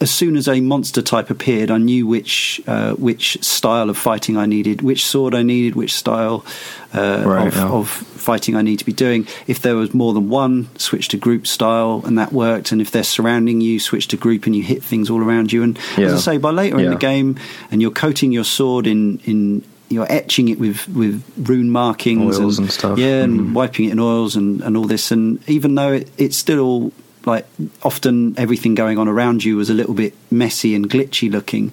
as 0.01 0.11
soon 0.11 0.37
as 0.37 0.47
a 0.47 0.61
monster 0.61 1.03
type 1.03 1.29
appeared, 1.29 1.71
I 1.71 1.79
knew 1.79 2.07
which 2.07 2.61
uh, 2.67 2.95
which 2.95 3.43
style 3.43 3.91
of 3.91 3.99
fighting 3.99 4.37
I 4.37 4.47
needed, 4.47 4.81
which 4.81 5.05
sword 5.05 5.35
I 5.35 5.43
needed, 5.43 5.75
which 5.75 5.93
style 5.93 6.45
uh, 6.95 7.25
right, 7.27 7.49
of, 7.49 7.57
yeah. 7.57 7.69
of, 7.69 7.89
fighting 7.89 8.57
I 8.57 8.63
need 8.63 8.79
to 8.79 8.85
be 8.85 8.93
doing. 8.93 9.27
If 9.47 9.63
there 9.63 9.75
was 9.75 9.95
more 9.95 10.13
than 10.13 10.29
one, 10.29 10.69
switch 10.77 11.09
to 11.09 11.17
group 11.17 11.47
style, 11.47 12.03
and 12.05 12.19
that 12.19 12.33
worked. 12.33 12.73
And 12.73 12.81
if 12.81 12.91
they're 12.91 13.03
surrounding 13.03 13.61
you, 13.61 13.81
switch 13.81 14.09
to 14.09 14.17
group, 14.17 14.47
and 14.47 14.55
you 14.55 14.63
hit 14.63 14.83
things 14.83 15.11
all 15.11 15.23
around 15.23 15.53
you. 15.53 15.63
And 15.63 15.79
yeah. 15.97 16.07
as 16.07 16.15
I 16.15 16.33
say, 16.33 16.39
by 16.39 16.51
later 16.51 16.79
yeah. 16.79 16.87
in 16.87 16.91
the 16.91 16.97
game, 16.99 17.37
and 17.71 17.83
you're 17.83 17.91
coating 17.91 18.31
your 18.31 18.45
sword 18.45 18.87
in 18.87 19.19
in 19.25 19.65
you're 19.91 20.11
etching 20.11 20.49
it 20.49 20.59
with, 20.61 20.87
with 20.91 21.25
rune 21.39 21.71
markings 21.71 22.39
oils 22.39 22.59
and, 22.59 22.67
and 22.67 22.73
stuff. 22.73 22.99
Yeah, 22.99 23.23
and 23.23 23.41
mm. 23.41 23.53
wiping 23.55 23.87
it 23.87 23.93
in 23.93 23.99
oils 23.99 24.37
and, 24.37 24.61
and 24.61 24.77
all 24.77 24.85
this. 24.85 25.11
And 25.11 25.47
even 25.49 25.77
though 25.77 25.93
it, 25.95 26.11
it's 26.19 26.37
still 26.37 26.61
all 26.61 26.93
like 27.25 27.47
often 27.83 28.35
everything 28.39 28.75
going 28.75 28.99
on 28.99 29.09
around 29.09 29.45
you 29.45 29.57
was 29.57 29.71
a 29.71 29.75
little 29.75 29.95
bit 29.95 30.15
messy 30.31 30.75
and 30.75 30.89
glitchy 30.89 31.31
looking. 31.31 31.73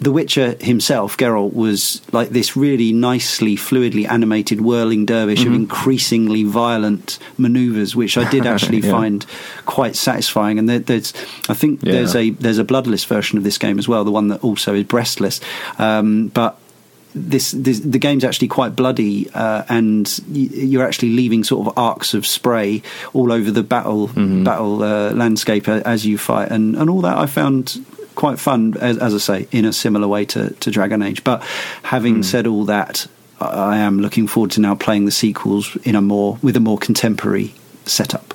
The 0.00 0.12
Witcher 0.12 0.54
himself, 0.60 1.16
Geralt, 1.16 1.54
was 1.54 2.02
like 2.12 2.28
this 2.28 2.56
really 2.56 2.92
nicely, 2.92 3.56
fluidly 3.56 4.08
animated 4.08 4.60
whirling 4.60 5.04
dervish 5.06 5.40
mm-hmm. 5.40 5.48
of 5.48 5.54
increasingly 5.54 6.44
violent 6.44 7.18
maneuvers, 7.36 7.96
which 7.96 8.16
I 8.16 8.30
did 8.30 8.46
actually 8.46 8.78
yeah. 8.78 8.92
find 8.92 9.26
quite 9.66 9.96
satisfying. 9.96 10.60
And 10.60 10.68
there, 10.68 10.78
there's, 10.78 11.12
I 11.48 11.54
think 11.54 11.82
yeah. 11.82 11.94
there's 11.94 12.14
a 12.14 12.30
there's 12.30 12.58
a 12.58 12.64
bloodless 12.64 13.04
version 13.04 13.38
of 13.38 13.44
this 13.44 13.58
game 13.58 13.76
as 13.76 13.88
well, 13.88 14.04
the 14.04 14.12
one 14.12 14.28
that 14.28 14.44
also 14.44 14.72
is 14.74 14.84
breastless. 14.84 15.40
Um, 15.80 16.28
but 16.28 16.60
this, 17.18 17.52
this, 17.52 17.80
the 17.80 17.98
game's 17.98 18.24
actually 18.24 18.48
quite 18.48 18.76
bloody, 18.76 19.28
uh, 19.34 19.64
and 19.68 20.20
you're 20.28 20.86
actually 20.86 21.10
leaving 21.10 21.44
sort 21.44 21.66
of 21.66 21.78
arcs 21.78 22.14
of 22.14 22.26
spray 22.26 22.82
all 23.12 23.32
over 23.32 23.50
the 23.50 23.62
battle 23.62 24.08
mm-hmm. 24.08 24.44
battle 24.44 24.82
uh, 24.82 25.12
landscape 25.12 25.68
as 25.68 26.06
you 26.06 26.18
fight, 26.18 26.50
and 26.50 26.76
and 26.76 26.88
all 26.88 27.02
that 27.02 27.18
I 27.18 27.26
found 27.26 27.84
quite 28.14 28.38
fun, 28.40 28.74
as, 28.80 28.98
as 28.98 29.14
I 29.14 29.18
say, 29.18 29.48
in 29.52 29.64
a 29.64 29.72
similar 29.72 30.08
way 30.08 30.24
to, 30.24 30.50
to 30.50 30.70
Dragon 30.72 31.02
Age. 31.02 31.22
But 31.22 31.42
having 31.84 32.16
mm. 32.16 32.24
said 32.24 32.48
all 32.48 32.64
that, 32.64 33.06
I 33.40 33.78
am 33.78 34.00
looking 34.00 34.26
forward 34.26 34.50
to 34.52 34.60
now 34.60 34.74
playing 34.74 35.04
the 35.04 35.12
sequels 35.12 35.76
in 35.84 35.94
a 35.94 36.02
more 36.02 36.38
with 36.42 36.56
a 36.56 36.60
more 36.60 36.78
contemporary 36.78 37.54
setup. 37.86 38.34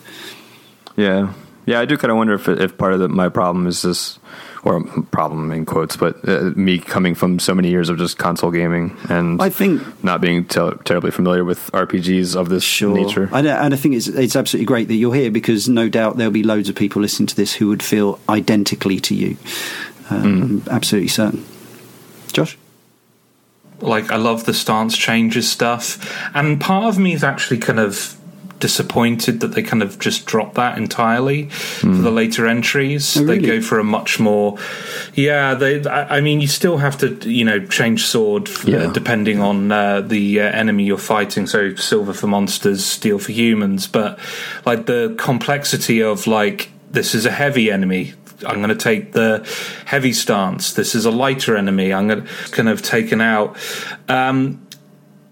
Yeah, 0.95 1.33
yeah, 1.65 1.81
I 1.81 1.85
do 1.85 1.97
kind 1.97 2.11
of 2.11 2.17
wonder 2.17 2.33
if 2.33 2.47
if 2.47 2.77
part 2.77 2.93
of 2.93 2.99
the, 2.99 3.09
my 3.09 3.29
problem 3.29 3.67
is 3.67 3.81
this 3.81 4.19
or 4.63 4.81
problem 5.11 5.51
in 5.51 5.65
quotes, 5.65 5.97
but 5.97 6.17
uh, 6.27 6.51
me 6.55 6.79
coming 6.79 7.15
from 7.15 7.39
so 7.39 7.53
many 7.53 7.69
years 7.69 7.89
of 7.89 7.97
just 7.97 8.17
console 8.17 8.51
gaming 8.51 8.97
and 9.09 9.41
I 9.41 9.49
think 9.49 10.03
not 10.03 10.21
being 10.21 10.45
terribly 10.45 11.11
familiar 11.11 11.43
with 11.43 11.71
RPGs 11.71 12.35
of 12.35 12.49
this 12.49 12.63
sure. 12.63 12.95
nature. 12.95 13.29
And, 13.33 13.47
and 13.47 13.73
I 13.73 13.77
think 13.77 13.95
it's 13.95 14.07
it's 14.07 14.35
absolutely 14.35 14.65
great 14.65 14.87
that 14.87 14.95
you're 14.95 15.13
here 15.13 15.31
because 15.31 15.67
no 15.67 15.89
doubt 15.89 16.17
there'll 16.17 16.31
be 16.31 16.43
loads 16.43 16.69
of 16.69 16.75
people 16.75 17.01
listening 17.01 17.27
to 17.27 17.35
this 17.35 17.53
who 17.53 17.67
would 17.67 17.83
feel 17.83 18.19
identically 18.29 18.99
to 19.01 19.15
you. 19.15 19.37
Um, 20.09 20.61
mm. 20.61 20.67
Absolutely 20.69 21.09
certain. 21.09 21.45
Josh 22.31 22.57
like 23.83 24.11
I 24.11 24.15
love 24.15 24.45
the 24.45 24.53
stance 24.53 24.97
changes 24.97 25.51
stuff, 25.51 25.99
and 26.33 26.59
part 26.59 26.85
of 26.85 26.97
me 26.97 27.13
is 27.13 27.23
actually 27.23 27.57
kind 27.57 27.79
of 27.79 28.17
disappointed 28.63 29.41
that 29.41 29.49
they 29.49 29.61
kind 29.61 29.83
of 29.83 29.99
just 29.99 30.25
drop 30.25 30.53
that 30.53 30.77
entirely 30.77 31.47
mm. 31.47 31.79
for 31.81 32.01
the 32.01 32.09
hmm. 32.09 32.15
later 32.15 32.47
entries. 32.47 33.17
Oh, 33.17 33.25
really? 33.25 33.39
They 33.39 33.45
go 33.45 33.61
for 33.61 33.77
a 33.77 33.83
much 33.83 34.21
more, 34.21 34.57
yeah. 35.15 35.53
They, 35.53 35.85
I 35.85 36.21
mean, 36.21 36.39
you 36.39 36.47
still 36.47 36.77
have 36.77 36.97
to, 36.99 37.29
you 37.29 37.43
know, 37.43 37.59
change 37.65 38.05
sword 38.05 38.47
uh, 38.47 38.53
yeah. 38.65 38.77
uh, 38.77 38.93
depending 38.93 39.41
on 39.41 39.69
uh, 39.69 39.99
the 39.99 40.39
uh, 40.39 40.43
enemy 40.45 40.85
you're 40.85 40.97
fighting. 40.97 41.45
So 41.45 41.75
silver 41.75 42.13
for 42.13 42.27
monsters, 42.27 42.85
steel 42.85 43.19
for 43.19 43.33
humans. 43.33 43.85
But 43.85 44.17
like 44.65 44.85
the 44.85 45.13
complexity 45.17 46.01
of 46.01 46.25
like 46.25 46.69
this 46.89 47.13
is 47.13 47.25
a 47.25 47.31
heavy 47.31 47.69
enemy. 47.69 48.13
I'm 48.45 48.57
going 48.57 48.69
to 48.69 48.75
take 48.75 49.11
the 49.11 49.45
heavy 49.85 50.13
stance. 50.13 50.71
This 50.73 50.95
is 50.95 51.03
a 51.03 51.11
lighter 51.11 51.57
enemy. 51.57 51.93
I'm 51.93 52.07
going 52.07 52.25
to 52.25 52.29
kind 52.51 52.69
of 52.69 52.81
taken 52.81 53.19
out. 53.19 53.57
Um, 54.07 54.62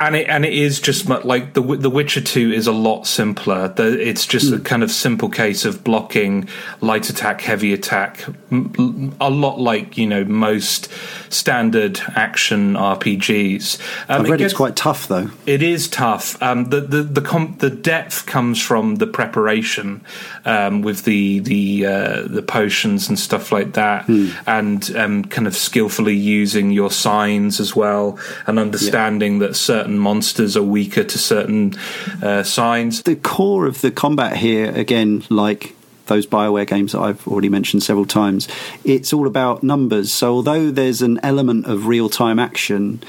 and 0.02 0.16
it 0.16 0.28
and 0.28 0.44
it 0.44 0.54
is 0.54 0.80
just 0.80 1.08
like 1.08 1.54
the 1.54 1.62
the 1.62 1.90
Witcher 1.90 2.22
Two 2.22 2.52
is 2.52 2.66
a 2.66 2.72
lot 2.72 3.06
simpler. 3.06 3.68
The, 3.68 4.02
it's 4.02 4.26
just 4.26 4.48
mm. 4.48 4.54
a 4.54 4.58
hmm. 4.58 4.64
kind 4.64 4.84
of 4.84 4.92
simple 4.92 5.30
case 5.30 5.64
of 5.64 5.84
blocking 5.84 6.50
light 6.82 7.10
attack, 7.10 7.42
heavy 7.42 7.72
attack, 7.72 8.26
a 8.52 9.30
lot 9.30 9.60
like 9.60 9.98
you 9.98 10.08
know 10.08 10.26
most 10.26 10.92
standard 11.30 12.02
action 12.16 12.74
RPGs. 12.74 13.80
Um, 14.10 14.22
I've 14.22 14.30
read 14.30 14.34
it 14.34 14.38
gets, 14.40 14.54
it's 14.54 14.58
quite 14.58 14.76
tough 14.76 15.08
though. 15.08 15.30
It 15.46 15.62
is 15.62 15.88
tough. 15.88 16.42
Um, 16.42 16.70
the 16.72 16.82
the 16.82 17.04
the, 17.04 17.22
com- 17.22 17.58
the 17.60 17.70
depth 17.70 18.26
comes 18.26 18.60
from 18.60 18.96
the 18.96 19.08
preparation 19.08 20.04
um, 20.46 20.82
with 20.82 21.04
the 21.04 21.40
the 21.40 21.86
uh, 21.86 22.22
the 22.24 22.42
potions 22.42 23.08
and 23.08 23.20
stuff 23.20 23.52
like 23.52 23.74
that, 23.74 24.08
mm. 24.08 24.34
and 24.48 24.96
um, 24.96 25.26
kind 25.26 25.46
of 25.46 25.56
skillfully 25.56 26.16
using 26.16 26.72
your 26.72 26.90
signs 26.90 27.60
as 27.60 27.76
well, 27.76 28.18
and 28.48 28.58
understanding 28.58 29.34
yeah. 29.34 29.48
that 29.48 29.56
certain 29.56 29.91
monsters 30.00 30.56
are 30.58 30.64
weaker 30.64 31.04
to 31.04 31.18
certain 31.18 31.76
uh, 32.22 32.44
signs. 32.44 33.04
The 33.04 33.16
core 33.16 33.66
of 33.66 33.82
the 33.82 33.92
combat 33.92 34.38
here, 34.38 34.72
again, 34.72 35.24
like 35.30 35.76
those 36.08 36.26
Bioware 36.26 36.68
games 36.68 36.92
that 36.92 37.00
I've 37.00 37.26
already 37.28 37.50
mentioned 37.50 37.84
several 37.84 38.06
times, 38.06 38.48
it's 38.84 39.14
all 39.14 39.28
about 39.28 39.64
numbers. 39.64 40.12
So 40.12 40.34
although 40.34 40.72
there's 40.72 41.02
an 41.02 41.20
element 41.24 41.66
of 41.66 41.88
real 41.88 42.10
time 42.10 42.40
action. 42.40 43.02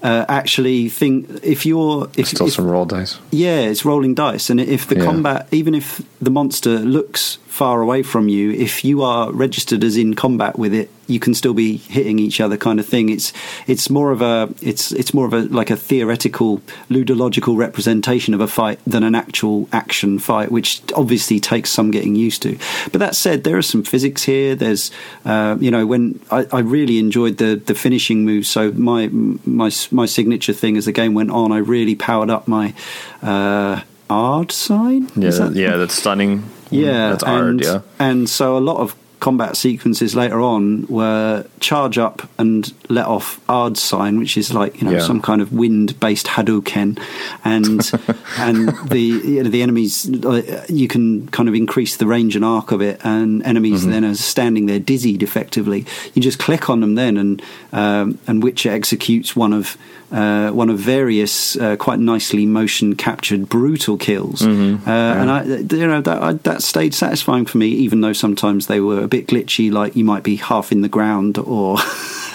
Uh, 0.00 0.24
actually, 0.28 0.88
think 0.88 1.28
if 1.42 1.66
you're 1.66 2.08
if, 2.16 2.28
still 2.28 2.46
if, 2.46 2.52
some 2.52 2.68
roll 2.68 2.84
dice. 2.84 3.18
Yeah, 3.32 3.62
it's 3.62 3.84
rolling 3.84 4.14
dice, 4.14 4.48
and 4.48 4.60
if 4.60 4.86
the 4.86 4.96
yeah. 4.96 5.04
combat, 5.04 5.48
even 5.50 5.74
if 5.74 6.00
the 6.20 6.30
monster 6.30 6.78
looks 6.78 7.38
far 7.58 7.82
away 7.82 8.04
from 8.04 8.28
you, 8.28 8.52
if 8.52 8.84
you 8.84 9.02
are 9.02 9.32
registered 9.32 9.82
as 9.82 9.96
in 9.96 10.14
combat 10.14 10.56
with 10.56 10.72
it, 10.72 10.88
you 11.08 11.18
can 11.18 11.34
still 11.34 11.54
be 11.54 11.76
hitting 11.76 12.20
each 12.20 12.40
other, 12.40 12.56
kind 12.56 12.78
of 12.78 12.86
thing. 12.86 13.08
It's 13.08 13.32
it's 13.66 13.90
more 13.90 14.12
of 14.12 14.22
a 14.22 14.54
it's 14.62 14.92
it's 14.92 15.12
more 15.12 15.26
of 15.26 15.32
a 15.32 15.40
like 15.40 15.68
a 15.68 15.76
theoretical 15.76 16.58
ludological 16.88 17.56
representation 17.56 18.32
of 18.32 18.40
a 18.40 18.46
fight 18.46 18.78
than 18.86 19.02
an 19.02 19.16
actual 19.16 19.68
action 19.72 20.20
fight, 20.20 20.52
which 20.52 20.82
obviously 20.94 21.40
takes 21.40 21.70
some 21.70 21.90
getting 21.90 22.14
used 22.14 22.42
to. 22.42 22.56
But 22.92 23.00
that 23.00 23.16
said, 23.16 23.42
there 23.42 23.56
are 23.56 23.68
some 23.74 23.82
physics 23.82 24.22
here. 24.22 24.54
There's 24.54 24.92
uh, 25.24 25.56
you 25.58 25.72
know 25.72 25.84
when 25.84 26.20
I, 26.30 26.46
I 26.52 26.60
really 26.60 26.98
enjoyed 26.98 27.38
the 27.38 27.56
the 27.56 27.74
finishing 27.74 28.24
move. 28.24 28.46
So 28.46 28.70
my 28.70 29.08
my 29.08 29.72
my 29.90 30.06
signature 30.06 30.52
thing 30.52 30.76
as 30.76 30.84
the 30.84 30.92
game 30.92 31.14
went 31.14 31.32
on, 31.32 31.50
I 31.50 31.58
really 31.58 31.96
powered 31.96 32.30
up 32.30 32.46
my. 32.46 32.72
Uh, 33.20 33.82
Aard 34.10 34.52
sign? 34.52 35.10
Yeah, 35.16 35.30
that, 35.30 35.52
yeah, 35.54 35.76
that's 35.76 35.94
stunning. 35.94 36.42
Yeah, 36.70 37.10
that's 37.10 37.24
and, 37.24 37.60
Yeah, 37.60 37.80
and 37.98 38.28
so 38.28 38.56
a 38.56 38.60
lot 38.60 38.78
of 38.78 38.94
combat 39.20 39.56
sequences 39.56 40.14
later 40.14 40.40
on 40.40 40.86
were 40.86 41.44
charge 41.60 41.98
up 41.98 42.28
and 42.38 42.72
let 42.88 43.06
off 43.06 43.40
Aard 43.48 43.76
sign, 43.76 44.18
which 44.18 44.36
is 44.36 44.52
like 44.54 44.80
you 44.80 44.86
know 44.86 44.92
Yeah. 44.96 45.06
some 45.06 45.20
kind 45.20 45.40
of 45.42 45.52
wind 45.52 45.98
based 46.00 46.26
Hadouken, 46.26 46.98
and 47.44 47.80
and 48.38 48.68
the 48.90 49.00
you 49.00 49.42
know, 49.42 49.50
the 49.50 49.62
enemies 49.62 50.08
uh, 50.24 50.64
you 50.68 50.88
can 50.88 51.26
kind 51.28 51.48
of 51.48 51.54
increase 51.54 51.96
the 51.96 52.06
range 52.06 52.36
and 52.36 52.44
arc 52.44 52.70
of 52.72 52.80
it, 52.80 53.00
and 53.04 53.42
enemies 53.44 53.82
Mm-hmm. 53.82 53.90
then 53.90 54.04
are 54.04 54.14
standing 54.14 54.66
there 54.66 54.78
dizzied 54.78 55.22
effectively. 55.22 55.84
You 56.14 56.22
just 56.22 56.38
click 56.38 56.70
on 56.70 56.80
them 56.80 56.94
then, 56.94 57.16
and 57.16 57.42
um, 57.72 58.18
and 58.26 58.42
Witcher 58.42 58.70
executes 58.70 59.34
one 59.36 59.52
of. 59.52 59.76
Uh, 60.10 60.50
one 60.52 60.70
of 60.70 60.78
various 60.78 61.54
uh, 61.56 61.76
quite 61.76 61.98
nicely 61.98 62.46
motion 62.46 62.96
captured 62.96 63.46
brutal 63.46 63.98
kills, 63.98 64.40
Mm-hmm. 64.40 64.88
uh, 64.88 64.92
and 65.20 65.30
I, 65.30 65.44
you 65.44 65.86
know 65.86 66.00
that 66.00 66.22
I, 66.22 66.32
that 66.32 66.62
stayed 66.62 66.94
satisfying 66.94 67.44
for 67.44 67.58
me, 67.58 67.66
even 67.68 68.00
though 68.00 68.14
sometimes 68.14 68.68
they 68.68 68.80
were 68.80 69.06
a 69.08 69.10
bit 69.16 69.26
glitchy, 69.26 69.72
like 69.72 69.96
you 69.96 70.04
might 70.04 70.22
be 70.22 70.36
half 70.36 70.70
in 70.72 70.82
the 70.82 70.88
ground 70.88 71.38
or. 71.38 71.78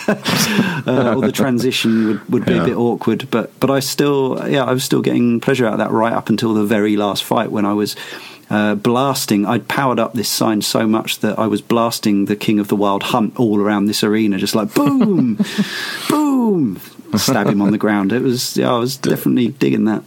uh, 0.08 1.14
or 1.16 1.22
the 1.22 1.32
transition 1.32 2.08
would, 2.08 2.30
would 2.30 2.46
be 2.46 2.52
Yeah. 2.54 2.64
a 2.64 2.66
bit 2.66 2.76
awkward, 2.76 3.28
but 3.32 3.58
but 3.62 3.70
I 3.72 3.80
still 3.80 4.38
yeah 4.50 4.66
I 4.66 4.74
was 4.74 4.84
still 4.84 5.02
getting 5.02 5.40
pleasure 5.40 5.66
out 5.66 5.74
of 5.74 5.80
that 5.80 5.92
right 5.92 6.12
up 6.12 6.28
until 6.30 6.54
the 6.54 6.66
very 6.66 6.98
last 6.98 7.24
fight 7.24 7.52
when 7.52 7.66
I 7.66 7.72
was 7.74 7.96
uh, 8.50 8.76
blasting. 8.76 9.46
I'd 9.46 9.68
powered 9.70 10.00
up 10.00 10.12
this 10.14 10.28
sign 10.30 10.62
so 10.62 10.86
much 10.88 11.20
that 11.20 11.40
I 11.40 11.48
was 11.48 11.62
blasting 11.62 12.26
the 12.26 12.36
King 12.36 12.60
of 12.60 12.68
the 12.68 12.76
Wild 12.76 13.04
Hunt 13.04 13.40
all 13.40 13.62
around 13.62 13.86
this 13.86 14.04
arena, 14.04 14.38
just 14.38 14.56
like 14.56 14.74
boom, 14.74 15.40
boom, 16.10 16.82
stab 17.16 17.48
him 17.48 17.62
on 17.62 17.72
the 17.72 17.78
ground. 17.78 18.12
It 18.12 18.22
was 18.22 18.58
yeah 18.58 18.74
I 18.74 18.78
was 18.80 18.98
definitely 18.98 19.48
digging 19.50 19.86
that. 19.86 20.04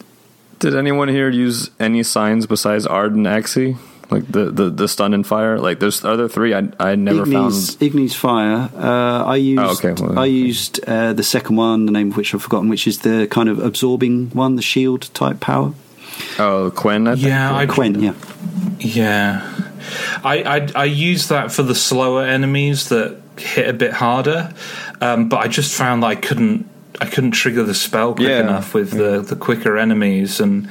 Did 0.58 0.76
anyone 0.76 1.08
here 1.08 1.30
use 1.30 1.70
any 1.80 2.02
signs 2.02 2.46
besides 2.46 2.86
Aard 2.86 3.14
and 3.14 3.24
Axii? 3.26 3.78
Like 4.11 4.26
the, 4.30 4.50
the, 4.50 4.70
the 4.70 4.88
stun 4.88 5.14
and 5.14 5.26
fire? 5.26 5.59
Like 5.59 5.80
there's 5.80 6.04
other 6.04 6.28
three 6.28 6.54
I 6.54 6.68
I 6.78 6.94
never 6.94 7.22
Ignis, 7.22 7.70
found. 7.74 7.82
Ignis 7.82 8.14
Fire. 8.14 8.70
Uh, 8.76 9.24
I 9.24 9.36
used. 9.36 9.61
Oh, 9.61 9.72
okay. 9.90 10.00
Well, 10.00 10.18
I 10.18 10.26
used 10.26 10.80
uh, 10.86 11.12
the 11.12 11.24
second 11.24 11.57
one, 11.57 11.86
the 11.86 11.92
name 11.92 12.11
of 12.12 12.16
which 12.16 12.32
I've 12.34 12.42
forgotten, 12.42 12.68
which 12.68 12.86
is 12.86 13.00
the 13.00 13.26
kind 13.28 13.48
of 13.48 13.59
absorbing 13.59 14.30
one, 14.30 14.54
the 14.57 14.62
shield 14.62 15.12
type 15.14 15.40
power. 15.40 15.72
Oh, 16.38 16.70
Quen. 16.70 17.09
I 17.09 17.14
think? 17.16 17.26
Yeah, 17.26 17.54
I 17.54 17.66
Quen, 17.66 18.00
yeah. 18.00 18.14
Yeah, 18.78 19.42
I, 20.24 20.42
I 20.42 20.68
I 20.74 20.84
use 20.84 21.28
that 21.28 21.50
for 21.52 21.62
the 21.62 21.74
slower 21.74 22.24
enemies 22.24 22.88
that 22.90 23.20
hit 23.38 23.68
a 23.68 23.72
bit 23.72 23.92
harder, 23.92 24.52
um, 25.00 25.28
but 25.28 25.38
I 25.38 25.48
just 25.48 25.74
found 25.76 26.02
that 26.02 26.07
I 26.09 26.14
couldn't 26.14 26.68
I 27.00 27.07
couldn't 27.07 27.32
trigger 27.32 27.62
the 27.64 27.74
spell 27.74 28.14
quick 28.14 28.28
Yeah. 28.28 28.40
enough 28.40 28.72
with 28.74 28.92
the, 28.92 29.20
the 29.20 29.36
quicker 29.36 29.76
enemies 29.76 30.40
and 30.40 30.68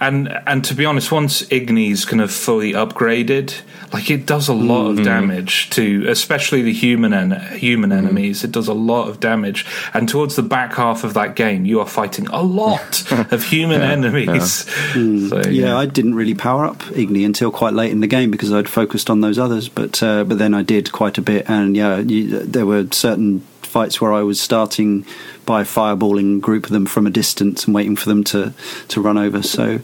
and 0.00 0.28
and 0.46 0.64
to 0.64 0.74
be 0.74 0.84
honest, 0.84 1.10
once 1.12 1.42
Igni's 1.46 2.04
kind 2.04 2.20
of 2.20 2.30
fully 2.32 2.72
upgraded, 2.72 3.54
like 3.92 4.10
it 4.10 4.26
does 4.26 4.48
a 4.48 4.52
lot 4.54 4.86
Mm-hmm. 4.86 4.98
of 4.98 5.04
damage 5.04 5.70
to 5.70 6.06
especially 6.08 6.62
the 6.62 6.72
human 6.72 7.12
en- 7.14 7.40
human 7.58 7.92
enemies. 7.92 8.44
It 8.44 8.52
does 8.52 8.68
a 8.68 8.74
lot 8.74 9.08
of 9.08 9.20
damage, 9.20 9.64
and 9.94 10.08
towards 10.08 10.36
the 10.36 10.42
back 10.42 10.74
half 10.74 11.02
of 11.04 11.14
that 11.14 11.34
game, 11.36 11.64
you 11.64 11.80
are 11.80 11.86
fighting 11.88 12.26
a 12.28 12.42
lot 12.42 13.10
of 13.32 13.44
human 13.44 13.82
enemies. 13.82 14.64
So, 14.92 15.40
Yeah, 15.48 15.76
I 15.76 15.86
didn't 15.86 16.14
really 16.14 16.34
power 16.34 16.64
up 16.64 16.78
Igni 16.94 17.24
until 17.24 17.50
quite 17.50 17.74
late 17.74 17.90
in 17.92 18.00
the 18.00 18.06
game 18.06 18.30
because 18.30 18.52
I'd 18.52 18.68
focused 18.68 19.08
on 19.10 19.20
those 19.20 19.38
others. 19.38 19.68
But 19.68 20.02
uh, 20.02 20.24
but 20.24 20.38
then 20.38 20.54
I 20.54 20.62
did 20.62 20.92
quite 20.92 21.18
a 21.18 21.22
bit, 21.22 21.48
and 21.48 21.76
yeah, 21.76 21.98
you, 21.98 22.40
there 22.40 22.66
were 22.66 22.86
certain 22.92 23.40
fights 23.62 24.00
where 24.00 24.12
I 24.12 24.22
was 24.22 24.40
starting 24.40 25.04
by 25.46 25.62
fireballing 25.62 26.38
a 26.38 26.40
group 26.40 26.64
of 26.64 26.70
them 26.70 26.84
from 26.86 27.06
a 27.06 27.10
distance 27.10 27.64
and 27.64 27.74
waiting 27.74 27.96
for 27.96 28.08
them 28.08 28.24
to, 28.24 28.52
to 28.88 29.00
run 29.00 29.16
over. 29.16 29.42
So, 29.42 29.78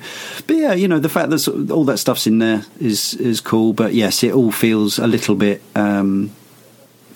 but 0.46 0.56
yeah, 0.56 0.72
you 0.74 0.88
know, 0.88 0.98
the 0.98 1.08
fact 1.08 1.30
that 1.30 1.70
all 1.70 1.84
that 1.84 1.98
stuff's 1.98 2.26
in 2.26 2.38
there 2.38 2.64
is 2.80 3.14
is 3.14 3.40
cool. 3.40 3.72
But 3.72 3.94
yes, 3.94 4.22
it 4.22 4.32
all 4.34 4.52
feels 4.52 4.98
a 4.98 5.06
little 5.06 5.34
bit. 5.34 5.62
Um, 5.74 6.32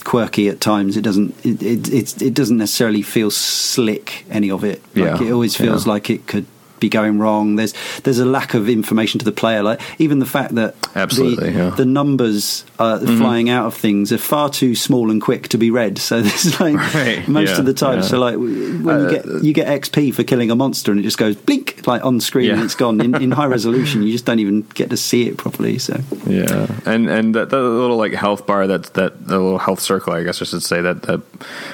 quirky 0.05 0.49
at 0.49 0.61
times 0.61 0.97
it 0.97 1.03
doesn't 1.03 1.35
it, 1.45 1.61
it 1.61 1.93
it 1.93 2.23
it 2.23 2.33
doesn't 2.33 2.59
necessarily 2.59 3.03
feel 3.03 3.29
slick 3.29 4.25
any 4.31 4.49
of 4.53 4.63
it 4.63 4.81
like 4.95 5.21
Yeah, 5.21 5.27
it 5.27 5.33
always 5.33 5.57
feels 5.57 5.85
yeah. 5.85 5.93
like 5.93 6.11
it 6.11 6.29
could 6.29 6.47
be 6.81 6.89
going 6.89 7.18
wrong. 7.18 7.57
There's 7.57 7.74
there's 8.03 8.18
a 8.18 8.24
lack 8.27 8.55
of 8.55 8.68
information 8.68 9.18
to 9.18 9.24
the 9.24 9.33
player. 9.33 9.62
Like 9.62 9.81
even 9.99 10.18
the 10.18 10.27
fact 10.27 10.55
that 10.57 10.74
Absolutely, 10.95 11.51
the, 11.51 11.53
yeah. 11.59 11.66
Mm-hmm. 11.68 11.77
the 11.77 11.85
numbers 11.87 12.64
uh, 12.79 12.99
flying 12.99 13.49
out 13.49 13.66
of 13.66 13.74
things 13.74 14.12
are 14.12 14.18
far 14.18 14.51
too 14.51 14.74
small 14.74 15.11
and 15.11 15.20
quick 15.20 15.49
to 15.49 15.59
be 15.59 15.70
read. 15.70 15.99
So 15.99 16.20
there's 16.22 16.61
like 16.61 16.77
Right, 16.95 17.27
most 17.29 17.51
yeah, 17.53 17.59
of 17.61 17.64
the 17.66 17.74
time. 17.74 17.97
yeah. 17.99 18.03
So 18.03 18.18
like 18.18 18.37
when 18.37 18.85
you 18.85 18.91
Uh, 18.91 19.11
get 19.11 19.27
you 19.45 19.53
get 19.53 19.68
XP 19.83 20.14
for 20.14 20.22
killing 20.24 20.51
a 20.51 20.57
monster 20.57 20.91
and 20.91 21.01
it 21.01 21.05
just 21.05 21.18
goes 21.18 21.37
blink 21.37 21.87
like 21.87 22.05
on 22.05 22.20
screen 22.20 22.51
and 22.51 22.62
it's 22.62 22.74
gone. 22.74 23.01
In, 23.01 23.14
in 23.22 23.31
high 23.33 23.47
resolution, 23.57 24.03
you 24.03 24.12
just 24.12 24.24
don't 24.27 24.39
even 24.41 24.62
get 24.74 24.91
to 24.91 24.97
see 24.97 25.27
it 25.29 25.37
properly. 25.37 25.79
So 25.79 25.99
Yeah, 26.27 26.66
and 26.85 27.09
and 27.09 27.35
that, 27.35 27.51
that 27.51 27.61
little 27.62 27.97
like 27.97 28.12
health 28.12 28.47
bar 28.47 28.66
that 28.66 28.93
that 28.95 29.27
the 29.27 29.39
little 29.39 29.59
health 29.59 29.81
circle, 29.81 30.12
I 30.12 30.22
guess 30.24 30.41
I 30.43 30.45
should 30.45 30.62
say 30.62 30.81
that 30.83 31.03
that 31.03 31.20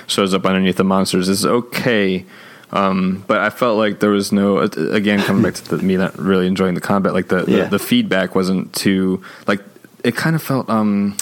shows 0.07 0.35
up 0.35 0.47
underneath 0.47 0.77
the 0.77 0.85
monsters 0.85 1.29
is 1.29 1.45
okay. 1.47 2.25
Um, 2.73 3.23
but 3.27 3.39
I 3.39 3.51
felt 3.51 3.77
like 3.77 4.01
there 4.01 4.11
was 4.11 4.33
no 4.33 4.59
again 4.59 5.21
coming 5.21 5.43
back 5.43 5.55
to 5.55 5.77
the, 5.77 5.83
me 5.83 5.97
not 5.97 6.19
really 6.19 6.47
enjoying 6.47 6.75
the 6.75 6.81
combat. 6.81 7.13
Like 7.13 7.29
the, 7.29 7.45
Yeah. 7.47 7.65
the 7.65 7.71
the 7.71 7.79
feedback 7.79 8.35
wasn't 8.35 8.73
too 8.73 9.23
like 9.47 9.61
it 10.03 10.17
kind 10.17 10.35
of 10.35 10.43
felt 10.43 10.69
um 10.71 11.17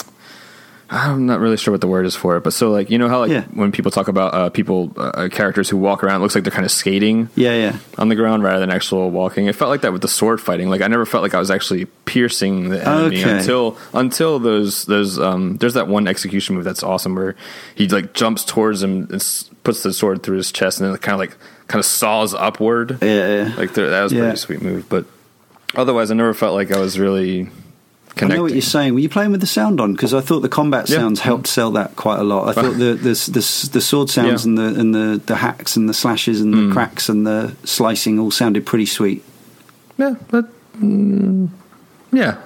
I'm 0.93 1.25
not 1.27 1.39
really 1.39 1.57
sure 1.57 1.71
what 1.71 1.81
the 1.81 1.87
word 1.87 2.05
is 2.05 2.17
for 2.17 2.37
it, 2.37 2.43
but 2.43 2.53
so 2.53 2.71
like 2.73 2.91
you 2.91 2.99
know 2.99 3.09
how 3.09 3.21
like 3.21 3.31
Yeah. 3.31 3.43
when 3.55 3.71
people 3.71 3.93
talk 3.93 4.09
about 4.09 4.35
uh, 4.35 4.51
people 4.51 4.93
uh, 4.97 5.29
characters 5.31 5.69
who 5.69 5.77
walk 5.77 6.03
around, 6.03 6.17
it 6.21 6.23
looks 6.23 6.35
like 6.35 6.43
they're 6.43 6.51
kind 6.53 6.65
of 6.65 6.73
skating 6.73 7.29
yeah, 7.37 7.55
yeah. 7.55 7.77
on 7.97 8.09
the 8.09 8.17
ground 8.17 8.43
rather 8.43 8.59
than 8.59 8.71
actual 8.71 9.09
walking. 9.11 9.47
It 9.47 9.55
felt 9.55 9.69
like 9.71 9.83
that 9.83 9.93
with 9.93 10.03
the 10.03 10.09
sword 10.09 10.41
fighting. 10.41 10.69
Like 10.69 10.81
I 10.81 10.89
never 10.89 11.07
felt 11.07 11.23
like 11.23 11.33
I 11.35 11.39
was 11.39 11.51
actually 11.51 11.85
piercing 12.07 12.71
the 12.71 12.85
enemy 12.85 13.21
Okay. 13.23 13.39
until 13.39 13.79
until 13.95 14.41
those 14.41 14.85
those 14.87 15.17
um 15.21 15.59
there's 15.59 15.75
that 15.75 15.87
one 15.87 16.09
execution 16.09 16.57
move 16.57 16.65
that's 16.65 16.83
awesome 16.83 17.15
where 17.15 17.37
he 17.77 17.87
like 17.87 18.13
jumps 18.13 18.45
towards 18.45 18.83
him 18.83 19.03
and 19.03 19.15
s- 19.15 19.49
puts 19.63 19.85
the 19.85 19.93
sword 19.93 20.25
through 20.25 20.39
his 20.39 20.51
chest 20.51 20.81
and 20.81 20.91
then 20.91 20.99
kind 20.99 21.15
of 21.15 21.21
like 21.21 21.37
kind 21.69 21.79
of 21.79 21.87
saws 21.87 22.35
upward. 22.35 22.99
Yeah, 23.01 23.45
yeah. 23.45 23.55
Like 23.57 23.75
that 23.75 24.03
was 24.03 24.13
a 24.13 24.17
Yeah. 24.17 24.21
pretty 24.23 24.39
sweet 24.39 24.61
move, 24.63 24.89
but 24.89 25.05
otherwise 25.77 26.11
I 26.11 26.15
never 26.15 26.35
felt 26.35 26.55
like 26.55 26.73
I 26.73 26.81
was 26.81 26.99
really 26.99 27.49
I 28.23 28.27
know 28.29 28.43
what 28.43 28.53
you're 28.53 28.63
saying. 28.63 28.95
Were 28.95 29.01
you 29.01 29.09
playing 29.09 29.31
with 29.33 29.41
the 29.41 29.47
sound 29.47 29.81
on? 29.81 29.93
Because 29.93 30.13
I 30.15 30.21
thought 30.21 30.41
the 30.41 30.49
combat 30.49 30.89
Yeah. 30.89 30.97
sounds 30.99 31.21
helped 31.21 31.47
sell 31.47 31.71
that 31.73 31.97
quite 31.97 32.19
a 32.19 32.25
lot. 32.25 32.49
I 32.49 32.53
thought 32.61 32.79
the 32.79 32.95
the 32.95 33.13
the, 33.31 33.69
the 33.73 33.81
sword 33.81 34.11
sounds 34.11 34.45
Yeah. 34.45 34.49
and 34.51 34.59
the 34.59 34.81
and 34.81 34.95
the, 34.95 35.23
the 35.27 35.37
hacks 35.37 35.77
and 35.77 35.89
the 35.89 35.95
slashes 35.95 36.41
and 36.41 36.53
the 36.53 36.73
cracks 36.73 37.09
and 37.09 37.27
the 37.27 37.55
slicing 37.65 38.19
all 38.19 38.31
sounded 38.31 38.67
pretty 38.67 38.87
sweet. 38.87 39.25
Yeah, 39.99 40.15
but 40.31 40.47
mm, 40.81 41.49
yeah, 42.13 42.37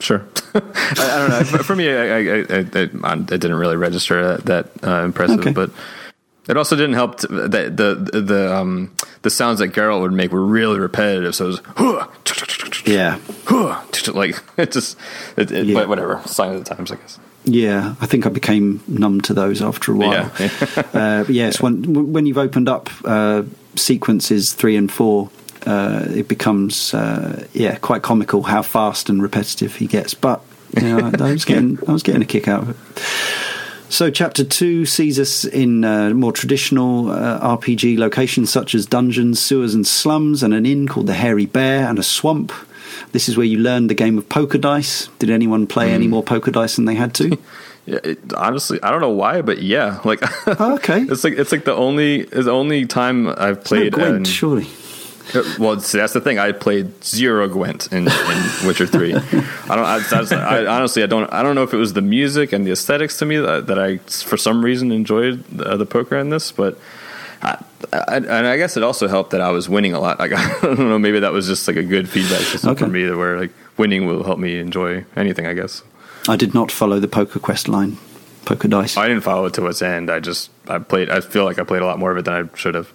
sure. 0.00 0.24
I, 0.54 0.60
I 0.98 1.18
don't 1.18 1.30
know. 1.30 1.44
For- 1.44 1.62
For 1.62 1.76
me, 1.76 1.88
I, 1.90 1.94
I, 1.94 2.18
I, 2.18 2.44
I, 2.50 2.62
it 2.62 3.28
didn't 3.28 3.54
really 3.54 3.76
register 3.76 4.36
that, 4.38 4.46
that 4.46 4.88
uh, 4.88 5.04
impressive, 5.04 5.40
Okay. 5.40 5.52
but 5.52 5.70
it 6.48 6.56
also 6.56 6.74
didn't 6.76 6.94
help 6.94 7.18
to, 7.18 7.26
that 7.48 7.76
the 7.76 7.94
the 8.20 8.54
um 8.56 8.90
the 9.22 9.30
sounds 9.30 9.58
that 9.60 9.68
Geralt 9.72 10.00
would 10.00 10.12
make 10.12 10.32
were 10.32 10.44
really 10.44 10.78
repetitive. 10.78 11.34
So 11.34 11.44
it 11.44 11.48
was 11.48 11.62
"Huh, 11.76 12.06
Yeah, 12.86 13.18
huh," 13.44 13.82
like 14.14 14.42
it 14.56 14.72
just, 14.72 14.96
it, 15.36 15.50
it, 15.52 15.66
Yeah. 15.66 15.74
but 15.74 15.88
whatever. 15.88 16.20
Sign 16.26 16.54
of 16.54 16.64
the 16.64 16.74
times, 16.74 16.90
I 16.90 16.96
guess. 16.96 17.18
yeah. 17.44 17.94
I 18.00 18.06
think 18.06 18.26
I 18.26 18.30
became 18.30 18.80
numb 18.88 19.20
to 19.22 19.34
those 19.34 19.60
after 19.62 19.92
a 19.92 19.96
while. 19.96 20.30
Yeah. 20.38 20.50
uh, 20.94 21.24
yes, 21.28 21.60
when 21.60 22.12
when 22.12 22.26
you've 22.26 22.38
opened 22.38 22.68
up 22.68 22.90
uh, 23.04 23.42
sequences 23.76 24.52
three 24.54 24.76
and 24.76 24.90
four. 24.90 25.30
Uh, 25.66 26.06
it 26.14 26.28
becomes 26.28 26.94
uh, 26.94 27.44
yeah 27.52 27.76
quite 27.78 28.00
comical 28.00 28.44
how 28.44 28.62
fast 28.62 29.10
and 29.10 29.20
repetitive 29.20 29.74
he 29.74 29.86
gets, 29.86 30.14
but 30.14 30.40
you 30.76 30.82
know, 30.82 31.10
I 31.18 31.32
was 31.32 31.44
getting 31.50 31.78
I 31.86 31.92
was 31.92 32.02
getting 32.04 32.22
a 32.22 32.24
kick 32.24 32.46
out 32.48 32.62
of 32.62 32.70
it. 32.70 32.76
So, 33.90 34.10
chapter 34.10 34.44
two 34.44 34.84
sees 34.84 35.18
us 35.18 35.44
in 35.46 35.82
uh, 35.84 36.10
more 36.10 36.32
traditional 36.32 37.10
uh, 37.10 37.40
RPG 37.58 37.96
locations 37.98 38.50
such 38.50 38.74
as 38.74 38.84
dungeons, 38.84 39.40
sewers, 39.40 39.74
and 39.74 39.86
slums, 39.86 40.42
and 40.42 40.52
an 40.52 40.66
inn 40.66 40.86
called 40.86 41.06
the 41.06 41.14
Hairy 41.14 41.46
Bear, 41.46 41.88
and 41.88 41.98
a 41.98 42.02
swamp. 42.02 42.52
This 43.12 43.28
is 43.30 43.36
where 43.38 43.46
you 43.46 43.58
learn 43.58 43.86
the 43.86 43.94
game 43.94 44.18
of 44.18 44.28
poker 44.28 44.58
dice. 44.58 45.08
Did 45.18 45.30
anyone 45.30 45.66
play 45.66 45.92
any 45.92 46.06
more 46.06 46.22
poker 46.22 46.50
dice 46.50 46.76
than 46.76 46.84
they 46.84 46.94
had 46.96 47.14
to? 47.14 47.38
Yeah, 47.88 48.00
it, 48.04 48.34
honestly, 48.34 48.78
I 48.82 48.90
don't 48.90 49.00
know 49.00 49.08
why, 49.08 49.40
but 49.40 49.62
yeah, 49.62 50.00
like 50.04 50.20
Oh, 50.60 50.74
okay. 50.74 51.00
it's 51.04 51.24
like 51.24 51.38
it's 51.38 51.50
like 51.52 51.64
the 51.64 51.72
only 51.74 52.20
it's 52.20 52.44
the 52.44 52.50
only 52.50 52.84
time 52.84 53.26
I've 53.30 53.56
It's 53.60 53.70
no 53.70 53.78
played. 53.78 53.92
Gwent, 53.94 54.14
an- 54.16 54.24
surely. 54.26 54.66
Uh, 55.34 55.42
Well, 55.58 55.80
see, 55.80 55.98
that's 55.98 56.12
the 56.12 56.20
thing. 56.20 56.38
I 56.38 56.52
played 56.52 57.04
zero 57.04 57.48
Gwent 57.48 57.92
in, 57.92 58.08
in 58.08 58.12
Witcher 58.66 58.86
Three. 58.86 59.14
I 59.14 59.20
don't. 59.20 60.32
I, 60.32 60.36
I 60.62 60.66
honestly, 60.66 61.02
I 61.02 61.06
don't. 61.06 61.30
I 61.32 61.42
don't 61.42 61.54
know 61.54 61.62
if 61.64 61.74
it 61.74 61.76
was 61.78 61.92
the 61.92 62.02
music 62.02 62.52
and 62.52 62.66
the 62.66 62.70
aesthetics 62.72 63.18
to 63.18 63.26
me 63.26 63.36
that, 63.36 63.66
that 63.66 63.78
I, 63.78 63.98
for 63.98 64.36
some 64.36 64.64
reason, 64.64 64.90
enjoyed 64.92 65.44
the, 65.50 65.76
the 65.76 65.86
poker 65.86 66.16
in 66.16 66.30
this. 66.30 66.50
But 66.52 66.78
I, 67.42 67.62
I, 67.92 68.16
and 68.16 68.26
I 68.46 68.56
guess 68.56 68.76
it 68.76 68.82
also 68.82 69.06
helped 69.08 69.30
that 69.30 69.40
I 69.40 69.50
was 69.50 69.68
winning 69.68 69.92
a 69.92 70.00
lot. 70.00 70.18
Like 70.18 70.32
I 70.36 70.60
don't 70.62 70.78
know, 70.78 70.98
maybe 70.98 71.20
that 71.20 71.32
was 71.32 71.46
just 71.46 71.66
like 71.68 71.76
a 71.76 71.82
good 71.84 72.08
feedback 72.08 72.40
system 72.40 72.70
Okay. 72.70 72.84
for 72.84 72.90
me, 72.90 73.10
where 73.10 73.38
like 73.38 73.50
winning 73.76 74.06
will 74.06 74.24
help 74.24 74.38
me 74.38 74.58
enjoy 74.58 75.04
anything. 75.16 75.46
I 75.46 75.54
guess. 75.54 75.82
I 76.28 76.36
did 76.36 76.52
not 76.54 76.70
follow 76.72 77.00
the 77.00 77.08
Poker 77.08 77.38
Quest 77.38 77.68
line, 77.68 77.96
Poker 78.44 78.68
Dice. 78.68 78.96
I 78.96 79.08
didn't 79.08 79.22
follow 79.24 79.46
it 79.46 79.54
to 79.54 79.66
its 79.66 79.82
end. 79.82 80.10
I 80.10 80.20
just 80.20 80.50
I 80.68 80.78
played. 80.78 81.10
I 81.10 81.20
feel 81.20 81.44
like 81.44 81.58
I 81.58 81.64
played 81.64 81.82
a 81.82 81.86
lot 81.86 81.98
more 81.98 82.10
of 82.12 82.18
it 82.18 82.24
than 82.24 82.34
I 82.34 82.56
should 82.56 82.74
have. 82.74 82.92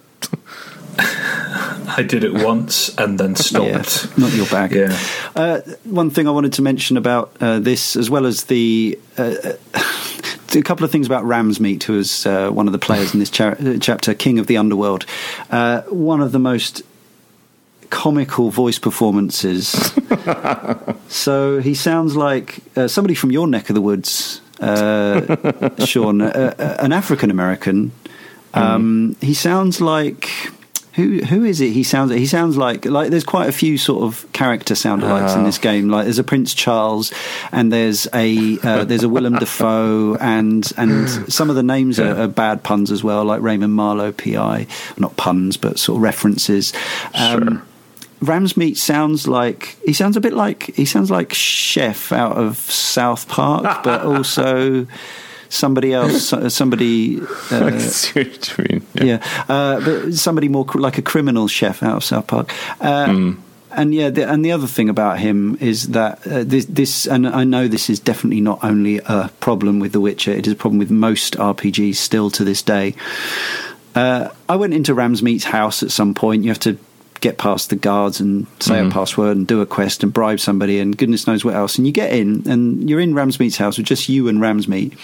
I 0.98 2.04
did 2.06 2.24
it 2.24 2.34
once 2.34 2.94
and 2.96 3.18
then 3.18 3.36
stopped. 3.36 3.66
Yeah, 3.66 4.10
not 4.16 4.32
your 4.32 4.46
bag. 4.46 4.72
Yeah. 4.72 4.98
Uh, 5.36 5.60
one 5.84 6.10
thing 6.10 6.26
I 6.26 6.30
wanted 6.30 6.52
to 6.54 6.62
mention 6.62 6.96
about 6.96 7.36
uh, 7.40 7.60
this, 7.60 7.96
as 7.96 8.10
well 8.10 8.26
as 8.26 8.44
the 8.44 8.98
uh, 9.16 9.34
a 10.54 10.62
couple 10.62 10.84
of 10.84 10.90
things 10.90 11.06
about 11.06 11.24
Ramsmeat, 11.24 11.82
who 11.84 11.98
is 11.98 12.26
uh, 12.26 12.50
one 12.50 12.66
of 12.66 12.72
the 12.72 12.78
players 12.78 13.12
in 13.12 13.20
this 13.20 13.30
cha- 13.30 13.56
uh, 13.58 13.78
chapter, 13.80 14.14
King 14.14 14.38
of 14.38 14.46
the 14.46 14.56
Underworld. 14.56 15.06
Uh, 15.50 15.82
one 15.82 16.20
of 16.20 16.32
the 16.32 16.38
most 16.38 16.82
comical 17.90 18.50
voice 18.50 18.78
performances. 18.78 19.68
so 21.08 21.60
he 21.60 21.74
sounds 21.74 22.16
like 22.16 22.58
uh, 22.76 22.88
somebody 22.88 23.14
from 23.14 23.30
your 23.30 23.46
neck 23.46 23.70
of 23.70 23.74
the 23.74 23.80
woods, 23.80 24.40
uh, 24.60 25.84
Sean, 25.84 26.20
uh, 26.20 26.54
uh, 26.58 26.76
an 26.80 26.92
African 26.92 27.30
American. 27.30 27.92
Um, 28.52 29.16
He 29.20 29.34
sounds 29.34 29.80
like 29.80 30.30
who? 30.94 31.18
Who 31.24 31.44
is 31.44 31.60
it? 31.60 31.72
He 31.72 31.82
sounds. 31.82 32.12
He 32.12 32.26
sounds 32.26 32.56
like 32.56 32.84
like. 32.84 33.10
There's 33.10 33.24
quite 33.24 33.48
a 33.48 33.52
few 33.52 33.78
sort 33.78 34.04
of 34.04 34.30
character 34.32 34.74
sound 34.74 35.02
alikes 35.02 35.36
in 35.36 35.42
this 35.42 35.58
game. 35.58 35.88
Like 35.88 36.04
there's 36.04 36.20
a 36.20 36.24
Prince 36.24 36.54
Charles, 36.54 37.12
and 37.50 37.72
there's 37.72 38.06
a 38.14 38.58
uh, 38.62 38.84
there's 38.84 39.02
a 39.02 39.08
Willem 39.08 39.34
Dafoe, 39.34 40.16
and 40.16 40.70
and 40.76 41.32
some 41.32 41.50
of 41.50 41.56
the 41.56 41.62
names 41.64 41.98
are, 41.98 42.22
are 42.22 42.28
bad 42.28 42.62
puns 42.62 42.92
as 42.92 43.02
well, 43.02 43.24
like 43.24 43.42
Raymond 43.42 43.76
Maarloeve, 43.76 44.16
PI. 44.16 44.66
Not 44.96 45.16
puns, 45.16 45.56
but 45.56 45.78
sort 45.78 45.96
of 45.96 46.02
references. 46.02 46.72
Um, 47.12 47.66
Ramsmeat 48.20 48.76
sounds 48.76 49.26
like 49.26 49.76
he 49.84 49.92
sounds 49.92 50.16
a 50.16 50.20
bit 50.20 50.32
like 50.32 50.74
he 50.76 50.84
sounds 50.84 51.10
like 51.10 51.34
Chef 51.34 52.12
out 52.12 52.36
of 52.36 52.56
South 52.56 53.28
Park, 53.28 53.82
but 53.82 54.02
also 54.06 54.86
somebody 55.54 55.92
else, 56.00 56.32
somebody. 56.54 57.20
Uh, 57.20 57.70
what 58.56 58.70
you 58.70 58.80
mean. 58.94 59.06
yeah, 59.08 59.44
uh, 59.48 59.80
but 59.80 60.14
somebody 60.14 60.48
more 60.48 60.64
cr- 60.64 60.78
like 60.78 60.98
a 60.98 61.02
criminal 61.02 61.48
chef 61.48 61.82
out 61.82 61.96
of 61.96 62.04
South 62.04 62.26
Park. 62.26 62.52
Uh, 62.80 63.32
And 63.76 63.92
yeah, 63.92 64.08
the, 64.08 64.22
and 64.30 64.44
the 64.44 64.52
other 64.52 64.68
thing 64.68 64.88
about 64.88 65.18
him 65.18 65.56
is 65.60 65.88
that 65.88 66.24
uh, 66.28 66.44
this, 66.44 66.64
this, 66.66 67.06
and 67.08 67.26
I 67.26 67.42
know 67.42 67.66
this 67.66 67.90
is 67.90 67.98
definitely 67.98 68.40
not 68.40 68.62
only 68.62 69.00
a 69.04 69.30
problem 69.40 69.80
with 69.80 69.90
The 69.90 69.98
Witcher; 70.00 70.30
it 70.30 70.46
is 70.46 70.52
a 70.52 70.56
problem 70.56 70.78
with 70.78 70.92
most 70.92 71.34
RPGs 71.36 71.96
still 71.96 72.30
to 72.30 72.44
this 72.44 72.62
day. 72.62 72.94
Uh, 73.96 74.28
I 74.48 74.54
went 74.54 74.74
into 74.74 74.94
Ramsmeat's 74.94 75.44
house 75.46 75.82
at 75.82 75.90
some 75.90 76.14
point. 76.14 76.44
You 76.44 76.50
have 76.50 76.60
to 76.60 76.78
get 77.20 77.36
past 77.38 77.70
the 77.70 77.76
guards 77.76 78.20
and 78.20 78.46
say 78.60 78.78
a 78.86 78.90
password 78.90 79.36
and 79.36 79.46
do 79.46 79.60
a 79.60 79.66
quest 79.66 80.02
and 80.04 80.12
bribe 80.12 80.38
somebody 80.38 80.78
and 80.78 80.96
goodness 80.96 81.26
knows 81.26 81.44
what 81.44 81.54
else. 81.54 81.76
And 81.78 81.86
you 81.86 81.92
get 81.92 82.12
in 82.12 82.46
and 82.48 82.88
you're 82.88 83.00
in 83.00 83.14
Ramsmeat's 83.14 83.56
house 83.56 83.78
with 83.78 83.86
just 83.86 84.08
you 84.08 84.28
and 84.28 84.38
Ramsmeat. 84.40 84.96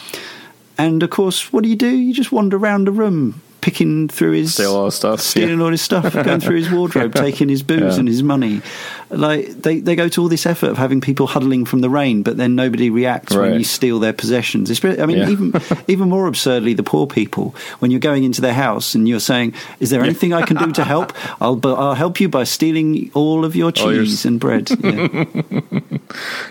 And 0.81 1.03
of 1.03 1.11
course, 1.11 1.53
what 1.53 1.63
do 1.63 1.69
you 1.69 1.77
do? 1.77 1.95
You 1.95 2.15
just 2.15 2.33
wander 2.33 2.57
around 2.57 2.87
the 2.87 2.91
room, 2.91 3.43
picking 3.61 4.09
through 4.09 4.33
his 4.33 4.55
Steal 4.55 4.75
all 4.75 4.87
his 4.87 4.95
stuff, 4.95 5.21
stealing 5.21 5.59
yeah. 5.59 5.65
all 5.65 5.71
his 5.71 5.83
stuff, 5.83 6.13
going 6.13 6.41
through 6.41 6.57
his 6.57 6.71
wardrobe, 6.71 7.15
taking 7.27 7.49
his 7.49 7.63
booze 7.63 7.81
Yeah. 7.95 7.99
and 8.01 8.09
his 8.09 8.23
money. 8.23 8.63
Like 9.11 9.49
they, 9.49 9.81
they 9.81 9.97
go 9.97 10.09
to 10.09 10.23
all 10.23 10.29
this 10.29 10.47
effort 10.47 10.69
of 10.71 10.79
having 10.79 11.01
people 11.01 11.27
huddling 11.27 11.65
from 11.65 11.81
the 11.81 11.91
rain, 11.91 12.23
but 12.23 12.37
then 12.37 12.55
nobody 12.55 12.91
reacts 12.91 13.35
when 13.35 13.55
you 13.55 13.65
steal 13.65 13.99
their 13.99 14.13
possessions. 14.13 14.71
It's, 14.71 14.85
I 14.85 15.05
mean, 15.07 15.19
Yeah. 15.19 15.31
even 15.31 15.53
even 15.89 16.09
more 16.09 16.27
absurdly, 16.29 16.75
the 16.75 16.83
poor 16.85 17.07
people 17.07 17.55
when 17.81 17.91
you're 17.91 18.01
going 18.01 18.23
into 18.25 18.41
their 18.41 18.55
house 18.55 18.95
and 18.95 19.09
you're 19.09 19.19
saying, 19.21 19.55
"Is 19.81 19.91
there 19.91 20.03
anything 20.03 20.33
I 20.33 20.43
can 20.43 20.57
do 20.57 20.71
to 20.73 20.85
help? 20.85 21.13
I'll 21.41 21.57
but 21.57 21.75
I'll 21.75 21.95
help 21.95 22.21
you 22.21 22.29
by 22.29 22.45
stealing 22.45 23.11
all 23.15 23.45
of 23.45 23.57
your 23.57 23.73
All 23.81 23.93
your 23.93 24.05
cheese 24.05 24.25
and 24.25 24.39
bread." 24.39 24.71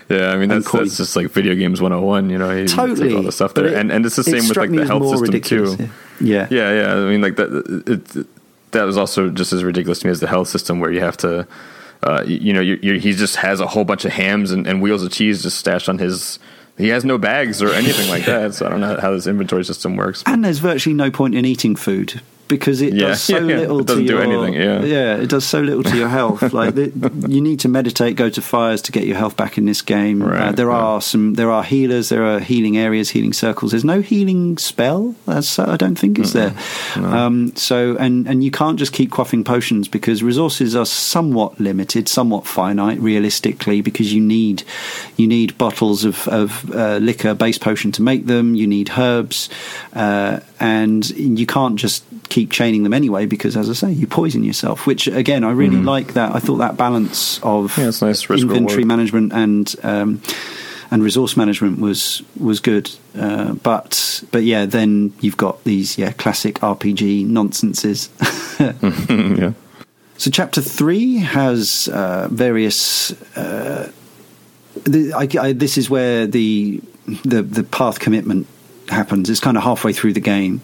Yeah. 0.08 0.30
I 0.30 0.36
mean 0.36 0.48
that's, 0.48 0.70
that's 0.70 0.96
just 0.96 1.16
like 1.16 1.30
video 1.30 1.54
games 1.54 1.80
101, 1.80 2.30
you 2.30 2.38
know, 2.38 2.50
you 2.50 2.66
totally, 2.66 3.14
all 3.14 3.22
the 3.22 3.32
stuff 3.32 3.54
there, 3.54 3.74
and 3.76 3.90
and 3.90 4.04
it's 4.04 4.16
the 4.16 4.20
it 4.22 4.24
same 4.24 4.48
with 4.48 4.56
like 4.56 4.70
the 4.70 4.86
health 4.86 5.08
system 5.18 5.40
too. 5.40 5.88
Yeah. 6.20 6.46
Yeah, 6.50 6.72
yeah. 6.72 6.94
I 6.94 7.10
mean, 7.10 7.20
like 7.20 7.36
that. 7.36 7.82
It, 7.86 8.26
that 8.72 8.84
was 8.84 8.96
also 8.96 9.30
just 9.30 9.52
as 9.52 9.64
ridiculous 9.64 9.98
to 10.00 10.06
me 10.06 10.10
as 10.12 10.20
the 10.20 10.28
health 10.28 10.48
system, 10.48 10.78
where 10.80 10.92
you 10.92 11.00
have 11.00 11.16
to, 11.18 11.46
uh, 12.02 12.22
you, 12.26 12.36
you 12.36 12.52
know, 12.52 12.60
you, 12.60 12.78
you, 12.82 13.00
he 13.00 13.12
just 13.12 13.36
has 13.36 13.60
a 13.60 13.66
whole 13.66 13.84
bunch 13.84 14.04
of 14.04 14.12
hams 14.12 14.52
and, 14.52 14.66
and 14.66 14.80
wheels 14.80 15.02
of 15.02 15.10
cheese 15.10 15.42
just 15.42 15.58
stashed 15.58 15.88
on 15.88 15.98
his. 15.98 16.38
He 16.78 16.88
has 16.88 17.04
no 17.04 17.18
bags 17.18 17.62
or 17.62 17.72
anything 17.72 18.08
like 18.08 18.24
that, 18.26 18.54
so 18.54 18.66
I 18.66 18.68
don't 18.70 18.80
know 18.80 18.98
how 19.00 19.10
this 19.10 19.26
inventory 19.26 19.64
system 19.64 19.96
works. 19.96 20.22
And 20.26 20.44
there's 20.44 20.58
virtually 20.58 20.94
no 20.94 21.10
point 21.10 21.34
in 21.34 21.44
eating 21.44 21.76
food 21.76 22.20
because 22.50 22.82
it 22.82 22.92
Yeah, 22.92 23.08
does 23.08 23.22
so 23.22 23.38
yeah, 23.38 23.46
yeah. 23.46 23.60
little 23.60 23.84
to 23.84 23.94
do 23.94 24.02
your 24.02 24.20
anything, 24.20 24.52
yeah. 24.52 25.16
it 25.16 25.30
does 25.30 25.46
so 25.46 25.60
little 25.60 25.82
to 25.84 25.96
your 25.96 26.08
health. 26.08 26.52
like 26.52 26.74
the, 26.74 26.92
you 27.26 27.40
need 27.40 27.60
to 27.60 27.68
meditate, 27.68 28.16
go 28.16 28.28
to 28.28 28.42
fires 28.42 28.82
to 28.82 28.92
get 28.92 29.06
your 29.06 29.16
health 29.16 29.36
back 29.36 29.56
in 29.56 29.64
this 29.64 29.80
game. 29.80 30.22
Right, 30.22 30.48
uh, 30.48 30.52
there 30.52 30.68
yeah. 30.68 30.76
are 30.76 31.00
some, 31.00 31.34
there 31.34 31.50
are 31.50 31.62
healers, 31.62 32.10
there 32.10 32.24
are 32.24 32.40
healing 32.40 32.76
areas, 32.76 33.10
healing 33.10 33.32
circles. 33.32 33.70
There's 33.70 33.84
no 33.84 34.02
healing 34.02 34.58
spell. 34.58 35.14
That's 35.26 35.58
I 35.58 35.76
don't 35.76 35.98
think 35.98 36.18
is 36.18 36.34
there. 36.34 36.54
Um, 36.96 37.54
so 37.56 37.96
and 37.96 38.26
and 38.26 38.42
you 38.44 38.50
can't 38.50 38.78
just 38.78 38.92
keep 38.92 39.10
quaffing 39.10 39.44
potions 39.44 39.88
because 39.88 40.22
resources 40.22 40.74
are 40.74 40.86
somewhat 40.86 41.58
limited, 41.60 42.08
somewhat 42.08 42.46
finite, 42.46 42.98
realistically, 42.98 43.80
because 43.80 44.12
you 44.12 44.20
need 44.20 44.64
you 45.16 45.26
need 45.26 45.56
bottles 45.56 46.04
of 46.04 46.26
of 46.28 46.70
uh, 46.74 46.96
liquor 46.96 47.34
base 47.34 47.58
potion 47.58 47.92
to 47.92 48.02
make 48.02 48.26
them. 48.26 48.54
You 48.54 48.66
need 48.66 48.90
herbs, 48.98 49.48
uh, 49.94 50.40
and 50.58 51.08
you 51.10 51.46
can't 51.46 51.76
just 51.76 52.04
keep 52.30 52.50
chaining 52.50 52.84
them 52.84 52.94
anyway 52.94 53.26
because, 53.26 53.56
as 53.56 53.68
I 53.68 53.74
say, 53.74 53.92
you 53.92 54.06
poison 54.06 54.42
yourself. 54.44 54.86
Which 54.86 55.06
again, 55.06 55.44
I 55.44 55.50
really 55.50 55.76
like 55.76 56.14
that. 56.14 56.34
I 56.34 56.38
thought 56.38 56.56
that 56.56 56.76
balance 56.76 57.38
of. 57.42 57.76
Yeah, 57.76 57.90
nice 58.00 58.30
risk 58.30 58.42
inventory 58.42 58.84
management 58.84 59.32
and 59.32 59.74
um, 59.82 60.22
and 60.90 61.02
resource 61.02 61.36
management 61.36 61.78
was 61.78 62.22
was 62.38 62.60
good. 62.60 62.90
Uh, 63.16 63.54
but 63.54 64.24
but 64.30 64.44
yeah, 64.44 64.66
then 64.66 65.12
you've 65.20 65.36
got 65.36 65.62
these 65.64 65.98
yeah 65.98 66.12
classic 66.12 66.56
RPG 66.56 67.26
nonsenses. 67.26 68.08
yeah. 68.60 69.52
So 70.16 70.30
chapter 70.30 70.60
three 70.60 71.18
has 71.18 71.88
uh, 71.88 72.28
various. 72.30 73.12
Uh, 73.36 73.90
the, 74.84 75.12
I, 75.14 75.28
I, 75.40 75.52
this 75.52 75.76
is 75.76 75.90
where 75.90 76.26
the, 76.26 76.80
the 77.24 77.42
the 77.42 77.64
path 77.64 78.00
commitment 78.00 78.46
happens. 78.88 79.30
It's 79.30 79.40
kind 79.40 79.56
of 79.56 79.62
halfway 79.62 79.92
through 79.92 80.12
the 80.12 80.20
game. 80.20 80.60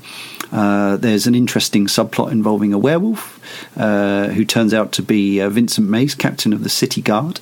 Uh, 0.53 0.97
there's 0.97 1.27
an 1.27 1.35
interesting 1.35 1.87
subplot 1.87 2.33
involving 2.33 2.73
a 2.73 2.79
werewolf 2.79 3.41
uh, 3.77 4.29
who 4.29 4.45
turns 4.45 4.73
out 4.73 4.93
to 4.93 5.03
be 5.03 5.41
uh, 5.41 5.49
Vincent 5.49 5.89
Meis, 5.89 6.15
captain 6.15 6.53
of 6.53 6.63
the 6.63 6.69
city 6.69 7.03
guard. 7.03 7.41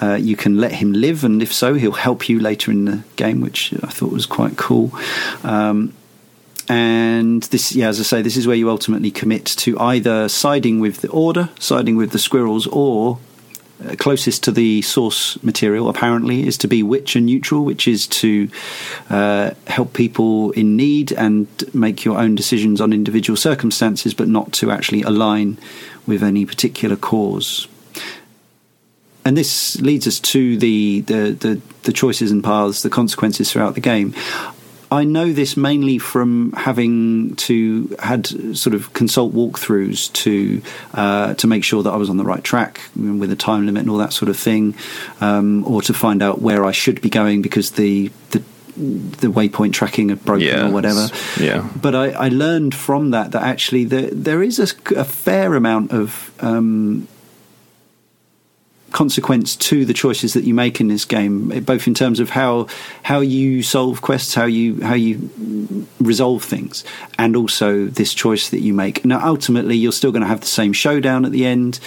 Uh, 0.00 0.14
you 0.14 0.36
can 0.36 0.58
let 0.58 0.72
him 0.72 0.92
live, 0.92 1.24
and 1.24 1.42
if 1.42 1.52
so, 1.52 1.74
he'll 1.74 1.92
help 1.92 2.28
you 2.28 2.40
later 2.40 2.70
in 2.70 2.84
the 2.84 3.04
game, 3.16 3.40
which 3.40 3.72
I 3.82 3.88
thought 3.88 4.12
was 4.12 4.26
quite 4.26 4.56
cool. 4.56 4.92
Um, 5.42 5.92
and 6.68 7.42
this, 7.44 7.74
yeah, 7.74 7.88
as 7.88 8.00
I 8.00 8.02
say, 8.02 8.22
this 8.22 8.36
is 8.36 8.46
where 8.46 8.56
you 8.56 8.68
ultimately 8.70 9.10
commit 9.10 9.44
to 9.46 9.78
either 9.78 10.28
siding 10.28 10.80
with 10.80 11.00
the 11.00 11.08
Order, 11.10 11.50
siding 11.60 11.96
with 11.96 12.10
the 12.10 12.18
Squirrels, 12.18 12.66
or 12.66 13.18
closest 13.98 14.44
to 14.44 14.52
the 14.52 14.82
source 14.82 15.42
material 15.42 15.88
apparently 15.88 16.46
is 16.46 16.56
to 16.58 16.68
be 16.68 16.82
witch 16.82 17.16
and 17.16 17.26
neutral, 17.26 17.64
which 17.64 17.86
is 17.86 18.06
to 18.06 18.48
uh, 19.10 19.50
help 19.66 19.92
people 19.92 20.50
in 20.52 20.76
need 20.76 21.12
and 21.12 21.46
make 21.74 22.04
your 22.04 22.18
own 22.18 22.34
decisions 22.34 22.80
on 22.80 22.92
individual 22.92 23.36
circumstances, 23.36 24.14
but 24.14 24.28
not 24.28 24.52
to 24.52 24.70
actually 24.70 25.02
align 25.02 25.58
with 26.06 26.22
any 26.22 26.46
particular 26.46 26.96
cause. 26.96 27.68
And 29.24 29.36
this 29.36 29.80
leads 29.80 30.06
us 30.06 30.20
to 30.20 30.56
the, 30.56 31.00
the, 31.00 31.32
the, 31.32 31.60
the 31.82 31.92
choices 31.92 32.30
and 32.30 32.44
paths, 32.44 32.82
the 32.82 32.90
consequences 32.90 33.50
throughout 33.50 33.74
the 33.74 33.80
game. 33.80 34.14
I 34.90 35.04
know 35.04 35.32
this 35.32 35.56
mainly 35.56 35.98
from 35.98 36.52
having 36.52 37.34
to 37.36 37.96
had 37.98 38.26
sort 38.56 38.74
of 38.74 38.92
consult 38.92 39.34
walkthroughs 39.34 40.12
to 40.12 40.62
uh, 40.94 41.34
to 41.34 41.46
make 41.46 41.64
sure 41.64 41.82
that 41.82 41.90
I 41.90 41.96
was 41.96 42.08
on 42.08 42.16
the 42.16 42.24
right 42.24 42.42
track 42.44 42.80
with 42.94 43.32
a 43.32 43.36
time 43.36 43.66
limit 43.66 43.80
and 43.82 43.90
all 43.90 43.98
that 43.98 44.12
sort 44.12 44.28
of 44.28 44.36
thing, 44.36 44.74
um, 45.20 45.64
or 45.66 45.82
to 45.82 45.92
find 45.94 46.22
out 46.22 46.40
where 46.40 46.64
I 46.64 46.72
should 46.72 47.00
be 47.00 47.10
going 47.10 47.42
because 47.42 47.72
the 47.72 48.10
the 48.30 48.42
the 48.76 49.28
waypoint 49.28 49.72
tracking 49.72 50.10
had 50.10 50.22
broken 50.24 50.46
Yeah, 50.46 50.68
or 50.68 50.70
whatever. 50.70 51.08
yeah. 51.40 51.66
But 51.80 51.94
I, 51.94 52.10
I 52.10 52.28
learned 52.28 52.74
from 52.74 53.10
that 53.10 53.32
that 53.32 53.42
actually 53.42 53.84
there 53.84 54.10
there 54.12 54.42
is 54.42 54.58
a, 54.58 54.68
a 55.00 55.04
fair 55.04 55.54
amount 55.54 55.92
of 55.92 56.30
um, 56.40 57.08
consequence 58.96 59.56
to 59.56 59.84
the 59.84 59.92
choices 59.92 60.32
that 60.32 60.44
you 60.44 60.54
make 60.54 60.80
in 60.80 60.88
this 60.88 61.04
game, 61.04 61.48
both 61.64 61.86
in 61.86 61.92
terms 61.92 62.18
of 62.18 62.30
how 62.30 62.66
how 63.02 63.20
you 63.20 63.62
solve 63.62 64.00
quests, 64.00 64.34
how 64.34 64.46
you 64.46 64.82
how 64.82 64.94
you 64.94 65.86
resolve 66.00 66.42
things, 66.42 66.82
and 67.18 67.36
also 67.36 67.84
this 67.84 68.14
choice 68.14 68.48
that 68.48 68.60
you 68.60 68.72
make. 68.72 69.04
Now, 69.04 69.20
ultimately, 69.22 69.76
you're 69.76 69.92
still 69.92 70.12
going 70.12 70.22
to 70.22 70.28
have 70.28 70.40
the 70.40 70.46
same 70.46 70.72
showdown 70.72 71.26
at 71.26 71.32
the 71.32 71.44
end 71.44 71.78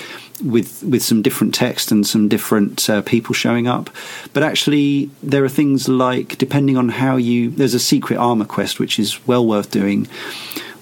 with 0.46 0.84
with 0.84 1.02
some 1.02 1.24
different 1.24 1.56
text 1.56 1.92
and 1.92 2.06
some 2.06 2.30
different 2.30 2.88
uh, 2.88 3.02
people 3.02 3.34
showing 3.34 3.68
up. 3.68 3.90
But 4.34 4.44
actually, 4.44 5.10
there 5.24 5.44
are 5.44 5.50
things 5.50 5.90
like 5.90 6.38
depending 6.38 6.78
on 6.78 6.90
how 6.90 7.18
you. 7.18 7.50
There's 7.50 7.74
a 7.74 7.80
secret 7.80 8.18
armor 8.18 8.46
quest 8.46 8.80
which 8.80 9.00
is 9.00 9.26
well 9.28 9.46
worth 9.46 9.72
doing. 9.72 10.08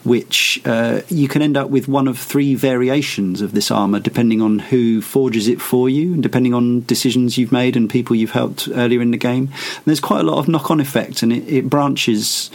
Which 0.08 0.62
uh, 0.64 1.02
you 1.10 1.28
can 1.28 1.42
end 1.42 1.58
up 1.58 1.70
with 1.70 1.90
one 1.90 2.08
of 2.08 2.18
three 2.18 2.56
variations 2.56 3.42
of 3.42 3.52
this 3.52 3.70
armor, 3.70 4.00
depending 4.00 4.42
on 4.42 4.60
who 4.60 5.02
forges 5.02 5.50
it 5.50 5.60
for 5.60 5.90
you, 5.90 6.14
and 6.14 6.24
depending 6.24 6.54
on 6.54 6.86
decisions 6.86 7.38
you've 7.38 7.52
made 7.52 7.76
and 7.76 7.90
people 7.90 8.16
you've 8.16 8.32
helped 8.32 8.70
earlier 8.72 9.02
in 9.02 9.12
the 9.12 9.18
game. 9.18 9.50
And 9.76 9.86
there's 9.86 10.00
quite 10.00 10.22
a 10.22 10.24
lot 10.24 10.38
of 10.38 10.48
knock-on 10.48 10.80
effect, 10.80 11.24
and 11.24 11.34
it, 11.34 11.44
it 11.50 11.70
branches 11.70 12.50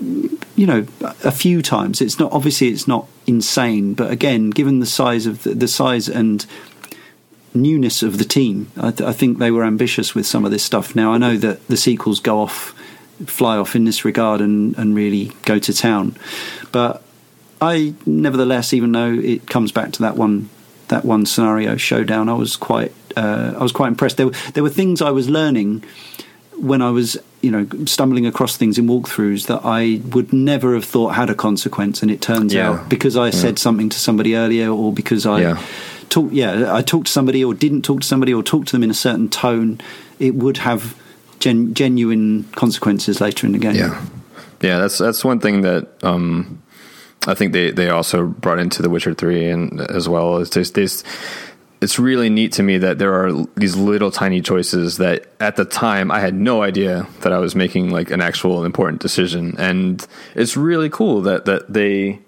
you 0.00 0.66
know 0.66 0.86
a 1.24 1.30
few 1.30 1.62
times 1.62 2.00
it's 2.00 2.18
not 2.18 2.32
obviously 2.32 2.68
it's 2.68 2.88
not 2.88 3.06
insane 3.26 3.92
but 3.92 4.10
again 4.10 4.50
given 4.50 4.80
the 4.80 4.86
size 4.86 5.26
of 5.26 5.42
the, 5.42 5.54
the 5.54 5.68
size 5.68 6.08
and 6.08 6.46
newness 7.52 8.02
of 8.02 8.16
the 8.18 8.24
team 8.24 8.70
I, 8.76 8.90
th- 8.90 9.08
I, 9.08 9.12
think 9.12 9.38
they 9.38 9.50
were 9.50 9.64
ambitious 9.64 10.14
with 10.14 10.26
some 10.26 10.44
of 10.44 10.50
this 10.50 10.64
stuff 10.64 10.96
now 10.96 11.12
i 11.12 11.18
know 11.18 11.36
that 11.36 11.66
the 11.68 11.76
sequels 11.76 12.20
go 12.20 12.40
off 12.40 12.74
fly 13.26 13.56
off 13.56 13.76
in 13.76 13.84
this 13.84 14.04
regard 14.04 14.40
and, 14.40 14.76
and 14.78 14.94
really 14.94 15.32
go 15.44 15.58
to 15.58 15.72
town 15.72 16.16
but 16.72 17.02
i 17.60 17.94
nevertheless 18.06 18.72
even 18.72 18.92
though 18.92 19.12
it 19.12 19.46
comes 19.46 19.72
back 19.72 19.92
to 19.92 20.02
that 20.02 20.16
one 20.16 20.48
that 20.88 21.04
one 21.04 21.26
scenario 21.26 21.76
showdown 21.76 22.28
i 22.28 22.34
was 22.34 22.56
quite 22.56 22.92
uh, 23.16 23.54
i 23.58 23.62
was 23.62 23.72
quite 23.72 23.88
impressed 23.88 24.16
there, 24.16 24.30
there 24.54 24.62
were 24.62 24.70
things 24.70 25.02
i 25.02 25.10
was 25.10 25.28
learning 25.28 25.84
when 26.60 26.82
I 26.82 26.90
was, 26.90 27.16
you 27.40 27.50
know, 27.50 27.66
stumbling 27.86 28.26
across 28.26 28.56
things 28.56 28.78
in 28.78 28.86
walkthroughs 28.86 29.46
that 29.46 29.62
I 29.64 30.02
would 30.14 30.32
never 30.32 30.74
have 30.74 30.84
thought 30.84 31.14
had 31.14 31.30
a 31.30 31.34
consequence, 31.34 32.02
and 32.02 32.10
it 32.10 32.20
turns 32.20 32.52
yeah. 32.52 32.70
out 32.70 32.88
because 32.88 33.16
I 33.16 33.26
yeah. 33.26 33.30
said 33.30 33.58
something 33.58 33.88
to 33.88 33.98
somebody 33.98 34.36
earlier, 34.36 34.68
or 34.68 34.92
because 34.92 35.24
I 35.24 35.40
yeah. 35.40 35.62
talked, 36.10 36.32
yeah, 36.32 36.74
I 36.74 36.82
talked 36.82 37.06
to 37.06 37.12
somebody, 37.12 37.42
or 37.42 37.54
didn't 37.54 37.82
talk 37.82 38.02
to 38.02 38.06
somebody, 38.06 38.34
or 38.34 38.42
talked 38.42 38.68
to 38.68 38.72
them 38.72 38.82
in 38.82 38.90
a 38.90 38.94
certain 38.94 39.28
tone, 39.28 39.80
it 40.18 40.34
would 40.34 40.58
have 40.58 40.99
gen- 41.40 41.74
genuine 41.74 42.44
consequences 42.52 43.20
later 43.20 43.46
in 43.46 43.52
the 43.52 43.58
game. 43.58 43.74
Yeah, 43.74 44.06
yeah, 44.60 44.78
that's 44.78 44.98
that's 44.98 45.24
one 45.24 45.40
thing 45.40 45.62
that. 45.62 45.88
Um, 46.02 46.62
I 47.26 47.34
think 47.34 47.52
they, 47.52 47.70
they 47.70 47.90
also 47.90 48.26
brought 48.26 48.58
into 48.58 48.80
The 48.80 48.88
Witcher 48.88 49.12
Three 49.12 49.50
and 49.50 49.78
as 49.78 50.08
well 50.08 50.42
there's, 50.42 50.70
there's 50.70 51.04
it's 51.80 51.98
really 51.98 52.28
neat 52.28 52.52
to 52.52 52.62
me 52.62 52.78
that 52.78 52.98
there 52.98 53.14
are 53.14 53.46
these 53.56 53.74
little 53.76 54.10
tiny 54.10 54.42
choices 54.42 54.98
that 54.98 55.26
at 55.40 55.56
the 55.56 55.64
time 55.64 56.10
I 56.10 56.20
had 56.20 56.34
no 56.34 56.62
idea 56.62 57.06
that 57.20 57.32
I 57.32 57.38
was 57.38 57.54
making 57.54 57.90
like 57.90 58.10
an 58.10 58.20
actual 58.20 58.64
important 58.64 59.00
decision. 59.00 59.54
And 59.58 60.06
it's 60.34 60.56
really 60.56 60.90
cool 60.90 61.22
that, 61.22 61.46
that 61.46 61.72
they 61.72 62.20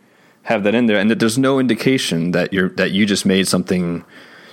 have 0.45 0.65
that 0.65 0.75
in 0.75 0.87
there 0.87 0.99
and 0.99 1.11
that 1.11 1.19
there's 1.19 1.39
no 1.39 1.59
indication 1.61 2.31
that 2.31 2.53
you're, 2.53 2.71
that 2.71 2.93
you 2.93 3.05
just 3.05 3.27
made 3.27 3.47
something, 3.47 4.05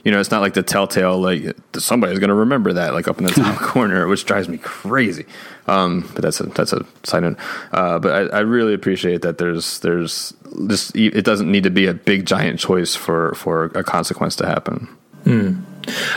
you 0.04 0.12
know, 0.12 0.20
it's 0.20 0.32
not 0.32 0.42
like 0.42 0.54
the 0.54 0.64
telltale, 0.64 1.20
like 1.20 1.56
somebody's 1.76 2.20
going 2.20 2.30
to 2.30 2.36
remember 2.36 2.74
that 2.74 2.94
like 2.94 3.08
up 3.08 3.18
in 3.20 3.26
the 3.26 3.32
top 3.32 3.58
corner, 3.62 4.08
which 4.08 4.26
drives 4.26 4.48
me 4.48 4.58
crazy. 4.58 5.26
Um, 5.68 6.10
but 6.14 6.24
that's 6.24 6.40
a, 6.40 6.44
that's 6.44 6.74
a 6.74 6.86
side 7.04 7.24
note. 7.24 7.38
Uh, 7.72 8.00
but 8.00 8.34
I, 8.34 8.38
I 8.38 8.40
really 8.40 8.74
appreciate 8.74 9.22
that 9.22 9.38
there's, 9.38 9.80
there's, 9.80 10.34
this 10.52 10.92
it 10.96 11.24
doesn't 11.26 11.52
need 11.52 11.64
to 11.64 11.70
be 11.70 11.86
a 11.86 11.94
big 11.94 12.26
giant 12.26 12.60
choice 12.60 12.96
for 12.96 13.34
for 13.36 13.66
a 13.66 13.84
consequence 13.84 14.36
to 14.38 14.48
happen. 14.48 14.88
Mm. 15.26 15.64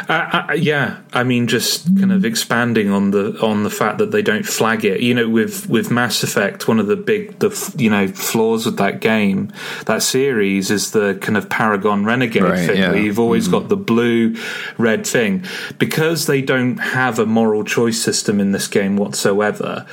Uh, 0.09 0.45
uh, 0.49 0.53
yeah, 0.55 1.01
I 1.13 1.25
mean, 1.25 1.47
just 1.47 1.87
kind 1.99 2.13
of 2.13 2.25
expanding 2.25 2.91
on 2.91 3.11
the 3.11 3.39
on 3.41 3.63
the 3.63 3.71
fact 3.71 3.99
that 3.99 4.11
they 4.11 4.23
don't 4.23 4.45
flag 4.45 4.85
it. 4.85 5.01
You 5.01 5.15
know, 5.15 5.29
with 5.29 5.69
with 5.69 5.91
Mass 5.91 6.23
Effect, 6.23 6.69
one 6.69 6.79
of 6.79 6.87
the 6.87 6.97
big 6.97 7.39
the 7.39 7.75
you 7.77 7.91
know 7.91 8.09
flaws 8.09 8.67
with 8.67 8.77
that 8.79 9.01
game, 9.01 9.53
that 9.87 10.03
series 10.03 10.71
is 10.71 10.91
the 10.91 11.19
kind 11.21 11.37
of 11.37 11.49
Paragon 11.49 12.05
Renegade 12.05 12.43
right, 12.43 12.67
thing, 12.67 12.79
yeah. 12.79 12.91
where 12.91 13.01
you've 13.01 13.19
always 13.19 13.49
mm. 13.49 13.53
got 13.53 13.69
the 13.69 13.77
blue 13.77 14.37
red 14.79 15.07
thing 15.07 15.45
because 15.79 16.27
they 16.27 16.43
don't 16.43 16.79
have 16.79 17.19
a 17.19 17.27
moral 17.27 17.65
choice 17.65 18.01
system 18.01 18.41
in 18.41 18.53
this 18.53 18.69
game 18.69 18.97
whatsoever. 18.97 19.87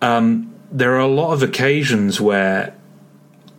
Um, 0.00 0.54
there 0.70 0.94
are 0.94 1.00
a 1.00 1.08
lot 1.08 1.32
of 1.32 1.42
occasions 1.42 2.20
where 2.20 2.77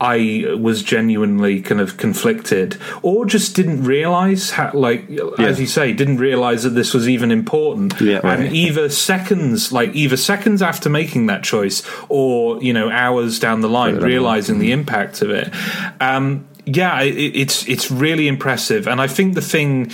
I 0.02 0.56
was 0.58 0.82
genuinely 0.82 1.62
kind 1.62 1.82
of 1.82 1.98
conflicted, 1.98 2.78
or 3.02 3.26
just 3.26 3.56
didn't 3.56 3.84
realize 3.84 4.52
how, 4.52 4.72
like, 4.74 5.06
yeah. 5.10 5.24
as 5.40 5.60
you 5.60 5.68
say, 5.68 5.92
didn't 5.94 6.18
realize 6.18 6.64
that 6.64 6.70
this 6.70 6.94
was 6.94 7.10
even 7.10 7.32
important. 7.32 8.00
Yeah, 8.00 8.20
right. 8.24 8.40
And 8.40 8.56
either 8.56 8.90
seconds, 8.90 9.72
like, 9.72 9.94
either 9.96 10.18
seconds 10.18 10.62
after 10.62 10.90
making 10.90 11.26
that 11.28 11.44
choice, 11.44 11.84
or 12.08 12.62
you 12.64 12.74
know, 12.74 12.90
hours 12.90 13.40
down 13.40 13.62
the 13.62 13.70
line, 13.70 13.98
realizing 13.98 14.60
the 14.60 14.72
impact 14.72 15.22
of 15.22 15.30
it. 15.32 15.54
Um, 16.00 16.48
yeah, 16.66 17.02
it, 17.02 17.16
it's 17.16 17.68
it's 17.68 17.92
really 17.92 18.28
impressive, 18.28 18.88
and 18.88 19.02
I 19.02 19.08
think 19.08 19.36
the 19.36 19.42
thing 19.42 19.92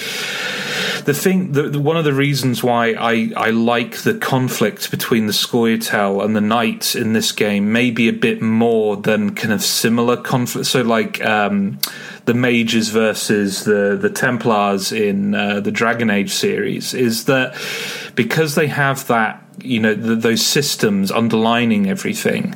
the 1.05 1.13
thing, 1.13 1.51
the, 1.51 1.69
the, 1.69 1.79
one 1.79 1.97
of 1.97 2.03
the 2.03 2.13
reasons 2.13 2.63
why 2.63 2.93
I, 2.93 3.31
I 3.37 3.49
like 3.51 3.97
the 3.97 4.15
conflict 4.15 4.89
between 4.89 5.27
the 5.27 5.33
Scoia'tael 5.33 6.23
and 6.25 6.35
the 6.35 6.41
Knights 6.41 6.95
in 6.95 7.13
this 7.13 7.31
game 7.31 7.71
maybe 7.71 8.09
a 8.09 8.13
bit 8.13 8.41
more 8.41 8.97
than 8.97 9.35
kind 9.35 9.53
of 9.53 9.61
similar 9.61 10.17
conflict. 10.17 10.65
So, 10.67 10.81
like 10.81 11.23
um, 11.23 11.79
the 12.25 12.33
mages 12.33 12.89
versus 12.89 13.65
the 13.65 13.97
the 14.01 14.09
Templars 14.09 14.91
in 14.91 15.35
uh, 15.35 15.59
the 15.59 15.71
Dragon 15.71 16.09
Age 16.09 16.31
series, 16.31 16.95
is 16.95 17.25
that 17.25 17.55
because 18.15 18.55
they 18.55 18.67
have 18.67 19.05
that 19.07 19.43
you 19.61 19.79
know 19.79 19.93
those 19.93 20.45
systems 20.45 21.11
underlining 21.11 21.87
everything, 21.87 22.55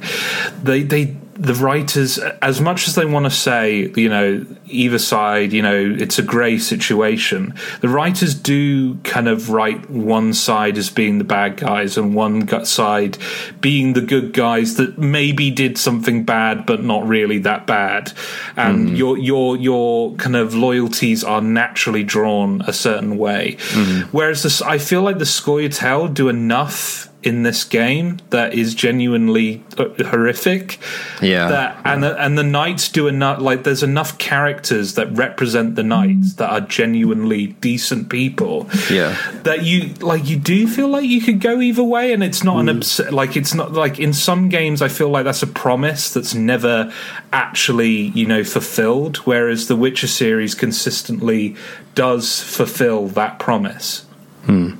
they 0.63 0.81
they 0.81 1.15
the 1.39 1.53
writers, 1.53 2.19
as 2.41 2.59
much 2.59 2.89
as 2.89 2.95
they 2.95 3.05
want 3.05 3.25
to 3.25 3.31
say, 3.31 3.89
you 3.95 4.09
know, 4.09 4.45
either 4.67 4.99
side, 4.99 5.53
you 5.53 5.61
know, 5.61 5.95
it's 5.97 6.19
a 6.19 6.21
grey 6.21 6.57
situation, 6.57 7.53
the 7.79 7.87
writers 7.87 8.35
do 8.35 8.95
kind 9.05 9.29
of 9.29 9.49
write 9.49 9.89
one 9.89 10.33
side 10.33 10.77
as 10.77 10.89
being 10.89 11.17
the 11.17 11.23
bad 11.23 11.55
guys 11.55 11.97
and 11.97 12.13
one 12.13 12.65
side 12.65 13.17
being 13.61 13.93
the 13.93 14.01
good 14.01 14.33
guys 14.33 14.75
that 14.75 14.97
maybe 14.97 15.49
did 15.49 15.77
something 15.77 16.25
bad 16.25 16.65
but 16.65 16.83
not 16.83 17.07
really 17.07 17.37
that 17.39 17.65
bad, 17.65 18.11
and 18.57 18.89
mm. 18.89 18.97
your 18.97 19.17
your 19.17 19.55
your 19.55 20.13
kind 20.15 20.35
of 20.35 20.53
loyalties 20.53 21.23
are 21.23 21.41
naturally 21.41 22.03
drawn 22.03 22.61
a 22.67 22.73
certain 22.73 23.17
way. 23.17 23.55
Mm. 23.69 24.01
Whereas 24.11 24.43
this, 24.43 24.61
I 24.61 24.77
feel 24.77 25.03
like 25.03 25.19
the 25.19 25.23
Scoia'tael 25.23 26.13
do 26.13 26.27
enough 26.27 27.08
in 27.21 27.43
this 27.43 27.65
game 27.65 28.17
that 28.29 28.53
is 28.53 28.73
genuinely 28.73 29.61
uh, 29.77 29.89
horrific. 30.05 30.79
Yeah. 31.21 31.49
That 31.49 31.81
and 31.83 32.03
the, 32.03 32.17
and 32.17 32.37
the 32.37 32.43
knights 32.43 32.87
do 32.89 33.07
enough. 33.07 33.41
Like 33.41 33.63
there's 33.63 33.83
enough 33.83 34.17
characters 34.17 34.93
that 34.93 35.11
represent 35.11 35.75
the 35.75 35.83
knights 35.83 36.35
that 36.35 36.49
are 36.49 36.61
genuinely 36.61 37.47
decent 37.47 38.09
people. 38.09 38.69
Yeah. 38.89 39.17
That 39.43 39.63
you 39.63 39.93
like 39.95 40.29
you 40.29 40.37
do 40.37 40.67
feel 40.67 40.87
like 40.87 41.05
you 41.05 41.21
could 41.21 41.41
go 41.41 41.59
either 41.59 41.83
way, 41.83 42.13
and 42.13 42.23
it's 42.23 42.43
not 42.43 42.55
mm. 42.57 42.61
an 42.61 42.77
obs- 42.77 43.11
like 43.11 43.35
it's 43.35 43.53
not 43.53 43.73
like 43.73 43.99
in 43.99 44.13
some 44.13 44.47
games 44.47 44.81
I 44.81 44.87
feel 44.87 45.09
like 45.09 45.25
that's 45.25 45.43
a 45.43 45.47
promise 45.47 46.13
that's 46.13 46.33
never 46.33 46.93
actually 47.33 47.89
you 47.89 48.25
know 48.25 48.45
fulfilled. 48.45 49.17
Whereas 49.17 49.67
the 49.67 49.75
Witcher 49.75 50.07
series 50.07 50.55
consistently 50.55 51.57
does 51.95 52.41
fulfill 52.41 53.07
that 53.09 53.39
promise. 53.39 54.05
Hmm. 54.45 54.75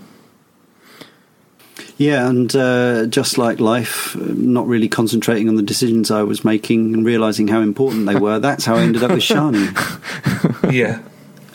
Yeah, 1.99 2.29
and 2.29 2.55
uh, 2.55 3.07
just 3.07 3.37
like 3.37 3.59
life, 3.59 4.15
not 4.15 4.65
really 4.67 4.87
concentrating 4.87 5.49
on 5.49 5.55
the 5.55 5.61
decisions 5.61 6.09
I 6.09 6.23
was 6.23 6.45
making 6.45 6.93
and 6.93 7.05
realizing 7.05 7.49
how 7.49 7.59
important 7.59 8.05
they 8.05 8.15
were. 8.15 8.39
That's 8.39 8.63
how 8.63 8.75
I 8.75 8.83
ended 8.83 9.03
up 9.03 9.11
with 9.11 9.19
Shani. 9.19 9.67
yeah. 10.71 11.01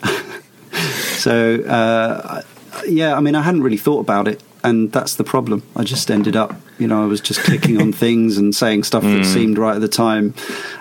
so, 1.17 1.61
uh, 1.63 2.43
yeah, 2.87 3.15
I 3.15 3.21
mean, 3.21 3.33
I 3.33 3.41
hadn't 3.41 3.63
really 3.63 3.75
thought 3.77 4.01
about 4.01 4.27
it, 4.27 4.43
and 4.65 4.91
that's 4.91 5.15
the 5.15 5.23
problem. 5.23 5.63
I 5.75 5.83
just 5.83 6.09
ended 6.11 6.35
up, 6.35 6.55
you 6.77 6.87
know, 6.87 7.03
I 7.03 7.05
was 7.05 7.21
just 7.21 7.41
clicking 7.41 7.81
on 7.81 7.93
things 8.03 8.37
and 8.37 8.55
saying 8.55 8.83
stuff 8.83 9.03
mm. 9.03 9.17
that 9.17 9.25
seemed 9.25 9.57
right 9.57 9.75
at 9.75 9.81
the 9.81 9.87
time. 9.87 10.33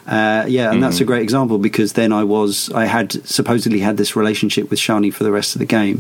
Uh, 0.06 0.44
yeah, 0.48 0.70
and 0.70 0.78
mm. 0.78 0.80
that's 0.80 1.00
a 1.00 1.04
mm. 1.04 1.08
great 1.08 1.22
example 1.22 1.58
because 1.58 1.92
then 1.92 2.12
I 2.12 2.24
was, 2.24 2.70
I 2.72 2.86
had 2.86 3.12
supposedly 3.26 3.80
had 3.80 3.96
this 3.96 4.16
relationship 4.16 4.70
with 4.70 4.78
Shani 4.78 5.12
for 5.12 5.24
the 5.24 5.32
rest 5.32 5.54
of 5.54 5.58
the 5.60 5.66
game. 5.66 5.98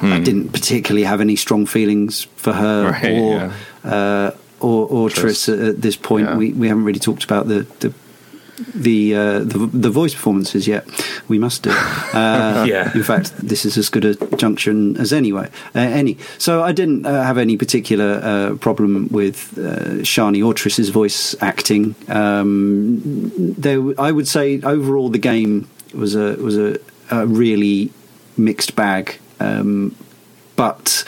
Mm. 0.00 0.12
I 0.12 0.20
didn't 0.20 0.50
particularly 0.50 1.04
have 1.04 1.20
any 1.20 1.36
strong 1.36 1.66
feelings 1.66 2.24
for 2.36 2.52
her 2.52 2.90
right, 2.90 3.04
or. 3.04 3.36
Yeah. 3.36 3.52
Uh, 3.84 4.30
or, 4.60 4.86
or 4.86 5.08
Triss 5.08 5.52
at, 5.52 5.58
at 5.58 5.82
this 5.82 5.96
point. 5.96 6.28
Yeah. 6.28 6.36
We 6.36 6.52
we 6.52 6.68
haven't 6.68 6.84
really 6.84 7.00
talked 7.00 7.24
about 7.24 7.48
the, 7.48 7.66
the 7.80 7.92
the, 8.74 9.14
uh, 9.14 9.38
the 9.40 9.68
the 9.72 9.90
voice 9.90 10.14
performances 10.14 10.66
yet. 10.66 10.84
We 11.28 11.38
must 11.38 11.62
do. 11.62 11.72
Uh, 12.12 12.66
yeah. 12.68 12.92
In 12.94 13.02
fact, 13.02 13.32
this 13.38 13.64
is 13.64 13.78
as 13.78 13.88
good 13.88 14.04
a 14.04 14.14
junction 14.36 14.98
as 14.98 15.14
anyway. 15.14 15.48
Uh, 15.74 15.78
any. 15.78 16.18
So 16.36 16.62
I 16.62 16.72
didn't 16.72 17.06
uh, 17.06 17.22
have 17.22 17.38
any 17.38 17.56
particular 17.56 18.20
uh, 18.22 18.56
problem 18.56 19.08
with 19.10 19.56
uh, 19.56 20.02
Shani 20.02 20.44
or 20.44 20.52
Triss's 20.52 20.90
voice 20.90 21.34
acting. 21.40 21.94
Um, 22.08 23.00
there, 23.38 23.98
I 23.98 24.12
would 24.12 24.28
say 24.28 24.60
overall 24.60 25.08
the 25.08 25.18
game 25.18 25.68
was 25.94 26.14
a 26.14 26.36
was 26.36 26.58
a, 26.58 26.78
a 27.10 27.26
really 27.26 27.90
mixed 28.36 28.76
bag. 28.76 29.18
Um, 29.40 29.96
but 30.56 31.04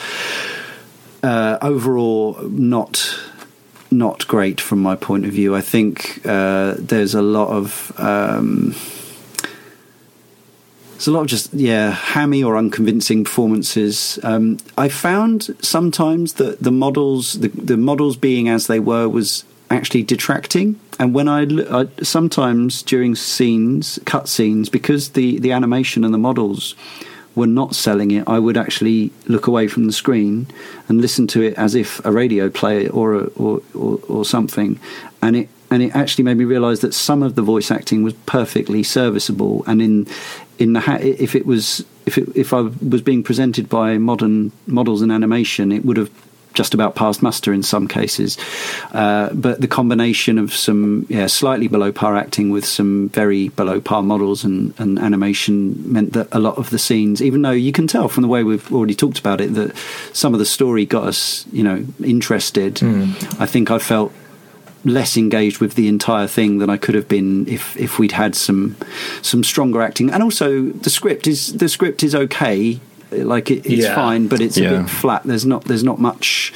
uh, 1.22 1.58
overall, 1.62 2.40
not 2.48 3.18
not 3.98 4.26
great 4.26 4.60
from 4.60 4.80
my 4.82 4.96
point 4.96 5.24
of 5.24 5.32
view. 5.32 5.54
I 5.54 5.60
think 5.60 6.20
uh, 6.26 6.74
there's 6.78 7.14
a 7.14 7.22
lot 7.22 7.48
of 7.48 7.92
um, 7.98 8.74
there's 10.92 11.06
a 11.06 11.12
lot 11.12 11.22
of 11.22 11.26
just 11.26 11.52
yeah 11.54 11.90
hammy 11.90 12.42
or 12.42 12.56
unconvincing 12.56 13.24
performances. 13.24 14.18
Um, 14.22 14.58
I 14.78 14.88
found 14.88 15.56
sometimes 15.60 16.34
that 16.34 16.62
the 16.62 16.72
models 16.72 17.34
the, 17.34 17.48
the 17.48 17.76
models 17.76 18.16
being 18.16 18.48
as 18.48 18.66
they 18.66 18.80
were 18.80 19.08
was 19.08 19.44
actually 19.70 20.02
detracting. 20.02 20.78
And 20.98 21.14
when 21.14 21.28
I, 21.28 21.42
I 21.70 21.88
sometimes 22.02 22.82
during 22.82 23.14
scenes, 23.14 23.98
cut 24.04 24.28
scenes, 24.28 24.68
because 24.68 25.10
the 25.10 25.38
the 25.38 25.52
animation 25.52 26.04
and 26.04 26.14
the 26.14 26.18
models 26.18 26.74
were 27.34 27.46
not 27.46 27.74
selling 27.74 28.10
it, 28.10 28.24
I 28.26 28.38
would 28.38 28.56
actually 28.56 29.12
look 29.26 29.46
away 29.46 29.68
from 29.68 29.86
the 29.86 29.92
screen 29.92 30.46
and 30.88 31.00
listen 31.00 31.26
to 31.28 31.42
it 31.42 31.54
as 31.54 31.74
if 31.74 32.04
a 32.04 32.12
radio 32.12 32.48
play 32.48 32.88
or, 32.88 33.14
a, 33.14 33.24
or, 33.36 33.60
or, 33.74 34.00
or 34.08 34.24
something, 34.24 34.78
and 35.22 35.36
it 35.36 35.48
and 35.70 35.82
it 35.82 35.96
actually 35.96 36.22
made 36.22 36.36
me 36.36 36.44
realise 36.44 36.80
that 36.80 36.94
some 36.94 37.22
of 37.22 37.34
the 37.34 37.42
voice 37.42 37.70
acting 37.70 38.04
was 38.04 38.14
perfectly 38.26 38.82
serviceable, 38.82 39.64
and 39.66 39.82
in 39.82 40.06
in 40.58 40.72
the 40.72 40.80
ha- 40.80 40.98
if 41.00 41.34
it 41.34 41.46
was 41.46 41.84
if 42.06 42.18
it, 42.18 42.28
if 42.34 42.52
I 42.52 42.60
was 42.60 43.02
being 43.02 43.22
presented 43.22 43.68
by 43.68 43.98
modern 43.98 44.52
models 44.66 45.02
and 45.02 45.10
animation, 45.10 45.72
it 45.72 45.84
would 45.84 45.96
have 45.96 46.10
just 46.54 46.72
about 46.72 46.94
past 46.94 47.22
muster 47.22 47.52
in 47.52 47.62
some 47.62 47.86
cases. 47.86 48.38
Uh, 48.92 49.32
but 49.34 49.60
the 49.60 49.68
combination 49.68 50.38
of 50.38 50.54
some 50.54 51.06
yeah, 51.08 51.26
slightly 51.26 51.68
below 51.68 51.92
par 51.92 52.16
acting 52.16 52.50
with 52.50 52.64
some 52.64 53.08
very 53.10 53.48
below 53.48 53.80
par 53.80 54.02
models 54.02 54.44
and, 54.44 54.72
and 54.78 54.98
animation 54.98 55.92
meant 55.92 56.12
that 56.12 56.28
a 56.32 56.38
lot 56.38 56.56
of 56.56 56.70
the 56.70 56.78
scenes, 56.78 57.20
even 57.20 57.42
though 57.42 57.50
you 57.50 57.72
can 57.72 57.86
tell 57.86 58.08
from 58.08 58.22
the 58.22 58.28
way 58.28 58.42
we've 58.44 58.72
already 58.72 58.94
talked 58.94 59.18
about 59.18 59.40
it 59.40 59.54
that 59.54 59.76
some 60.12 60.32
of 60.32 60.38
the 60.38 60.46
story 60.46 60.86
got 60.86 61.04
us, 61.04 61.46
you 61.52 61.62
know, 61.62 61.84
interested. 62.02 62.76
Mm. 62.76 63.40
I 63.40 63.46
think 63.46 63.70
I 63.70 63.78
felt 63.78 64.12
less 64.84 65.16
engaged 65.16 65.60
with 65.60 65.74
the 65.74 65.88
entire 65.88 66.26
thing 66.26 66.58
than 66.58 66.68
I 66.68 66.76
could 66.76 66.94
have 66.94 67.08
been 67.08 67.48
if 67.48 67.76
if 67.76 67.98
we'd 67.98 68.12
had 68.12 68.34
some 68.34 68.76
some 69.22 69.42
stronger 69.42 69.82
acting. 69.82 70.10
And 70.10 70.22
also 70.22 70.62
the 70.62 70.90
script 70.90 71.26
is 71.26 71.54
the 71.54 71.68
script 71.68 72.02
is 72.02 72.14
okay. 72.14 72.80
Like 73.18 73.50
it, 73.50 73.66
it's 73.66 73.84
yeah. 73.84 73.94
fine, 73.94 74.28
but 74.28 74.40
it's 74.40 74.56
yeah. 74.56 74.70
a 74.70 74.80
bit 74.80 74.90
flat. 74.90 75.22
There's 75.24 75.46
not 75.46 75.64
there's 75.64 75.84
not 75.84 75.98
much 75.98 76.52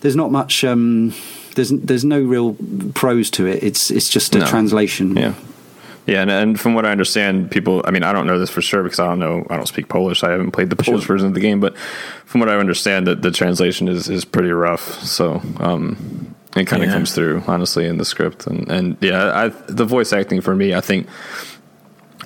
there's 0.00 0.16
not 0.16 0.30
much 0.30 0.64
um, 0.64 1.14
there's 1.54 1.70
there's 1.70 2.04
no 2.04 2.20
real 2.20 2.56
prose 2.94 3.30
to 3.30 3.46
it. 3.46 3.62
It's 3.62 3.90
it's 3.90 4.08
just 4.08 4.34
a 4.34 4.40
no. 4.40 4.46
translation. 4.46 5.16
Yeah. 5.16 5.34
Yeah, 6.06 6.20
and, 6.20 6.30
and, 6.30 6.60
from 6.60 6.74
what 6.74 6.84
I 6.84 6.90
understand, 6.90 7.50
people. 7.50 7.82
I 7.86 7.90
mean, 7.90 8.02
I 8.02 8.12
don't 8.12 8.26
know 8.26 8.38
this 8.38 8.50
for 8.50 8.60
sure 8.60 8.82
because 8.82 9.00
I 9.00 9.06
don't 9.06 9.18
know. 9.18 9.46
I 9.48 9.56
don't 9.56 9.66
speak 9.66 9.88
Polish. 9.88 10.22
I 10.22 10.32
haven't 10.32 10.50
played 10.50 10.68
the 10.68 10.76
Polish 10.76 11.04
sure. 11.04 11.14
version 11.14 11.28
of 11.28 11.34
the 11.34 11.40
game, 11.40 11.60
but 11.60 11.78
from 12.26 12.40
what 12.40 12.50
I 12.50 12.56
understand, 12.56 13.06
that 13.06 13.22
the 13.22 13.30
translation 13.30 13.88
is 13.88 14.10
is 14.10 14.22
pretty 14.26 14.50
rough. 14.50 15.02
So, 15.02 15.40
um, 15.60 16.34
it 16.54 16.66
kind 16.66 16.82
of 16.82 16.88
yeah. 16.88 16.94
comes 16.94 17.14
through 17.14 17.42
honestly 17.46 17.86
in 17.86 17.96
the 17.96 18.04
script, 18.04 18.46
and 18.46 18.70
and 18.70 18.98
yeah, 19.00 19.32
I, 19.34 19.48
the 19.48 19.86
voice 19.86 20.12
acting 20.12 20.42
for 20.42 20.54
me, 20.54 20.74
I 20.74 20.82
think 20.82 21.08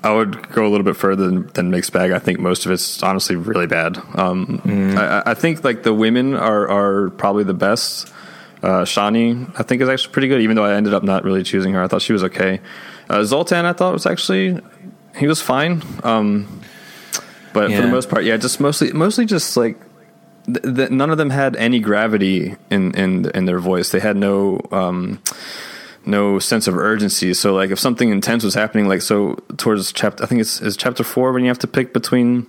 I 0.03 0.15
would 0.15 0.51
go 0.51 0.67
a 0.67 0.69
little 0.69 0.85
bit 0.85 0.97
further 0.97 1.27
than, 1.27 1.47
than 1.49 1.71
mixed 1.71 1.93
bag. 1.93 2.13
I 2.13 2.19
think 2.19 2.39
most 2.39 2.67
of 2.67 2.73
it's 2.73 3.03
honestly 3.03 3.37
really 3.37 3.67
bad. 3.67 3.97
Um, 4.15 4.61
mm. 4.65 4.97
I, 4.97 5.31
I, 5.31 5.35
think 5.35 5.65
like 5.65 5.83
the 5.83 5.95
women 5.95 6.35
are 6.35 6.69
are 6.69 7.11
probably 7.11 7.45
the 7.45 7.55
best. 7.55 8.13
Uh, 8.63 8.83
Shani, 8.83 9.49
I 9.59 9.63
think, 9.63 9.83
is 9.83 9.89
actually 9.89 10.13
pretty 10.13 10.29
good, 10.29 10.41
even 10.41 10.57
though 10.57 10.65
I 10.65 10.75
ended 10.75 10.95
up 10.95 11.03
not 11.03 11.25
really 11.25 11.43
choosing 11.43 11.73
her. 11.75 11.83
I 11.83 11.89
thought 11.89 12.03
she 12.03 12.13
was 12.13 12.25
okay. 12.25 12.61
Uh, 13.09 13.25
Zoltan, 13.25 13.65
I 13.65 13.73
thought 13.73 13.93
was 13.93 14.07
actually 14.07 14.61
he 15.17 15.27
was 15.27 15.41
fine. 15.41 15.83
Um, 16.03 16.61
but 17.53 17.71
yeah. 17.71 17.77
for 17.77 17.83
the 17.83 17.93
most 17.93 18.09
part, 18.09 18.25
yeah, 18.25 18.37
just 18.37 18.61
mostly 18.61 18.93
mostly 18.93 19.27
just 19.27 19.57
like 19.57 19.79
th- 20.47 20.77
th- 20.77 20.91
none 20.91 21.11
of 21.11 21.19
them 21.19 21.31
had 21.31 21.57
any 21.57 21.81
gravity 21.81 22.57
in 22.71 22.95
in 22.95 23.31
in 23.31 23.45
their 23.47 23.59
voice. 23.59 23.91
They 23.91 24.01
had 24.01 24.17
no. 24.17 24.61
Um, 24.71 25.21
no 26.09 26.39
sense 26.39 26.67
of 26.67 26.77
urgency. 26.77 27.35
So 27.35 27.55
like 27.55 27.71
if 27.71 27.79
something 27.79 28.11
intense 28.11 28.43
was 28.43 28.55
happening, 28.55 28.89
like 28.89 29.03
so 29.03 29.35
towards 29.57 29.93
chapter, 29.93 30.25
I 30.25 30.27
think 30.27 30.41
it's 30.41 30.61
is 30.61 30.77
chapter 30.77 31.05
four 31.05 31.33
when 31.33 31.43
you 31.43 31.49
have 31.49 31.59
to 31.61 31.67
pick 31.67 31.93
between 31.93 32.47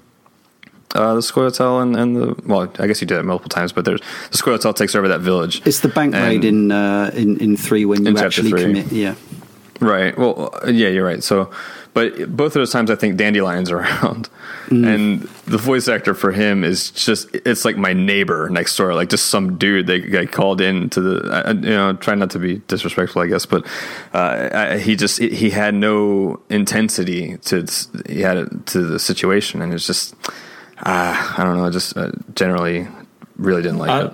uh, 0.95 1.13
the 1.13 1.19
Scoia'tael 1.19 1.83
and, 1.83 1.95
and 1.95 2.15
the 2.15 2.35
well, 2.45 2.71
I 2.79 2.87
guess 2.87 3.01
you 3.01 3.07
did 3.07 3.19
it 3.19 3.23
multiple 3.23 3.49
times, 3.49 3.73
but 3.73 3.85
there's 3.85 4.01
the 4.31 4.37
Scoia'tael 4.37 4.75
takes 4.75 4.95
over 4.95 5.07
that 5.09 5.19
village. 5.19 5.61
It's 5.65 5.81
the 5.81 5.89
bank 5.89 6.15
raid 6.15 6.45
in 6.45 6.71
uh, 6.71 7.11
in 7.13 7.37
in 7.37 7.57
three 7.57 7.85
when 7.85 8.05
you 8.05 8.17
actually 8.17 8.51
commit. 8.51 8.91
Yeah, 8.91 9.15
right. 9.81 10.17
Well, 10.17 10.57
yeah, 10.65 10.87
you're 10.87 11.05
right. 11.05 11.23
So 11.23 11.51
but 11.93 12.35
both 12.35 12.47
of 12.47 12.53
those 12.61 12.71
times, 12.71 12.91
I 12.91 12.95
think 12.95 13.17
Dandelion's 13.17 13.71
around, 13.71 14.29
mm. 14.67 14.87
and 14.87 15.21
the 15.45 15.57
voice 15.57 15.87
actor 15.87 16.13
for 16.13 16.31
him 16.31 16.63
is 16.63 16.91
just 16.91 17.33
it's 17.33 17.65
like 17.65 17.77
my 17.77 17.93
neighbor 17.93 18.49
next 18.49 18.75
door, 18.77 18.93
like 18.93 19.09
just 19.09 19.25
some 19.25 19.57
dude 19.57 19.87
they, 19.87 19.99
got 19.99 20.31
called 20.31 20.61
in 20.61 20.89
to 20.91 21.01
the 21.01 21.59
you 21.63 21.69
know 21.69 21.93
try 21.93 22.15
not 22.15 22.31
to 22.31 22.39
be 22.39 22.59
disrespectful, 22.67 23.21
I 23.21 23.27
guess, 23.27 23.45
but 23.45 23.65
uh, 24.13 24.49
I, 24.53 24.77
he 24.77 24.95
just 24.95 25.19
he 25.19 25.49
had 25.49 25.73
no 25.73 26.41
intensity 26.49 27.37
to 27.37 27.65
he 28.07 28.21
had 28.21 28.37
it 28.37 28.65
to 28.67 28.85
the 28.85 28.99
situation, 28.99 29.61
and 29.61 29.73
it's 29.73 29.87
just 29.87 30.15
uh, 30.83 31.33
I 31.37 31.43
don't 31.43 31.57
know, 31.57 31.65
I 31.65 31.69
just 31.69 31.97
uh, 31.97 32.11
generally 32.35 32.87
really 33.37 33.61
didn't 33.61 33.79
like 33.79 33.89
uh, 33.89 34.07
it. 34.07 34.13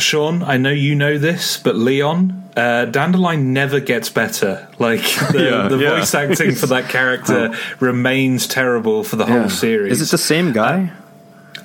Sean, 0.00 0.42
I 0.42 0.56
know 0.56 0.70
you 0.70 0.94
know 0.94 1.18
this, 1.18 1.56
but 1.56 1.76
Leon, 1.76 2.50
uh, 2.56 2.86
Dandelion 2.86 3.52
never 3.52 3.80
gets 3.80 4.08
better. 4.08 4.68
Like 4.78 5.00
the, 5.32 5.48
yeah, 5.50 5.68
the 5.68 5.78
yeah. 5.78 5.98
voice 5.98 6.14
acting 6.14 6.54
for 6.54 6.66
that 6.66 6.88
character 6.88 7.50
oh. 7.54 7.74
remains 7.80 8.46
terrible 8.46 9.04
for 9.04 9.16
the 9.16 9.26
yeah. 9.26 9.40
whole 9.40 9.50
series. 9.50 10.00
Is 10.00 10.08
it 10.08 10.10
the 10.10 10.18
same 10.18 10.52
guy? 10.52 10.92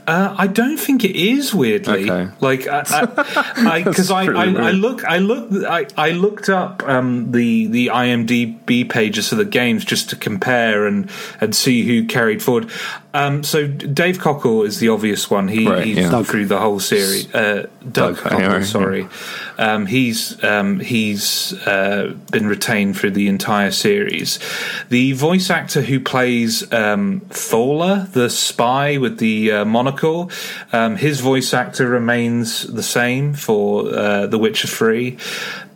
Uh, 0.06 0.36
I 0.38 0.48
don't 0.48 0.78
think 0.78 1.06
it 1.06 1.16
is 1.16 1.54
weirdly. 1.54 2.10
Okay. 2.12 2.30
Like, 2.42 2.60
because 2.60 4.12
I, 4.12 4.26
I, 4.26 4.34
I, 4.36 4.44
I, 4.44 4.68
I, 4.68 4.72
look, 4.72 5.06
I 5.06 5.18
look, 5.20 5.66
I, 5.66 5.86
I 5.96 6.12
looked 6.12 6.50
up 6.50 6.84
um, 6.84 7.32
the 7.32 7.68
the 7.68 7.88
IMDb 7.88 8.90
pages 8.90 9.30
for 9.30 9.36
the 9.36 9.46
games 9.46 9.86
just 9.86 10.10
to 10.10 10.18
compare 10.18 10.86
and 10.86 11.10
and 11.40 11.56
see 11.56 11.84
who 11.84 12.06
carried 12.06 12.44
forward. 12.44 12.70
Um, 13.16 13.44
so 13.44 13.68
Dave 13.68 14.18
Cockle 14.18 14.64
is 14.64 14.80
the 14.80 14.90
obvious 14.90 15.30
one. 15.30 15.48
He 15.48 15.68
right, 15.68 15.86
he's 15.86 15.98
yeah. 15.98 16.24
through 16.24 16.48
the 16.48 16.58
whole 16.58 16.80
series. 16.80 17.34
Uh, 17.34 17.68
Doug, 17.84 18.16
Doug 18.16 18.18
Cockle, 18.18 18.64
sorry. 18.64 19.08
Um, 19.60 19.86
he's 19.86 20.44
um, 20.44 20.80
he's 20.80 21.54
uh, 21.68 22.16
been 22.32 22.48
retained 22.48 22.98
through 22.98 23.12
the 23.12 23.28
entire 23.28 23.70
series. 23.70 24.40
The 24.90 25.12
voice 25.12 25.52
actor 25.52 25.82
who 25.82 26.00
plays 26.00 26.72
um, 26.74 27.20
Thaler, 27.30 28.08
the 28.12 28.32
spy 28.32 28.98
with 28.98 29.20
the 29.20 29.52
uh, 29.52 29.66
monocle, 29.66 30.32
um, 30.72 30.96
his 30.96 31.20
voice 31.20 31.54
actor 31.54 31.88
remains 31.88 32.64
the 32.64 32.84
same 32.84 33.36
for 33.36 33.94
uh, 33.94 34.26
The 34.26 34.40
Witcher 34.40 34.68
Three. 34.68 35.18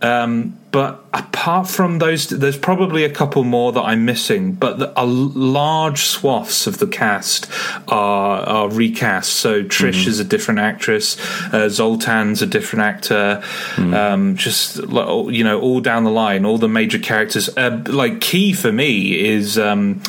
Um, 0.01 0.57
but 0.72 1.06
apart 1.14 1.69
from 1.69 1.99
those, 1.99 2.27
there's 2.27 2.57
probably 2.57 3.03
a 3.03 3.10
couple 3.10 3.44
more 3.44 3.72
that 3.72 3.81
I'm 3.81 4.06
missing. 4.06 4.52
But 4.52 4.80
the, 4.80 5.02
a 5.02 5.06
large 5.06 6.02
swaths 6.03 6.68
of 6.68 6.80
the 6.80 6.88
cast 6.88 7.49
are, 7.88 8.41
are 8.41 8.69
recast. 8.69 9.34
So 9.34 9.64
Triss 9.64 9.91
mm-hmm. 9.91 10.10
is 10.10 10.19
a 10.19 10.26
different 10.26 10.60
actress, 10.60 11.18
uh, 11.53 11.69
Zoltan's 11.69 12.41
a 12.41 12.45
different 12.48 12.84
actor. 12.84 13.41
Mm-hmm. 13.76 13.94
Um, 13.94 14.35
just 14.35 14.77
you 14.77 15.44
know, 15.44 15.60
all 15.61 15.80
down 15.80 16.03
the 16.03 16.11
line, 16.11 16.45
all 16.45 16.57
the 16.57 16.68
major 16.68 16.99
characters. 16.99 17.49
Uh, 17.57 17.84
like 17.88 18.22
key 18.22 18.53
for 18.53 18.72
me 18.72 19.18
is. 19.19 19.57
Um, 19.57 20.02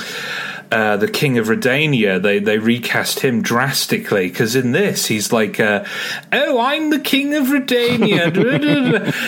uh, 0.70 0.98
the 0.98 1.08
King 1.08 1.38
of 1.38 1.46
Redania, 1.46 2.20
they 2.20 2.38
they 2.38 2.58
recast 2.58 3.20
him 3.20 3.40
drastically 3.40 4.28
because 4.28 4.54
in 4.54 4.72
this 4.72 5.06
he's 5.06 5.32
like, 5.32 5.58
uh, 5.58 5.84
"Oh, 6.30 6.60
I'm 6.60 6.90
the 6.90 6.98
King 6.98 7.34
of 7.34 7.46
Redania," 7.46 8.28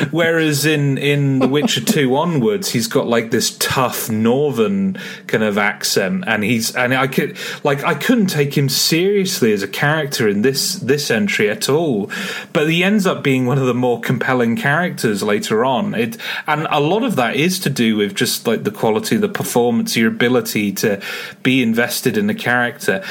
whereas 0.11 0.67
in 0.67 0.99
in 0.99 1.39
The 1.39 1.49
Witcher 1.49 1.81
Two 1.81 2.15
onwards, 2.17 2.71
he's 2.71 2.87
got 2.87 3.07
like 3.07 3.31
this 3.31 3.57
tough 3.59 4.11
Northern 4.11 4.99
kind 5.27 5.43
of 5.43 5.57
accent, 5.57 6.25
and 6.27 6.45
he's 6.45 6.77
and 6.77 6.93
I 6.93 7.07
could 7.07 7.39
like 7.65 7.85
I 7.85 7.95
couldn't 7.95 8.27
take 8.27 8.57
him 8.57 8.69
seriously 8.69 9.53
as 9.53 9.63
a 9.63 9.69
character 9.69 10.29
in 10.29 10.43
this 10.43 10.75
this 10.75 11.11
entry 11.11 11.49
at 11.49 11.71
all, 11.71 12.11
but 12.53 12.69
he 12.69 12.85
ends 12.85 13.07
up 13.07 13.25
being 13.25 13.47
one 13.47 13.59
of 13.59 13.67
the 13.67 13.75
more 13.75 14.01
compelling 14.01 14.57
characters 14.57 15.23
later 15.23 15.65
on. 15.65 15.95
It 15.95 16.19
and 16.47 16.67
a 16.71 16.81
lot 16.81 17.03
of 17.03 17.17
that 17.17 17.37
is 17.37 17.59
to 17.61 17.71
do 17.71 17.97
with 17.97 18.15
just 18.15 18.47
like 18.47 18.65
the 18.65 18.71
quality 18.71 19.15
of 19.15 19.23
the 19.23 19.29
performance, 19.29 19.97
your 19.97 20.09
ability 20.09 20.73
to 20.73 21.01
be 21.43 21.63
invested 21.63 22.17
in 22.17 22.27
the 22.27 22.35
character, 22.35 23.05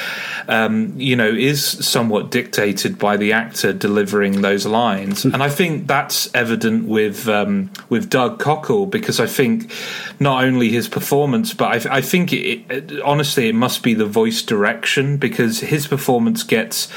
um, 0.47 0.93
you 0.97 1.15
know, 1.15 1.29
is 1.29 1.63
somewhat 1.63 2.31
dictated 2.31 2.97
by 2.97 3.17
the 3.17 3.33
actor 3.33 3.73
delivering 3.73 4.41
those 4.41 4.65
lines. 4.65 5.25
and 5.25 5.41
I 5.41 5.49
think 5.49 5.87
that's 5.87 6.33
evident 6.33 6.87
with 6.87 7.27
um, 7.27 7.71
with 7.89 8.09
Doug 8.09 8.39
Cockle 8.39 8.85
because 8.85 9.19
I 9.19 9.27
think 9.27 9.71
not 10.19 10.43
only 10.43 10.69
his 10.69 10.87
performance, 10.87 11.53
but 11.53 11.85
I, 11.87 11.97
I 11.97 12.01
think 12.01 12.33
it, 12.33 12.69
it, 12.69 13.01
honestly 13.01 13.49
it 13.49 13.55
must 13.55 13.83
be 13.83 13.93
the 13.93 14.05
voice 14.05 14.41
direction 14.41 15.17
because 15.17 15.59
his 15.59 15.87
performance 15.87 16.43
gets 16.43 16.87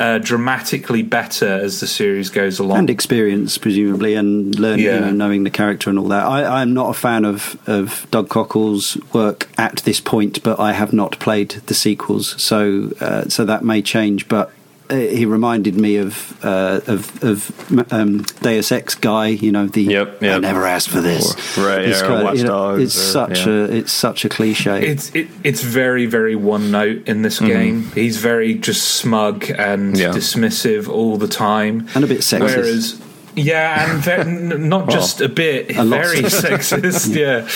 uh, 0.00 0.18
dramatically 0.18 1.02
better 1.02 1.46
as 1.46 1.80
the 1.80 1.86
series 1.86 2.30
goes 2.30 2.58
along, 2.58 2.78
and 2.78 2.90
experience 2.90 3.58
presumably, 3.58 4.14
and 4.14 4.58
learning, 4.58 4.84
yeah. 4.84 4.94
you 4.94 5.00
know, 5.00 5.10
knowing 5.10 5.44
the 5.44 5.50
character 5.50 5.90
and 5.90 5.98
all 5.98 6.08
that. 6.08 6.24
I, 6.24 6.62
I'm 6.62 6.74
not 6.74 6.90
a 6.90 6.94
fan 6.94 7.24
of 7.24 7.56
of 7.68 8.06
Doug 8.10 8.28
Cockle's 8.28 8.96
work 9.12 9.48
at 9.58 9.76
this 9.78 10.00
point, 10.00 10.42
but 10.42 10.58
I 10.58 10.71
I 10.72 10.74
have 10.74 10.94
not 10.94 11.18
played 11.18 11.50
the 11.66 11.74
sequels, 11.74 12.40
so 12.42 12.90
uh, 13.00 13.28
so 13.28 13.44
that 13.44 13.62
may 13.62 13.82
change. 13.82 14.26
But 14.26 14.50
uh, 14.88 14.96
he 14.96 15.26
reminded 15.26 15.74
me 15.76 15.96
of 15.96 16.42
uh, 16.42 16.80
of, 16.86 17.22
of 17.22 17.92
um, 17.92 18.22
Deus 18.40 18.72
Ex 18.72 18.94
guy. 18.94 19.26
You 19.28 19.52
know, 19.52 19.66
the 19.66 19.82
Yep, 19.82 20.22
I 20.22 20.38
never 20.38 20.64
asked 20.66 20.88
for 20.88 21.02
this. 21.02 21.24
Or- 21.58 21.66
right, 21.68 21.82
It's 21.88 22.00
yeah, 22.00 22.06
or 22.06 22.08
kind 22.08 22.28
of- 22.28 22.38
you 22.38 22.44
know, 22.44 22.74
It's 22.76 22.96
or- 22.96 23.12
such 23.12 23.46
yeah. 23.46 23.52
a 23.52 23.64
it's 23.64 23.92
such 23.92 24.24
a 24.24 24.30
cliche. 24.30 24.86
It's 24.86 25.14
it, 25.14 25.28
it's 25.44 25.62
very 25.62 26.06
very 26.06 26.36
one 26.36 26.70
note 26.70 27.06
in 27.06 27.20
this 27.20 27.38
game. 27.38 27.90
He's 27.94 28.16
very 28.16 28.54
just 28.54 28.82
smug 28.96 29.50
and 29.50 29.94
Yeah. 29.98 30.08
dismissive 30.08 30.88
all 30.88 31.18
the 31.18 31.28
time, 31.28 31.86
And 31.94 32.02
a 32.02 32.06
bit 32.06 32.20
sexist. 32.20 32.56
Whereas, 32.56 33.00
yeah, 33.34 34.02
and 34.20 34.68
not 34.68 34.90
just 34.90 35.20
a 35.20 35.28
bit, 35.28 35.76
A 35.76 35.84
very 35.84 36.18
sexist. 36.22 36.80
sexist. 36.80 37.14
yeah, 37.14 37.46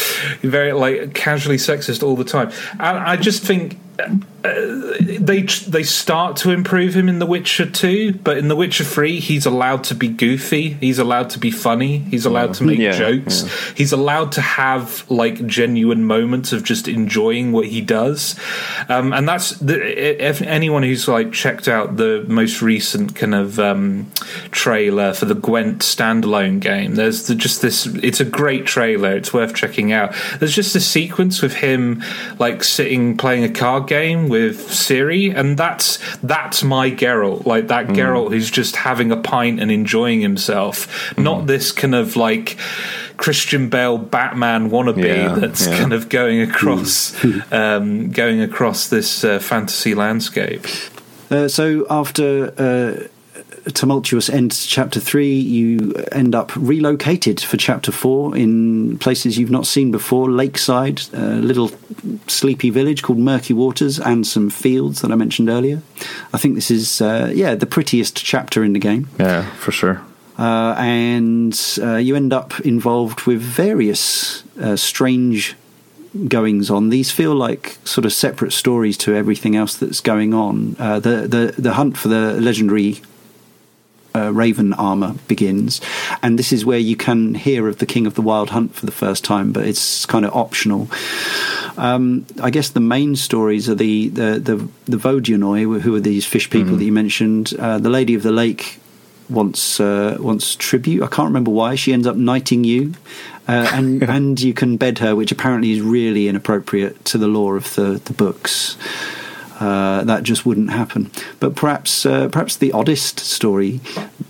very 0.49 0.73
like 0.73 1.15
casually 1.15 1.57
sexist 1.59 2.03
all 2.03 2.17
the 2.17 2.25
time. 2.25 2.51
And 2.73 2.99
I 2.99 3.17
just 3.17 3.43
think. 3.43 3.79
They 3.99 5.43
they 5.43 5.83
start 5.83 6.37
to 6.39 6.51
improve 6.51 6.95
him 6.95 7.09
in 7.09 7.19
The 7.19 7.27
Witcher 7.27 7.69
2, 7.69 8.15
but 8.23 8.39
in 8.39 8.47
The 8.49 8.55
Witcher 8.55 8.85
3 8.85 9.19
he's 9.19 9.45
allowed 9.45 9.83
to 9.85 9.95
be 9.95 10.07
goofy, 10.09 10.71
he's 10.75 10.99
allowed 11.01 11.31
to 11.31 11.39
be 11.41 11.51
funny, 11.51 11.99
he's 11.99 12.27
allowed 12.27 12.55
to 12.55 12.65
make 12.65 12.79
Yeah, 12.79 12.93
jokes. 12.93 13.43
yeah. 13.43 13.75
He's 13.75 13.93
allowed 13.93 14.33
to 14.33 14.41
have 14.41 15.09
like 15.11 15.45
genuine 15.47 16.05
moments 16.05 16.53
of 16.53 16.63
just 16.63 16.87
enjoying 16.87 17.51
what 17.51 17.67
he 17.67 17.81
does, 17.81 18.37
um, 18.89 19.13
and 19.13 19.29
that's 19.29 19.51
the, 19.59 20.25
if 20.25 20.41
anyone 20.43 20.85
who's 20.85 21.09
like 21.09 21.33
checked 21.33 21.67
out 21.67 21.97
the 21.97 22.25
most 22.29 22.63
recent 22.63 23.17
kind 23.17 23.35
of 23.35 23.59
um, 23.59 24.11
trailer 24.53 25.13
for 25.13 25.25
the 25.25 25.35
Gwent 25.35 25.81
standalone 25.81 26.61
game. 26.61 26.95
There's 26.95 27.27
the, 27.27 27.35
just 27.35 27.63
this. 27.63 27.87
It's 27.87 28.21
a 28.21 28.25
great 28.25 28.67
trailer. 28.67 29.17
It's 29.17 29.33
worth 29.33 29.55
checking 29.55 29.93
out. 29.93 30.15
There's 30.39 30.55
just 30.55 30.77
a 30.77 30.81
sequence 30.81 31.43
with 31.43 31.55
him 31.55 32.03
like 32.39 32.63
sitting 32.63 33.17
playing 33.17 33.43
a 33.43 33.49
card 33.49 33.86
game 33.87 34.29
with 34.29 34.69
Ciri, 34.69 35.35
and 35.35 35.57
that's 35.57 35.99
that's 36.23 36.63
my 36.63 36.91
Geralt. 36.91 37.47
Like 37.47 37.69
that 37.69 37.89
Geralt 37.89 38.31
who's 38.31 38.51
just 38.51 38.77
having 38.77 39.13
a 39.13 39.17
pint 39.17 39.61
and 39.61 39.71
enjoying 39.71 40.21
himself, 40.21 41.17
not 41.19 41.47
this 41.47 41.73
kind 41.73 41.95
of 41.95 42.17
like. 42.17 42.57
Christian 43.19 43.71
Bale 43.71 43.97
Batman 43.97 44.69
wannabe 44.69 45.03
Yeah, 45.07 45.35
that's 45.37 45.67
yeah. 45.67 45.79
kind 45.79 45.95
of 45.95 46.11
going 46.11 46.43
across 46.43 47.17
um, 47.51 48.11
going 48.11 48.43
across 48.43 48.91
this 48.91 49.25
uh, 49.25 49.39
fantasy 49.39 49.95
landscape. 49.95 50.67
Uh, 51.31 51.49
so 51.49 51.87
after 51.89 52.53
uh, 52.59 53.05
a 53.05 53.09
tumultuous 53.73 54.29
end 54.29 54.53
to 54.53 54.69
chapter 54.69 55.01
three, 55.01 55.35
you 55.35 55.95
end 56.13 56.35
up 56.35 56.55
relocated 56.57 57.41
for 57.41 57.57
chapter 57.57 57.93
four 57.93 58.37
in 58.37 58.99
places 58.99 59.39
you've 59.39 59.51
not 59.51 59.67
seen 59.67 59.91
before: 59.91 60.31
Lakeside, 60.31 61.03
a 61.13 61.37
little 61.37 61.71
sleepy 62.27 62.71
village 62.71 63.03
called 63.03 63.19
Murky 63.19 63.55
Waters, 63.55 63.99
and 63.99 64.27
some 64.27 64.51
fields 64.51 65.01
that 65.01 65.13
I 65.13 65.15
mentioned 65.15 65.49
earlier. 65.49 65.83
I 66.33 66.39
think 66.39 66.55
this 66.55 66.71
is 66.71 67.01
uh, 67.01 67.31
yeah 67.35 67.55
the 67.55 67.67
prettiest 67.67 68.17
chapter 68.25 68.65
in 68.65 68.73
the 68.73 68.81
game. 68.81 69.09
Yeah, 69.19 69.49
for 69.57 69.73
sure. 69.73 70.03
Uh, 70.39 70.75
and 70.79 71.59
uh, 71.83 71.97
you 71.97 72.15
end 72.15 72.33
up 72.33 72.61
involved 72.61 73.23
with 73.23 73.41
various 73.41 74.45
uh, 74.61 74.77
strange 74.77 75.57
goings 76.29 76.71
on. 76.71 76.91
These 76.91 77.11
feel 77.11 77.35
like 77.35 77.79
sort 77.85 78.05
of 78.05 78.13
separate 78.13 78.53
stories 78.53 78.97
to 78.99 79.15
everything 79.15 79.57
else 79.57 79.77
that's 79.77 80.01
going 80.01 80.35
on. 80.35 80.77
Uh, 80.79 81.01
the 81.01 81.27
the 81.29 81.55
the 81.59 81.75
hunt 81.75 81.97
for 81.97 82.09
the 82.09 82.41
legendary. 82.41 83.01
Uh, 84.17 84.31
Raven 84.31 84.73
armor 84.73 85.15
begins, 85.29 85.81
and 86.23 86.39
this 86.39 86.53
is 86.53 86.65
where 86.65 86.79
you 86.79 86.97
can 86.97 87.35
hear 87.35 87.69
of 87.69 87.79
the 87.79 87.87
King 87.87 88.07
of 88.07 88.15
the 88.15 88.23
Wild 88.23 88.51
Hunt 88.51 88.75
for 88.75 88.87
the 88.87 88.93
first 88.93 89.25
time, 89.25 89.53
but 89.53 89.67
it's 89.67 90.07
kind 90.07 90.25
of 90.25 90.35
optional. 90.35 90.89
Um, 91.77 92.25
I 92.41 92.49
guess 92.51 92.71
the 92.71 92.81
main 92.81 93.17
stories 93.17 93.69
are 93.69 93.75
the 93.75 94.09
the 94.09 94.39
the, 94.39 94.69
the 94.87 94.97
Vodyanoi, 94.97 95.81
who 95.81 95.95
are 95.95 96.01
these 96.01 96.25
fish 96.25 96.49
people 96.49 96.77
that 96.77 96.85
you 96.85 96.93
mentioned. 96.93 97.53
Uh, 97.59 97.79
the 97.79 97.91
Lady 97.91 98.15
of 98.15 98.23
the 98.23 98.33
Lake 98.33 98.81
wants 99.29 99.81
uh, 99.81 100.17
wants 100.19 100.57
tribute. 100.57 101.03
I 101.03 101.09
can't 101.09 101.27
remember 101.27 101.51
why. 101.51 101.75
She 101.75 101.93
ends 101.93 102.07
up 102.07 102.17
knighting 102.17 102.65
you, 102.65 102.95
uh, 103.49 103.71
and 103.73 104.03
and 104.09 104.41
you 104.41 104.55
can 104.55 104.77
bed 104.77 104.99
her, 104.99 105.15
which 105.15 105.33
apparently 105.33 105.73
is 105.73 105.81
really 105.81 106.29
inappropriate 106.29 107.05
to 107.07 107.19
the 107.19 107.29
law 107.29 107.53
of 107.53 107.75
the 107.75 108.01
the 108.05 108.13
books. 108.13 108.77
Uh, 109.59 110.05
that 110.05 110.23
just 110.23 110.45
wouldn't 110.45 110.71
happen. 110.71 111.11
But 111.41 111.57
perhaps 111.57 112.05
uh, 112.05 112.29
perhaps 112.29 112.57
the 112.57 112.73
oddest 112.73 113.21
story, 113.21 113.81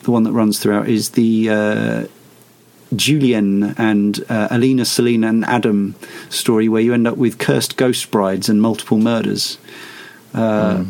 the 0.03 0.11
one 0.11 0.23
that 0.23 0.32
runs 0.32 0.59
throughout, 0.59 0.89
is 0.89 1.11
the. 1.11 1.51
Uh, 1.51 2.07
Julian 2.94 3.74
and 3.78 4.24
uh, 4.28 4.47
Alina, 4.48 4.85
Celina, 4.85 5.27
and 5.27 5.44
Adam 5.44 5.97
story, 6.28 6.69
where 6.69 6.81
you 6.81 6.94
end 6.94 7.09
up 7.09 7.16
with 7.16 7.36
cursed 7.36 7.77
ghost 7.77 8.12
brides 8.12 8.48
and 8.48 8.62
multiple 8.62 8.98
murders. 8.98 9.59
Uh, 10.32 10.85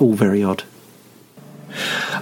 All 0.00 0.14
very 0.14 0.42
odd. 0.42 0.64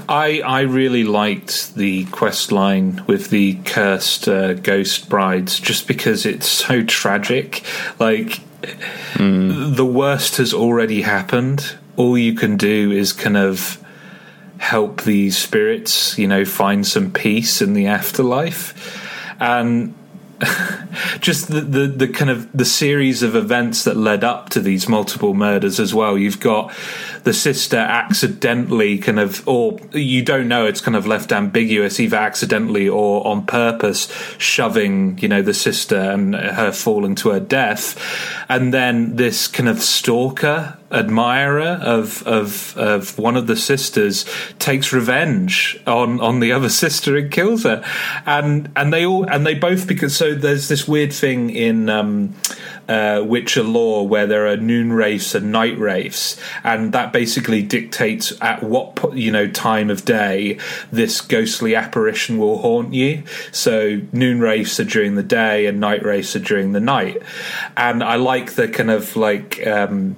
I 0.09 0.43
I 0.45 0.61
really 0.61 1.05
liked 1.05 1.75
the 1.77 2.05
quest 2.07 2.53
line 2.53 3.03
with 3.07 3.31
the 3.31 3.55
cursed 3.65 4.29
uh, 4.29 4.55
ghost 4.55 5.09
brides 5.09 5.59
just 5.61 5.89
because 5.89 6.27
it's 6.27 6.47
so 6.49 6.83
tragic. 6.85 7.65
Like 7.99 8.41
Mm. 9.15 9.77
the 9.77 9.87
worst 9.87 10.37
has 10.39 10.53
already 10.53 11.03
happened. 11.03 11.77
All 11.97 12.19
you 12.19 12.35
can 12.35 12.57
do 12.57 12.91
is 12.91 13.13
kind 13.13 13.37
of 13.37 13.83
help 14.59 15.03
these 15.03 15.37
spirits, 15.37 16.19
you 16.19 16.27
know, 16.27 16.45
find 16.45 16.87
some 16.87 17.11
peace 17.11 17.61
in 17.61 17.75
the 17.75 17.87
afterlife. 17.87 19.01
And 19.41 19.95
just 21.21 21.49
the, 21.49 21.61
the 21.61 21.87
the 21.87 22.09
kind 22.09 22.31
of 22.31 22.51
the 22.53 22.65
series 22.65 23.23
of 23.23 23.35
events 23.35 23.85
that 23.85 23.97
led 23.97 24.25
up 24.25 24.49
to 24.51 24.61
these 24.61 24.89
multiple 24.89 25.35
murders 25.35 25.81
as 25.81 25.95
well. 25.95 26.19
You've 26.19 26.41
got 26.41 26.73
the 27.25 27.33
sister 27.33 27.79
accidentally 27.79 28.99
kind 28.99 29.19
of, 29.19 29.47
or 29.49 29.79
you 29.93 30.23
don't 30.23 30.47
know, 30.49 30.67
it's 30.67 30.81
kind 30.81 30.97
of 30.97 31.07
left 31.07 31.33
ambiguous, 31.33 31.99
either 31.99 32.17
accidentally 32.17 32.89
or 32.89 33.27
on 33.27 33.47
purpose, 33.47 34.09
shoving, 34.39 35.19
you 35.19 35.29
know, 35.29 35.43
the 35.43 35.55
sister 35.55 35.97
and 35.97 36.35
her 36.35 36.73
falling 36.73 37.15
to 37.17 37.31
her 37.31 37.41
death. 37.41 37.99
And 38.49 38.73
then 38.73 39.17
this 39.17 39.49
kind 39.49 39.69
of 39.69 39.83
stalker 39.83 40.79
admirer 40.95 41.79
of 41.83 42.27
of 42.27 42.77
of 42.77 43.19
one 43.19 43.37
of 43.37 43.47
the 43.47 43.57
sisters 43.57 44.25
takes 44.59 44.93
revenge 44.93 45.81
on 45.87 46.21
on 46.21 46.41
the 46.41 46.53
other 46.53 46.69
sister 46.85 47.17
and 47.17 47.31
kills 47.31 47.65
her 47.65 47.85
and 48.27 48.71
and 48.77 48.93
they 48.93 49.05
all 49.05 49.25
and 49.29 49.47
they 49.47 49.55
both 49.55 49.87
because 49.87 50.17
so 50.17 50.35
there's 50.35 50.69
this 50.69 50.87
weird 50.87 51.13
thing 51.13 51.51
in 51.51 51.89
um 51.89 52.35
uh, 52.89 53.23
Witcher 53.25 53.63
lore 53.63 54.07
where 54.07 54.27
there 54.27 54.47
are 54.47 54.57
noon 54.57 54.93
wraiths 54.93 55.35
and 55.35 55.51
night 55.51 55.79
wraiths, 55.79 56.39
and 56.63 56.93
that 56.93 57.13
basically 57.13 57.63
dictates 57.63 58.33
at 58.41 58.63
what 58.63 59.17
you 59.17 59.31
know 59.31 59.49
time 59.49 59.91
of 59.91 60.05
day 60.05 60.59
this 60.91 61.21
ghostly 61.21 61.75
apparition 61.75 62.39
will 62.39 62.59
haunt 62.59 62.93
you. 62.93 63.23
So 63.53 64.03
noon 64.13 64.41
wraiths 64.41 64.79
are 64.81 64.85
during 64.85 65.15
the 65.15 65.23
day, 65.23 65.67
and 65.67 65.81
night 65.81 66.03
wraiths 66.03 66.37
are 66.37 66.41
during 66.41 66.73
the 66.73 66.81
night. 66.81 67.23
And 67.77 68.03
I 68.03 68.17
like 68.17 68.53
the 68.53 68.69
kind 68.69 68.91
of 68.91 69.17
like. 69.17 69.67
Um, 69.67 70.17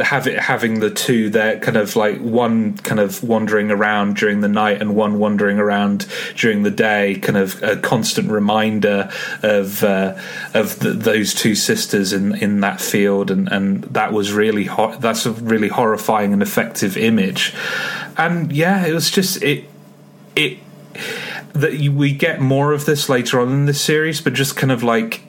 have 0.00 0.26
it 0.26 0.38
having 0.38 0.80
the 0.80 0.90
two 0.90 1.30
there 1.30 1.58
kind 1.60 1.76
of 1.76 1.96
like 1.96 2.18
one 2.20 2.76
kind 2.78 3.00
of 3.00 3.22
wandering 3.22 3.70
around 3.70 4.16
during 4.16 4.40
the 4.40 4.48
night 4.48 4.80
and 4.80 4.94
one 4.94 5.18
wandering 5.18 5.58
around 5.58 6.06
during 6.36 6.62
the 6.62 6.70
day 6.70 7.16
kind 7.16 7.36
of 7.36 7.62
a 7.62 7.76
constant 7.76 8.30
reminder 8.30 9.10
of 9.42 9.82
uh, 9.84 10.18
of 10.54 10.78
the, 10.80 10.90
those 10.90 11.34
two 11.34 11.54
sisters 11.54 12.12
in 12.12 12.34
in 12.36 12.60
that 12.60 12.80
field. 12.80 13.30
And 13.30 13.50
and 13.50 13.84
that 13.84 14.12
was 14.12 14.32
really 14.32 14.68
that's 14.98 15.26
a 15.26 15.32
really 15.32 15.68
horrifying 15.68 16.32
and 16.32 16.42
effective 16.42 16.96
image. 16.96 17.54
And 18.16 18.52
yeah 18.52 18.86
it 18.86 18.92
was 18.92 19.10
just 19.10 19.42
it 19.42 19.64
it 20.34 20.58
that 21.52 21.72
we 21.72 22.12
get 22.12 22.40
more 22.40 22.72
of 22.72 22.84
this 22.84 23.08
later 23.08 23.40
on 23.40 23.50
in 23.50 23.66
this 23.66 23.80
series 23.80 24.20
but 24.20 24.32
just 24.32 24.56
kind 24.56 24.70
of 24.70 24.82
like 24.82 25.22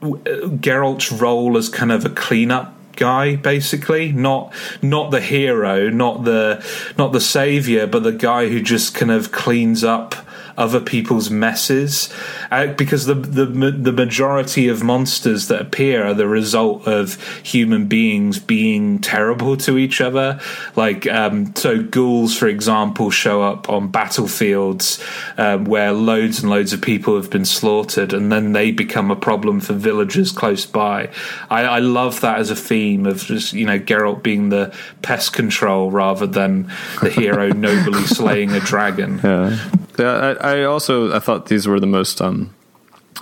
Geralt's 0.00 1.12
role 1.12 1.56
as 1.56 1.68
kind 1.68 1.92
of 1.92 2.04
a 2.04 2.10
cleanup 2.10 2.74
guy 2.96 3.36
basically. 3.36 4.12
Not 4.12 4.52
not 4.80 5.10
the 5.10 5.20
hero 5.20 5.88
not 5.90 6.24
the 6.24 6.64
not 6.98 7.12
the 7.12 7.20
savior 7.20 7.86
but 7.86 8.02
the 8.02 8.12
guy 8.12 8.48
who 8.48 8.60
just 8.60 8.94
kind 8.94 9.10
of 9.10 9.32
cleans 9.32 9.84
up 9.84 10.14
other 10.56 10.80
people's 10.80 11.30
messes. 11.30 12.12
Uh, 12.50 12.68
because 12.68 13.06
the, 13.06 13.14
the 13.14 13.46
the 13.46 13.92
majority 13.92 14.68
of 14.68 14.82
monsters 14.82 15.48
that 15.48 15.60
appear 15.60 16.06
are 16.06 16.14
the 16.14 16.26
result 16.26 16.86
of 16.86 17.22
human 17.42 17.86
beings 17.86 18.38
being 18.38 18.98
terrible 18.98 19.56
to 19.56 19.78
each 19.78 20.00
other. 20.00 20.40
Like 20.76 21.06
um, 21.06 21.54
so 21.54 21.82
ghouls 21.82 22.36
for 22.36 22.48
example 22.48 23.10
show 23.10 23.42
up 23.42 23.68
on 23.68 23.88
battlefields 23.88 25.02
um, 25.38 25.64
where 25.64 25.92
loads 25.92 26.40
and 26.40 26.50
loads 26.50 26.72
of 26.72 26.82
people 26.82 27.16
have 27.16 27.30
been 27.30 27.44
slaughtered 27.44 28.12
and 28.12 28.30
then 28.30 28.52
they 28.52 28.70
become 28.70 29.10
a 29.10 29.16
problem 29.16 29.60
for 29.60 29.72
villagers 29.72 30.32
close 30.32 30.66
by. 30.66 31.10
I, 31.50 31.62
I 31.62 31.78
love 31.78 32.20
that 32.20 32.38
as 32.38 32.50
a 32.50 32.56
theme 32.56 33.06
of 33.06 33.18
just 33.18 33.52
you 33.52 33.66
know 33.66 33.78
Geralt 33.78 34.22
being 34.22 34.48
the 34.48 34.74
pest 35.02 35.32
control 35.32 35.90
rather 35.90 36.26
than 36.26 36.70
the 37.00 37.10
hero 37.10 37.48
nobly 37.52 38.04
slaying 38.04 38.52
a 38.52 38.60
dragon. 38.60 39.20
Yeah, 39.22 39.58
yeah. 39.98 40.36
I, 40.42 40.62
also 40.64 41.14
I 41.14 41.18
thought 41.18 41.46
these 41.46 41.66
were 41.66 41.80
the 41.80 41.86
most 41.86 42.20
um, 42.20 42.54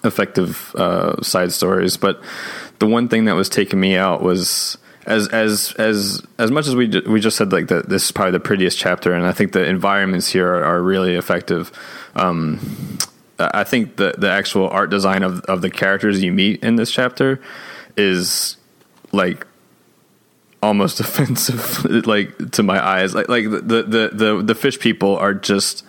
effective 0.05 0.75
uh, 0.75 1.21
side 1.23 1.53
stories, 1.53 1.97
but 1.97 2.21
the 2.79 2.87
one 2.87 3.09
thing 3.09 3.27
that 3.27 3.35
was 3.35 3.49
taking 3.49 3.81
me 3.81 3.97
out 3.97 4.23
was 4.23 4.79
as 5.07 5.29
as 5.29 5.73
as 5.79 6.23
as 6.39 6.51
much 6.51 6.67
as 6.67 6.77
we 6.77 6.89
we 7.07 7.21
just 7.21 7.37
said 7.37 7.53
like 7.53 7.69
that 7.69 7.89
this 7.89 8.05
is 8.05 8.13
probably 8.13 8.33
the 8.33 8.41
prettiest 8.41 8.79
chapter, 8.79 9.13
and 9.13 9.27
I 9.27 9.33
think 9.33 9.53
the 9.53 9.65
environments 9.65 10.29
here 10.29 10.49
are, 10.49 10.65
are 10.65 10.83
really 10.83 11.15
effective. 11.15 11.73
Um, 12.15 12.99
I 13.39 13.65
think 13.65 13.97
the 13.97 14.15
the 14.17 14.31
actual 14.31 14.69
art 14.69 14.91
design 14.91 15.23
of 15.23 15.41
of 15.43 15.63
the 15.63 15.71
characters 15.71 16.23
you 16.23 16.33
meet 16.33 16.63
in 16.63 16.77
this 16.77 16.91
chapter 16.91 17.41
is 17.97 18.57
like 19.13 19.47
almost 20.63 21.01
offensive 21.05 21.85
like 22.07 22.53
to 22.53 22.63
my 22.63 22.85
eyes 22.85 23.15
like 23.15 23.29
like 23.29 23.45
the 23.45 23.83
the 23.83 24.11
the, 24.13 24.43
the 24.45 24.55
fish 24.55 24.79
people 24.79 25.17
are 25.17 25.33
just 25.33 25.85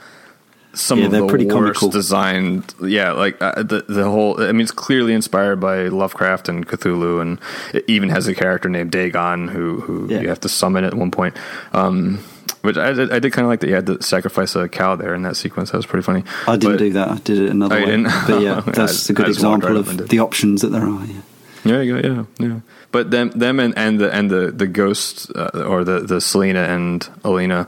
some 0.74 1.00
Yeah, 1.00 1.06
of 1.06 1.12
the 1.12 1.28
pretty 1.28 1.46
worst 1.46 1.80
comical. 1.80 1.90
designed 1.90 2.74
yeah 2.82 3.12
like 3.12 3.42
uh, 3.42 3.62
the 3.64 3.84
the 3.90 4.06
whole 4.10 4.42
i 4.42 4.52
mean 4.52 4.62
it's 4.62 4.72
clearly 4.72 5.14
inspired 5.14 5.60
by 5.60 5.88
lovecraft 5.90 6.48
and 6.50 6.66
cthulhu 6.68 7.22
and 7.22 7.40
it 7.74 7.84
even 7.88 8.10
has 8.10 8.28
a 8.28 8.34
character 8.34 8.70
named 8.70 8.92
dagon 8.92 9.48
who 9.50 9.82
who 9.82 10.08
Yeah. 10.10 10.22
you 10.22 10.30
have 10.30 10.40
to 10.42 10.50
summon 10.50 10.84
at 10.86 10.94
one 10.94 11.12
point 11.12 11.36
um 11.74 12.20
which 12.62 12.78
I 12.78 12.94
did, 12.94 13.12
I 13.12 13.18
did 13.18 13.34
kind 13.34 13.44
of 13.46 13.50
like 13.50 13.62
that 13.62 13.70
you 13.70 13.74
had 13.76 13.88
to 13.88 14.04
sacrifice 14.04 14.56
a 14.56 14.70
cow 14.70 14.96
there 14.96 15.16
in 15.16 15.24
that 15.24 15.36
sequence. 15.36 15.72
That 15.72 15.78
was 15.78 15.88
pretty 15.88 16.04
funny. 16.04 16.24
I 16.48 16.58
didn't 16.58 16.74
But- 16.74 16.78
do 16.78 16.94
that. 16.94 17.08
I 17.10 17.16
did 17.18 17.40
it 17.40 17.50
another 17.50 17.76
Oh, 17.76 17.80
way. 17.80 17.86
didn't? 17.88 18.12
But 18.28 18.42
yeah, 18.44 18.62
that's 18.68 18.94
just- 18.94 19.10
a 19.10 19.14
good 19.14 19.26
I 19.26 19.30
example 19.30 19.70
right 19.70 19.78
of 19.80 20.10
the 20.10 20.20
options 20.20 20.62
that 20.62 20.68
there 20.72 20.84
are. 20.84 21.04
Yeah. 21.06 21.22
Yeah, 21.64 21.82
you 21.82 22.02
go, 22.02 22.08
yeah, 22.40 22.48
yeah. 22.48 22.60
But 22.92 23.12
them, 23.12 23.32
them, 23.32 23.60
and, 23.60 23.78
and 23.78 24.00
the 24.00 24.14
and 24.14 24.30
the 24.30 24.52
the 24.52 24.68
ghosts 24.68 25.30
uh, 25.30 25.66
or 25.68 25.84
the 25.84 26.00
the 26.02 26.20
Celina 26.20 26.64
and 26.64 27.08
Alina, 27.24 27.68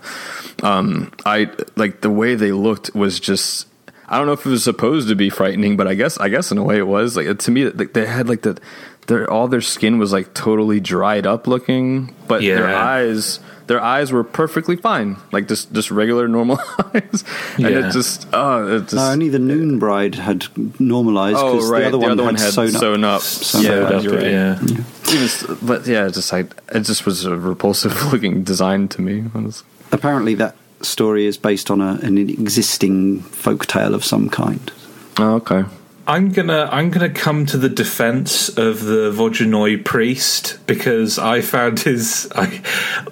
um, 0.63 1.11
I 1.25 1.51
like 1.75 2.01
the 2.01 2.09
way 2.09 2.35
they 2.35 2.51
looked 2.51 2.93
was 2.95 3.19
just. 3.19 3.67
I 4.07 4.17
don't 4.17 4.27
know 4.27 4.33
if 4.33 4.45
it 4.45 4.49
was 4.49 4.63
supposed 4.63 5.07
to 5.07 5.15
be 5.15 5.29
frightening, 5.29 5.77
but 5.77 5.87
I 5.87 5.93
guess 5.95 6.17
I 6.19 6.29
guess 6.29 6.51
in 6.51 6.57
a 6.57 6.63
way 6.63 6.77
it 6.77 6.87
was. 6.87 7.15
Like 7.15 7.39
to 7.39 7.51
me, 7.51 7.69
like, 7.69 7.93
they 7.93 8.05
had 8.05 8.27
like 8.27 8.41
the, 8.41 8.59
their 9.07 9.29
all 9.29 9.47
their 9.47 9.61
skin 9.61 9.97
was 9.97 10.11
like 10.11 10.33
totally 10.33 10.79
dried 10.79 11.25
up 11.25 11.47
looking, 11.47 12.13
but 12.27 12.41
their 12.41 12.75
eyes. 12.75 13.39
Their 13.73 13.81
eyes 13.81 14.11
were 14.11 14.23
perfectly 14.23 14.75
fine, 14.75 15.17
like 15.31 15.47
just 15.47 15.73
just 15.73 15.89
regular 15.89 16.27
normal 16.27 16.59
eyes, 16.93 17.23
and 17.57 17.59
Yeah. 17.73 17.87
it 17.89 17.91
just 17.91 18.27
oh, 18.31 18.67
it 18.75 18.81
just 18.81 18.93
No, 18.93 19.09
only 19.09 19.29
the 19.29 19.39
Noon 19.39 19.79
Bride 19.79 20.13
had 20.13 20.45
normalised 20.79 21.37
oh 21.39 21.67
right, 21.71 21.89
the 21.91 21.97
other 21.97 22.23
one 22.23 22.35
had, 22.35 22.53
sewn, 22.53 22.69
sewn 22.69 23.03
up. 23.03 23.15
up. 23.15 23.21
Sewn 23.23 23.63
yeah, 23.63 23.71
up, 23.97 24.05
right. 24.05 24.21
yeah. 24.31 24.59
Even 24.61 25.25
s- 25.25 25.45
but 25.63 25.87
yeah, 25.87 26.07
just 26.09 26.31
like 26.31 26.53
it 26.71 26.81
just 26.81 27.07
was 27.07 27.25
a 27.25 27.35
repulsive 27.35 27.93
looking 28.13 28.43
design 28.43 28.87
to 28.89 29.01
me. 29.01 29.23
honestly. 29.33 29.65
Apparently, 29.91 30.35
that 30.35 30.55
story 30.81 31.25
is 31.25 31.37
based 31.37 31.71
on 31.71 31.81
a, 31.81 31.97
an 32.03 32.19
existing 32.19 33.21
folk 33.21 33.65
tale 33.65 33.95
of 33.95 34.05
some 34.05 34.29
kind. 34.29 34.71
Oh, 35.17 35.35
okay. 35.41 35.63
I'm 36.05 36.31
gonna 36.31 36.67
I'm 36.71 36.89
gonna 36.89 37.09
come 37.09 37.45
to 37.47 37.57
the 37.57 37.69
defense 37.69 38.49
of 38.49 38.83
the 38.83 39.11
Vodyanoi 39.11 39.85
priest 39.85 40.57
because 40.67 41.17
I 41.17 41.41
found 41.41 41.79
his 41.79 42.29
I, 42.35 42.61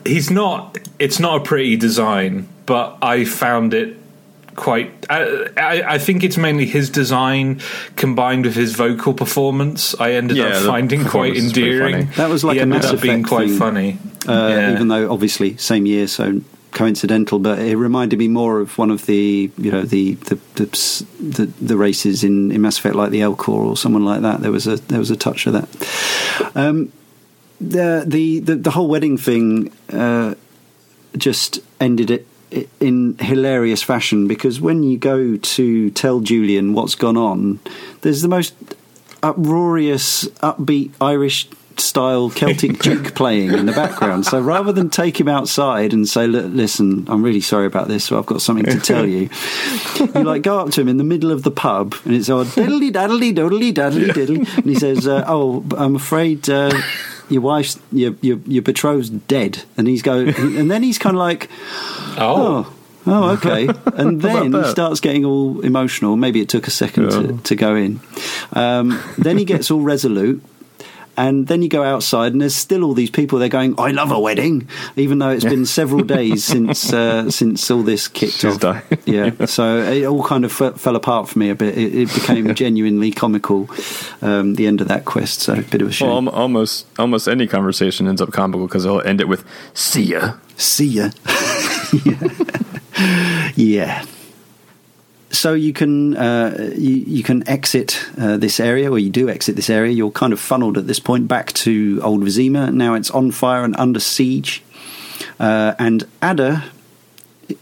he's 0.06 0.30
not 0.30 0.78
it's 1.00 1.20
not 1.20 1.42
a 1.42 1.44
pretty 1.44 1.78
design, 1.78 2.48
but 2.66 2.98
I 3.02 3.24
found 3.26 3.74
it 3.74 3.98
quite. 4.56 5.06
I, 5.10 5.48
I, 5.56 5.94
I 5.94 5.98
think 6.00 6.24
it's 6.26 6.38
mainly 6.38 6.66
his 6.66 6.90
design 6.90 7.62
combined 7.96 8.46
with 8.46 8.56
his 8.56 8.74
vocal 8.76 9.14
performance. 9.14 9.96
I 10.00 10.12
ended 10.12 10.36
Yeah, 10.38 10.48
up 10.58 10.64
finding 10.64 11.00
quite 11.06 11.34
performance 11.36 11.38
is 11.46 11.54
pretty 11.54 11.72
endearing. 11.72 12.10
That 12.18 12.30
was 12.30 12.44
like 12.44 12.56
he 12.56 12.60
a 12.60 12.64
ended 12.64 12.82
Mass 12.84 12.94
up 12.94 13.02
being 13.02 13.24
quite 13.24 13.48
thing. 13.50 13.58
funny. 13.58 13.98
Uh, 14.28 14.50
Yeah. 14.50 14.74
Even 14.74 14.90
though 14.90 15.10
obviously 15.12 15.56
same 15.58 15.86
year, 15.86 16.08
so 16.08 16.42
coincidental, 16.72 17.40
but 17.40 17.60
it 17.60 17.76
reminded 17.76 18.20
me 18.20 18.28
more 18.28 18.60
of 18.60 18.78
one 18.78 18.92
of 18.92 19.06
the 19.06 19.52
you 19.58 19.72
know 19.72 19.84
the 19.84 20.16
the 20.16 20.36
the, 20.56 21.06
the, 21.20 21.46
the 21.62 21.78
races 21.78 22.24
in, 22.24 22.52
in 22.52 22.62
Mass 22.62 22.80
Effect, 22.80 22.96
like 22.96 23.12
the 23.12 23.22
Elcor 23.22 23.50
or 23.50 23.78
someone 23.78 24.06
like 24.06 24.22
that. 24.22 24.42
There 24.42 24.52
was 24.52 24.68
a 24.68 24.78
there 24.78 25.00
was 25.00 25.12
a 25.12 25.16
touch 25.16 25.48
of 25.48 25.54
that. 25.54 26.56
Um, 26.56 26.92
the, 27.60 28.04
the 28.08 28.40
the 28.40 28.56
the 28.56 28.72
whole 28.72 28.88
wedding 28.88 29.18
thing 29.18 29.72
uh, 29.92 30.36
just 31.18 31.60
ended 31.80 32.10
it 32.10 32.28
in 32.80 33.18
hilarious 33.20 33.82
fashion 33.82 34.28
because 34.28 34.60
when 34.60 34.84
you 34.84 34.98
go 34.98 35.38
to 35.38 35.90
tell 35.92 36.20
Julian 36.20 36.74
what's 36.74 36.96
gone 36.96 37.18
on, 37.18 37.60
there's 38.02 38.22
the 38.22 38.28
most 38.28 38.54
uproarious, 39.24 40.26
upbeat 40.42 40.92
Irish 41.00 41.48
style 41.80 42.30
Celtic 42.30 42.80
Duke 42.84 43.16
playing 43.16 43.54
in 43.54 43.66
the 43.66 43.72
background. 43.72 44.26
So 44.26 44.40
rather 44.40 44.72
than 44.72 44.90
take 44.90 45.20
him 45.20 45.28
outside 45.28 45.94
and 45.94 46.08
say, 46.08 46.28
Look, 46.28 46.46
"Listen, 46.50 47.06
I'm 47.08 47.24
really 47.24 47.42
sorry 47.42 47.66
about 47.66 47.88
this, 47.88 48.06
so 48.06 48.18
I've 48.18 48.26
got 48.26 48.42
something 48.42 48.66
to 48.66 48.80
tell 48.80 49.06
you," 49.06 49.30
you 50.00 50.24
like 50.24 50.42
go 50.42 50.60
up 50.60 50.72
to 50.72 50.82
him 50.82 50.88
in 50.88 50.98
the 50.98 51.04
middle 51.04 51.32
of 51.32 51.44
the 51.44 51.52
pub, 51.52 51.96
and 52.06 52.16
it's 52.16 52.30
all 52.30 52.46
diddly 52.46 52.92
daddly 52.92 53.34
doodly 53.34 53.74
daddly 53.74 54.08
diddly, 54.08 54.58
and 54.58 54.66
he 54.66 54.76
says, 54.76 55.08
uh, 55.08 55.24
"Oh, 55.28 55.66
I'm 55.78 55.96
afraid." 55.96 56.50
Uh, 56.50 56.80
your 57.30 57.42
wife's 57.42 57.80
your 57.92 58.16
your 58.22 58.40
your 58.46 58.62
betrothed's 58.62 59.10
dead, 59.10 59.64
and 59.78 59.88
he's 59.88 60.02
go, 60.02 60.20
and 60.20 60.70
then 60.70 60.84
he's 60.84 60.98
kind 60.98 61.16
of 61.16 61.20
like, 61.20 61.50
Oh, 62.18 62.68
oh, 62.68 62.74
oh, 63.08 63.30
okay. 63.32 63.70
And 63.98 64.22
then 64.22 64.54
he 64.54 64.64
starts 64.70 65.00
getting 65.00 65.26
all 65.26 65.62
emotional. 65.62 66.18
Maybe 66.18 66.42
it 66.42 66.50
took 66.50 66.68
a 66.68 66.72
second 66.72 67.10
to, 67.12 67.38
to 67.38 67.56
go 67.56 67.76
in. 67.76 68.02
Um, 68.54 69.02
then 69.18 69.38
he 69.38 69.46
gets 69.46 69.72
all 69.72 69.82
resolute. 69.82 70.44
And 71.22 71.46
then 71.46 71.62
you 71.62 71.70
go 71.70 71.84
outside, 71.84 72.32
and 72.32 72.42
there's 72.42 72.56
still 72.56 72.84
all 72.84 72.96
these 72.96 73.12
people. 73.12 73.38
They're 73.38 73.48
going, 73.60 73.76
"I 73.78 73.92
love 73.92 74.12
a 74.12 74.20
wedding," 74.20 74.68
even 74.96 75.20
though 75.20 75.30
it's 75.30 75.44
been 75.46 75.68
several 75.68 76.04
days 76.18 76.44
since 76.44 76.92
uh, 76.92 77.30
since 77.30 77.70
all 77.70 77.84
this 77.84 78.08
kicked 78.08 78.40
She's 78.40 78.56
off. 78.56 78.60
died. 78.60 78.84
Yeah, 79.06 79.46
so 79.46 79.78
it 79.84 80.06
all 80.06 80.24
kind 80.24 80.46
of 80.46 80.52
f- 80.60 80.80
fell 80.82 80.96
apart 80.96 81.30
for 81.30 81.38
me 81.38 81.50
a 81.52 81.56
bit. 81.56 81.78
It, 81.78 81.94
it 81.94 82.14
became 82.14 82.56
genuinely 82.56 83.12
comical. 83.12 83.70
Um, 84.24 84.56
the 84.56 84.66
end 84.66 84.82
of 84.82 84.88
that 84.88 85.06
quest, 85.06 85.42
so 85.42 85.54
a 85.54 85.62
bit 85.62 85.82
of 85.84 85.90
a 85.90 85.92
shame. 85.92 86.10
Well, 86.26 86.30
almost 86.30 86.88
almost 86.98 87.28
any 87.28 87.46
conversation 87.46 88.08
ends 88.08 88.22
up 88.22 88.32
comical 88.32 88.66
because 88.68 88.84
they'll 88.86 89.02
end 89.02 89.22
it 89.22 89.28
with 89.28 89.44
"see 89.76 90.04
ya." 90.04 90.38
See 90.58 90.88
ya. 90.88 91.10
yeah. 92.06 93.52
yeah. 93.56 94.06
So 95.32 95.54
you 95.54 95.72
can 95.72 96.18
uh, 96.18 96.74
you, 96.76 96.96
you 97.08 97.24
can 97.24 97.48
exit 97.48 98.06
uh, 98.18 98.38
this 98.38 98.60
area, 98.60 98.92
or 98.92 99.00
you 99.00 99.10
do 99.10 99.30
exit 99.30 99.56
this 99.56 99.70
area. 99.70 99.92
You're 99.92 100.12
kind 100.12 100.34
of 100.34 100.40
funneled 100.40 100.78
at 100.78 100.88
this 100.88 101.00
point 101.00 101.28
back 101.28 101.54
to 101.54 102.02
Old 102.04 102.22
Vizima. 102.22 102.74
Now 102.74 102.96
it's 102.96 103.10
on 103.12 103.32
fire 103.32 103.64
and 103.64 103.76
under 103.78 104.00
siege. 104.00 104.62
Uh, 105.40 105.74
and 105.80 106.04
Adda, 106.22 106.66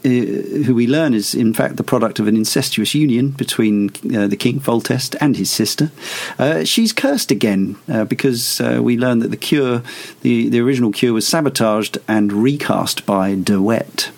who 0.04 0.74
we 0.76 0.88
learn 0.88 1.14
is 1.14 1.34
in 1.34 1.54
fact 1.54 1.78
the 1.78 1.84
product 1.84 2.20
of 2.20 2.28
an 2.28 2.36
incestuous 2.36 2.96
union 2.96 3.30
between 3.30 3.90
uh, 4.16 4.28
the 4.28 4.36
king 4.36 4.60
Foltest 4.60 5.16
and 5.22 5.38
his 5.38 5.50
sister. 5.50 5.92
Uh, 6.38 6.64
she's 6.64 6.92
cursed 6.92 7.32
again 7.32 7.78
uh, 7.88 8.04
because 8.06 8.60
we 8.82 8.98
learn 8.98 9.20
that 9.20 9.30
the 9.30 9.38
cure, 9.38 9.84
the, 10.22 10.50
the 10.50 10.60
original 10.60 10.92
cure, 10.92 11.14
was 11.14 11.28
sabotaged 11.28 11.98
and 12.08 12.34
recast 12.34 13.06
by 13.06 13.36
De 13.36 13.62
Wett. 13.62 14.12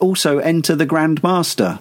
Also, 0.00 0.38
enter 0.38 0.74
the 0.74 0.86
Grand 0.86 1.22
Master. 1.22 1.78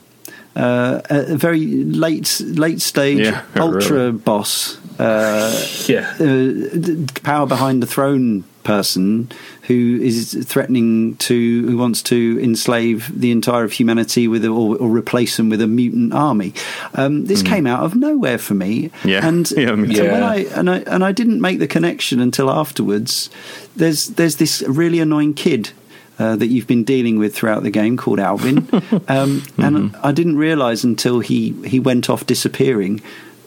Uh, 0.55 1.01
a 1.09 1.35
very 1.37 1.65
late, 1.85 2.41
late 2.43 2.81
stage 2.81 3.19
Yeah, 3.19 3.43
ultra 3.55 3.97
really. 4.07 4.11
boss 4.17 4.77
uh, 4.99 5.67
yeah. 5.87 6.13
uh, 6.19 7.05
power 7.23 7.45
behind 7.45 7.81
the 7.83 7.87
throne 7.87 8.43
person 8.63 9.29
who 9.63 9.99
is 10.01 10.33
threatening 10.47 11.15
to 11.17 11.65
who 11.67 11.77
wants 11.77 12.01
to 12.03 12.39
enslave 12.41 13.09
the 13.17 13.31
entire 13.31 13.63
of 13.63 13.71
humanity 13.71 14.27
with 14.27 14.43
a, 14.43 14.49
or, 14.49 14.75
or 14.77 14.89
replace 14.89 15.37
them 15.37 15.49
with 15.49 15.61
a 15.61 15.67
mutant 15.67 16.13
army. 16.13 16.53
Um, 16.95 17.25
this 17.25 17.41
came 17.41 17.65
out 17.65 17.83
of 17.83 17.95
nowhere 17.95 18.37
for 18.37 18.55
me. 18.55 18.91
Yeah. 19.05 19.25
and 19.25 19.49
Yeah, 19.55 19.67
so 19.67 19.75
too. 19.85 20.11
when 20.11 20.23
I 20.23 20.35
and 20.55 20.69
I 20.69 20.77
and 20.79 21.03
I 21.05 21.11
didn't 21.11 21.39
make 21.39 21.59
the 21.59 21.67
connection 21.67 22.19
until 22.19 22.49
afterwards. 22.49 23.29
There's 23.75 24.07
there's 24.07 24.35
this 24.37 24.61
really 24.63 24.99
annoying 24.99 25.35
kid. 25.35 25.71
Uh, 26.19 26.35
that 26.35 26.47
you've 26.47 26.67
been 26.67 26.83
dealing 26.83 27.17
with 27.17 27.33
throughout 27.33 27.63
the 27.63 27.71
game 27.71 27.95
called 27.95 28.19
Alvin, 28.19 28.67
um, 29.07 29.41
and 29.57 29.95
I 30.03 30.11
didn't 30.11 30.35
realise 30.37 30.83
until 30.83 31.21
he, 31.21 31.53
he 31.65 31.79
went 31.79 32.09
off 32.09 32.25
disappearing. 32.25 32.99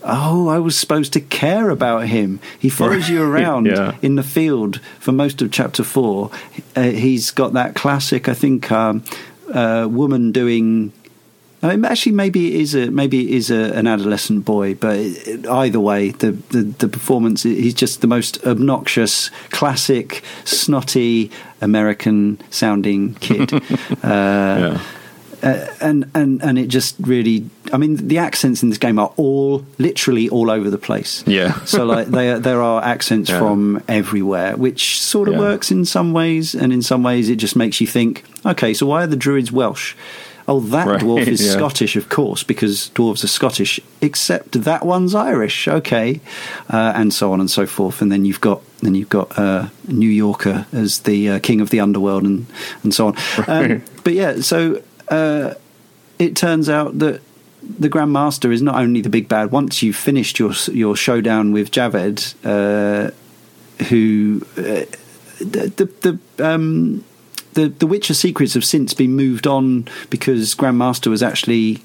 Oh, 0.03 0.49
I 0.49 0.59
was 0.59 0.75
supposed 0.77 1.13
to 1.13 1.21
care 1.21 1.69
about 1.69 2.07
him. 2.09 2.41
He 2.59 2.71
follows 2.71 3.11
you 3.11 3.23
around 3.31 3.67
Yeah. 3.67 3.97
in 4.01 4.15
the 4.15 4.23
field 4.23 4.81
for 5.01 5.13
most 5.13 5.43
of 5.43 5.53
chapter 5.53 5.85
four. 5.85 6.31
Uh, 6.75 6.85
he's 6.85 7.31
got 7.31 7.53
that 7.53 7.75
classic, 7.75 8.27
I 8.27 8.33
think, 8.35 8.73
um, 8.73 9.05
uh, 9.53 9.87
woman 9.91 10.33
doing. 10.33 10.93
Uh, 11.63 11.79
actually, 11.87 12.13
maybe 12.13 12.55
it 12.55 12.61
is 12.61 12.75
a 12.75 12.91
maybe 12.91 13.21
it 13.31 13.37
is 13.37 13.51
a, 13.51 13.73
an 13.75 13.87
adolescent 13.87 14.45
boy, 14.45 14.75
but 14.75 14.97
it, 14.99 15.47
either 15.47 15.79
way, 15.79 16.11
the, 16.11 16.33
the 16.51 16.63
the 16.63 16.89
performance 16.89 17.45
he's 17.45 17.75
just 17.75 18.01
the 18.01 18.09
most 18.09 18.45
obnoxious, 18.45 19.31
classic, 19.51 20.23
snotty 20.45 21.31
American 21.61 22.41
sounding 22.51 23.15
kid. 23.15 23.53
uh, 23.55 23.59
yeah. 24.03 24.81
uh, 25.43 25.67
and 25.81 26.11
and 26.15 26.43
and 26.43 26.59
it 26.59 26.69
just 26.69 26.95
really 27.01 27.49
i 27.73 27.77
mean 27.77 27.97
the 28.09 28.19
accents 28.19 28.63
in 28.63 28.69
this 28.69 28.79
game 28.79 28.97
are 28.99 29.13
all 29.17 29.65
literally 29.79 30.29
all 30.29 30.51
over 30.51 30.71
the 30.71 30.79
place 30.79 31.25
Yeah. 31.27 31.55
so 31.65 31.85
like 31.85 32.09
they, 32.09 32.39
there 32.39 32.63
are 32.63 32.83
accents 32.83 33.29
Yeah. 33.31 33.39
from 33.41 33.83
everywhere 33.89 34.57
which 34.57 35.01
sort 35.01 35.29
of 35.29 35.35
Yeah. 35.35 35.41
works 35.41 35.71
in 35.73 35.85
some 35.85 36.13
ways 36.13 36.55
and 36.55 36.73
in 36.73 36.83
some 36.83 37.03
ways 37.03 37.29
it 37.29 37.37
just 37.37 37.57
makes 37.57 37.81
you 37.81 37.87
think 37.89 38.25
okay 38.47 38.73
so 38.75 38.87
why 38.87 39.03
are 39.03 39.09
the 39.09 39.17
druids 39.17 39.51
welsh 39.51 39.95
Oh, 40.49 40.61
that 40.61 40.87
Right, 40.87 41.01
dwarf 41.01 41.27
is 41.27 41.41
yeah. 41.47 41.53
Scottish, 41.53 41.97
of 41.97 42.09
course, 42.09 42.43
because 42.43 42.91
dwarves 42.95 43.23
are 43.25 43.29
Scottish, 43.29 43.81
except 44.01 44.63
that 44.65 44.85
one's 44.85 45.15
Irish. 45.15 45.69
Okay, 45.69 46.21
uh, 46.69 46.93
and 46.95 47.13
so 47.13 47.33
on 47.33 47.41
and 47.41 47.51
so 47.51 47.67
forth. 47.67 48.03
And 48.03 48.11
then 48.11 48.25
you've 48.25 48.41
got 48.41 48.63
then 48.81 48.95
you've 48.95 49.09
got 49.09 49.39
uh, 49.39 49.69
New 49.87 50.09
Yorker 50.09 50.67
as 50.73 51.01
the 51.01 51.31
uh, 51.31 51.39
king 51.39 51.61
of 51.61 51.71
the 51.71 51.81
underworld, 51.81 52.25
and 52.25 52.47
and 52.83 52.95
so 52.95 53.09
on. 53.09 53.17
Um, 53.47 53.85
but 54.05 54.15
yeah, 54.15 54.41
so 54.41 54.83
uh, 55.09 55.55
it 56.19 56.37
turns 56.37 56.69
out 56.69 56.99
that 56.99 57.21
the 57.63 57.89
Grandmaster 57.89 58.53
is 58.53 58.63
not 58.63 58.77
only 58.77 59.01
the 59.01 59.11
big 59.11 59.29
bad. 59.29 59.53
Once 59.53 59.83
you've 59.83 59.97
finished 59.97 60.39
your 60.39 60.53
your 60.73 60.97
showdown 60.97 61.53
with 61.53 61.71
Javed, 61.71 62.35
uh, 62.45 63.11
who 63.85 64.45
uh, 64.57 64.87
the 65.39 65.73
the, 65.77 66.19
the 66.37 66.45
um, 66.45 67.05
the 67.55 67.69
the 67.69 67.87
Witcher 67.87 68.15
secrets 68.15 68.55
have 68.55 68.65
since 68.65 68.95
been 68.95 69.15
moved 69.15 69.47
on 69.47 69.87
because 70.11 70.55
Grandmaster 70.55 71.09
was 71.09 71.23
actually 71.23 71.83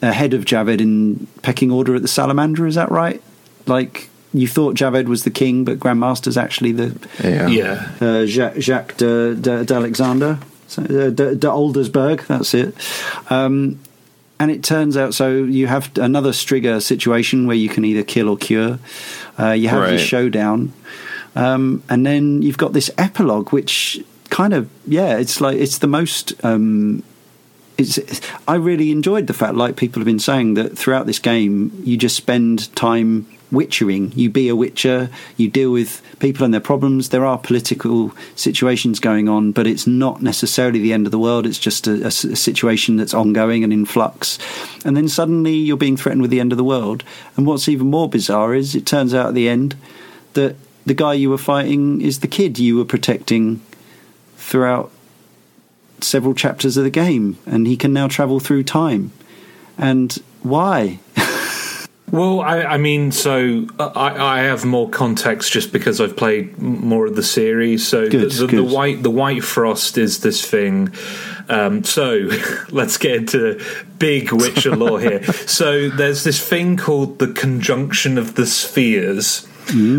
ahead 0.00 0.34
of 0.34 0.44
Javed 0.44 0.80
in 0.80 1.26
pecking 1.42 1.70
order 1.70 1.94
at 1.94 2.02
the 2.02 2.08
Salamander. 2.08 2.66
Is 2.66 2.74
that 2.74 2.90
right? 2.90 3.22
Like 3.66 4.08
you 4.34 4.48
thought 4.48 4.74
Javed 4.74 5.06
was 5.06 5.24
the 5.24 5.30
king, 5.30 5.64
but 5.64 5.78
Grandmaster's 5.78 6.36
actually 6.36 6.72
the 6.72 6.96
Yeah. 7.22 7.48
Yeah. 7.48 7.88
uh, 8.00 8.26
Jacques, 8.26 8.56
Jacques 8.58 8.96
de, 8.96 9.34
de, 9.34 9.64
d'Alexander, 9.64 10.38
so, 10.68 10.82
uh, 10.82 11.10
de, 11.10 11.34
de 11.36 11.46
Aldersberg. 11.48 12.26
That's 12.26 12.54
it. 12.54 12.74
Um, 13.30 13.78
and 14.40 14.50
it 14.50 14.64
turns 14.64 14.96
out, 14.96 15.14
so 15.14 15.44
you 15.44 15.68
have 15.68 15.96
another 15.98 16.32
Striga 16.32 16.82
situation 16.82 17.46
where 17.46 17.54
you 17.56 17.68
can 17.68 17.84
either 17.84 18.02
kill 18.02 18.28
or 18.28 18.36
cure. 18.36 18.78
Uh, 19.38 19.50
you 19.50 19.68
have 19.68 19.82
Right. 19.82 19.90
this 19.92 20.02
showdown, 20.02 20.72
um, 21.36 21.82
and 21.88 22.04
then 22.04 22.42
you've 22.42 22.58
got 22.58 22.72
this 22.72 22.90
epilogue, 22.98 23.50
which 23.52 24.02
kind 24.32 24.54
of 24.54 24.68
yeah, 24.86 25.18
it's 25.18 25.40
like 25.40 25.58
it's 25.58 25.78
the 25.78 25.86
most. 25.86 26.44
Um, 26.44 27.04
it's, 27.78 27.98
I 28.46 28.56
really 28.56 28.90
enjoyed 28.90 29.26
the 29.26 29.32
fact, 29.32 29.54
like 29.54 29.76
people 29.76 30.00
have 30.00 30.06
been 30.06 30.18
saying, 30.18 30.54
that 30.54 30.76
throughout 30.76 31.06
this 31.06 31.18
game, 31.18 31.72
you 31.84 31.96
just 31.96 32.16
spend 32.16 32.74
time 32.76 33.26
witchering. 33.50 34.16
You 34.16 34.30
be 34.30 34.48
a 34.48 34.56
witcher, 34.56 35.10
you 35.36 35.48
deal 35.48 35.72
with 35.72 36.02
people 36.18 36.44
and 36.44 36.52
their 36.52 36.60
problems. 36.60 37.08
There 37.08 37.24
are 37.24 37.38
political 37.38 38.12
situations 38.36 39.00
going 39.00 39.28
on, 39.28 39.52
but 39.52 39.66
it's 39.66 39.86
not 39.86 40.22
necessarily 40.22 40.80
the 40.80 40.92
end 40.92 41.06
of 41.06 41.12
the 41.12 41.18
world. 41.18 41.46
It's 41.46 41.58
just 41.58 41.86
a 41.86 42.10
situation 42.10 42.96
that's 42.96 43.14
ongoing 43.14 43.64
and 43.64 43.72
in 43.72 43.84
flux. 43.84 44.38
And 44.84 44.96
then 44.96 45.08
suddenly 45.08 45.54
you're 45.54 45.76
being 45.76 45.96
threatened 45.96 46.22
with 46.22 46.30
the 46.30 46.40
end 46.40 46.52
of 46.52 46.58
the 46.58 46.64
world. 46.64 47.04
And 47.36 47.46
what's 47.46 47.68
even 47.68 47.88
more 47.88 48.08
bizarre 48.08 48.54
is 48.54 48.74
it 48.74 48.86
turns 48.86 49.14
out 49.14 49.28
at 49.28 49.34
the 49.34 49.48
end 49.48 49.76
that 50.34 50.56
the 50.86 50.94
guy 50.94 51.14
you 51.14 51.30
were 51.30 51.38
fighting 51.38 52.00
is 52.00 52.20
the 52.20 52.28
kid 52.28 52.58
you 52.58 52.76
were 52.76 52.84
protecting 52.84 53.60
throughout 54.52 54.92
several 56.00 56.34
chapters 56.34 56.76
of 56.76 56.84
the 56.84 56.90
game, 56.90 57.38
and 57.46 57.66
he 57.66 57.74
can 57.74 57.94
now 57.94 58.06
travel 58.06 58.38
through 58.38 58.62
time. 58.62 59.10
And 59.78 60.16
why? 60.42 61.00
Well, 62.12 62.42
I, 62.42 62.62
I 62.62 62.76
mean, 62.76 63.10
so 63.10 63.66
I, 63.78 64.10
I 64.10 64.38
have 64.40 64.66
more 64.66 64.86
context 64.90 65.50
just 65.50 65.72
because 65.72 65.98
I've 65.98 66.14
played 66.14 66.58
more 66.58 67.06
of 67.06 67.16
the 67.16 67.22
series. 67.22 67.88
So 67.88 68.06
Good, 68.06 68.30
the, 68.32 68.46
the, 68.46 68.56
the 68.56 68.64
white 68.64 69.02
the 69.02 69.10
white 69.10 69.42
frost 69.42 69.96
is 69.96 70.20
this 70.20 70.44
thing. 70.44 70.92
Um, 71.48 71.84
so 71.84 72.28
let's 72.68 72.98
get 72.98 73.14
into 73.14 73.64
big 73.98 74.30
Witcher 74.30 74.76
lore 74.76 75.00
here. 75.00 75.22
So 75.46 75.88
there's 75.88 76.22
this 76.22 76.46
thing 76.46 76.76
called 76.76 77.18
the 77.18 77.32
conjunction 77.32 78.18
of 78.18 78.34
the 78.34 78.46
spheres. 78.46 79.48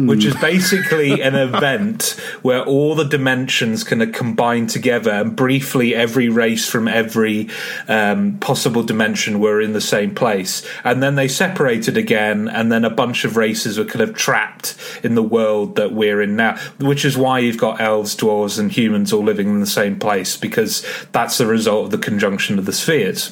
Which 0.07 0.25
is 0.25 0.35
basically 0.35 1.21
an 1.21 1.35
event 1.35 2.19
where 2.41 2.63
all 2.63 2.95
the 2.95 3.03
dimensions 3.03 3.83
kind 3.83 4.01
of 4.01 4.11
combine 4.11 4.67
together, 4.67 5.11
and 5.11 5.35
briefly 5.35 5.95
every 5.95 6.29
race 6.29 6.69
from 6.69 6.87
every 6.87 7.49
um, 7.87 8.37
possible 8.39 8.83
dimension 8.83 9.39
were 9.39 9.61
in 9.61 9.73
the 9.73 9.81
same 9.81 10.13
place, 10.13 10.65
and 10.83 11.01
then 11.01 11.15
they 11.15 11.27
separated 11.27 11.97
again, 11.97 12.47
and 12.47 12.71
then 12.71 12.85
a 12.85 12.89
bunch 12.89 13.25
of 13.25 13.37
races 13.37 13.77
were 13.77 13.85
kind 13.85 14.01
of 14.01 14.15
trapped 14.15 14.75
in 15.03 15.15
the 15.15 15.23
world 15.23 15.75
that 15.75 15.93
we're 15.93 16.21
in 16.21 16.35
now. 16.35 16.57
Which 16.79 17.05
is 17.05 17.17
why 17.17 17.39
you've 17.39 17.57
got 17.57 17.81
elves, 17.81 18.15
dwarves, 18.15 18.59
and 18.59 18.71
humans 18.71 19.13
all 19.13 19.23
living 19.23 19.47
in 19.47 19.59
the 19.59 19.65
same 19.65 19.99
place 19.99 20.37
because 20.37 20.85
that's 21.11 21.37
the 21.37 21.45
result 21.45 21.85
of 21.85 21.91
the 21.91 21.97
conjunction 21.97 22.59
of 22.59 22.65
the 22.65 22.73
spheres. 22.73 23.31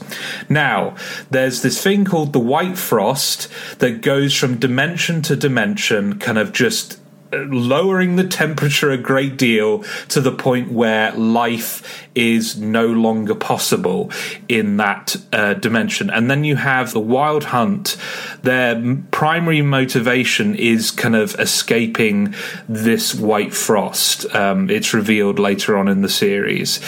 Now, 0.50 0.96
there's 1.30 1.62
this 1.62 1.82
thing 1.82 2.06
called 2.06 2.34
the 2.34 2.40
White 2.40 2.78
Frost 2.78 3.50
that 3.80 4.02
goes 4.02 4.34
from 4.34 4.58
dimension 4.58 5.22
to 5.24 5.36
dimension, 5.36 6.20
kind 6.32 6.40
of 6.40 6.54
just 6.54 6.98
uh, 7.34 7.40
lowering 7.50 8.16
the 8.16 8.26
temperature 8.26 8.90
a 8.90 8.98
great 8.98 9.36
deal 9.36 9.84
to 10.08 10.22
the 10.22 10.32
point 10.32 10.72
where 10.72 11.12
life 11.12 12.08
is 12.16 12.58
no 12.58 12.86
longer 12.86 13.36
possible 13.36 14.10
in 14.48 14.78
that 14.78 15.18
uh, 15.34 15.54
dimension. 15.56 16.10
And 16.10 16.32
then 16.32 16.46
you 16.46 16.56
have 16.56 16.94
the 16.94 17.02
Wild 17.02 17.44
Hunt. 17.44 17.98
Their 18.44 18.98
primary 19.12 19.62
motivation 19.62 20.56
is 20.56 20.90
kind 20.90 21.18
of 21.18 21.38
escaping 21.38 22.34
this 22.70 23.14
white 23.14 23.54
frost. 23.54 24.34
Um, 24.34 24.70
it's 24.70 24.94
revealed 24.94 25.38
later 25.38 25.78
on 25.78 25.90
in 25.90 26.02
the 26.02 26.08
series. 26.08 26.80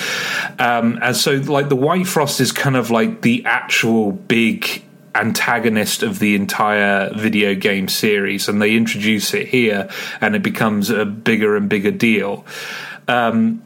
Um, 0.57 0.99
and 1.02 1.18
so, 1.18 1.34
like, 1.34 1.68
the 1.68 1.76
White 1.76 2.07
Frost 2.07 2.40
is 2.40 2.53
kind 2.53 2.78
of 2.78 2.90
like 2.91 3.24
the 3.24 3.44
actual 3.44 4.14
big 4.14 4.84
antagonist 5.15 6.03
of 6.03 6.19
the 6.19 6.35
entire 6.35 7.14
video 7.14 7.56
game 7.56 7.88
series, 7.88 8.48
and 8.48 8.61
they 8.61 8.76
introduce 8.76 9.34
it 9.34 9.48
here, 9.48 9.90
and 10.22 10.35
it 10.35 10.44
becomes 10.44 10.90
a 10.90 11.06
bigger 11.06 11.56
and 11.56 11.69
bigger 11.69 11.91
deal. 11.91 12.45
Um, 13.07 13.64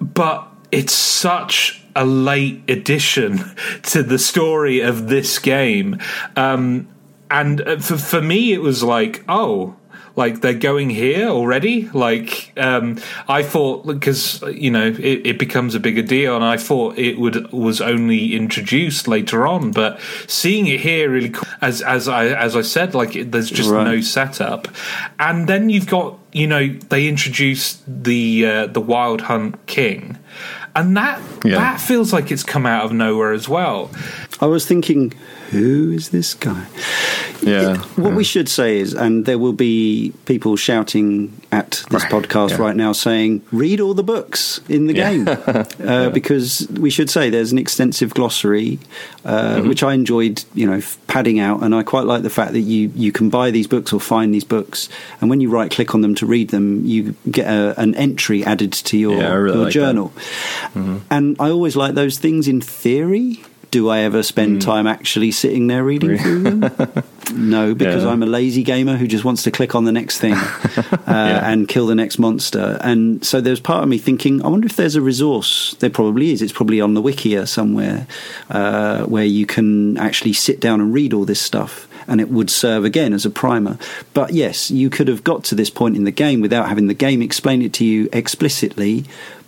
but 0.00 0.48
it's 0.72 0.92
such 0.92 1.82
a 1.94 2.04
late 2.04 2.62
addition 2.68 3.54
to 3.82 4.02
the 4.02 4.18
story 4.18 4.80
of 4.80 5.08
this 5.08 5.38
game. 5.38 5.98
Um, 6.36 6.88
and 7.30 7.60
uh, 7.60 7.78
for, 7.78 7.96
for 7.96 8.20
me, 8.20 8.52
it 8.52 8.60
was 8.60 8.82
like, 8.82 9.24
oh, 9.28 9.76
like 10.16 10.40
they're 10.40 10.54
going 10.54 10.90
here 10.90 11.28
already. 11.28 11.88
Like 11.90 12.52
um, 12.56 12.98
I 13.28 13.42
thought, 13.42 13.86
because 13.86 14.42
you 14.52 14.70
know 14.70 14.86
it, 14.86 15.26
it 15.26 15.38
becomes 15.38 15.74
a 15.74 15.80
bigger 15.80 16.02
deal, 16.02 16.34
and 16.36 16.44
I 16.44 16.56
thought 16.56 16.98
it 16.98 17.18
would 17.18 17.52
was 17.52 17.80
only 17.80 18.34
introduced 18.34 19.08
later 19.08 19.46
on. 19.46 19.70
But 19.72 20.00
seeing 20.26 20.66
it 20.66 20.80
here, 20.80 21.10
really, 21.10 21.30
cool, 21.30 21.48
as 21.60 21.82
as 21.82 22.08
I 22.08 22.26
as 22.26 22.56
I 22.56 22.62
said, 22.62 22.94
like 22.94 23.16
it, 23.16 23.32
there's 23.32 23.50
just 23.50 23.70
Right. 23.70 23.84
no 23.84 24.00
setup, 24.00 24.68
and 25.18 25.46
then 25.48 25.70
you've 25.70 25.86
got 25.88 26.18
you 26.32 26.46
know 26.46 26.68
they 26.88 27.08
introduce 27.08 27.82
the 27.86 28.46
uh, 28.46 28.66
the 28.66 28.80
Wild 28.80 29.22
Hunt 29.22 29.64
King. 29.66 30.18
And 30.76 30.96
that 30.96 31.20
Yeah. 31.44 31.56
that 31.56 31.80
feels 31.80 32.12
like 32.12 32.30
it's 32.30 32.44
come 32.44 32.64
out 32.64 32.84
of 32.84 32.92
nowhere 32.92 33.32
as 33.32 33.48
well. 33.48 33.90
I 34.42 34.46
was 34.46 34.64
thinking, 34.64 35.12
who 35.50 35.90
is 35.92 36.08
this 36.10 36.32
guy? 36.34 36.66
Yeah. 37.42 37.78
What 37.96 38.14
we 38.14 38.24
should 38.24 38.48
say 38.48 38.78
is, 38.78 38.94
and 38.94 39.24
there 39.26 39.38
will 39.38 39.52
be 39.52 40.12
people 40.24 40.56
shouting 40.56 41.40
at 41.52 41.82
this 41.90 42.02
Right, 42.04 42.12
podcast 42.12 42.50
yeah. 42.50 42.56
right 42.56 42.76
now 42.76 42.92
saying, 42.92 43.42
read 43.52 43.80
all 43.80 43.92
the 43.94 44.02
books 44.02 44.60
in 44.68 44.86
the 44.86 44.94
Yeah. 44.94 45.10
game. 45.12 45.28
uh, 45.88 46.10
Because 46.10 46.66
we 46.72 46.90
should 46.90 47.10
say 47.10 47.28
there's 47.30 47.52
an 47.52 47.58
extensive 47.58 48.14
glossary, 48.14 48.78
uh, 49.24 49.56
Mm-hmm. 49.56 49.68
which 49.68 49.82
I 49.82 49.92
enjoyed, 49.94 50.42
you 50.54 50.66
know, 50.66 50.80
padding 51.06 51.38
out. 51.38 51.62
And 51.62 51.74
I 51.74 51.82
quite 51.82 52.04
like 52.06 52.22
the 52.22 52.30
fact 52.30 52.52
that 52.52 52.60
you, 52.60 52.90
you 52.94 53.12
can 53.12 53.28
buy 53.30 53.50
these 53.50 53.66
books 53.66 53.92
or 53.92 54.00
find 54.00 54.32
these 54.34 54.44
books. 54.44 54.88
And 55.20 55.28
when 55.30 55.40
you 55.40 55.50
right 55.50 55.70
click 55.70 55.94
on 55.94 56.00
them 56.02 56.14
to 56.16 56.26
read 56.26 56.48
them, 56.50 56.84
you 56.86 57.14
get 57.30 57.46
a, 57.46 57.78
an 57.80 57.94
entry 57.94 58.44
added 58.44 58.72
to 58.72 58.96
your, 58.98 59.16
Yeah, 59.16 59.32
really 59.34 59.56
your 59.56 59.64
like 59.64 59.72
journal. 59.74 60.12
And 61.10 61.36
I 61.38 61.50
always 61.50 61.76
like 61.76 61.94
those 61.94 62.18
things 62.18 62.48
in 62.48 62.60
theory. 62.60 63.42
Do 63.70 63.88
I 63.88 64.00
ever 64.00 64.22
spend 64.22 64.62
time 64.62 64.86
actually 64.88 65.30
sitting 65.30 65.68
there 65.68 65.84
reading 65.84 66.18
through 66.18 66.42
them? 66.42 67.04
No, 67.32 67.74
because 67.76 68.02
Yeah. 68.02 68.10
I'm 68.10 68.24
a 68.24 68.26
lazy 68.26 68.64
gamer 68.64 68.96
who 68.96 69.06
just 69.06 69.24
wants 69.24 69.44
to 69.44 69.52
click 69.52 69.76
on 69.76 69.84
the 69.84 69.92
next 69.92 70.18
thing 70.18 70.32
uh, 71.06 71.06
and 71.06 71.68
kill 71.68 71.86
the 71.86 71.94
next 71.94 72.18
monster. 72.18 72.76
And 72.80 73.24
so 73.24 73.40
there's 73.40 73.60
part 73.60 73.84
of 73.84 73.88
me 73.88 73.98
thinking, 73.98 74.44
I 74.44 74.48
wonder 74.48 74.66
if 74.66 74.74
there's 74.74 74.96
a 74.96 75.00
resource. 75.00 75.76
There 75.78 75.90
probably 75.90 76.32
is. 76.32 76.42
It's 76.42 76.52
probably 76.52 76.80
on 76.80 76.94
the 76.94 77.00
Wikia 77.00 77.46
somewhere 77.46 78.08
uh, 78.50 79.04
where 79.04 79.24
you 79.24 79.46
can 79.46 79.96
actually 79.96 80.32
sit 80.32 80.58
down 80.58 80.80
and 80.80 80.92
read 80.92 81.12
all 81.12 81.24
this 81.24 81.40
stuff. 81.40 81.86
And 82.08 82.20
it 82.20 82.30
would 82.30 82.50
serve 82.50 82.84
again 82.84 83.12
as 83.12 83.24
a 83.24 83.30
primer. 83.30 83.78
But 84.12 84.32
yes, 84.32 84.68
you 84.72 84.90
could 84.90 85.06
have 85.06 85.22
got 85.22 85.44
to 85.44 85.54
this 85.54 85.70
point 85.70 85.96
in 85.96 86.02
the 86.02 86.10
game 86.10 86.40
without 86.40 86.68
having 86.68 86.88
the 86.88 86.94
game 86.94 87.22
explain 87.22 87.62
it 87.62 87.72
to 87.74 87.84
you 87.84 88.08
explicitly. 88.12 89.04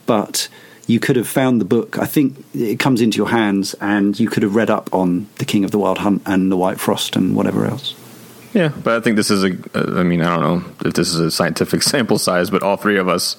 But 0.06 0.46
you 0.86 1.00
could 1.00 1.16
have 1.16 1.28
found 1.28 1.60
the 1.60 1.64
book. 1.64 1.98
I 1.98 2.06
think 2.06 2.44
it 2.54 2.78
comes 2.78 3.00
into 3.00 3.16
your 3.16 3.28
hands, 3.28 3.74
and 3.80 4.18
you 4.18 4.28
could 4.28 4.42
have 4.42 4.54
read 4.54 4.70
up 4.70 4.92
on 4.92 5.28
the 5.36 5.44
King 5.44 5.64
of 5.64 5.70
the 5.70 5.78
Wild 5.78 5.98
Hunt 5.98 6.22
and 6.26 6.50
the 6.50 6.56
White 6.56 6.80
Frost 6.80 7.16
and 7.16 7.36
whatever 7.36 7.66
else. 7.66 7.94
Yeah, 8.52 8.68
but 8.68 8.96
I 8.96 9.00
think 9.00 9.16
this 9.16 9.30
is 9.30 9.44
a. 9.44 9.52
uh, 9.74 10.00
I 10.00 10.02
mean, 10.02 10.20
I 10.20 10.36
don't 10.36 10.42
know 10.42 10.88
if 10.88 10.94
this 10.94 11.08
is 11.08 11.20
a 11.20 11.30
scientific 11.30 11.82
sample 11.92 12.18
size, 12.18 12.50
but 12.50 12.62
all 12.62 12.76
three 12.76 12.98
of 12.98 13.08
us 13.08 13.36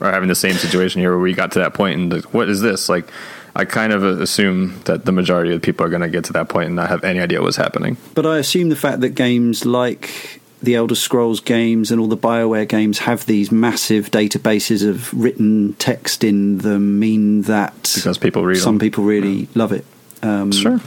are 0.00 0.12
having 0.12 0.28
the 0.28 0.34
same 0.34 0.54
situation 0.54 1.00
here 1.00 1.10
where 1.10 1.18
we 1.18 1.32
got 1.32 1.52
to 1.52 1.60
that 1.60 1.74
point 1.74 1.98
and 1.98 2.12
like, 2.12 2.34
what 2.34 2.48
is 2.48 2.60
this? 2.60 2.88
Like, 2.88 3.08
I 3.54 3.64
kind 3.64 3.92
of 3.92 4.02
assume 4.02 4.80
that 4.84 5.04
the 5.04 5.12
majority 5.12 5.54
of 5.54 5.62
people 5.62 5.86
are 5.86 5.88
going 5.88 6.02
to 6.02 6.08
get 6.08 6.24
to 6.24 6.32
that 6.34 6.48
point 6.48 6.66
and 6.66 6.76
not 6.76 6.88
have 6.88 7.04
any 7.04 7.20
idea 7.20 7.40
what's 7.40 7.56
happening. 7.56 7.96
But 8.14 8.26
I 8.26 8.38
assume 8.38 8.68
the 8.68 8.76
fact 8.76 9.00
that 9.00 9.10
games 9.10 9.64
like 9.64 10.41
the 10.62 10.76
Elder 10.76 10.94
Scrolls 10.94 11.40
games 11.40 11.90
and 11.90 12.00
all 12.00 12.06
the 12.06 12.16
BioWare 12.16 12.68
games 12.68 13.00
have 13.00 13.26
these 13.26 13.50
massive 13.50 14.10
databases 14.10 14.88
of 14.88 15.12
written 15.12 15.74
text 15.74 16.22
in 16.24 16.58
them 16.58 16.98
mean 17.00 17.42
that 17.42 17.92
Because 17.94 18.16
people 18.18 18.44
read 18.44 18.58
some 18.58 18.74
them. 18.78 18.80
people 18.80 19.04
really 19.04 19.48
love 19.54 19.72
it. 19.72 19.84
Um, 20.22 20.52
Sure. 20.52 20.78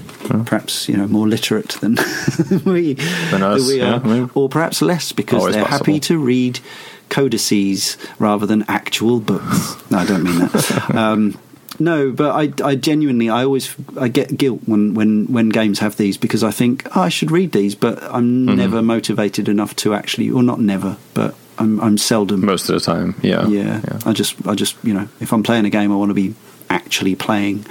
Perhaps 0.46 0.88
you 0.88 0.96
know 0.96 1.08
more 1.08 1.28
literate 1.28 1.70
than 1.82 1.98
we 2.66 2.94
Than 3.32 3.44
us, 3.44 3.68
we 3.68 3.82
are, 3.82 4.00
maybe. 4.00 4.30
or 4.34 4.48
perhaps 4.48 4.82
less 4.82 5.12
because 5.12 5.40
Always 5.40 5.56
they're 5.56 5.66
happy 5.66 6.00
to 6.02 6.18
read 6.18 6.62
codices 7.10 7.98
rather 8.20 8.46
than 8.46 8.64
actual 8.68 9.20
books. 9.20 9.76
No, 9.92 9.98
I 10.00 10.06
don't 10.06 10.24
mean 10.24 10.40
that. 10.40 10.96
um, 10.96 11.38
no, 11.80 12.12
but 12.12 12.32
I, 12.32 12.68
I 12.68 12.76
genuinely, 12.76 13.30
I 13.30 13.44
always, 13.44 13.76
I 14.00 14.08
get 14.08 14.38
guilt 14.38 14.62
when, 14.66 14.94
when, 14.94 15.26
when 15.28 15.50
games 15.50 15.80
have 15.80 15.98
these 15.98 16.18
because 16.18 16.44
I 16.44 16.52
think 16.52 16.88
oh, 16.96 17.02
I 17.02 17.10
should 17.10 17.32
read 17.32 17.52
these, 17.52 17.76
but 17.76 18.02
I'm 18.04 18.46
Mm-hmm. 18.46 18.56
never 18.58 18.82
motivated 18.82 19.48
enough 19.50 19.76
to 19.78 19.94
actually, 19.94 20.30
or 20.30 20.44
not 20.44 20.60
never, 20.60 20.98
but 21.14 21.36
I'm, 21.58 21.80
I'm 21.80 21.98
seldom. 21.98 22.46
Most 22.46 22.70
of 22.70 22.76
the 22.76 22.82
time, 22.82 23.16
yeah. 23.22 23.48
yeah, 23.48 23.82
I 24.06 24.14
just, 24.14 24.36
I 24.48 24.56
just, 24.56 24.76
you 24.84 24.94
know, 24.94 25.08
if 25.20 25.32
I'm 25.34 25.44
playing 25.44 25.66
a 25.66 25.70
game, 25.70 25.92
I 25.92 25.96
want 25.96 26.10
to 26.10 26.14
be 26.14 26.34
actually 26.70 27.16
playing, 27.16 27.66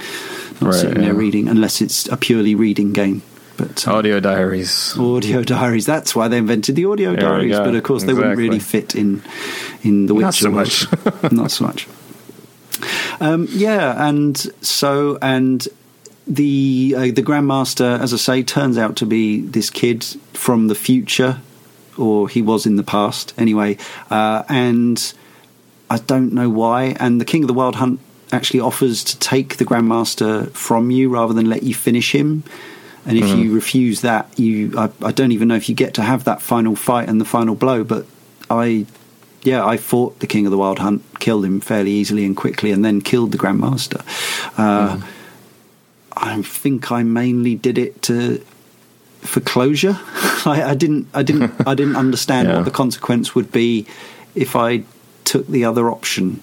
not 0.59 0.71
Right, 0.71 0.73
sitting 0.73 1.01
there 1.01 1.13
yeah. 1.13 1.19
reading, 1.19 1.47
unless 1.47 1.81
it's 1.81 2.07
a 2.09 2.17
purely 2.17 2.55
reading 2.55 2.93
game. 2.93 3.21
But 3.57 3.87
uh, 3.87 3.93
Audio 3.95 4.19
diaries. 4.19 4.97
audio 4.97 5.41
diaries. 5.41 5.85
That's 5.85 6.13
why 6.15 6.27
they 6.27 6.37
invented 6.39 6.75
the 6.75 6.85
audio 6.85 7.11
There 7.11 7.21
diaries. 7.21 7.57
But 7.57 7.73
of 7.75 7.83
course, 7.83 8.03
they 8.03 8.13
wouldn't 8.13 8.37
really 8.37 8.59
fit 8.59 8.95
in 8.95 9.21
in 9.81 10.07
the 10.07 10.13
Witcher. 10.13 10.49
Not 10.49 10.67
so 10.69 10.87
much. 10.91 11.31
Not 11.31 11.51
so 11.51 11.63
much. 11.65 11.87
Um, 13.19 13.47
yeah, 13.51 14.07
and 14.07 14.37
so 14.61 15.17
and 15.21 15.67
the 16.27 16.93
uh, 16.97 17.01
the 17.01 17.23
Grandmaster, 17.23 17.99
as 17.99 18.13
I 18.13 18.17
say, 18.17 18.43
turns 18.43 18.77
out 18.77 18.95
to 18.97 19.05
be 19.05 19.41
this 19.41 19.69
kid 19.69 20.03
from 20.33 20.67
the 20.67 20.75
future, 20.75 21.39
or 21.97 22.27
he 22.27 22.41
was 22.41 22.65
in 22.65 22.75
the 22.75 22.83
past 22.83 23.33
anyway. 23.37 23.77
Uh, 24.09 24.43
and 24.49 25.13
I 25.89 25.97
don't 25.97 26.33
know 26.33 26.49
why. 26.49 26.95
And 26.99 27.21
the 27.21 27.25
King 27.25 27.43
of 27.43 27.47
the 27.47 27.53
Wild 27.53 27.75
Hunt 27.75 27.99
actually 28.31 28.59
offers 28.59 29.03
to 29.03 29.19
take 29.19 29.57
the 29.57 29.65
Grandmaster 29.65 30.51
from 30.51 30.91
you 30.91 31.09
rather 31.09 31.33
than 31.33 31.49
let 31.49 31.63
you 31.63 31.73
finish 31.73 32.13
him. 32.13 32.43
And 33.07 33.19
if 33.19 33.37
you 33.37 33.53
refuse 33.53 34.01
that, 34.01 34.27
you 34.39 34.73
I, 34.79 34.89
I 35.03 35.11
don't 35.11 35.31
even 35.31 35.47
know 35.47 35.55
if 35.55 35.69
you 35.69 35.75
get 35.75 35.93
to 35.93 36.01
have 36.01 36.23
that 36.23 36.41
final 36.41 36.75
fight 36.75 37.07
and 37.07 37.21
the 37.21 37.25
final 37.25 37.53
blow. 37.53 37.83
But 37.83 38.07
I, 38.49 38.87
yeah, 39.45 39.65
I 39.65 39.77
fought 39.77 40.19
the 40.19 40.27
King 40.27 40.45
of 40.45 40.51
the 40.51 40.57
Wild 40.57 40.79
Hunt, 40.79 41.01
killed 41.19 41.45
him 41.45 41.61
fairly 41.61 41.91
easily 41.91 42.25
and 42.25 42.35
quickly, 42.35 42.71
and 42.71 42.83
then 42.83 42.99
killed 43.01 43.31
the 43.31 43.37
Grandmaster. 43.37 44.01
Uh, 44.57 44.99
I 46.17 46.41
think 46.41 46.91
I 46.91 47.03
mainly 47.03 47.55
did 47.55 47.77
it 47.77 48.01
to 48.03 48.43
for 49.21 49.39
closure. 49.41 49.97
I, 50.45 50.63
I 50.71 50.73
didn't, 50.75 51.07
I 51.13 51.23
didn't, 51.23 51.53
I 51.67 51.75
didn't 51.75 51.95
understand 52.05 52.47
Yeah. 52.47 52.57
what 52.57 52.65
the 52.65 52.71
consequence 52.71 53.33
would 53.35 53.51
be 53.51 53.85
if 54.35 54.55
I 54.55 54.83
took 55.23 55.47
the 55.47 55.63
other 55.65 55.89
option. 55.89 56.41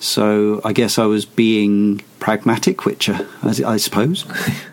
So 0.00 0.60
I 0.64 0.72
guess 0.72 0.98
I 0.98 1.06
was 1.06 1.24
being 1.24 2.02
pragmatic, 2.18 2.84
Witcher, 2.84 3.26
I, 3.42 3.54
I 3.74 3.76
suppose. 3.76 4.24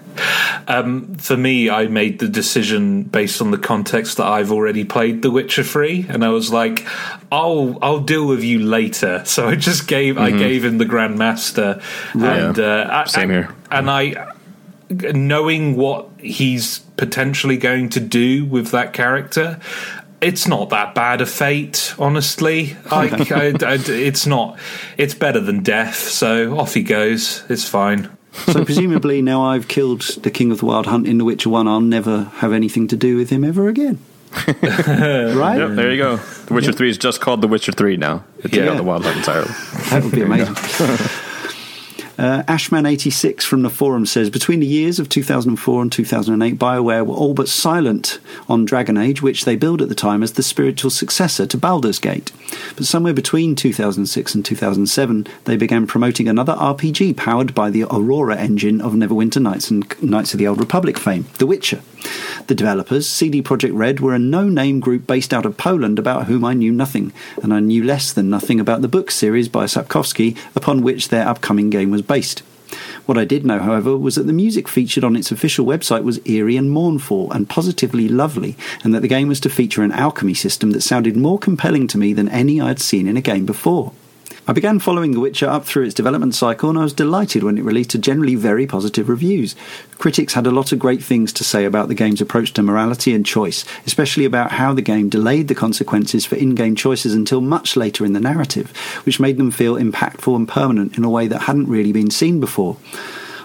For 1.19 1.37
me, 1.37 1.69
I 1.69 1.87
made 1.87 2.19
the 2.19 2.27
decision 2.27 3.03
based 3.03 3.41
on 3.41 3.51
the 3.51 3.57
context 3.57 4.17
that 4.17 4.25
I've 4.27 4.51
already 4.51 4.83
played 4.83 5.21
The 5.21 5.31
Witcher 5.31 5.63
3, 5.63 6.07
and 6.09 6.23
I 6.23 6.29
was 6.29 6.51
like, 6.51 6.85
"I'll 7.31 7.77
I'll 7.81 7.99
deal 8.01 8.27
with 8.27 8.43
you 8.43 8.59
later." 8.59 9.23
So 9.25 9.47
I 9.47 9.55
just 9.55 9.87
gave 9.87 10.17
I 10.17 10.31
gave 10.31 10.65
him 10.65 10.77
the 10.79 10.85
Grandmaster, 10.85 11.81
and 12.13 12.59
uh, 12.59 12.87
I- 12.89 13.03
Same 13.05 13.29
I- 13.29 13.33
here. 13.33 13.55
And 13.71 13.89
I, 13.89 14.33
knowing 14.89 15.75
what 15.75 16.09
he's 16.17 16.79
potentially 16.97 17.57
going 17.57 17.89
to 17.89 17.99
do 17.99 18.45
with 18.45 18.71
that 18.71 18.93
character. 18.93 19.59
It's 20.21 20.47
not 20.49 20.71
that 20.71 20.95
bad 20.95 21.21
a 21.21 21.25
fate, 21.25 21.93
honestly. 21.97 22.75
Like, 22.91 23.31
I, 23.31 23.51
I- 23.61 23.79
it's 23.87 24.25
not. 24.25 24.59
It's 24.97 25.13
better 25.13 25.39
than 25.39 25.63
death. 25.63 25.95
So 25.95 26.57
off 26.59 26.73
he 26.73 26.83
goes. 26.83 27.43
It's 27.49 27.67
fine. 27.69 28.09
So 28.45 28.66
presumably 28.66 29.22
now 29.22 29.44
I've 29.44 29.68
killed 29.68 30.02
the 30.24 30.32
King 30.32 30.52
of 30.52 30.60
the 30.60 30.66
Wild 30.66 30.86
Hunt 30.88 31.07
in 31.07 31.18
The 31.18 31.26
Witcher 31.26 31.49
1, 31.49 31.68
I'll 31.68 31.82
never 31.82 32.24
have 32.36 32.53
anything 32.53 32.88
to 32.90 32.95
do 32.98 33.16
with 33.18 33.30
him 33.30 33.44
ever 33.44 33.68
again. 33.68 33.99
right? 34.48 35.57
Yep, 35.57 35.72
there 35.76 35.91
you 35.91 35.98
go. 35.98 36.18
The 36.18 36.53
Witcher 36.53 36.72
3 36.72 36.90
is 36.90 36.98
just 36.98 37.20
called 37.22 37.41
The 37.41 37.48
Witcher 37.48 37.72
3 37.72 37.98
now. 37.98 38.24
It's 38.40 38.53
Yeah. 38.53 38.66
yeah. 38.66 38.74
the 38.76 38.84
Wild 38.84 39.03
Hunt 39.03 39.18
entirely. 39.18 39.49
That 39.90 40.03
would 40.03 40.11
be 40.14 40.22
amazing. 40.22 40.56
Uh, 42.19 42.43
Ashman86 42.49 43.43
from 43.43 43.61
the 43.61 43.69
forum 43.69 44.05
says 44.05 44.29
Between 44.29 44.59
the 44.59 44.65
years 44.65 44.99
of 44.99 45.07
2004 45.07 45.81
and 45.81 45.89
2008, 45.89 46.59
BioWare 46.59 47.05
were 47.05 47.15
all 47.15 47.33
but 47.33 47.47
silent 47.47 48.19
on 48.49 48.65
Dragon 48.65 48.97
Age, 48.97 49.21
which 49.21 49.45
they 49.45 49.55
billed 49.55 49.81
at 49.81 49.87
the 49.87 49.95
time 49.95 50.21
as 50.21 50.33
the 50.33 50.43
spiritual 50.43 50.91
successor 50.91 51.47
to 51.47 51.57
Baldur's 51.57 51.97
Gate. 51.97 52.33
But 52.75 52.85
somewhere 52.85 53.13
between 53.13 53.55
2006 53.55 54.35
and 54.35 54.43
2007, 54.43 55.27
they 55.45 55.55
began 55.55 55.87
promoting 55.87 56.27
another 56.27 56.55
RPG 56.55 57.15
powered 57.15 57.55
by 57.55 57.69
the 57.69 57.83
Aurora 57.83 58.35
engine 58.35 58.81
of 58.81 58.91
Neverwinter 58.91 59.41
Nights 59.41 59.71
and 59.71 59.85
Knights 60.03 60.33
of 60.33 60.39
the 60.39 60.47
Old 60.47 60.59
Republic 60.59 60.97
fame, 60.97 61.25
The 61.37 61.47
Witcher. 61.47 61.81
The 62.47 62.55
developers, 62.55 63.07
CD 63.07 63.41
Projekt 63.41 63.73
Red, 63.73 63.99
were 63.99 64.13
a 64.13 64.19
no 64.19 64.49
name 64.49 64.79
group 64.79 65.05
based 65.05 65.33
out 65.33 65.45
of 65.45 65.57
Poland 65.57 65.99
about 65.99 66.25
whom 66.25 66.43
I 66.43 66.53
knew 66.53 66.71
nothing, 66.71 67.13
and 67.43 67.53
I 67.53 67.59
knew 67.59 67.83
less 67.83 68.11
than 68.11 68.29
nothing 68.29 68.59
about 68.59 68.81
the 68.81 68.87
book 68.87 69.11
series 69.11 69.47
by 69.47 69.65
Sapkowski 69.65 70.37
upon 70.55 70.81
which 70.81 71.09
their 71.09 71.27
upcoming 71.27 71.69
game 71.69 71.91
was 71.91 72.01
based. 72.10 72.41
What 73.06 73.18
I 73.18 73.23
did 73.23 73.45
know, 73.45 73.60
however, 73.60 73.98
was 73.98 74.15
that 74.15 74.27
the 74.27 74.34
music 74.34 74.68
featured 74.68 75.03
on 75.03 75.15
its 75.15 75.31
official 75.31 75.65
website 75.65 76.03
was 76.03 76.19
eerie 76.26 76.57
and 76.57 76.69
mournful 76.69 77.31
and 77.31 77.49
positively 77.49 78.07
lovely, 78.07 78.57
and 78.84 78.94
that 78.94 79.02
the 79.02 79.07
game 79.07 79.30
was 79.30 79.40
to 79.41 79.49
feature 79.49 79.84
an 79.84 79.91
alchemy 79.91 80.34
system 80.34 80.72
that 80.72 80.81
sounded 80.81 81.15
more 81.15 81.40
compelling 81.40 81.88
to 81.88 81.98
me 81.98 82.14
than 82.14 82.30
any 82.30 82.60
I'd 82.60 82.80
seen 82.80 83.07
in 83.07 83.15
a 83.15 83.22
game 83.22 83.45
before. 83.45 83.94
I 84.49 84.51
began 84.51 84.80
following 84.80 85.11
The 85.11 85.19
Witcher 85.19 85.47
up 85.47 85.63
through 85.63 85.84
its 85.84 85.93
development 85.93 86.34
cycle, 86.34 86.71
and 86.71 86.80
I 86.80 86.81
was 86.81 86.91
delighted 86.91 87.43
when 87.43 87.59
it 87.59 87.63
released 87.63 87.91
to 87.91 87.99
generally 87.99 88.34
very 88.34 88.65
positive 88.65 89.07
reviews. 89.07 89.55
Critics 89.99 90.34
had 90.34 90.47
a 90.47 90.51
lot 90.51 90.71
of 90.71 90.80
great 90.80 91.03
things 91.03 91.31
to 91.34 91.43
say 91.43 91.65
about 91.65 91.88
the 91.88 91.93
game's 91.93 92.19
approach 92.19 92.53
to 92.53 92.63
morality 92.63 93.13
and 93.13 93.23
choice, 93.23 93.63
especially 93.85 94.26
about 94.26 94.53
how 94.53 94.73
the 94.73 94.81
game 94.81 95.07
delayed 95.07 95.49
the 95.49 95.53
consequences 95.53 96.26
for 96.26 96.35
in 96.35 96.55
game 96.55 96.76
choices 96.76 97.13
until 97.13 97.41
much 97.41 97.76
later 97.76 98.03
in 98.03 98.13
the 98.13 98.19
narrative, 98.19 98.76
which 99.05 99.19
made 99.19 99.38
them 99.38 99.51
feel 99.51 99.76
impactful 99.76 100.35
and 100.35 100.47
permanent 100.47 100.97
in 100.97 101.03
a 101.03 101.11
way 101.11 101.27
that 101.27 101.43
hadn't 101.43 101.69
really 101.69 101.91
been 101.91 102.09
seen 102.09 102.39
before. 102.39 102.76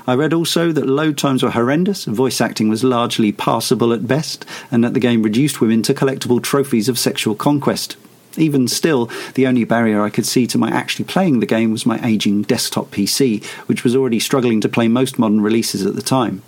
I 0.07 0.15
read 0.15 0.33
also 0.33 0.73
that 0.73 0.87
load 0.87 1.19
times 1.19 1.43
were 1.43 1.51
horrendous, 1.51 2.07
voice 2.07 2.41
acting 2.41 2.71
was 2.71 2.83
largely 2.83 3.31
passable 3.31 3.93
at 3.93 4.09
best, 4.09 4.47
and 4.71 4.83
that 4.83 4.95
the 4.95 5.01
game 5.01 5.23
reduced 5.23 5.61
women 5.61 5.83
to 5.83 5.93
collectible 5.93 6.43
trophies 6.43 6.89
of 6.89 6.99
sexual 6.99 7.35
conquest. 7.35 7.99
Even 8.37 8.69
still, 8.69 9.11
the 9.35 9.47
only 9.47 9.65
barrier 9.65 10.03
I 10.03 10.11
could 10.11 10.27
see 10.27 10.47
to 10.49 10.59
my 10.59 10.71
actually 10.71 11.05
playing 11.05 11.41
the 11.41 11.47
game 11.47 11.71
was 11.71 11.87
my 11.87 12.05
aging 12.05 12.43
desktop 12.43 12.91
PC, 12.91 13.45
which 13.67 13.85
was 13.85 13.95
already 13.95 14.19
struggling 14.19 14.61
to 14.61 14.69
play 14.69 14.89
most 14.89 15.19
modern 15.19 15.41
releases 15.41 15.87
at 15.87 15.95
the 15.95 16.03
time. 16.03 16.43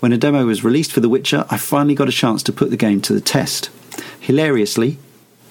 When 0.00 0.12
a 0.12 0.18
demo 0.18 0.46
was 0.46 0.64
released 0.64 0.92
for 0.92 1.00
The 1.00 1.08
Witcher, 1.08 1.46
I 1.48 1.56
finally 1.56 1.94
got 1.94 2.08
a 2.08 2.12
chance 2.12 2.42
to 2.44 2.52
put 2.52 2.70
the 2.70 2.76
game 2.76 3.00
to 3.02 3.12
the 3.12 3.20
test. 3.20 3.70
Hilariously, 4.20 4.98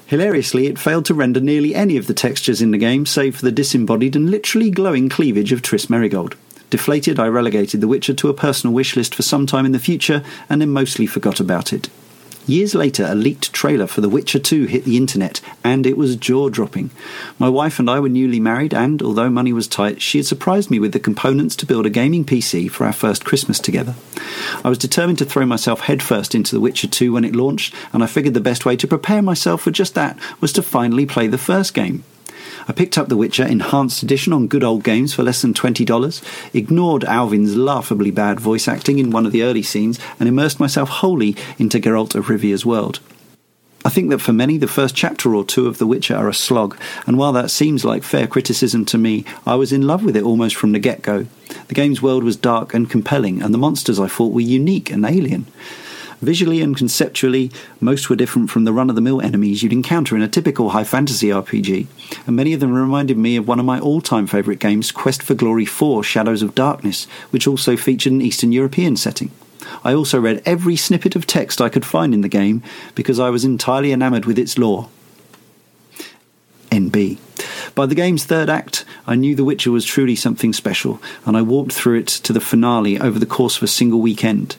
Hilariously, 0.10 0.66
it 0.66 0.80
failed 0.80 1.06
to 1.06 1.14
render 1.14 1.40
nearly 1.40 1.76
any 1.76 1.96
of 1.96 2.08
the 2.08 2.16
textures 2.16 2.64
in 2.64 2.72
the 2.72 2.80
game, 2.80 3.06
save 3.06 3.36
for 3.36 3.46
the 3.46 3.52
disembodied 3.52 4.16
and 4.16 4.32
literally 4.32 4.72
glowing 4.72 5.08
cleavage 5.08 5.52
of 5.52 5.62
Triss 5.62 5.86
Merigold. 5.86 6.34
Deflated, 6.72 7.20
I 7.20 7.28
relegated 7.28 7.80
The 7.80 7.88
Witcher 7.88 8.16
to 8.16 8.30
a 8.30 8.34
personal 8.34 8.74
wish 8.74 8.96
list 8.96 9.14
for 9.14 9.22
some 9.22 9.46
time 9.46 9.68
in 9.68 9.72
the 9.72 9.78
future, 9.78 10.24
and 10.50 10.62
then 10.62 10.72
mostly 10.72 11.06
forgot 11.06 11.40
about 11.40 11.72
it. 11.72 11.90
Years 12.50 12.74
later, 12.74 13.06
a 13.08 13.14
leaked 13.14 13.54
trailer 13.54 13.86
for 13.86 14.02
The 14.02 14.10
Witcher 14.10 14.40
2 14.40 14.66
hit 14.66 14.84
the 14.84 14.98
internet, 14.98 15.40
and 15.64 15.86
it 15.86 15.96
was 15.96 16.16
jaw 16.16 16.50
dropping. 16.50 16.90
My 17.38 17.48
wife 17.48 17.78
and 17.78 17.88
I 17.88 18.00
were 18.00 18.10
newly 18.10 18.40
married, 18.40 18.74
and 18.74 19.04
although 19.04 19.30
money 19.30 19.54
was 19.54 19.68
tight, 19.68 20.02
she 20.02 20.18
had 20.18 20.26
surprised 20.26 20.72
me 20.72 20.80
with 20.80 20.92
the 20.92 21.00
components 21.00 21.56
to 21.58 21.68
build 21.68 21.86
a 21.86 21.92
gaming 21.92 22.26
PC 22.26 22.68
for 22.72 22.88
our 22.88 22.92
first 22.92 23.24
Christmas 23.24 23.60
together. 23.60 23.94
I 24.66 24.70
was 24.70 24.80
determined 24.80 25.20
to 25.20 25.26
throw 25.26 25.46
myself 25.46 25.82
headfirst 25.82 26.34
into 26.34 26.56
The 26.56 26.60
Witcher 26.60 26.88
2 26.88 27.14
when 27.14 27.24
it 27.24 27.36
launched, 27.36 27.76
and 27.94 28.02
I 28.02 28.08
figured 28.08 28.34
the 28.34 28.42
best 28.42 28.66
way 28.66 28.76
to 28.78 28.88
prepare 28.88 29.22
myself 29.22 29.62
for 29.62 29.70
just 29.70 29.94
that 29.94 30.18
was 30.42 30.52
to 30.54 30.64
finally 30.64 31.06
play 31.06 31.28
the 31.28 31.38
first 31.38 31.76
game. 31.76 32.04
I 32.68 32.74
picked 32.74 32.98
up 32.98 33.10
The 33.10 33.18
Witcher 33.18 33.46
Enhanced 33.46 34.04
Edition 34.04 34.34
on 34.34 34.48
Good 34.48 34.64
Old 34.64 34.84
Games 34.84 35.14
for 35.14 35.24
less 35.24 35.42
than 35.42 35.54
$20, 35.54 36.54
ignored 36.54 37.04
Alvin's 37.04 37.56
laughably 37.56 38.12
bad 38.12 38.40
voice 38.40 38.68
acting 38.68 39.00
in 39.00 39.12
one 39.12 39.26
of 39.26 39.32
the 39.32 39.44
early 39.44 39.64
scenes, 39.64 40.00
and 40.20 40.30
immersed 40.30 40.60
myself 40.60 40.90
wholly 40.90 41.36
into 41.58 41.80
Geralt 41.80 42.16
of 42.16 42.30
Rivia's 42.30 42.66
world. 42.66 43.00
I 43.86 43.90
think 43.90 44.10
that 44.10 44.20
for 44.20 44.34
many, 44.34 44.58
the 44.58 44.68
first 44.68 44.94
chapter 44.94 45.34
or 45.34 45.46
two 45.46 45.68
of 45.68 45.78
The 45.78 45.88
Witcher 45.88 46.16
are 46.16 46.28
a 46.28 46.34
slog, 46.34 46.78
and 47.08 47.18
while 47.18 47.32
that 47.34 47.50
seems 47.50 47.86
like 47.86 48.04
fair 48.04 48.28
criticism 48.28 48.84
to 48.86 48.98
me, 48.98 49.24
I 49.46 49.56
was 49.56 49.72
in 49.72 49.88
love 49.88 50.04
with 50.04 50.18
it 50.18 50.24
almost 50.24 50.56
from 50.56 50.74
the 50.74 50.80
get 50.80 51.02
go. 51.02 51.28
The 51.70 51.74
game's 51.74 52.02
world 52.02 52.24
was 52.24 52.36
dark 52.36 52.74
and 52.74 52.90
compelling, 52.90 53.42
and 53.42 53.54
the 53.54 53.58
monsters 53.58 54.00
I 54.00 54.08
fought 54.08 54.34
were 54.34 54.42
unique 54.42 54.92
and 54.92 55.06
alien. 55.06 55.48
Visually 56.22 56.62
and 56.62 56.76
conceptually, 56.76 57.50
most 57.80 58.10
were 58.10 58.16
different 58.16 58.50
from 58.50 58.66
the 58.66 58.74
run 58.74 58.90
of 58.90 58.96
the 58.96 59.02
mill 59.02 59.22
enemies 59.22 59.64
you'd 59.64 59.72
encounter 59.72 60.18
in 60.18 60.22
a 60.22 60.28
typical 60.28 60.72
high 60.72 60.84
fantasy 60.84 61.28
RPG, 61.28 61.88
and 62.28 62.36
many 62.36 62.54
of 62.54 62.60
them 62.60 62.74
reminded 62.74 63.18
me 63.18 63.38
of 63.38 63.48
one 63.48 63.60
of 63.60 63.66
my 63.66 63.80
all 63.80 64.02
time 64.02 64.28
favourite 64.28 64.60
games, 64.60 64.92
Quest 64.92 65.24
for 65.24 65.34
Glory 65.34 65.66
4 65.66 66.04
Shadows 66.04 66.42
of 66.42 66.56
Darkness, 66.56 67.06
which 67.30 67.48
also 67.48 67.78
featured 67.78 68.12
an 68.12 68.22
Eastern 68.22 68.52
European 68.52 68.98
setting. 68.98 69.32
I 69.84 69.94
also 69.94 70.20
read 70.20 70.42
every 70.46 70.76
snippet 70.76 71.16
of 71.16 71.26
text 71.26 71.62
I 71.62 71.70
could 71.70 71.86
find 71.86 72.14
in 72.14 72.22
the 72.22 72.28
game 72.28 72.64
because 72.96 73.20
I 73.20 73.30
was 73.30 73.46
entirely 73.46 73.92
enamoured 73.92 74.26
with 74.26 74.38
its 74.38 74.58
lore. 74.58 74.90
NB. 76.70 77.18
By 77.76 77.86
the 77.86 77.96
game's 77.96 78.26
third 78.26 78.50
act, 78.50 78.84
I 79.08 79.16
knew 79.16 79.36
The 79.36 79.44
Witcher 79.44 79.72
was 79.72 79.86
truly 79.86 80.16
something 80.16 80.54
special, 80.54 81.02
and 81.26 81.38
I 81.38 81.42
walked 81.42 81.72
through 81.72 82.00
it 82.00 82.08
to 82.08 82.34
the 82.34 82.42
finale 82.42 83.00
over 83.00 83.20
the 83.20 83.26
course 83.26 83.58
of 83.58 83.64
a 83.64 83.68
single 83.68 84.02
weekend. 84.02 84.56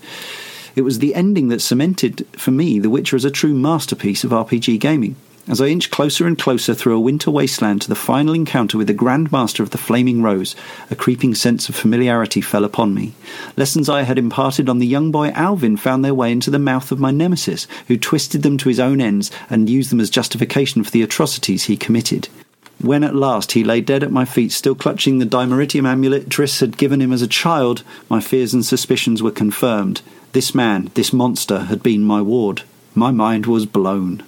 It 0.76 0.82
was 0.82 0.98
the 0.98 1.14
ending 1.14 1.48
that 1.48 1.60
cemented, 1.60 2.26
for 2.32 2.50
me, 2.50 2.78
The 2.78 2.90
Witcher 2.90 3.16
as 3.16 3.24
a 3.24 3.30
true 3.30 3.54
masterpiece 3.54 4.24
of 4.24 4.30
RPG 4.30 4.78
gaming. 4.80 5.16
As 5.48 5.60
I 5.60 5.66
inched 5.66 5.90
closer 5.90 6.26
and 6.26 6.38
closer 6.38 6.74
through 6.74 6.96
a 6.96 7.00
winter 7.00 7.30
wasteland 7.30 7.82
to 7.82 7.88
the 7.88 7.94
final 7.94 8.34
encounter 8.34 8.78
with 8.78 8.86
the 8.86 8.92
Grand 8.92 9.32
Master 9.32 9.62
of 9.62 9.70
the 9.70 9.78
Flaming 9.78 10.22
Rose, 10.22 10.54
a 10.90 10.94
creeping 10.94 11.34
sense 11.34 11.68
of 11.68 11.74
familiarity 11.74 12.40
fell 12.40 12.64
upon 12.64 12.94
me. 12.94 13.14
Lessons 13.56 13.88
I 13.88 14.02
had 14.02 14.18
imparted 14.18 14.68
on 14.68 14.78
the 14.78 14.86
young 14.86 15.10
boy 15.10 15.28
Alvin 15.30 15.76
found 15.76 16.04
their 16.04 16.14
way 16.14 16.30
into 16.30 16.50
the 16.50 16.58
mouth 16.58 16.92
of 16.92 17.00
my 17.00 17.10
nemesis, 17.10 17.66
who 17.88 17.96
twisted 17.96 18.42
them 18.42 18.58
to 18.58 18.68
his 18.68 18.78
own 18.78 19.00
ends 19.00 19.30
and 19.48 19.68
used 19.68 19.90
them 19.90 19.98
as 19.98 20.10
justification 20.10 20.84
for 20.84 20.90
the 20.90 21.02
atrocities 21.02 21.64
he 21.64 21.76
committed. 21.76 22.28
When 22.80 23.02
at 23.02 23.16
last 23.16 23.52
he 23.52 23.64
lay 23.64 23.80
dead 23.80 24.02
at 24.02 24.12
my 24.12 24.24
feet, 24.24 24.52
still 24.52 24.74
clutching 24.74 25.18
the 25.18 25.26
Dimeritium 25.26 25.86
amulet 25.86 26.28
Triss 26.28 26.60
had 26.60 26.76
given 26.76 27.00
him 27.00 27.12
as 27.12 27.22
a 27.22 27.26
child, 27.26 27.82
my 28.08 28.20
fears 28.20 28.54
and 28.54 28.64
suspicions 28.64 29.22
were 29.22 29.30
confirmed. 29.30 30.00
This 30.32 30.54
man, 30.54 30.90
this 30.94 31.12
monster, 31.12 31.60
had 31.60 31.82
been 31.82 32.02
my 32.02 32.22
ward. 32.22 32.62
My 32.94 33.10
mind 33.10 33.46
was 33.46 33.66
blown. 33.66 34.22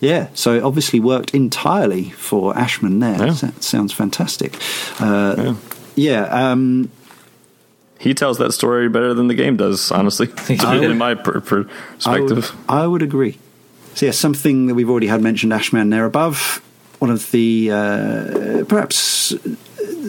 Yeah, 0.00 0.28
so 0.32 0.54
it 0.54 0.62
obviously 0.62 0.98
worked 0.98 1.34
entirely 1.34 2.10
for 2.10 2.56
Ashman 2.56 3.00
there. 3.00 3.26
Yeah. 3.26 3.32
That 3.32 3.62
sounds 3.62 3.92
fantastic. 3.92 4.56
Uh, 4.98 5.54
yeah, 5.94 6.22
um, 6.24 6.90
He 7.98 8.14
tells 8.14 8.38
that 8.38 8.52
story 8.52 8.88
better 8.88 9.12
than 9.12 9.28
the 9.28 9.34
game 9.34 9.58
does, 9.58 9.90
honestly, 9.92 10.28
in 10.48 10.96
my 10.96 11.14
per- 11.14 11.40
per- 11.40 11.68
I 12.06 12.18
would, 12.20 12.28
perspective. 12.30 12.56
I 12.66 12.86
would 12.86 13.02
agree. 13.02 13.38
So, 13.94 14.06
yeah, 14.06 14.12
something 14.12 14.66
that 14.68 14.74
we've 14.74 14.88
already 14.88 15.08
had 15.08 15.20
mentioned, 15.20 15.52
Ashman 15.52 15.90
there 15.90 16.06
above. 16.06 16.62
One 16.98 17.10
of 17.10 17.30
the 17.30 17.70
uh, 17.70 18.64
perhaps 18.68 19.34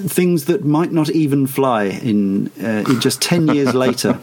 things 0.08 0.46
that 0.46 0.64
might 0.66 0.92
not 0.92 1.10
even 1.10 1.48
fly 1.48 1.84
in, 1.86 2.52
uh, 2.62 2.84
in 2.90 3.00
just 3.00 3.22
10 3.22 3.48
years 3.50 3.74
later 3.86 4.20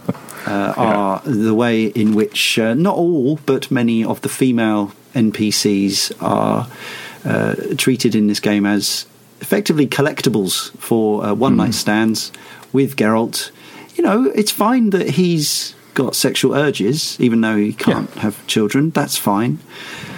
uh, 0.47 0.75
are 0.77 1.21
the 1.25 1.55
way 1.55 1.87
in 1.87 2.15
which 2.15 2.59
uh, 2.59 2.75
not 2.75 2.97
all, 2.97 3.37
but 3.47 3.71
many 3.71 4.05
of 4.05 4.21
the 4.23 4.29
female 4.29 4.93
NPCs 5.15 6.13
are 6.23 6.69
uh, 7.25 7.55
treated 7.77 8.15
in 8.15 8.27
this 8.27 8.41
game 8.41 8.65
as 8.67 9.07
effectively 9.41 9.87
collectibles 9.87 10.71
for 10.79 11.25
uh, 11.25 11.35
one 11.35 11.57
night 11.57 11.75
stands 11.75 12.33
with 12.73 12.97
Geralt. 12.97 13.51
You 13.97 14.05
know, 14.05 14.25
it's 14.35 14.51
fine 14.51 14.91
that 14.91 15.11
he's 15.11 15.75
got 15.95 16.15
sexual 16.15 16.55
urges, 16.55 17.21
even 17.21 17.41
though 17.41 17.57
he 17.57 17.73
can't 17.73 18.09
have 18.15 18.45
children. 18.47 18.91
That's 18.91 19.17
fine. 19.17 19.59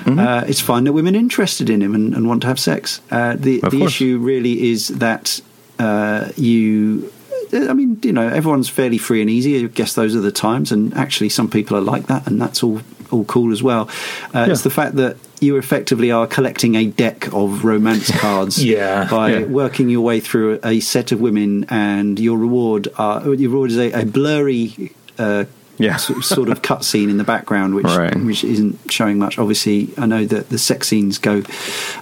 Uh, 0.07 0.45
it's 0.47 0.61
fine 0.61 0.85
that 0.85 0.93
women 0.93 1.15
are 1.15 1.19
interested 1.19 1.71
in 1.71 1.81
him 1.83 1.95
and, 1.95 2.15
and 2.15 2.27
want 2.27 2.43
to 2.43 2.49
have 2.49 2.59
sex. 2.59 3.01
Uh, 3.11 3.37
the 3.39 3.63
Of 3.63 3.71
the 3.71 3.79
course. 3.79 3.93
issue 3.93 4.19
really 4.19 4.71
is 4.71 4.89
that 4.89 5.41
uh, 5.81 6.31
you. 6.37 7.11
I 7.53 7.73
mean, 7.73 7.99
you 8.05 8.13
know, 8.13 8.29
everyone's 8.29 8.69
fairly 8.69 8.99
free 8.99 9.21
and 9.21 9.29
easy. 9.29 9.65
I 9.65 9.67
guess 9.67 9.95
those 9.95 10.15
are 10.15 10.21
the 10.21 10.31
times, 10.31 10.71
and 10.71 10.95
actually, 10.95 11.31
some 11.31 11.49
people 11.51 11.77
are 11.77 11.81
like 11.81 12.07
that, 12.07 12.27
and 12.29 12.41
that's 12.41 12.63
all 12.63 12.81
all 13.11 13.25
cool 13.25 13.51
as 13.53 13.61
well. 13.61 13.89
Uh, 14.33 14.47
It's 14.49 14.63
the 14.63 14.71
fact 14.71 14.95
that 14.97 15.17
you 15.41 15.57
effectively 15.57 16.13
are 16.13 16.29
collecting 16.29 16.77
a 16.77 16.85
deck 16.87 17.27
of 17.33 17.65
romance 17.65 18.09
cards 18.25 18.63
Yeah. 18.65 19.09
by 19.11 19.33
Yeah. 19.33 19.47
working 19.47 19.91
your 19.91 20.03
way 20.03 20.21
through 20.21 20.61
a 20.63 20.79
set 20.79 21.11
of 21.13 21.19
women, 21.21 21.67
and 21.69 22.21
your 22.21 22.39
reward 22.39 22.87
are, 22.99 23.21
your 23.35 23.51
reward 23.51 23.71
is 23.73 23.79
a, 23.79 23.91
a 24.03 24.05
blurry. 24.05 24.93
Uh, 25.19 25.45
Yeah. 25.81 25.95
s- 25.95 26.13
sort 26.27 26.49
of 26.49 26.63
cutscene 26.63 27.09
in 27.11 27.17
the 27.17 27.25
background, 27.25 27.75
which 27.75 27.87
Right. 27.87 28.15
which 28.25 28.45
isn't 28.45 28.79
showing 28.91 29.19
much. 29.19 29.39
Obviously, 29.39 29.89
I 29.99 30.07
know 30.07 30.25
that 30.27 30.49
the 30.51 30.59
sex 30.59 30.89
scenes 30.89 31.19
go 31.19 31.43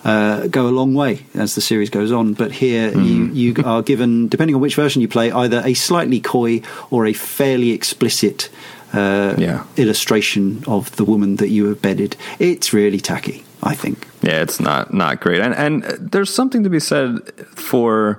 uh, 0.05 0.46
go 0.48 0.66
a 0.66 0.74
long 0.80 0.94
way 0.94 1.20
as 1.34 1.55
the 1.55 1.60
series 1.60 1.90
goes 1.90 2.10
on, 2.12 2.34
but 2.34 2.52
here 2.52 2.90
Mm-hmm. 2.90 3.05
you 3.34 3.52
you 3.56 3.64
are 3.64 3.82
given, 3.82 4.28
depending 4.28 4.55
on 4.56 4.60
which 4.62 4.74
version 4.76 5.02
you 5.02 5.09
play, 5.09 5.30
either 5.32 5.62
a 5.64 5.74
slightly 5.74 6.20
coy 6.20 6.60
or 6.90 7.06
a 7.06 7.12
fairly 7.12 7.70
explicit 7.70 8.50
uh, 8.94 9.34
Yeah. 9.38 9.62
illustration 9.76 10.62
of 10.66 10.90
the 10.96 11.05
woman 11.05 11.36
that 11.36 11.48
you 11.50 11.66
have 11.68 11.80
bedded. 11.82 12.16
It's 12.38 12.72
really 12.72 13.00
tacky, 13.00 13.44
I 13.62 13.74
think. 13.74 14.06
Yeah, 14.22 14.42
it's 14.42 14.59
not 14.60 14.92
not 14.92 15.20
great, 15.20 15.40
and 15.40 15.55
and 15.55 15.84
there's 16.12 16.32
something 16.34 16.64
to 16.64 16.70
be 16.70 16.80
said 16.80 17.18
for 17.55 18.18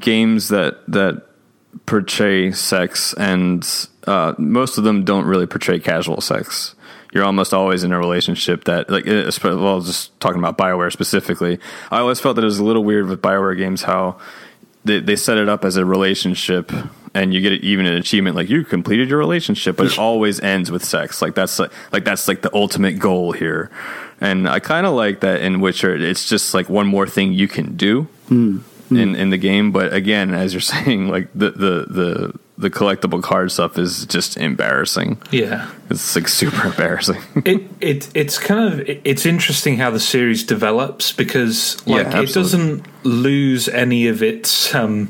games 0.00 0.48
that 0.48 0.74
that 0.88 1.22
portray 1.86 2.52
sex, 2.52 3.14
and 3.14 3.66
uh, 4.06 4.34
most 4.38 4.78
of 4.78 4.84
them 4.84 5.04
don't 5.04 5.24
really 5.24 5.46
portray 5.46 5.78
casual 5.78 6.20
sex. 6.20 6.74
You're 7.12 7.24
almost 7.24 7.54
always 7.54 7.84
in 7.84 7.92
a 7.92 7.98
relationship 7.98 8.64
that, 8.64 8.90
like, 8.90 9.06
uh, 9.08 9.30
well, 9.42 9.80
just 9.80 10.18
talking 10.20 10.38
about 10.38 10.58
Bioware 10.58 10.92
specifically, 10.92 11.58
I 11.90 12.00
always 12.00 12.20
felt 12.20 12.36
that 12.36 12.42
it 12.42 12.46
was 12.46 12.58
a 12.58 12.64
little 12.64 12.84
weird 12.84 13.06
with 13.06 13.22
Bioware 13.22 13.56
games 13.56 13.82
how 13.82 14.18
they, 14.84 15.00
they 15.00 15.16
set 15.16 15.38
it 15.38 15.48
up 15.48 15.64
as 15.64 15.76
a 15.76 15.84
relationship 15.84 16.72
and 17.14 17.32
you 17.32 17.40
get 17.40 17.52
even 17.64 17.86
an 17.86 17.94
achievement 17.94 18.36
like 18.36 18.48
you 18.48 18.64
completed 18.64 19.08
your 19.08 19.18
relationship 19.18 19.76
but 19.76 19.86
it 19.86 19.98
always 19.98 20.40
ends 20.40 20.70
with 20.70 20.84
sex. 20.84 21.22
Like 21.22 21.34
that's 21.34 21.58
like, 21.58 21.72
like 21.92 22.04
that's 22.04 22.28
like 22.28 22.42
the 22.42 22.54
ultimate 22.54 22.98
goal 22.98 23.32
here. 23.32 23.70
And 24.20 24.48
i 24.48 24.58
kind 24.58 24.86
of 24.86 24.94
like 24.94 25.20
that 25.20 25.40
in 25.40 25.60
witcher 25.60 25.94
it's 25.94 26.28
just 26.28 26.52
like 26.52 26.68
one 26.68 26.86
more 26.86 27.06
thing 27.06 27.32
you 27.32 27.48
can 27.48 27.76
do 27.76 28.08
in 28.90 29.14
in 29.14 29.30
the 29.30 29.38
game 29.38 29.72
but 29.72 29.92
again 29.92 30.32
as 30.34 30.52
you're 30.52 30.60
saying 30.74 31.08
like 31.08 31.28
the 31.34 31.50
the 31.50 31.86
the 31.88 32.38
the 32.58 32.70
collectible 32.70 33.22
card 33.22 33.50
stuff 33.52 33.78
is 33.78 34.04
just 34.06 34.36
embarrassing 34.36 35.16
Yeah. 35.30 35.70
it's 35.90 36.14
like 36.16 36.26
super 36.28 36.66
embarrassing 36.66 37.20
it 37.44 37.62
it 37.80 38.08
it's 38.14 38.36
kind 38.38 38.72
of 38.72 38.80
it- 38.80 39.00
it's 39.04 39.24
interesting 39.24 39.76
how 39.78 39.90
the 39.90 40.00
series 40.00 40.42
develops 40.44 41.12
because 41.12 41.76
Yeah, 41.86 41.96
like 42.02 42.28
it 42.28 42.34
doesn't 42.34 42.84
lose 43.04 43.68
any 43.68 44.08
of 44.08 44.22
its 44.24 44.74
um, 44.74 45.06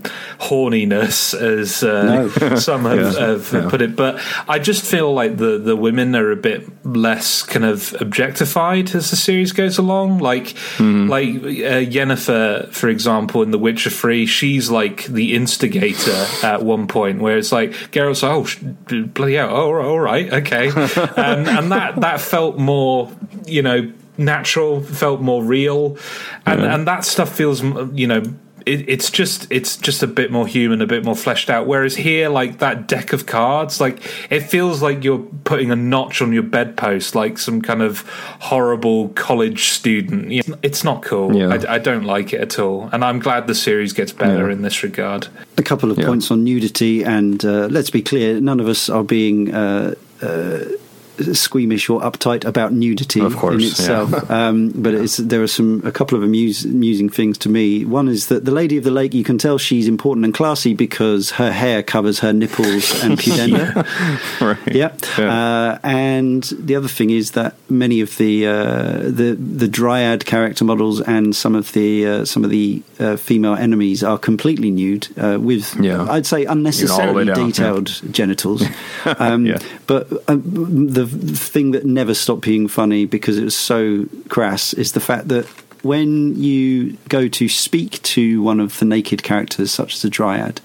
horniness 0.53 1.35
as 1.35 1.83
uh, 1.83 2.57
some 2.69 2.85
have, 2.85 3.15
Yeah. 3.15 3.27
have 3.29 3.51
Yeah. 3.53 3.69
put 3.71 3.81
it 3.83 3.97
but 3.97 4.21
I 4.49 4.59
just 4.59 4.85
feel 4.85 5.13
like 5.15 5.37
the 5.39 5.59
the 5.59 5.75
women 5.77 6.15
are 6.15 6.31
a 6.31 6.37
bit 6.37 6.69
less 6.85 7.43
kind 7.43 7.65
of 7.65 7.95
objectified 8.01 8.95
as 8.95 9.11
the 9.11 9.17
series 9.17 9.53
goes 9.53 9.79
along 9.79 10.19
like 10.19 10.55
Mm-hmm. 10.79 11.09
like 11.09 11.29
uh, 11.29 11.83
Yennefer 11.95 12.69
for 12.73 12.89
example 12.89 13.43
in 13.43 13.51
The 13.51 13.59
Witcher 13.59 13.91
3 13.91 14.27
she's 14.27 14.71
like 14.71 15.05
the 15.07 15.35
instigator 15.35 16.27
at 16.43 16.63
one 16.63 16.87
point 16.87 17.21
where 17.21 17.38
it's 17.39 17.53
like 17.53 17.73
Geralt's 17.93 18.23
like, 18.23 18.33
oh 18.33 18.45
sh- 18.45 18.59
bloody 19.15 19.35
hell 19.35 19.51
oh, 19.51 19.73
all 19.75 20.01
right 20.01 20.33
okay. 20.33 20.69
And, 20.69 20.79
um, 20.99 21.57
and 21.57 21.73
that 21.73 22.01
that 22.01 22.21
felt 22.21 22.59
more 22.59 23.11
you 23.47 23.63
know 23.63 23.93
natural 24.19 24.83
felt 24.83 25.21
more 25.21 25.43
real. 25.43 25.97
And 26.45 26.61
and 26.63 26.87
that 26.87 27.05
stuff 27.05 27.35
feels 27.35 27.63
you 27.63 28.07
know 28.07 28.23
it, 28.69 28.89
it's 28.89 29.11
just 29.11 29.47
it's 29.51 29.77
just 29.77 30.03
a 30.03 30.07
bit 30.07 30.31
more 30.31 30.47
human 30.47 30.81
a 30.83 30.87
bit 30.87 31.05
more 31.05 31.17
fleshed 31.17 31.49
out 31.51 31.67
whereas 31.67 31.97
here 31.97 32.29
like 32.29 32.59
that 32.59 32.87
deck 32.87 33.13
of 33.13 33.27
cards 33.27 33.81
like 33.81 33.97
it 34.31 34.41
feels 34.41 34.83
like 34.83 35.03
you're 35.05 35.25
putting 35.45 35.71
a 35.71 35.77
notch 35.77 36.21
on 36.23 36.33
your 36.33 36.43
bedpost 36.43 37.15
like 37.15 37.39
some 37.39 37.61
kind 37.63 37.83
of 37.83 38.01
horrible 38.41 39.09
college 39.11 39.71
student 39.71 40.31
You 40.31 40.43
know, 40.47 40.57
it's 40.63 40.85
not 40.85 41.03
cool 41.03 41.35
Yeah. 41.37 41.49
I, 41.69 41.75
I 41.77 41.79
don't 41.79 42.05
like 42.05 42.33
it 42.33 42.41
at 42.41 42.59
all 42.59 42.89
and 42.93 43.05
i'm 43.05 43.19
glad 43.19 43.47
the 43.47 43.55
series 43.55 43.93
gets 43.93 44.13
better 44.13 44.47
Yeah. 44.47 44.53
in 44.55 44.63
this 44.63 44.83
regard 44.83 45.29
a 45.57 45.63
couple 45.63 45.91
of 45.91 45.99
Yeah. 45.99 46.07
points 46.07 46.31
on 46.31 46.45
nudity, 46.45 47.03
and 47.05 47.45
uh, 47.45 47.67
let's 47.77 47.91
be 47.91 48.01
clear: 48.01 48.41
none 48.41 48.61
of 48.61 48.69
us 48.69 48.89
are 48.89 49.03
being 49.03 49.53
uh, 49.53 49.95
uh, 50.23 50.59
squeamish 51.35 51.89
or 51.89 52.01
uptight 52.01 52.45
about 52.45 52.73
nudity 52.73 53.21
Of 53.21 53.37
course, 53.37 53.55
in 53.55 53.61
yeah. 53.61 53.67
itself. 53.69 54.31
um, 54.39 54.71
but 54.75 54.95
it's, 54.95 55.17
there 55.19 55.43
are 55.43 55.49
some 55.49 55.83
a 55.85 55.93
couple 55.93 56.17
of 56.17 56.25
amuse, 56.25 56.65
amusing 56.65 57.09
things 57.09 57.39
to 57.39 57.49
me. 57.49 57.85
One 57.85 58.09
is 58.09 58.27
that 58.29 58.45
the 58.45 58.51
lady 58.51 58.77
of 58.77 58.85
the 58.85 58.91
lake, 58.91 59.15
you 59.15 59.25
can 59.25 59.39
tell 59.39 59.59
she's 59.59 59.89
important 59.89 60.25
and 60.25 60.35
classy 60.35 60.75
because 60.75 61.33
her 61.33 61.53
hair 61.53 61.83
covers 61.83 62.21
her 62.21 62.33
nipples 62.33 63.03
and 63.03 63.19
pudenda. 63.19 63.75
right 64.41 64.75
Yeah. 64.75 64.95
Yeah. 65.19 65.75
Uh, 65.75 65.79
and 65.83 66.43
the 66.59 66.77
other 66.77 66.89
thing 66.89 67.11
is 67.11 67.33
that 67.33 67.55
many 67.69 68.01
of 68.01 68.17
the 68.17 68.47
uh, 68.47 68.99
the 69.03 69.37
the 69.39 69.69
dryad 69.69 70.25
character 70.27 70.65
models 70.65 71.01
and 71.01 71.35
some 71.35 71.55
of 71.55 71.73
the 71.73 72.07
uh, 72.07 72.25
some 72.25 72.45
of 72.45 72.51
the 72.51 72.83
uh, 72.99 73.17
female 73.17 73.55
enemies 73.55 74.03
are 74.03 74.19
completely 74.19 74.71
nude 74.71 75.09
uh, 75.19 75.39
with 75.41 75.75
Yeah. 75.81 76.07
I'd 76.11 76.27
say 76.27 76.45
unnecessarily 76.45 77.25
down, 77.27 77.37
yeah. 77.39 77.47
detailed 77.47 78.03
genitals. 78.13 78.63
Um, 79.19 79.47
Yeah. 79.47 79.59
But 79.87 80.13
uh, 80.29 80.37
the 80.37 81.08
thing 81.09 81.73
that 81.73 81.85
never 81.85 82.15
stopped 82.15 82.43
being 82.43 82.69
funny 82.69 83.05
because 83.05 83.39
it 83.39 83.45
was 83.45 83.57
so 83.57 84.07
crass 84.29 84.73
is 84.73 84.93
the 84.93 85.01
fact 85.01 85.29
that 85.29 85.47
when 85.83 86.41
you 86.41 86.97
go 87.09 87.29
to 87.29 87.49
speak 87.49 88.03
to 88.03 88.43
one 88.43 88.61
of 88.61 88.79
the 88.79 88.85
naked 88.85 89.23
characters, 89.23 89.71
such 89.71 89.95
as 89.95 90.05
a 90.05 90.11
dryad. 90.11 90.61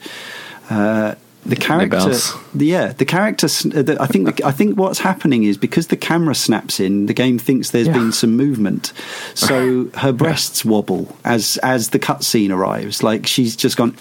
Uh, 0.70 1.16
the 1.46 1.56
character, 1.56 2.14
the- 2.54 2.66
yeah, 2.66 2.94
the 2.94 3.06
character. 3.06 3.48
uh, 3.48 3.82
the- 3.82 3.98
I 4.02 4.08
think. 4.08 4.44
I 4.44 4.52
think 4.52 4.78
what's 4.78 5.00
happening 5.00 5.44
is 5.44 5.58
because 5.58 5.88
the 5.88 5.98
camera 5.98 6.36
snaps 6.36 6.80
in, 6.80 7.06
the 7.08 7.14
game 7.14 7.38
thinks 7.40 7.72
there's 7.72 7.88
Yeah. 7.88 7.94
been 7.94 8.12
some 8.12 8.36
movement, 8.38 8.94
so 9.34 9.90
her 9.96 10.12
breasts 10.14 10.64
wobble 10.64 11.16
as 11.26 11.58
as 11.64 11.90
the 11.90 12.00
cutscene 12.00 12.50
arrives. 12.52 13.04
Like 13.04 13.28
she's 13.28 13.56
just 13.56 13.76
gone 13.78 13.96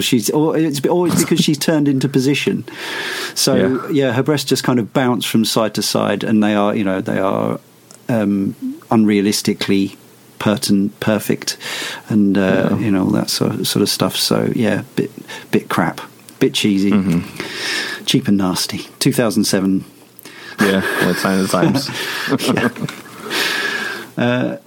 she's 0.00 0.30
or 0.30 0.56
it's 0.56 0.84
always 0.86 1.20
because 1.22 1.40
she's 1.40 1.58
turned 1.58 1.88
into 1.88 2.08
position. 2.08 2.64
So 3.34 3.54
yeah. 3.54 3.88
yeah. 4.06 4.12
her 4.12 4.22
breasts 4.22 4.48
just 4.48 4.62
kind 4.64 4.78
of 4.78 4.92
bounce 4.92 5.24
from 5.24 5.44
side 5.44 5.74
to 5.74 5.82
side, 5.82 6.22
and 6.22 6.42
they 6.42 6.54
are 6.54 6.74
you 6.74 6.84
know 6.84 7.00
they 7.00 7.18
are 7.18 7.58
um, 8.08 8.54
unrealistically 8.90 9.96
pertinent, 10.38 10.98
perfect, 11.00 11.56
and 12.10 12.36
uh, 12.36 12.68
yeah. 12.72 12.78
you 12.78 12.90
know 12.90 13.04
all 13.04 13.10
that 13.10 13.30
sort 13.30 13.52
of, 13.54 13.66
sort 13.66 13.82
of 13.82 13.88
stuff. 13.88 14.16
So 14.16 14.52
yeah, 14.54 14.82
bit 14.96 15.10
bit 15.50 15.68
crap, 15.68 16.00
bit 16.38 16.54
cheesy, 16.54 16.90
mm-hmm. 16.90 18.04
cheap 18.04 18.28
and 18.28 18.38
nasty. 18.38 18.78
Two 18.98 19.12
thousand 19.12 19.44
seven. 19.44 19.84
Yeah, 20.60 20.80
what 21.06 21.16
sign 21.16 21.40
of 21.40 21.50
the 21.50 21.56
times. 21.56 21.88
uh, 24.18 24.58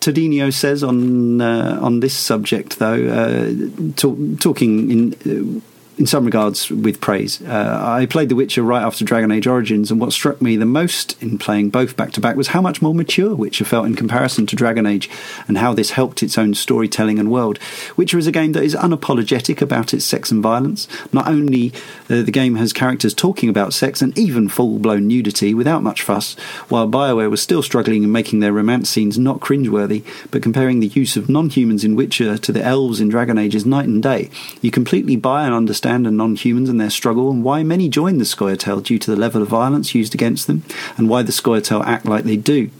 Todinho 0.00 0.52
says 0.52 0.82
on 0.82 1.40
uh, 1.40 1.78
on 1.82 2.00
this 2.00 2.14
subject, 2.14 2.78
though, 2.78 3.06
uh, 3.06 3.92
talk, 3.96 4.16
talking 4.40 4.90
in 4.90 5.62
in 6.00 6.06
some 6.06 6.24
regards 6.24 6.70
with 6.70 6.98
praise. 6.98 7.42
Uh, 7.42 7.78
I 7.78 8.06
played 8.06 8.30
The 8.30 8.34
Witcher 8.34 8.62
right 8.62 8.82
after 8.82 9.04
Dragon 9.04 9.30
Age 9.30 9.46
Origins, 9.46 9.90
and 9.90 10.00
what 10.00 10.14
struck 10.14 10.40
me 10.40 10.56
the 10.56 10.64
most 10.64 11.22
in 11.22 11.36
playing 11.36 11.68
both 11.68 11.94
back 11.94 12.12
to 12.12 12.22
back 12.22 12.36
was 12.36 12.48
how 12.48 12.62
much 12.62 12.80
more 12.80 12.94
mature 12.94 13.34
Witcher 13.34 13.66
felt 13.66 13.84
in 13.84 13.94
comparison 13.94 14.46
to 14.46 14.56
Dragon 14.56 14.86
Age, 14.86 15.10
and 15.46 15.58
how 15.58 15.74
this 15.74 15.90
helped 15.90 16.22
its 16.22 16.38
own 16.38 16.54
storytelling 16.54 17.18
and 17.18 17.30
world. 17.30 17.58
Witcher 17.98 18.16
is 18.16 18.26
a 18.26 18.32
game 18.32 18.52
that 18.52 18.62
is 18.62 18.74
unapologetic 18.74 19.60
about 19.60 19.92
its 19.92 20.06
sex 20.06 20.30
and 20.30 20.42
violence. 20.42 20.88
Not 21.12 21.28
only 21.28 21.70
uh, 22.08 22.22
the 22.22 22.32
game 22.32 22.54
has 22.54 22.72
characters 22.72 23.12
talking 23.12 23.50
about 23.50 23.74
sex 23.74 24.00
and 24.00 24.16
even 24.16 24.48
full 24.48 24.78
blown 24.78 25.06
nudity 25.06 25.52
without 25.52 25.82
much 25.82 26.00
fuss, 26.00 26.32
while 26.70 26.88
BioWare 26.88 27.30
was 27.30 27.42
still 27.42 27.62
struggling 27.62 28.04
in 28.04 28.10
making 28.10 28.40
their 28.40 28.54
romance 28.54 28.88
scenes 28.88 29.18
not 29.18 29.40
cringeworthy, 29.40 30.02
but 30.30 30.42
comparing 30.42 30.80
the 30.80 30.86
use 30.86 31.18
of 31.18 31.28
non 31.28 31.50
humans 31.50 31.84
in 31.84 31.94
Witcher 31.94 32.38
to 32.38 32.52
the 32.52 32.64
elves 32.64 33.02
in 33.02 33.10
Dragon 33.10 33.36
Age 33.36 33.54
is 33.54 33.66
night 33.66 33.86
and 33.86 34.02
day. 34.02 34.30
You 34.62 34.70
completely 34.70 35.16
buy 35.16 35.44
and 35.44 35.52
understand 35.52 35.89
and 35.90 36.16
non 36.16 36.36
humans 36.36 36.68
and 36.68 36.80
their 36.80 36.90
struggle, 36.90 37.30
and 37.30 37.44
why 37.44 37.62
many 37.62 37.88
join 37.88 38.18
the 38.18 38.24
Scoia'tael 38.24 38.82
due 38.82 38.98
to 38.98 39.10
the 39.10 39.16
level 39.16 39.42
of 39.42 39.48
violence 39.48 39.94
used 39.94 40.14
against 40.14 40.46
them, 40.46 40.62
and 40.96 41.08
why 41.08 41.22
the 41.22 41.32
Scoia'tael 41.32 41.84
act 41.84 42.06
like 42.06 42.24
they 42.24 42.36
do. 42.36 42.70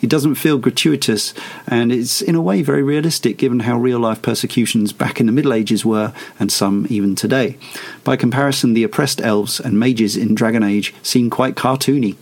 It 0.00 0.10
doesn't 0.10 0.36
feel 0.36 0.58
gratuitous, 0.58 1.34
and 1.66 1.92
it's 1.92 2.22
in 2.22 2.34
a 2.34 2.42
way 2.42 2.62
very 2.62 2.82
realistic 2.82 3.36
given 3.36 3.60
how 3.60 3.78
real 3.78 3.98
life 3.98 4.22
persecutions 4.22 4.92
back 4.92 5.20
in 5.20 5.26
the 5.26 5.32
Middle 5.32 5.52
Ages 5.52 5.84
were, 5.84 6.12
and 6.38 6.52
some 6.52 6.86
even 6.88 7.14
today. 7.14 7.56
By 8.04 8.16
comparison, 8.16 8.74
the 8.74 8.84
oppressed 8.84 9.20
elves 9.20 9.58
and 9.58 9.78
mages 9.78 10.16
in 10.16 10.34
Dragon 10.34 10.62
Age 10.62 10.94
seem 11.02 11.30
quite 11.30 11.56
cartoony. 11.56 12.16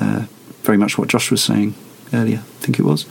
Uh, 0.00 0.26
very 0.62 0.78
much 0.78 0.96
what 0.96 1.08
Josh 1.08 1.30
was 1.30 1.42
saying 1.42 1.74
earlier, 2.12 2.38
I 2.38 2.60
think 2.60 2.78
it 2.78 2.84
was. 2.84 3.06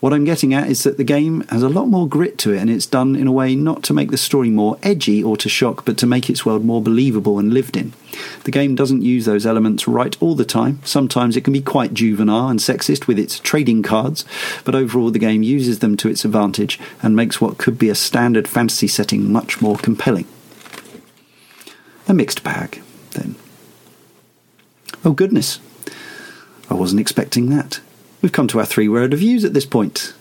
What 0.00 0.14
I'm 0.14 0.24
getting 0.24 0.54
at 0.54 0.68
is 0.68 0.82
that 0.84 0.96
the 0.96 1.04
game 1.04 1.42
has 1.48 1.62
a 1.62 1.68
lot 1.68 1.86
more 1.86 2.08
grit 2.08 2.38
to 2.38 2.54
it, 2.54 2.58
and 2.58 2.70
it's 2.70 2.86
done 2.86 3.14
in 3.14 3.26
a 3.26 3.32
way 3.32 3.54
not 3.54 3.82
to 3.84 3.92
make 3.92 4.10
the 4.10 4.16
story 4.16 4.48
more 4.48 4.78
edgy 4.82 5.22
or 5.22 5.36
to 5.36 5.48
shock, 5.48 5.84
but 5.84 5.98
to 5.98 6.06
make 6.06 6.30
its 6.30 6.46
world 6.46 6.64
more 6.64 6.80
believable 6.80 7.38
and 7.38 7.52
lived 7.52 7.76
in. 7.76 7.92
The 8.44 8.50
game 8.50 8.74
doesn't 8.74 9.02
use 9.02 9.26
those 9.26 9.44
elements 9.44 9.86
right 9.86 10.16
all 10.22 10.34
the 10.34 10.44
time. 10.46 10.80
Sometimes 10.84 11.36
it 11.36 11.44
can 11.44 11.52
be 11.52 11.60
quite 11.60 11.92
juvenile 11.92 12.48
and 12.48 12.58
sexist 12.58 13.06
with 13.06 13.18
its 13.18 13.38
trading 13.38 13.82
cards, 13.82 14.24
but 14.64 14.74
overall 14.74 15.10
the 15.10 15.18
game 15.18 15.42
uses 15.42 15.80
them 15.80 15.98
to 15.98 16.08
its 16.08 16.24
advantage 16.24 16.80
and 17.02 17.14
makes 17.14 17.40
what 17.40 17.58
could 17.58 17.78
be 17.78 17.90
a 17.90 17.94
standard 17.94 18.48
fantasy 18.48 18.88
setting 18.88 19.30
much 19.30 19.60
more 19.60 19.76
compelling. 19.76 20.26
A 22.08 22.14
mixed 22.14 22.42
bag, 22.42 22.82
then. 23.10 23.36
Oh 25.04 25.12
goodness, 25.12 25.60
I 26.70 26.74
wasn't 26.74 27.00
expecting 27.00 27.50
that. 27.50 27.80
We've 28.22 28.32
come 28.32 28.48
to 28.48 28.58
our 28.58 28.66
three 28.66 28.88
word 28.88 29.12
reviews 29.12 29.44
at 29.44 29.54
this 29.54 29.66
point. 29.66 30.12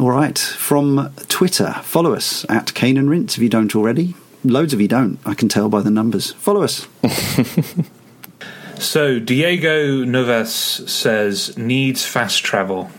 All 0.00 0.10
right, 0.10 0.38
from 0.38 1.14
Twitter, 1.28 1.74
follow 1.82 2.14
us 2.14 2.44
at 2.48 2.74
Cane 2.74 2.96
and 2.96 3.08
Rinse 3.08 3.36
if 3.36 3.42
you 3.42 3.48
don't 3.48 3.76
already. 3.76 4.14
Loads 4.44 4.72
of 4.72 4.80
you 4.80 4.88
don't, 4.88 5.20
I 5.24 5.34
can 5.34 5.48
tell 5.48 5.68
by 5.68 5.80
the 5.80 5.90
numbers. 5.90 6.32
Follow 6.32 6.62
us. 6.62 6.88
so, 8.78 9.20
Diego 9.20 10.04
Noves 10.04 10.90
says, 10.90 11.56
needs 11.56 12.04
fast 12.04 12.42
travel. 12.42 12.90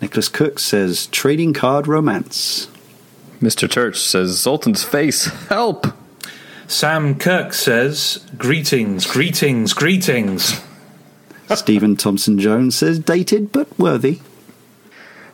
Nicholas 0.00 0.28
Cook 0.28 0.60
says, 0.60 1.08
trading 1.08 1.52
card 1.52 1.88
romance. 1.88 2.68
Mr. 3.40 3.68
Church 3.68 3.98
says, 3.98 4.30
Zoltan's 4.30 4.84
face, 4.84 5.24
help! 5.48 5.88
Sam 6.68 7.18
Kirk 7.18 7.52
says, 7.52 8.24
greetings, 8.38 9.06
greetings, 9.06 9.72
greetings. 9.72 10.62
Stephen 11.56 11.96
Thompson 11.96 12.38
Jones 12.38 12.76
says 12.76 12.98
dated 12.98 13.52
but 13.52 13.78
worthy. 13.78 14.20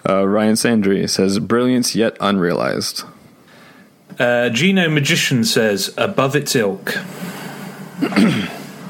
Uh, 0.09 0.27
Ryan 0.27 0.55
Sandry 0.55 1.09
says 1.09 1.39
brilliance 1.39 1.95
yet 1.95 2.17
unrealized. 2.21 3.05
Uh, 4.19 4.49
Gino 4.49 4.89
Magician 4.89 5.45
says 5.45 5.95
above 5.97 6.35
its 6.35 6.57
ilk. 6.57 6.91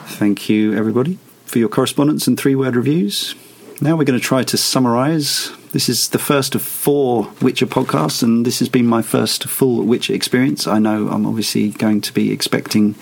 Thank 0.07 0.49
you, 0.49 0.75
everybody, 0.75 1.19
for 1.45 1.59
your 1.59 1.69
correspondence 1.69 2.27
and 2.27 2.39
three 2.39 2.55
word 2.55 2.77
reviews. 2.77 3.35
Now 3.81 3.97
we're 3.97 4.05
going 4.05 4.19
to 4.19 4.25
try 4.25 4.43
to 4.45 4.57
summarize. 4.57 5.53
This 5.73 5.89
is 5.89 6.09
the 6.09 6.19
first 6.19 6.55
of 6.55 6.63
four 6.63 7.31
Witcher 7.43 7.67
podcasts, 7.67 8.23
and 8.23 8.45
this 8.45 8.59
has 8.59 8.69
been 8.69 8.87
my 8.87 9.03
first 9.03 9.45
full 9.45 9.83
Witcher 9.85 10.15
experience. 10.15 10.67
I 10.67 10.79
know 10.79 11.09
I'm 11.09 11.27
obviously 11.27 11.71
going 11.71 12.01
to 12.01 12.13
be 12.13 12.33
expecting 12.33 12.95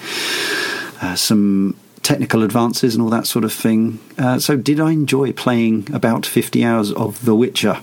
uh, 1.01 1.15
some 1.15 1.77
technical 2.07 2.45
advances 2.45 2.95
and 2.95 3.03
all 3.03 3.11
that 3.11 3.27
sort 3.27 3.45
of 3.45 3.53
thing. 3.53 3.99
Uh, 4.17 4.39
so, 4.39 4.57
did 4.57 4.79
I 4.79 4.93
enjoy 4.93 5.33
playing 5.33 5.93
about 5.93 6.25
50 6.25 6.65
hours 6.65 6.93
of 6.93 7.25
The 7.25 7.35
Witcher? 7.35 7.83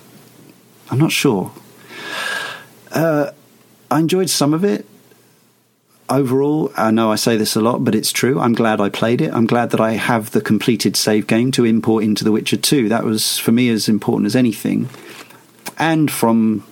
I'm 0.90 0.98
not 0.98 1.12
sure. 1.12 1.52
Uh, 2.92 3.32
I 3.92 4.00
enjoyed 4.00 4.30
some 4.30 4.54
of 4.54 4.64
it. 4.64 4.86
Overall, 6.10 6.72
I 6.78 6.92
know 6.92 7.12
I 7.12 7.16
say 7.16 7.36
this 7.36 7.56
a 7.56 7.62
lot, 7.62 7.84
but 7.84 7.96
it's 7.96 8.14
true. 8.14 8.40
I'm 8.40 8.54
glad 8.54 8.80
I 8.80 8.88
played 8.88 9.20
it. 9.20 9.34
I'm 9.34 9.46
glad 9.46 9.72
that 9.72 9.82
I 9.82 9.94
have 9.94 10.32
the 10.32 10.42
completed 10.42 10.96
save 10.96 11.28
game 11.28 11.52
to 11.52 11.66
import 11.66 12.06
into 12.06 12.24
The 12.24 12.32
Witcher 12.32 12.58
2. 12.58 12.88
That 12.90 13.04
was, 13.04 13.38
for 13.38 13.52
me, 13.52 13.68
as 13.70 13.90
important 13.90 14.28
as 14.28 14.36
anything. 14.36 14.90
And 15.78 16.10
from 16.10 16.64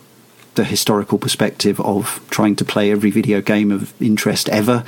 the 0.55 0.63
historical 0.65 1.17
perspective 1.17 1.79
of 1.79 2.19
trying 2.29 2.55
to 2.57 2.65
play 2.65 2.91
every 2.91 3.09
video 3.09 3.41
game 3.41 3.71
of 3.71 3.93
interest 4.01 4.49
ever. 4.49 4.83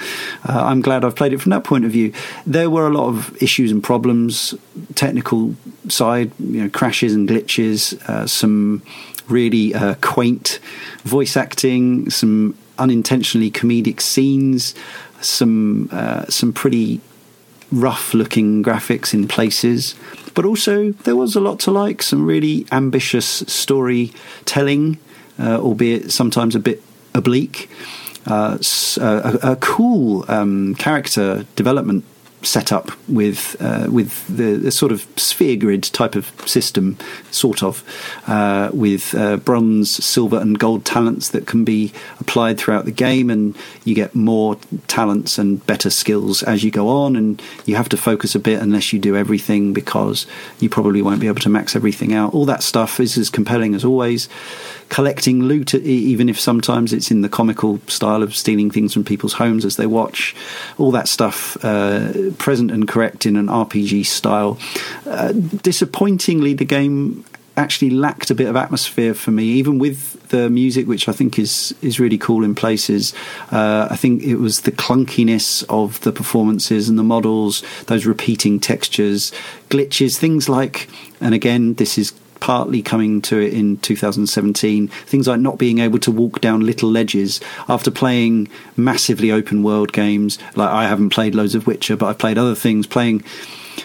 Uh, 0.47 0.63
I'm 0.65 0.81
glad 0.81 1.05
I've 1.05 1.15
played 1.15 1.33
it 1.33 1.41
from 1.41 1.51
that 1.51 1.63
point 1.63 1.85
of 1.85 1.91
view. 1.91 2.11
There 2.45 2.69
were 2.69 2.85
a 2.87 2.89
lot 2.89 3.07
of 3.07 3.41
issues 3.41 3.71
and 3.71 3.81
problems, 3.81 4.53
technical 4.95 5.55
side, 5.87 6.31
you 6.39 6.63
know, 6.63 6.69
crashes 6.69 7.13
and 7.13 7.29
glitches, 7.29 7.93
uh, 8.09 8.27
some 8.27 8.83
really 9.29 9.73
uh, 9.73 9.95
quaint 10.01 10.59
voice 11.03 11.37
acting, 11.37 12.09
some 12.09 12.57
unintentionally 12.77 13.51
comedic 13.51 14.01
scenes, 14.01 14.75
some 15.21 15.87
uh, 15.91 16.25
some 16.25 16.51
pretty 16.51 16.99
rough 17.71 18.13
looking 18.13 18.63
graphics 18.63 19.13
in 19.13 19.27
places. 19.27 19.95
But 20.33 20.45
also, 20.45 20.91
there 20.91 21.15
was 21.15 21.35
a 21.35 21.39
lot 21.39 21.59
to 21.61 21.71
like, 21.71 22.03
some 22.03 22.25
really 22.25 22.65
ambitious 22.71 23.43
storytelling 23.47 24.97
albeit 25.39 26.11
sometimes 26.11 26.55
a 26.55 26.59
bit 26.59 26.81
oblique. 27.13 27.69
Uh, 28.25 28.57
a, 29.01 29.39
a, 29.43 29.55
cool 29.57 30.23
um, 30.31 30.75
character 30.75 31.45
development 31.57 32.05
set 32.41 32.71
up 32.71 32.91
with 33.07 33.55
uh, 33.59 33.87
with 33.89 34.27
the, 34.27 34.55
the, 34.55 34.71
sort 34.71 34.91
of 34.91 35.07
sphere 35.15 35.55
grid 35.55 35.83
type 35.83 36.15
of 36.15 36.31
system, 36.47 36.97
sort 37.31 37.63
of, 37.63 37.83
uh, 38.27 38.69
with 38.73 39.15
uh, 39.15 39.37
bronze, 39.37 39.91
silver, 40.03 40.37
and 40.37 40.59
gold 40.59 40.85
talents 40.85 41.29
that 41.29 41.47
can 41.47 41.63
be 41.63 41.91
applied 42.19 42.57
throughout 42.57 42.85
the 42.85 42.91
game, 42.91 43.29
and 43.29 43.57
you 43.83 43.95
get 43.95 44.13
more 44.13 44.57
talents 44.87 45.37
and 45.37 45.65
better 45.65 45.89
skills 45.89 46.43
as 46.43 46.63
you 46.63 46.71
go 46.71 46.87
on, 46.87 47.15
and 47.15 47.41
you 47.65 47.75
have 47.75 47.89
to 47.89 47.97
focus 47.97 48.35
a 48.35 48.39
bit 48.39 48.61
unless 48.61 48.93
you 48.93 48.99
do 48.99 49.15
everything 49.15 49.73
because 49.73 50.25
you 50.59 50.69
probably 50.69 51.01
won't 51.01 51.21
be 51.21 51.27
able 51.27 51.41
to 51.41 51.49
max 51.49 51.75
everything 51.75 52.13
out. 52.13 52.33
All 52.33 52.45
that 52.45 52.63
stuff 52.63 52.99
is 52.99 53.17
as 53.17 53.29
compelling 53.29 53.75
as 53.75 53.85
always 53.85 54.27
collecting 54.89 55.43
loot, 55.43 55.73
even 55.73 56.29
if 56.29 56.39
sometimes 56.39 56.93
it's 56.93 57.11
in 57.11 57.21
the 57.21 57.29
comical 57.29 57.79
style 57.87 58.23
of 58.23 58.35
stealing 58.35 58.69
things 58.69 58.93
from 58.93 59.03
people's 59.03 59.33
homes 59.33 59.65
as 59.65 59.77
they 59.77 59.87
watch. 59.87 60.35
All 60.77 60.91
that 60.91 61.07
stuff, 61.07 61.57
uh, 61.63 62.31
present 62.37 62.71
and 62.71 62.87
correct 62.87 63.25
in 63.25 63.35
an 63.35 63.47
RPG 63.47 64.05
style. 64.05 64.57
Uh, 65.05 65.31
disappointingly, 65.31 66.53
the 66.53 66.65
game 66.65 67.25
actually 67.55 67.91
lacked 67.91 68.31
a 68.31 68.35
bit 68.35 68.47
of 68.47 68.55
atmosphere 68.55 69.13
for 69.13 69.31
me, 69.31 69.43
even 69.43 69.77
with 69.77 70.27
the 70.29 70.49
music, 70.49 70.87
which 70.87 71.07
I 71.07 71.11
think 71.11 71.37
is 71.37 71.73
is 71.81 71.99
really 71.99 72.17
cool 72.17 72.43
in 72.43 72.55
places. 72.55 73.13
Uh, 73.51 73.87
I 73.89 73.95
think 73.95 74.23
it 74.23 74.37
was 74.37 74.61
the 74.61 74.71
clunkiness 74.71 75.63
of 75.69 75.99
the 76.01 76.11
performances 76.11 76.89
and 76.89 76.97
the 76.97 77.03
models, 77.03 77.63
those 77.85 78.05
repeating 78.05 78.59
textures, 78.59 79.31
glitches, 79.69 80.17
things 80.17 80.49
like. 80.49 80.89
And 81.21 81.33
again, 81.33 81.75
this 81.75 81.97
is 81.97 82.13
partly 82.43 82.81
coming 82.81 83.21
to 83.21 83.39
it 83.39 83.53
in 83.53 83.77
2017. 83.77 84.89
Things 84.89 85.29
like 85.29 85.39
not 85.39 85.57
being 85.57 85.79
able 85.79 85.97
to 85.99 86.11
walk 86.11 86.41
down 86.41 86.59
little 86.59 86.91
ledges 86.91 87.39
after 87.69 87.89
playing 87.89 88.49
massively 88.75 89.31
open 89.31 89.63
world 89.63 89.93
games. 89.93 90.37
Like 90.53 90.69
I 90.69 90.83
haven't 90.89 91.11
played 91.11 91.35
loads 91.35 91.55
of 91.55 91.65
Witcher, 91.65 91.95
but 91.95 92.07
I've 92.07 92.17
played 92.17 92.37
other 92.37 92.53
things. 92.53 92.85
Playing 92.85 93.23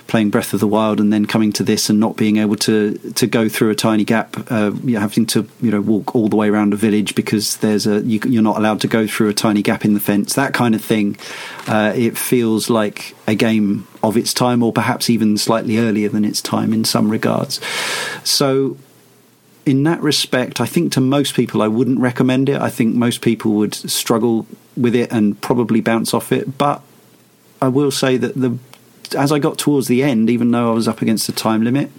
playing 0.07 0.31
Breath 0.31 0.53
of 0.53 0.61
the 0.61 0.67
Wild 0.67 1.01
and 1.01 1.13
then 1.13 1.27
coming 1.27 1.53
to 1.53 1.63
this 1.63 1.89
and 1.91 2.01
not 2.01 2.17
being 2.17 2.37
able 2.37 2.57
to 2.57 2.99
to 3.15 3.27
go 3.27 3.49
through 3.49 3.71
a 3.71 3.75
tiny 3.75 4.05
gap, 4.05 4.37
uh, 4.51 4.71
having 4.93 5.27
to 5.27 5.49
you 5.61 5.71
know 5.71 5.81
walk 5.81 6.15
all 6.15 6.29
the 6.29 6.37
way 6.37 6.49
around 6.49 6.73
a 6.73 6.77
village 6.77 7.15
because 7.15 7.59
there's 7.59 7.87
a 7.87 8.01
you, 8.01 8.21
are 8.39 8.43
not 8.43 8.57
allowed 8.57 8.81
to 8.83 8.89
go 8.89 9.07
through 9.07 9.29
a 9.29 9.35
tiny 9.35 9.63
gap 9.63 9.85
in 9.85 9.95
the 9.95 10.01
fence. 10.01 10.35
That 10.35 10.55
kind 10.55 10.75
of 10.75 10.83
thing. 10.83 11.17
Uh, 11.67 11.93
it 11.95 12.17
feels 12.17 12.71
like 12.71 13.15
a 13.27 13.35
game 13.35 13.87
of 14.03 14.17
its 14.17 14.33
time, 14.33 14.63
or 14.63 14.73
perhaps 14.73 15.11
even 15.11 15.37
slightly 15.37 15.79
earlier 15.79 16.09
than 16.09 16.25
its 16.25 16.41
time 16.41 16.73
in 16.73 16.85
some 16.85 17.11
regards. 17.11 17.61
So. 18.25 18.77
In 19.67 19.83
that 19.83 20.01
respect, 20.01 20.63
I 20.63 20.67
think 20.67 20.93
to 20.93 21.01
most 21.03 21.35
people 21.35 21.61
I 21.61 21.69
wouldn't 21.69 22.01
recommend 22.01 22.49
it. 22.49 22.59
I 22.59 22.71
think 22.71 22.95
most 22.95 23.21
people 23.21 23.53
would 23.53 23.75
struggle 23.75 24.47
with 24.79 24.95
it 24.95 25.13
and 25.13 25.39
probably 25.43 25.83
bounce 25.83 26.15
off 26.15 26.33
it. 26.33 26.57
But 26.57 26.81
I 27.61 27.69
will 27.69 27.91
say 27.91 28.17
that 28.17 28.35
the 28.35 28.59
as 29.15 29.33
I 29.33 29.39
got 29.39 29.59
towards 29.59 29.89
the 29.89 30.03
end, 30.03 30.31
even 30.31 30.51
though 30.51 30.71
I 30.71 30.75
was 30.75 30.89
up 30.89 31.03
against 31.03 31.27
the 31.27 31.33
time 31.33 31.63
limit, 31.63 31.91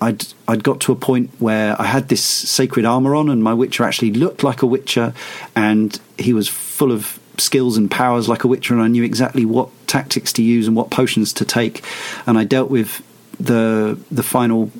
I'd 0.00 0.26
I'd 0.48 0.64
got 0.64 0.80
to 0.80 0.92
a 0.92 0.96
point 0.96 1.30
where 1.38 1.80
I 1.80 1.84
had 1.84 2.08
this 2.08 2.22
sacred 2.22 2.84
armor 2.84 3.14
on, 3.14 3.28
and 3.28 3.42
my 3.42 3.54
Witcher 3.54 3.84
actually 3.84 4.12
looked 4.12 4.42
like 4.42 4.62
a 4.62 4.66
Witcher, 4.66 5.14
and 5.54 5.98
he 6.18 6.32
was 6.32 6.48
full 6.48 6.92
of 6.92 7.18
skills 7.38 7.76
and 7.76 7.90
powers 7.90 8.28
like 8.28 8.44
a 8.44 8.48
Witcher, 8.48 8.74
and 8.74 8.82
I 8.82 8.88
knew 8.88 9.02
exactly 9.02 9.44
what 9.44 9.68
tactics 9.86 10.32
to 10.34 10.42
use 10.42 10.66
and 10.66 10.76
what 10.76 10.90
potions 10.90 11.32
to 11.34 11.44
take, 11.44 11.84
and 12.26 12.38
I 12.38 12.44
dealt 12.44 12.70
with 12.70 13.02
the 13.38 13.98
the 14.10 14.22
final 14.22 14.70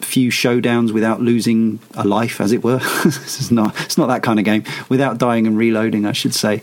few 0.00 0.30
showdowns 0.30 0.92
without 0.92 1.20
losing 1.20 1.78
a 1.94 2.06
life, 2.06 2.40
as 2.40 2.52
it 2.52 2.62
were. 2.62 2.80
it's 3.04 3.50
not 3.50 3.78
it's 3.82 3.98
not 3.98 4.06
that 4.08 4.22
kind 4.22 4.38
of 4.38 4.44
game. 4.44 4.64
Without 4.88 5.18
dying 5.18 5.46
and 5.46 5.56
reloading, 5.56 6.06
I 6.06 6.12
should 6.12 6.34
say. 6.34 6.62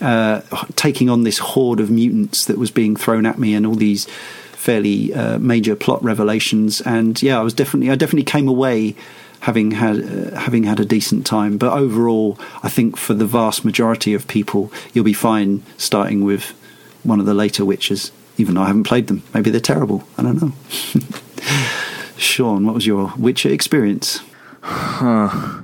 Uh, 0.00 0.40
taking 0.76 1.10
on 1.10 1.24
this 1.24 1.38
horde 1.38 1.80
of 1.80 1.90
mutants 1.90 2.44
that 2.46 2.58
was 2.58 2.70
being 2.70 2.96
thrown 2.96 3.26
at 3.26 3.38
me, 3.38 3.54
and 3.54 3.66
all 3.66 3.74
these 3.74 4.06
fairly 4.52 5.14
uh, 5.14 5.38
major 5.38 5.76
plot 5.76 6.02
revelations. 6.02 6.80
And 6.82 7.20
yeah, 7.22 7.38
I 7.38 7.42
was 7.42 7.54
definitely 7.54 7.90
I 7.90 7.94
definitely 7.94 8.24
came 8.24 8.48
away 8.48 8.94
having 9.40 9.70
had 9.72 10.02
uh, 10.02 10.38
having 10.38 10.64
had 10.64 10.80
a 10.80 10.84
decent 10.84 11.26
time. 11.26 11.58
But 11.58 11.72
overall, 11.72 12.38
I 12.62 12.68
think 12.68 12.96
for 12.96 13.14
the 13.14 13.26
vast 13.26 13.64
majority 13.64 14.14
of 14.14 14.26
people, 14.28 14.72
you'll 14.92 15.04
be 15.04 15.12
fine 15.12 15.62
starting 15.76 16.24
with 16.24 16.54
one 17.02 17.20
of 17.20 17.26
the 17.26 17.34
later 17.34 17.64
Witches. 17.64 18.12
Even 18.36 18.54
though 18.54 18.62
I 18.62 18.66
haven't 18.68 18.84
played 18.84 19.08
them, 19.08 19.24
maybe 19.34 19.50
they're 19.50 19.60
terrible. 19.60 20.04
I 20.16 20.22
don't 20.22 20.40
know. 20.40 20.52
Sean, 22.18 22.66
what 22.66 22.74
was 22.74 22.86
your 22.86 23.12
Witcher 23.16 23.48
experience? 23.48 24.20
Huh. 24.60 25.62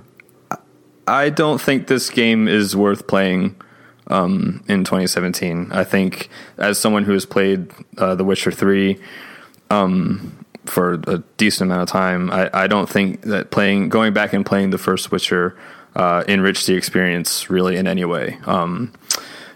I 1.07 1.29
don't 1.29 1.61
think 1.61 1.89
this 1.89 2.09
game 2.09 2.49
is 2.49 2.75
worth 2.75 3.07
playing 3.07 3.57
um, 4.07 4.65
in 4.69 4.85
2017. 4.85 5.71
I 5.73 5.85
think, 5.85 6.31
as 6.57 6.79
someone 6.79 7.05
who 7.05 7.13
has 7.13 7.27
played 7.27 7.73
uh, 7.99 8.15
The 8.15 8.25
Witcher 8.25 8.51
3 8.51 8.99
um, 9.71 10.45
for 10.65 10.95
a 11.07 11.19
decent 11.37 11.71
amount 11.71 11.83
of 11.83 11.93
time, 11.93 12.31
I, 12.31 12.51
I, 12.55 12.67
don't 12.67 12.89
think 12.89 13.23
that 13.23 13.51
playing, 13.51 13.89
going 13.89 14.13
back 14.13 14.33
and 14.33 14.47
playing 14.47 14.71
the 14.71 14.79
first 14.79 15.11
Witcher 15.11 15.57
uh, 15.97 16.25
enriched 16.29 16.67
the 16.67 16.75
experience 16.75 17.51
really 17.51 17.77
in 17.77 17.87
any 17.87 18.05
way. 18.05 18.39
Um, 18.47 18.93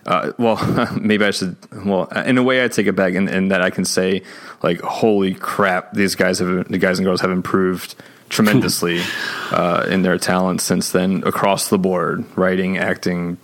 uh, 0.09 0.33
well, 0.39 0.57
maybe 1.01 1.25
I 1.25 1.31
should. 1.31 1.57
Well, 1.85 2.07
in 2.07 2.39
a 2.39 2.43
way, 2.43 2.65
I 2.65 2.69
take 2.69 2.87
it 2.87 2.97
back, 2.97 3.13
in, 3.13 3.29
in 3.29 3.49
that 3.49 3.61
I 3.61 3.69
can 3.69 3.85
say, 3.85 4.23
like, 4.63 4.81
holy 4.81 5.35
crap, 5.35 5.93
these 5.93 6.15
guys 6.15 6.39
have 6.39 6.67
the 6.69 6.79
guys 6.79 6.99
and 6.99 7.05
girls 7.05 7.21
have 7.21 7.31
improved 7.31 7.95
tremendously 8.31 9.03
uh, 9.53 9.87
in 9.89 10.03
their 10.03 10.19
talents 10.19 10.65
since 10.65 10.91
then 10.93 11.23
across 11.27 11.69
the 11.69 11.79
board, 11.79 12.25
writing, 12.37 12.79
acting, 12.79 13.37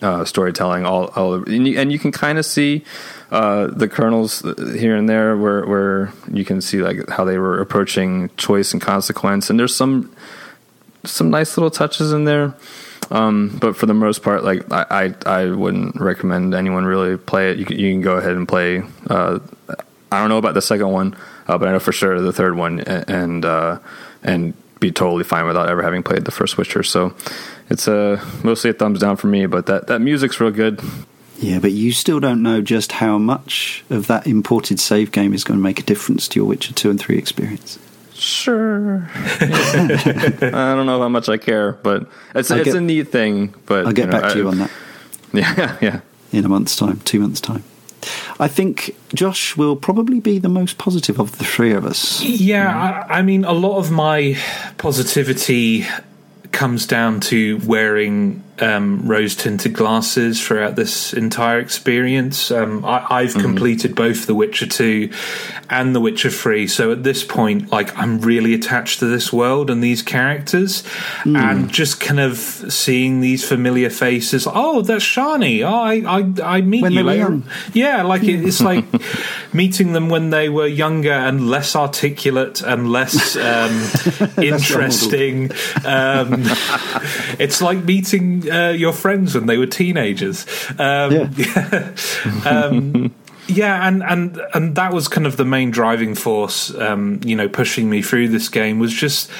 uh, 0.00 0.24
storytelling, 0.24 0.86
all, 0.86 1.08
all, 1.16 1.34
and 1.34 1.68
you, 1.68 1.78
and 1.78 1.92
you 1.92 1.98
can 1.98 2.12
kind 2.12 2.38
of 2.38 2.46
see 2.46 2.82
uh, 3.30 3.66
the 3.66 3.86
kernels 3.86 4.40
here 4.74 4.96
and 4.96 5.06
there 5.06 5.36
where 5.36 5.66
where 5.66 6.12
you 6.32 6.46
can 6.46 6.62
see 6.62 6.80
like 6.80 7.10
how 7.10 7.24
they 7.24 7.36
were 7.36 7.60
approaching 7.60 8.30
choice 8.38 8.72
and 8.72 8.80
consequence, 8.80 9.50
and 9.50 9.60
there's 9.60 9.76
some 9.76 10.10
some 11.04 11.28
nice 11.28 11.58
little 11.58 11.70
touches 11.70 12.10
in 12.10 12.24
there. 12.24 12.54
Um, 13.10 13.56
but 13.60 13.76
for 13.76 13.86
the 13.86 13.94
most 13.94 14.22
part, 14.22 14.44
like 14.44 14.70
I, 14.72 15.14
I, 15.26 15.42
I, 15.42 15.50
wouldn't 15.50 16.00
recommend 16.00 16.54
anyone 16.54 16.84
really 16.84 17.16
play 17.16 17.50
it. 17.50 17.58
You 17.58 17.64
can, 17.64 17.78
you 17.78 17.92
can 17.92 18.00
go 18.00 18.16
ahead 18.16 18.32
and 18.32 18.48
play. 18.48 18.82
Uh, 19.08 19.40
I 20.10 20.20
don't 20.20 20.28
know 20.28 20.38
about 20.38 20.54
the 20.54 20.62
second 20.62 20.88
one, 20.88 21.16
uh, 21.46 21.58
but 21.58 21.68
I 21.68 21.72
know 21.72 21.80
for 21.80 21.92
sure 21.92 22.20
the 22.20 22.32
third 22.32 22.56
one, 22.56 22.80
and 22.80 23.44
uh, 23.44 23.78
and 24.22 24.54
be 24.80 24.92
totally 24.92 25.24
fine 25.24 25.46
without 25.46 25.68
ever 25.68 25.82
having 25.82 26.02
played 26.02 26.24
the 26.24 26.30
first 26.30 26.56
Witcher. 26.56 26.82
So 26.82 27.14
it's 27.70 27.88
a 27.88 28.14
uh, 28.14 28.24
mostly 28.42 28.70
a 28.70 28.72
thumbs 28.72 29.00
down 29.00 29.16
for 29.16 29.26
me. 29.26 29.46
But 29.46 29.66
that 29.66 29.88
that 29.88 30.00
music's 30.00 30.40
real 30.40 30.50
good. 30.50 30.80
Yeah, 31.38 31.58
but 31.58 31.72
you 31.72 31.92
still 31.92 32.20
don't 32.20 32.42
know 32.42 32.60
just 32.60 32.92
how 32.92 33.18
much 33.18 33.84
of 33.90 34.06
that 34.06 34.26
imported 34.26 34.78
save 34.78 35.10
game 35.10 35.34
is 35.34 35.42
going 35.42 35.58
to 35.58 35.62
make 35.62 35.80
a 35.80 35.82
difference 35.82 36.28
to 36.28 36.40
your 36.40 36.46
Witcher 36.46 36.72
two 36.72 36.90
and 36.90 36.98
three 36.98 37.18
experience. 37.18 37.78
Sure. 38.14 39.08
I 39.14 40.74
don't 40.74 40.86
know 40.86 41.00
how 41.00 41.08
much 41.08 41.28
I 41.28 41.36
care, 41.36 41.72
but 41.72 42.08
it's 42.34 42.50
I'll 42.50 42.58
it's 42.58 42.66
get, 42.66 42.76
a 42.76 42.80
neat 42.80 43.08
thing. 43.08 43.54
But 43.66 43.86
I'll 43.86 43.92
get 43.92 44.06
you 44.06 44.12
know, 44.12 44.20
back 44.20 44.32
to 44.32 44.38
I, 44.38 44.40
you 44.40 44.48
on 44.48 44.58
that. 44.58 44.70
Yeah, 45.32 45.76
yeah. 45.80 46.00
In 46.30 46.44
a 46.44 46.48
month's 46.48 46.76
time, 46.76 47.00
two 47.00 47.18
months' 47.18 47.40
time. 47.40 47.64
I 48.38 48.46
think 48.46 48.94
Josh 49.14 49.56
will 49.56 49.74
probably 49.74 50.20
be 50.20 50.38
the 50.38 50.48
most 50.48 50.78
positive 50.78 51.18
of 51.18 51.38
the 51.38 51.44
three 51.44 51.72
of 51.72 51.84
us. 51.84 52.22
Yeah, 52.22 53.04
I, 53.08 53.18
I 53.18 53.22
mean, 53.22 53.44
a 53.44 53.52
lot 53.52 53.78
of 53.78 53.90
my 53.90 54.38
positivity 54.78 55.86
comes 56.52 56.86
down 56.86 57.18
to 57.20 57.58
wearing 57.66 58.44
um, 58.60 59.06
rose 59.06 59.34
tinted 59.34 59.72
glasses 59.72 60.44
throughout 60.44 60.76
this 60.76 61.12
entire 61.12 61.58
experience. 61.58 62.50
Um, 62.50 62.84
I, 62.84 63.22
have 63.22 63.30
mm-hmm. 63.30 63.40
completed 63.40 63.94
both 63.94 64.26
The 64.26 64.34
Witcher 64.34 64.66
2 64.66 65.10
and 65.70 65.94
The 65.94 66.00
Witcher 66.00 66.30
3, 66.30 66.66
so 66.66 66.92
at 66.92 67.02
this 67.02 67.24
point, 67.24 67.72
like, 67.72 67.96
I'm 67.98 68.20
really 68.20 68.54
attached 68.54 69.00
to 69.00 69.06
this 69.06 69.32
world 69.32 69.70
and 69.70 69.82
these 69.82 70.02
characters, 70.02 70.82
mm. 71.22 71.36
and 71.36 71.70
just 71.70 72.00
kind 72.00 72.20
of 72.20 72.36
seeing 72.38 73.20
these 73.20 73.46
familiar 73.46 73.90
faces. 73.90 74.46
Oh, 74.48 74.82
that's 74.82 75.04
Shani. 75.04 75.62
Oh, 75.62 75.74
I, 75.74 76.18
I, 76.20 76.58
I 76.58 76.60
meet 76.60 76.82
when 76.82 76.92
you 76.92 77.02
later. 77.02 77.42
Yeah, 77.72 78.02
like, 78.02 78.22
it's 78.22 78.60
like 78.60 78.84
meeting 79.52 79.92
them 79.92 80.08
when 80.08 80.30
they 80.30 80.48
were 80.48 80.66
younger 80.66 81.12
and 81.12 81.48
less 81.48 81.74
articulate 81.74 82.62
and 82.62 82.90
less 82.90 83.36
um, 83.36 84.38
interesting. 84.42 85.50
Um, 85.84 86.42
it's 87.38 87.60
like 87.60 87.82
meeting 87.84 88.43
uh, 88.50 88.70
your 88.70 88.92
friends 88.92 89.34
when 89.34 89.46
they 89.46 89.58
were 89.58 89.66
teenagers. 89.66 90.46
Um, 90.78 91.32
yeah. 91.36 91.94
um, 92.44 93.14
yeah, 93.46 93.86
and, 93.86 94.02
and 94.02 94.40
and 94.54 94.74
that 94.76 94.92
was 94.92 95.08
kind 95.08 95.26
of 95.26 95.36
the 95.36 95.44
main 95.44 95.70
driving 95.70 96.14
force, 96.14 96.74
um, 96.76 97.20
you 97.24 97.36
know, 97.36 97.48
pushing 97.48 97.90
me 97.90 98.00
through 98.00 98.28
this 98.28 98.48
game 98.48 98.78
was 98.78 98.92
just 98.92 99.30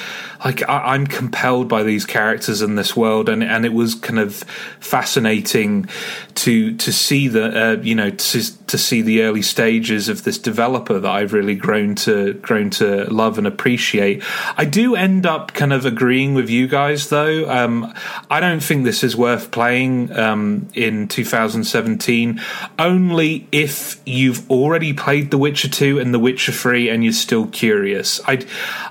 like 0.43 0.67
I, 0.67 0.95
am 0.95 1.07
compelled 1.07 1.67
by 1.67 1.83
these 1.83 2.05
characters 2.05 2.61
in 2.61 2.75
this 2.75 2.95
world, 2.95 3.29
and 3.29 3.43
and 3.43 3.65
it 3.65 3.73
was 3.73 3.95
kind 3.95 4.19
of 4.19 4.35
fascinating 4.79 5.87
to 6.35 6.75
to 6.75 6.91
see 6.91 7.27
the 7.27 7.45
uh, 7.45 7.81
you 7.81 7.95
know 7.95 8.09
to, 8.09 8.67
to 8.67 8.77
see 8.77 9.01
the 9.01 9.21
early 9.23 9.41
stages 9.41 10.09
of 10.09 10.23
this 10.23 10.37
developer 10.37 10.99
that 10.99 11.11
I've 11.11 11.33
really 11.33 11.55
grown 11.55 11.95
to 11.95 12.33
grown 12.33 12.69
to 12.71 13.05
love 13.05 13.37
and 13.37 13.47
appreciate. 13.47 14.23
I 14.57 14.65
do 14.65 14.95
end 14.95 15.25
up 15.25 15.53
kind 15.53 15.73
of 15.73 15.85
agreeing 15.85 16.33
with 16.33 16.49
you 16.49 16.67
guys 16.67 17.09
though. 17.09 17.49
Um, 17.49 17.93
I 18.29 18.39
don't 18.39 18.61
think 18.61 18.83
this 18.83 19.03
is 19.03 19.15
worth 19.15 19.51
playing 19.51 20.11
um, 20.17 20.67
in 20.73 21.07
2017, 21.07 22.41
only 22.79 23.47
if 23.51 24.01
you've 24.05 24.49
already 24.49 24.93
played 24.93 25.31
The 25.31 25.37
Witcher 25.37 25.69
2 25.69 25.99
and 25.99 26.13
The 26.13 26.19
Witcher 26.19 26.51
3 26.51 26.89
and 26.89 27.03
you're 27.03 27.13
still 27.13 27.47
curious. 27.47 28.19
I 28.27 28.45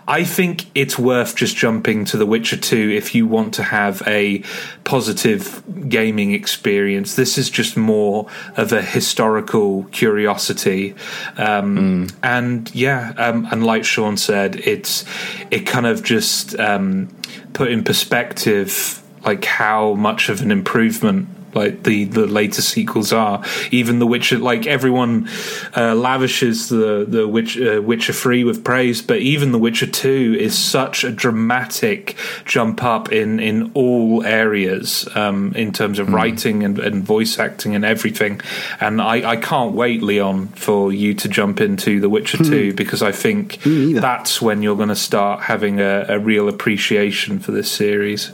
I 0.06 0.24
think 0.24 0.66
it's 0.74 0.98
worth 0.98 1.33
just 1.34 1.56
jumping 1.56 2.04
to 2.06 2.16
The 2.16 2.26
Witcher 2.26 2.56
2 2.56 2.90
if 2.90 3.14
you 3.14 3.26
want 3.26 3.54
to 3.54 3.62
have 3.62 4.02
a 4.06 4.42
positive 4.84 5.62
gaming 5.88 6.32
experience. 6.32 7.16
This 7.16 7.38
is 7.38 7.50
just 7.50 7.76
more 7.76 8.28
of 8.56 8.72
a 8.72 8.82
historical 8.82 9.84
curiosity. 9.84 10.94
Um, 11.36 12.08
mm. 12.08 12.14
And 12.22 12.74
yeah, 12.74 13.12
um, 13.16 13.46
and 13.50 13.64
like 13.64 13.84
Sean 13.84 14.16
said, 14.16 14.56
it's 14.56 15.04
it 15.50 15.66
kind 15.66 15.86
of 15.86 16.02
just 16.02 16.58
um, 16.58 17.14
put 17.52 17.70
in 17.70 17.84
perspective 17.84 19.02
like 19.24 19.44
how 19.44 19.94
much 19.94 20.28
of 20.28 20.42
an 20.42 20.50
improvement 20.50 21.28
like 21.54 21.82
the 21.82 22.04
the 22.04 22.26
later 22.26 22.62
sequels 22.62 23.12
are. 23.12 23.42
Even 23.70 23.98
The 23.98 24.06
Witcher, 24.06 24.38
like 24.38 24.66
everyone 24.66 25.28
uh, 25.76 25.94
lavishes 25.94 26.68
the 26.68 27.04
the 27.08 27.26
Witch, 27.26 27.58
uh, 27.60 27.80
Witcher 27.82 28.12
three 28.12 28.44
with 28.44 28.64
praise, 28.64 29.02
but 29.02 29.18
even 29.18 29.52
The 29.52 29.58
Witcher 29.58 29.86
two 29.86 30.36
is 30.38 30.56
such 30.56 31.04
a 31.04 31.10
dramatic 31.10 32.16
jump 32.44 32.82
up 32.82 33.12
in 33.12 33.40
in 33.40 33.70
all 33.74 34.24
areas 34.24 35.08
um, 35.14 35.52
in 35.54 35.72
terms 35.72 35.98
of 35.98 36.08
mm. 36.08 36.14
writing 36.14 36.62
and, 36.64 36.78
and, 36.78 37.04
voice 37.04 37.38
acting 37.38 37.74
and 37.74 37.84
everything. 37.84 38.40
And 38.80 39.00
I, 39.00 39.32
I 39.32 39.36
can't 39.36 39.74
wait, 39.74 40.02
Leon, 40.02 40.48
for 40.48 40.92
you 40.92 41.14
to 41.14 41.28
jump 41.28 41.60
into 41.60 42.00
The 42.00 42.08
Witcher 42.08 42.38
hmm. 42.38 42.44
two 42.44 42.72
because 42.74 43.02
I 43.02 43.12
think 43.12 43.58
that's 43.62 44.40
when 44.40 44.62
you're 44.62 44.76
going 44.76 44.88
to 44.88 44.96
start 44.96 45.42
having 45.42 45.80
a, 45.80 46.06
a 46.08 46.18
real 46.18 46.48
appreciation 46.48 47.38
for 47.38 47.52
this 47.52 47.70
series. 47.70 48.32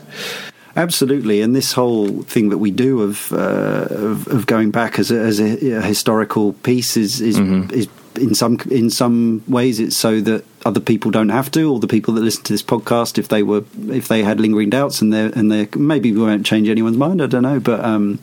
Absolutely, 0.75 1.41
and 1.41 1.55
this 1.55 1.73
whole 1.73 2.23
thing 2.23 2.49
that 2.49 2.59
we 2.59 2.71
do 2.71 3.01
of 3.01 3.31
uh, 3.33 3.87
of, 3.89 4.27
of, 4.27 4.45
going 4.45 4.71
back 4.71 4.99
as 4.99 5.11
a, 5.11 5.19
as 5.19 5.39
a, 5.39 5.71
a 5.71 5.81
historical 5.81 6.53
piece 6.53 6.95
is 6.95 7.19
is, 7.19 7.37
mm-hmm. 7.37 7.73
is 7.73 7.89
in 8.15 8.33
some 8.33 8.57
in 8.69 8.89
some 8.89 9.43
ways 9.47 9.79
it's 9.79 9.97
so 9.97 10.21
that 10.21 10.45
other 10.65 10.79
people 10.79 11.11
don't 11.11 11.29
have 11.29 11.51
to, 11.51 11.71
or 11.71 11.79
the 11.79 11.87
people 11.87 12.13
that 12.13 12.21
listen 12.21 12.43
to 12.43 12.53
this 12.53 12.63
podcast, 12.63 13.17
if 13.17 13.27
they 13.27 13.43
were 13.43 13.63
if 13.89 14.07
they 14.07 14.23
had 14.23 14.39
lingering 14.39 14.69
doubts 14.69 15.01
and 15.01 15.11
they 15.11 15.25
and 15.33 15.51
they 15.51 15.67
maybe 15.75 16.11
we 16.11 16.21
won't 16.21 16.45
change 16.45 16.69
anyone's 16.69 16.97
mind. 16.97 17.21
I 17.21 17.27
don't 17.27 17.43
know, 17.43 17.59
but 17.59 17.83
um, 17.83 18.19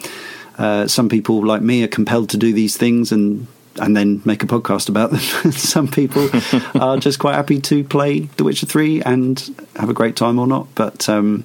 uh, 0.56 0.86
some 0.86 1.08
people 1.08 1.44
like 1.44 1.60
me 1.62 1.82
are 1.82 1.88
compelled 1.88 2.30
to 2.30 2.38
do 2.38 2.52
these 2.54 2.76
things 2.76 3.12
and 3.12 3.46
and 3.80 3.96
then 3.96 4.22
make 4.24 4.42
a 4.42 4.46
podcast 4.46 4.88
about 4.88 5.10
them. 5.10 5.20
some 5.52 5.88
people 5.88 6.28
are 6.80 6.96
just 6.96 7.18
quite 7.18 7.34
happy 7.34 7.60
to 7.60 7.84
play 7.84 8.20
The 8.20 8.44
Witcher 8.44 8.66
Three 8.66 9.02
and 9.02 9.38
have 9.76 9.90
a 9.90 9.94
great 9.94 10.16
time 10.16 10.38
or 10.38 10.46
not, 10.46 10.68
but. 10.74 11.08
Um, 11.08 11.44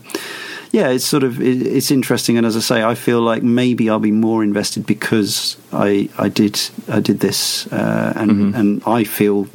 yeah, 0.74 0.90
it's 0.90 1.06
sort 1.06 1.24
of 1.24 1.40
it's 1.40 1.91
interesting, 1.91 2.36
and 2.36 2.48
as 2.48 2.58
I 2.58 2.60
say, 2.60 2.84
I 2.84 2.95
feel 2.95 3.22
like 3.22 3.44
maybe 3.44 3.91
I'll 3.91 4.00
be 4.00 4.12
more 4.12 4.44
invested 4.44 4.88
because 4.88 5.56
I 5.72 6.10
I 6.18 6.30
did 6.30 6.60
I 6.90 7.00
did 7.00 7.20
this, 7.20 7.72
uh, 7.72 8.14
and 8.16 8.32
mm-hmm. 8.32 8.56
and 8.56 8.84
I 8.88 9.04
feel 9.04 9.48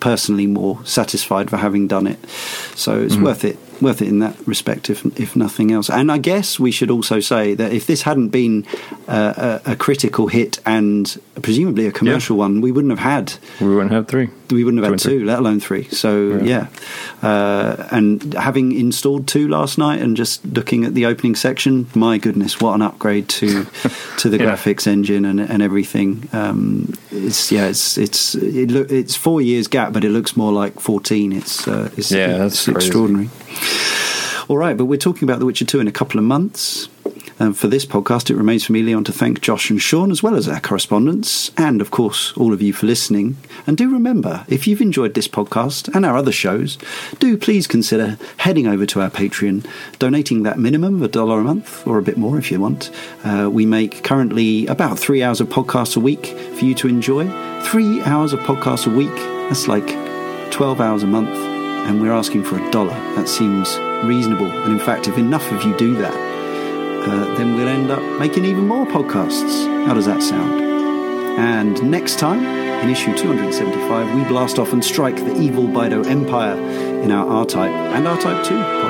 personally 0.00 0.46
more 0.46 0.82
satisfied 0.86 1.50
for 1.50 1.58
having 1.58 1.86
done 1.86 2.06
it. 2.06 2.18
So 2.76 3.02
it's 3.02 3.14
mm-hmm. 3.14 3.24
worth 3.24 3.44
it 3.44 3.58
worth 3.82 4.00
it 4.00 4.08
in 4.08 4.20
that 4.20 4.36
respect, 4.46 4.88
if 4.88 5.04
if 5.20 5.36
nothing 5.36 5.70
else. 5.70 5.90
And 5.90 6.10
I 6.10 6.16
guess 6.16 6.58
we 6.58 6.70
should 6.70 6.90
also 6.90 7.20
say 7.20 7.54
that 7.54 7.70
if 7.70 7.86
this 7.86 8.02
hadn't 8.02 8.30
been 8.30 8.64
uh, 9.06 9.60
a, 9.66 9.72
a, 9.72 9.76
critical 9.76 10.28
hit 10.28 10.60
and 10.64 11.20
presumably 11.42 11.86
a 11.86 11.92
commercial 11.92 12.36
yeah. 12.36 12.46
one, 12.46 12.62
we 12.62 12.72
wouldn't 12.72 12.90
have 12.98 13.00
had. 13.00 13.34
We 13.60 13.74
wouldn't 13.74 13.92
have 13.92 14.08
three. 14.08 14.30
We 14.54 14.64
wouldn't 14.64 14.82
have 14.82 14.92
had 14.92 15.00
two, 15.00 15.24
let 15.24 15.38
alone 15.40 15.60
three. 15.60 15.84
So 15.88 16.38
yeah, 16.42 16.68
yeah. 17.22 17.28
Uh, 17.28 17.88
and 17.90 18.34
having 18.34 18.72
installed 18.72 19.26
two 19.26 19.48
last 19.48 19.78
night 19.78 20.00
and 20.00 20.16
just 20.16 20.44
looking 20.46 20.84
at 20.84 20.94
the 20.94 21.06
opening 21.06 21.34
section, 21.34 21.86
my 21.94 22.18
goodness, 22.18 22.60
what 22.60 22.74
an 22.74 22.82
upgrade 22.82 23.28
to 23.28 23.64
to 24.18 24.28
the 24.28 24.38
yeah. 24.38 24.44
graphics 24.44 24.86
engine 24.86 25.24
and, 25.24 25.40
and 25.40 25.62
everything. 25.62 26.28
Um, 26.32 26.94
it's 27.10 27.52
yeah, 27.52 27.66
it's 27.66 27.98
it's 27.98 28.34
it 28.34 28.70
lo- 28.70 28.86
it's 28.88 29.16
four 29.16 29.40
years 29.42 29.68
gap, 29.68 29.92
but 29.92 30.04
it 30.04 30.10
looks 30.10 30.36
more 30.36 30.52
like 30.52 30.80
fourteen. 30.80 31.32
It's 31.32 31.68
uh, 31.68 31.90
it's, 31.96 32.10
yeah, 32.10 32.38
that's 32.38 32.68
extraordinary. 32.68 33.28
All 34.48 34.58
right, 34.58 34.76
but 34.76 34.84
we're 34.84 34.98
talking 34.98 35.26
about 35.26 35.38
The 35.38 35.46
Witcher 35.46 35.64
2 35.64 35.80
in 35.80 35.88
a 35.88 35.92
couple 35.92 36.18
of 36.18 36.24
months. 36.24 36.90
And 37.38 37.56
for 37.56 37.66
this 37.66 37.84
podcast, 37.84 38.30
it 38.30 38.36
remains 38.36 38.64
for 38.64 38.72
me, 38.72 38.82
Leon, 38.82 39.04
to 39.04 39.12
thank 39.12 39.40
Josh 39.40 39.68
and 39.68 39.82
Sean, 39.82 40.12
as 40.12 40.22
well 40.22 40.36
as 40.36 40.48
our 40.48 40.60
correspondents, 40.60 41.50
and 41.56 41.80
of 41.80 41.90
course, 41.90 42.32
all 42.36 42.52
of 42.52 42.62
you 42.62 42.72
for 42.72 42.86
listening. 42.86 43.36
And 43.66 43.76
do 43.76 43.90
remember, 43.90 44.44
if 44.48 44.68
you've 44.68 44.80
enjoyed 44.80 45.14
this 45.14 45.26
podcast 45.26 45.92
and 45.94 46.06
our 46.06 46.16
other 46.16 46.30
shows, 46.30 46.78
do 47.18 47.36
please 47.36 47.66
consider 47.66 48.18
heading 48.36 48.68
over 48.68 48.86
to 48.86 49.00
our 49.00 49.10
Patreon, 49.10 49.66
donating 49.98 50.44
that 50.44 50.58
minimum 50.58 50.96
of 50.96 51.02
a 51.02 51.08
dollar 51.08 51.40
a 51.40 51.44
month, 51.44 51.84
or 51.86 51.98
a 51.98 52.02
bit 52.02 52.16
more 52.16 52.38
if 52.38 52.52
you 52.52 52.60
want. 52.60 52.90
Uh, 53.24 53.50
we 53.50 53.66
make 53.66 54.04
currently 54.04 54.66
about 54.68 54.98
three 54.98 55.22
hours 55.22 55.40
of 55.40 55.48
podcasts 55.48 55.96
a 55.96 56.00
week 56.00 56.26
for 56.26 56.64
you 56.64 56.74
to 56.74 56.88
enjoy. 56.88 57.26
Three 57.62 58.00
hours 58.02 58.32
of 58.32 58.40
podcasts 58.40 58.86
a 58.86 58.94
week, 58.94 59.14
that's 59.48 59.66
like 59.66 59.88
12 60.52 60.80
hours 60.80 61.02
a 61.02 61.08
month, 61.08 61.36
and 61.88 62.00
we're 62.00 62.12
asking 62.12 62.44
for 62.44 62.58
a 62.58 62.70
dollar. 62.70 62.94
That 63.16 63.28
seems 63.28 63.76
reasonable. 64.04 64.46
And 64.46 64.72
in 64.72 64.78
fact, 64.78 65.08
if 65.08 65.18
enough 65.18 65.50
of 65.50 65.64
you 65.64 65.76
do 65.76 65.94
that, 65.96 66.33
uh, 67.06 67.34
then 67.36 67.54
we'll 67.54 67.68
end 67.68 67.90
up 67.90 68.02
making 68.18 68.44
even 68.44 68.66
more 68.66 68.86
podcasts. 68.86 69.66
How 69.86 69.94
does 69.94 70.06
that 70.06 70.22
sound? 70.22 70.60
And 71.38 71.90
next 71.90 72.18
time, 72.18 72.44
in 72.44 72.90
issue 72.90 73.16
275, 73.16 74.14
we 74.14 74.24
blast 74.24 74.58
off 74.58 74.72
and 74.72 74.84
strike 74.84 75.16
the 75.16 75.34
evil 75.40 75.64
Bydo 75.64 76.06
Empire 76.06 76.56
in 77.02 77.10
our 77.10 77.26
R 77.26 77.44
Type 77.46 77.70
and 77.70 78.06
R 78.06 78.16
Type 78.18 78.44
2 78.44 78.83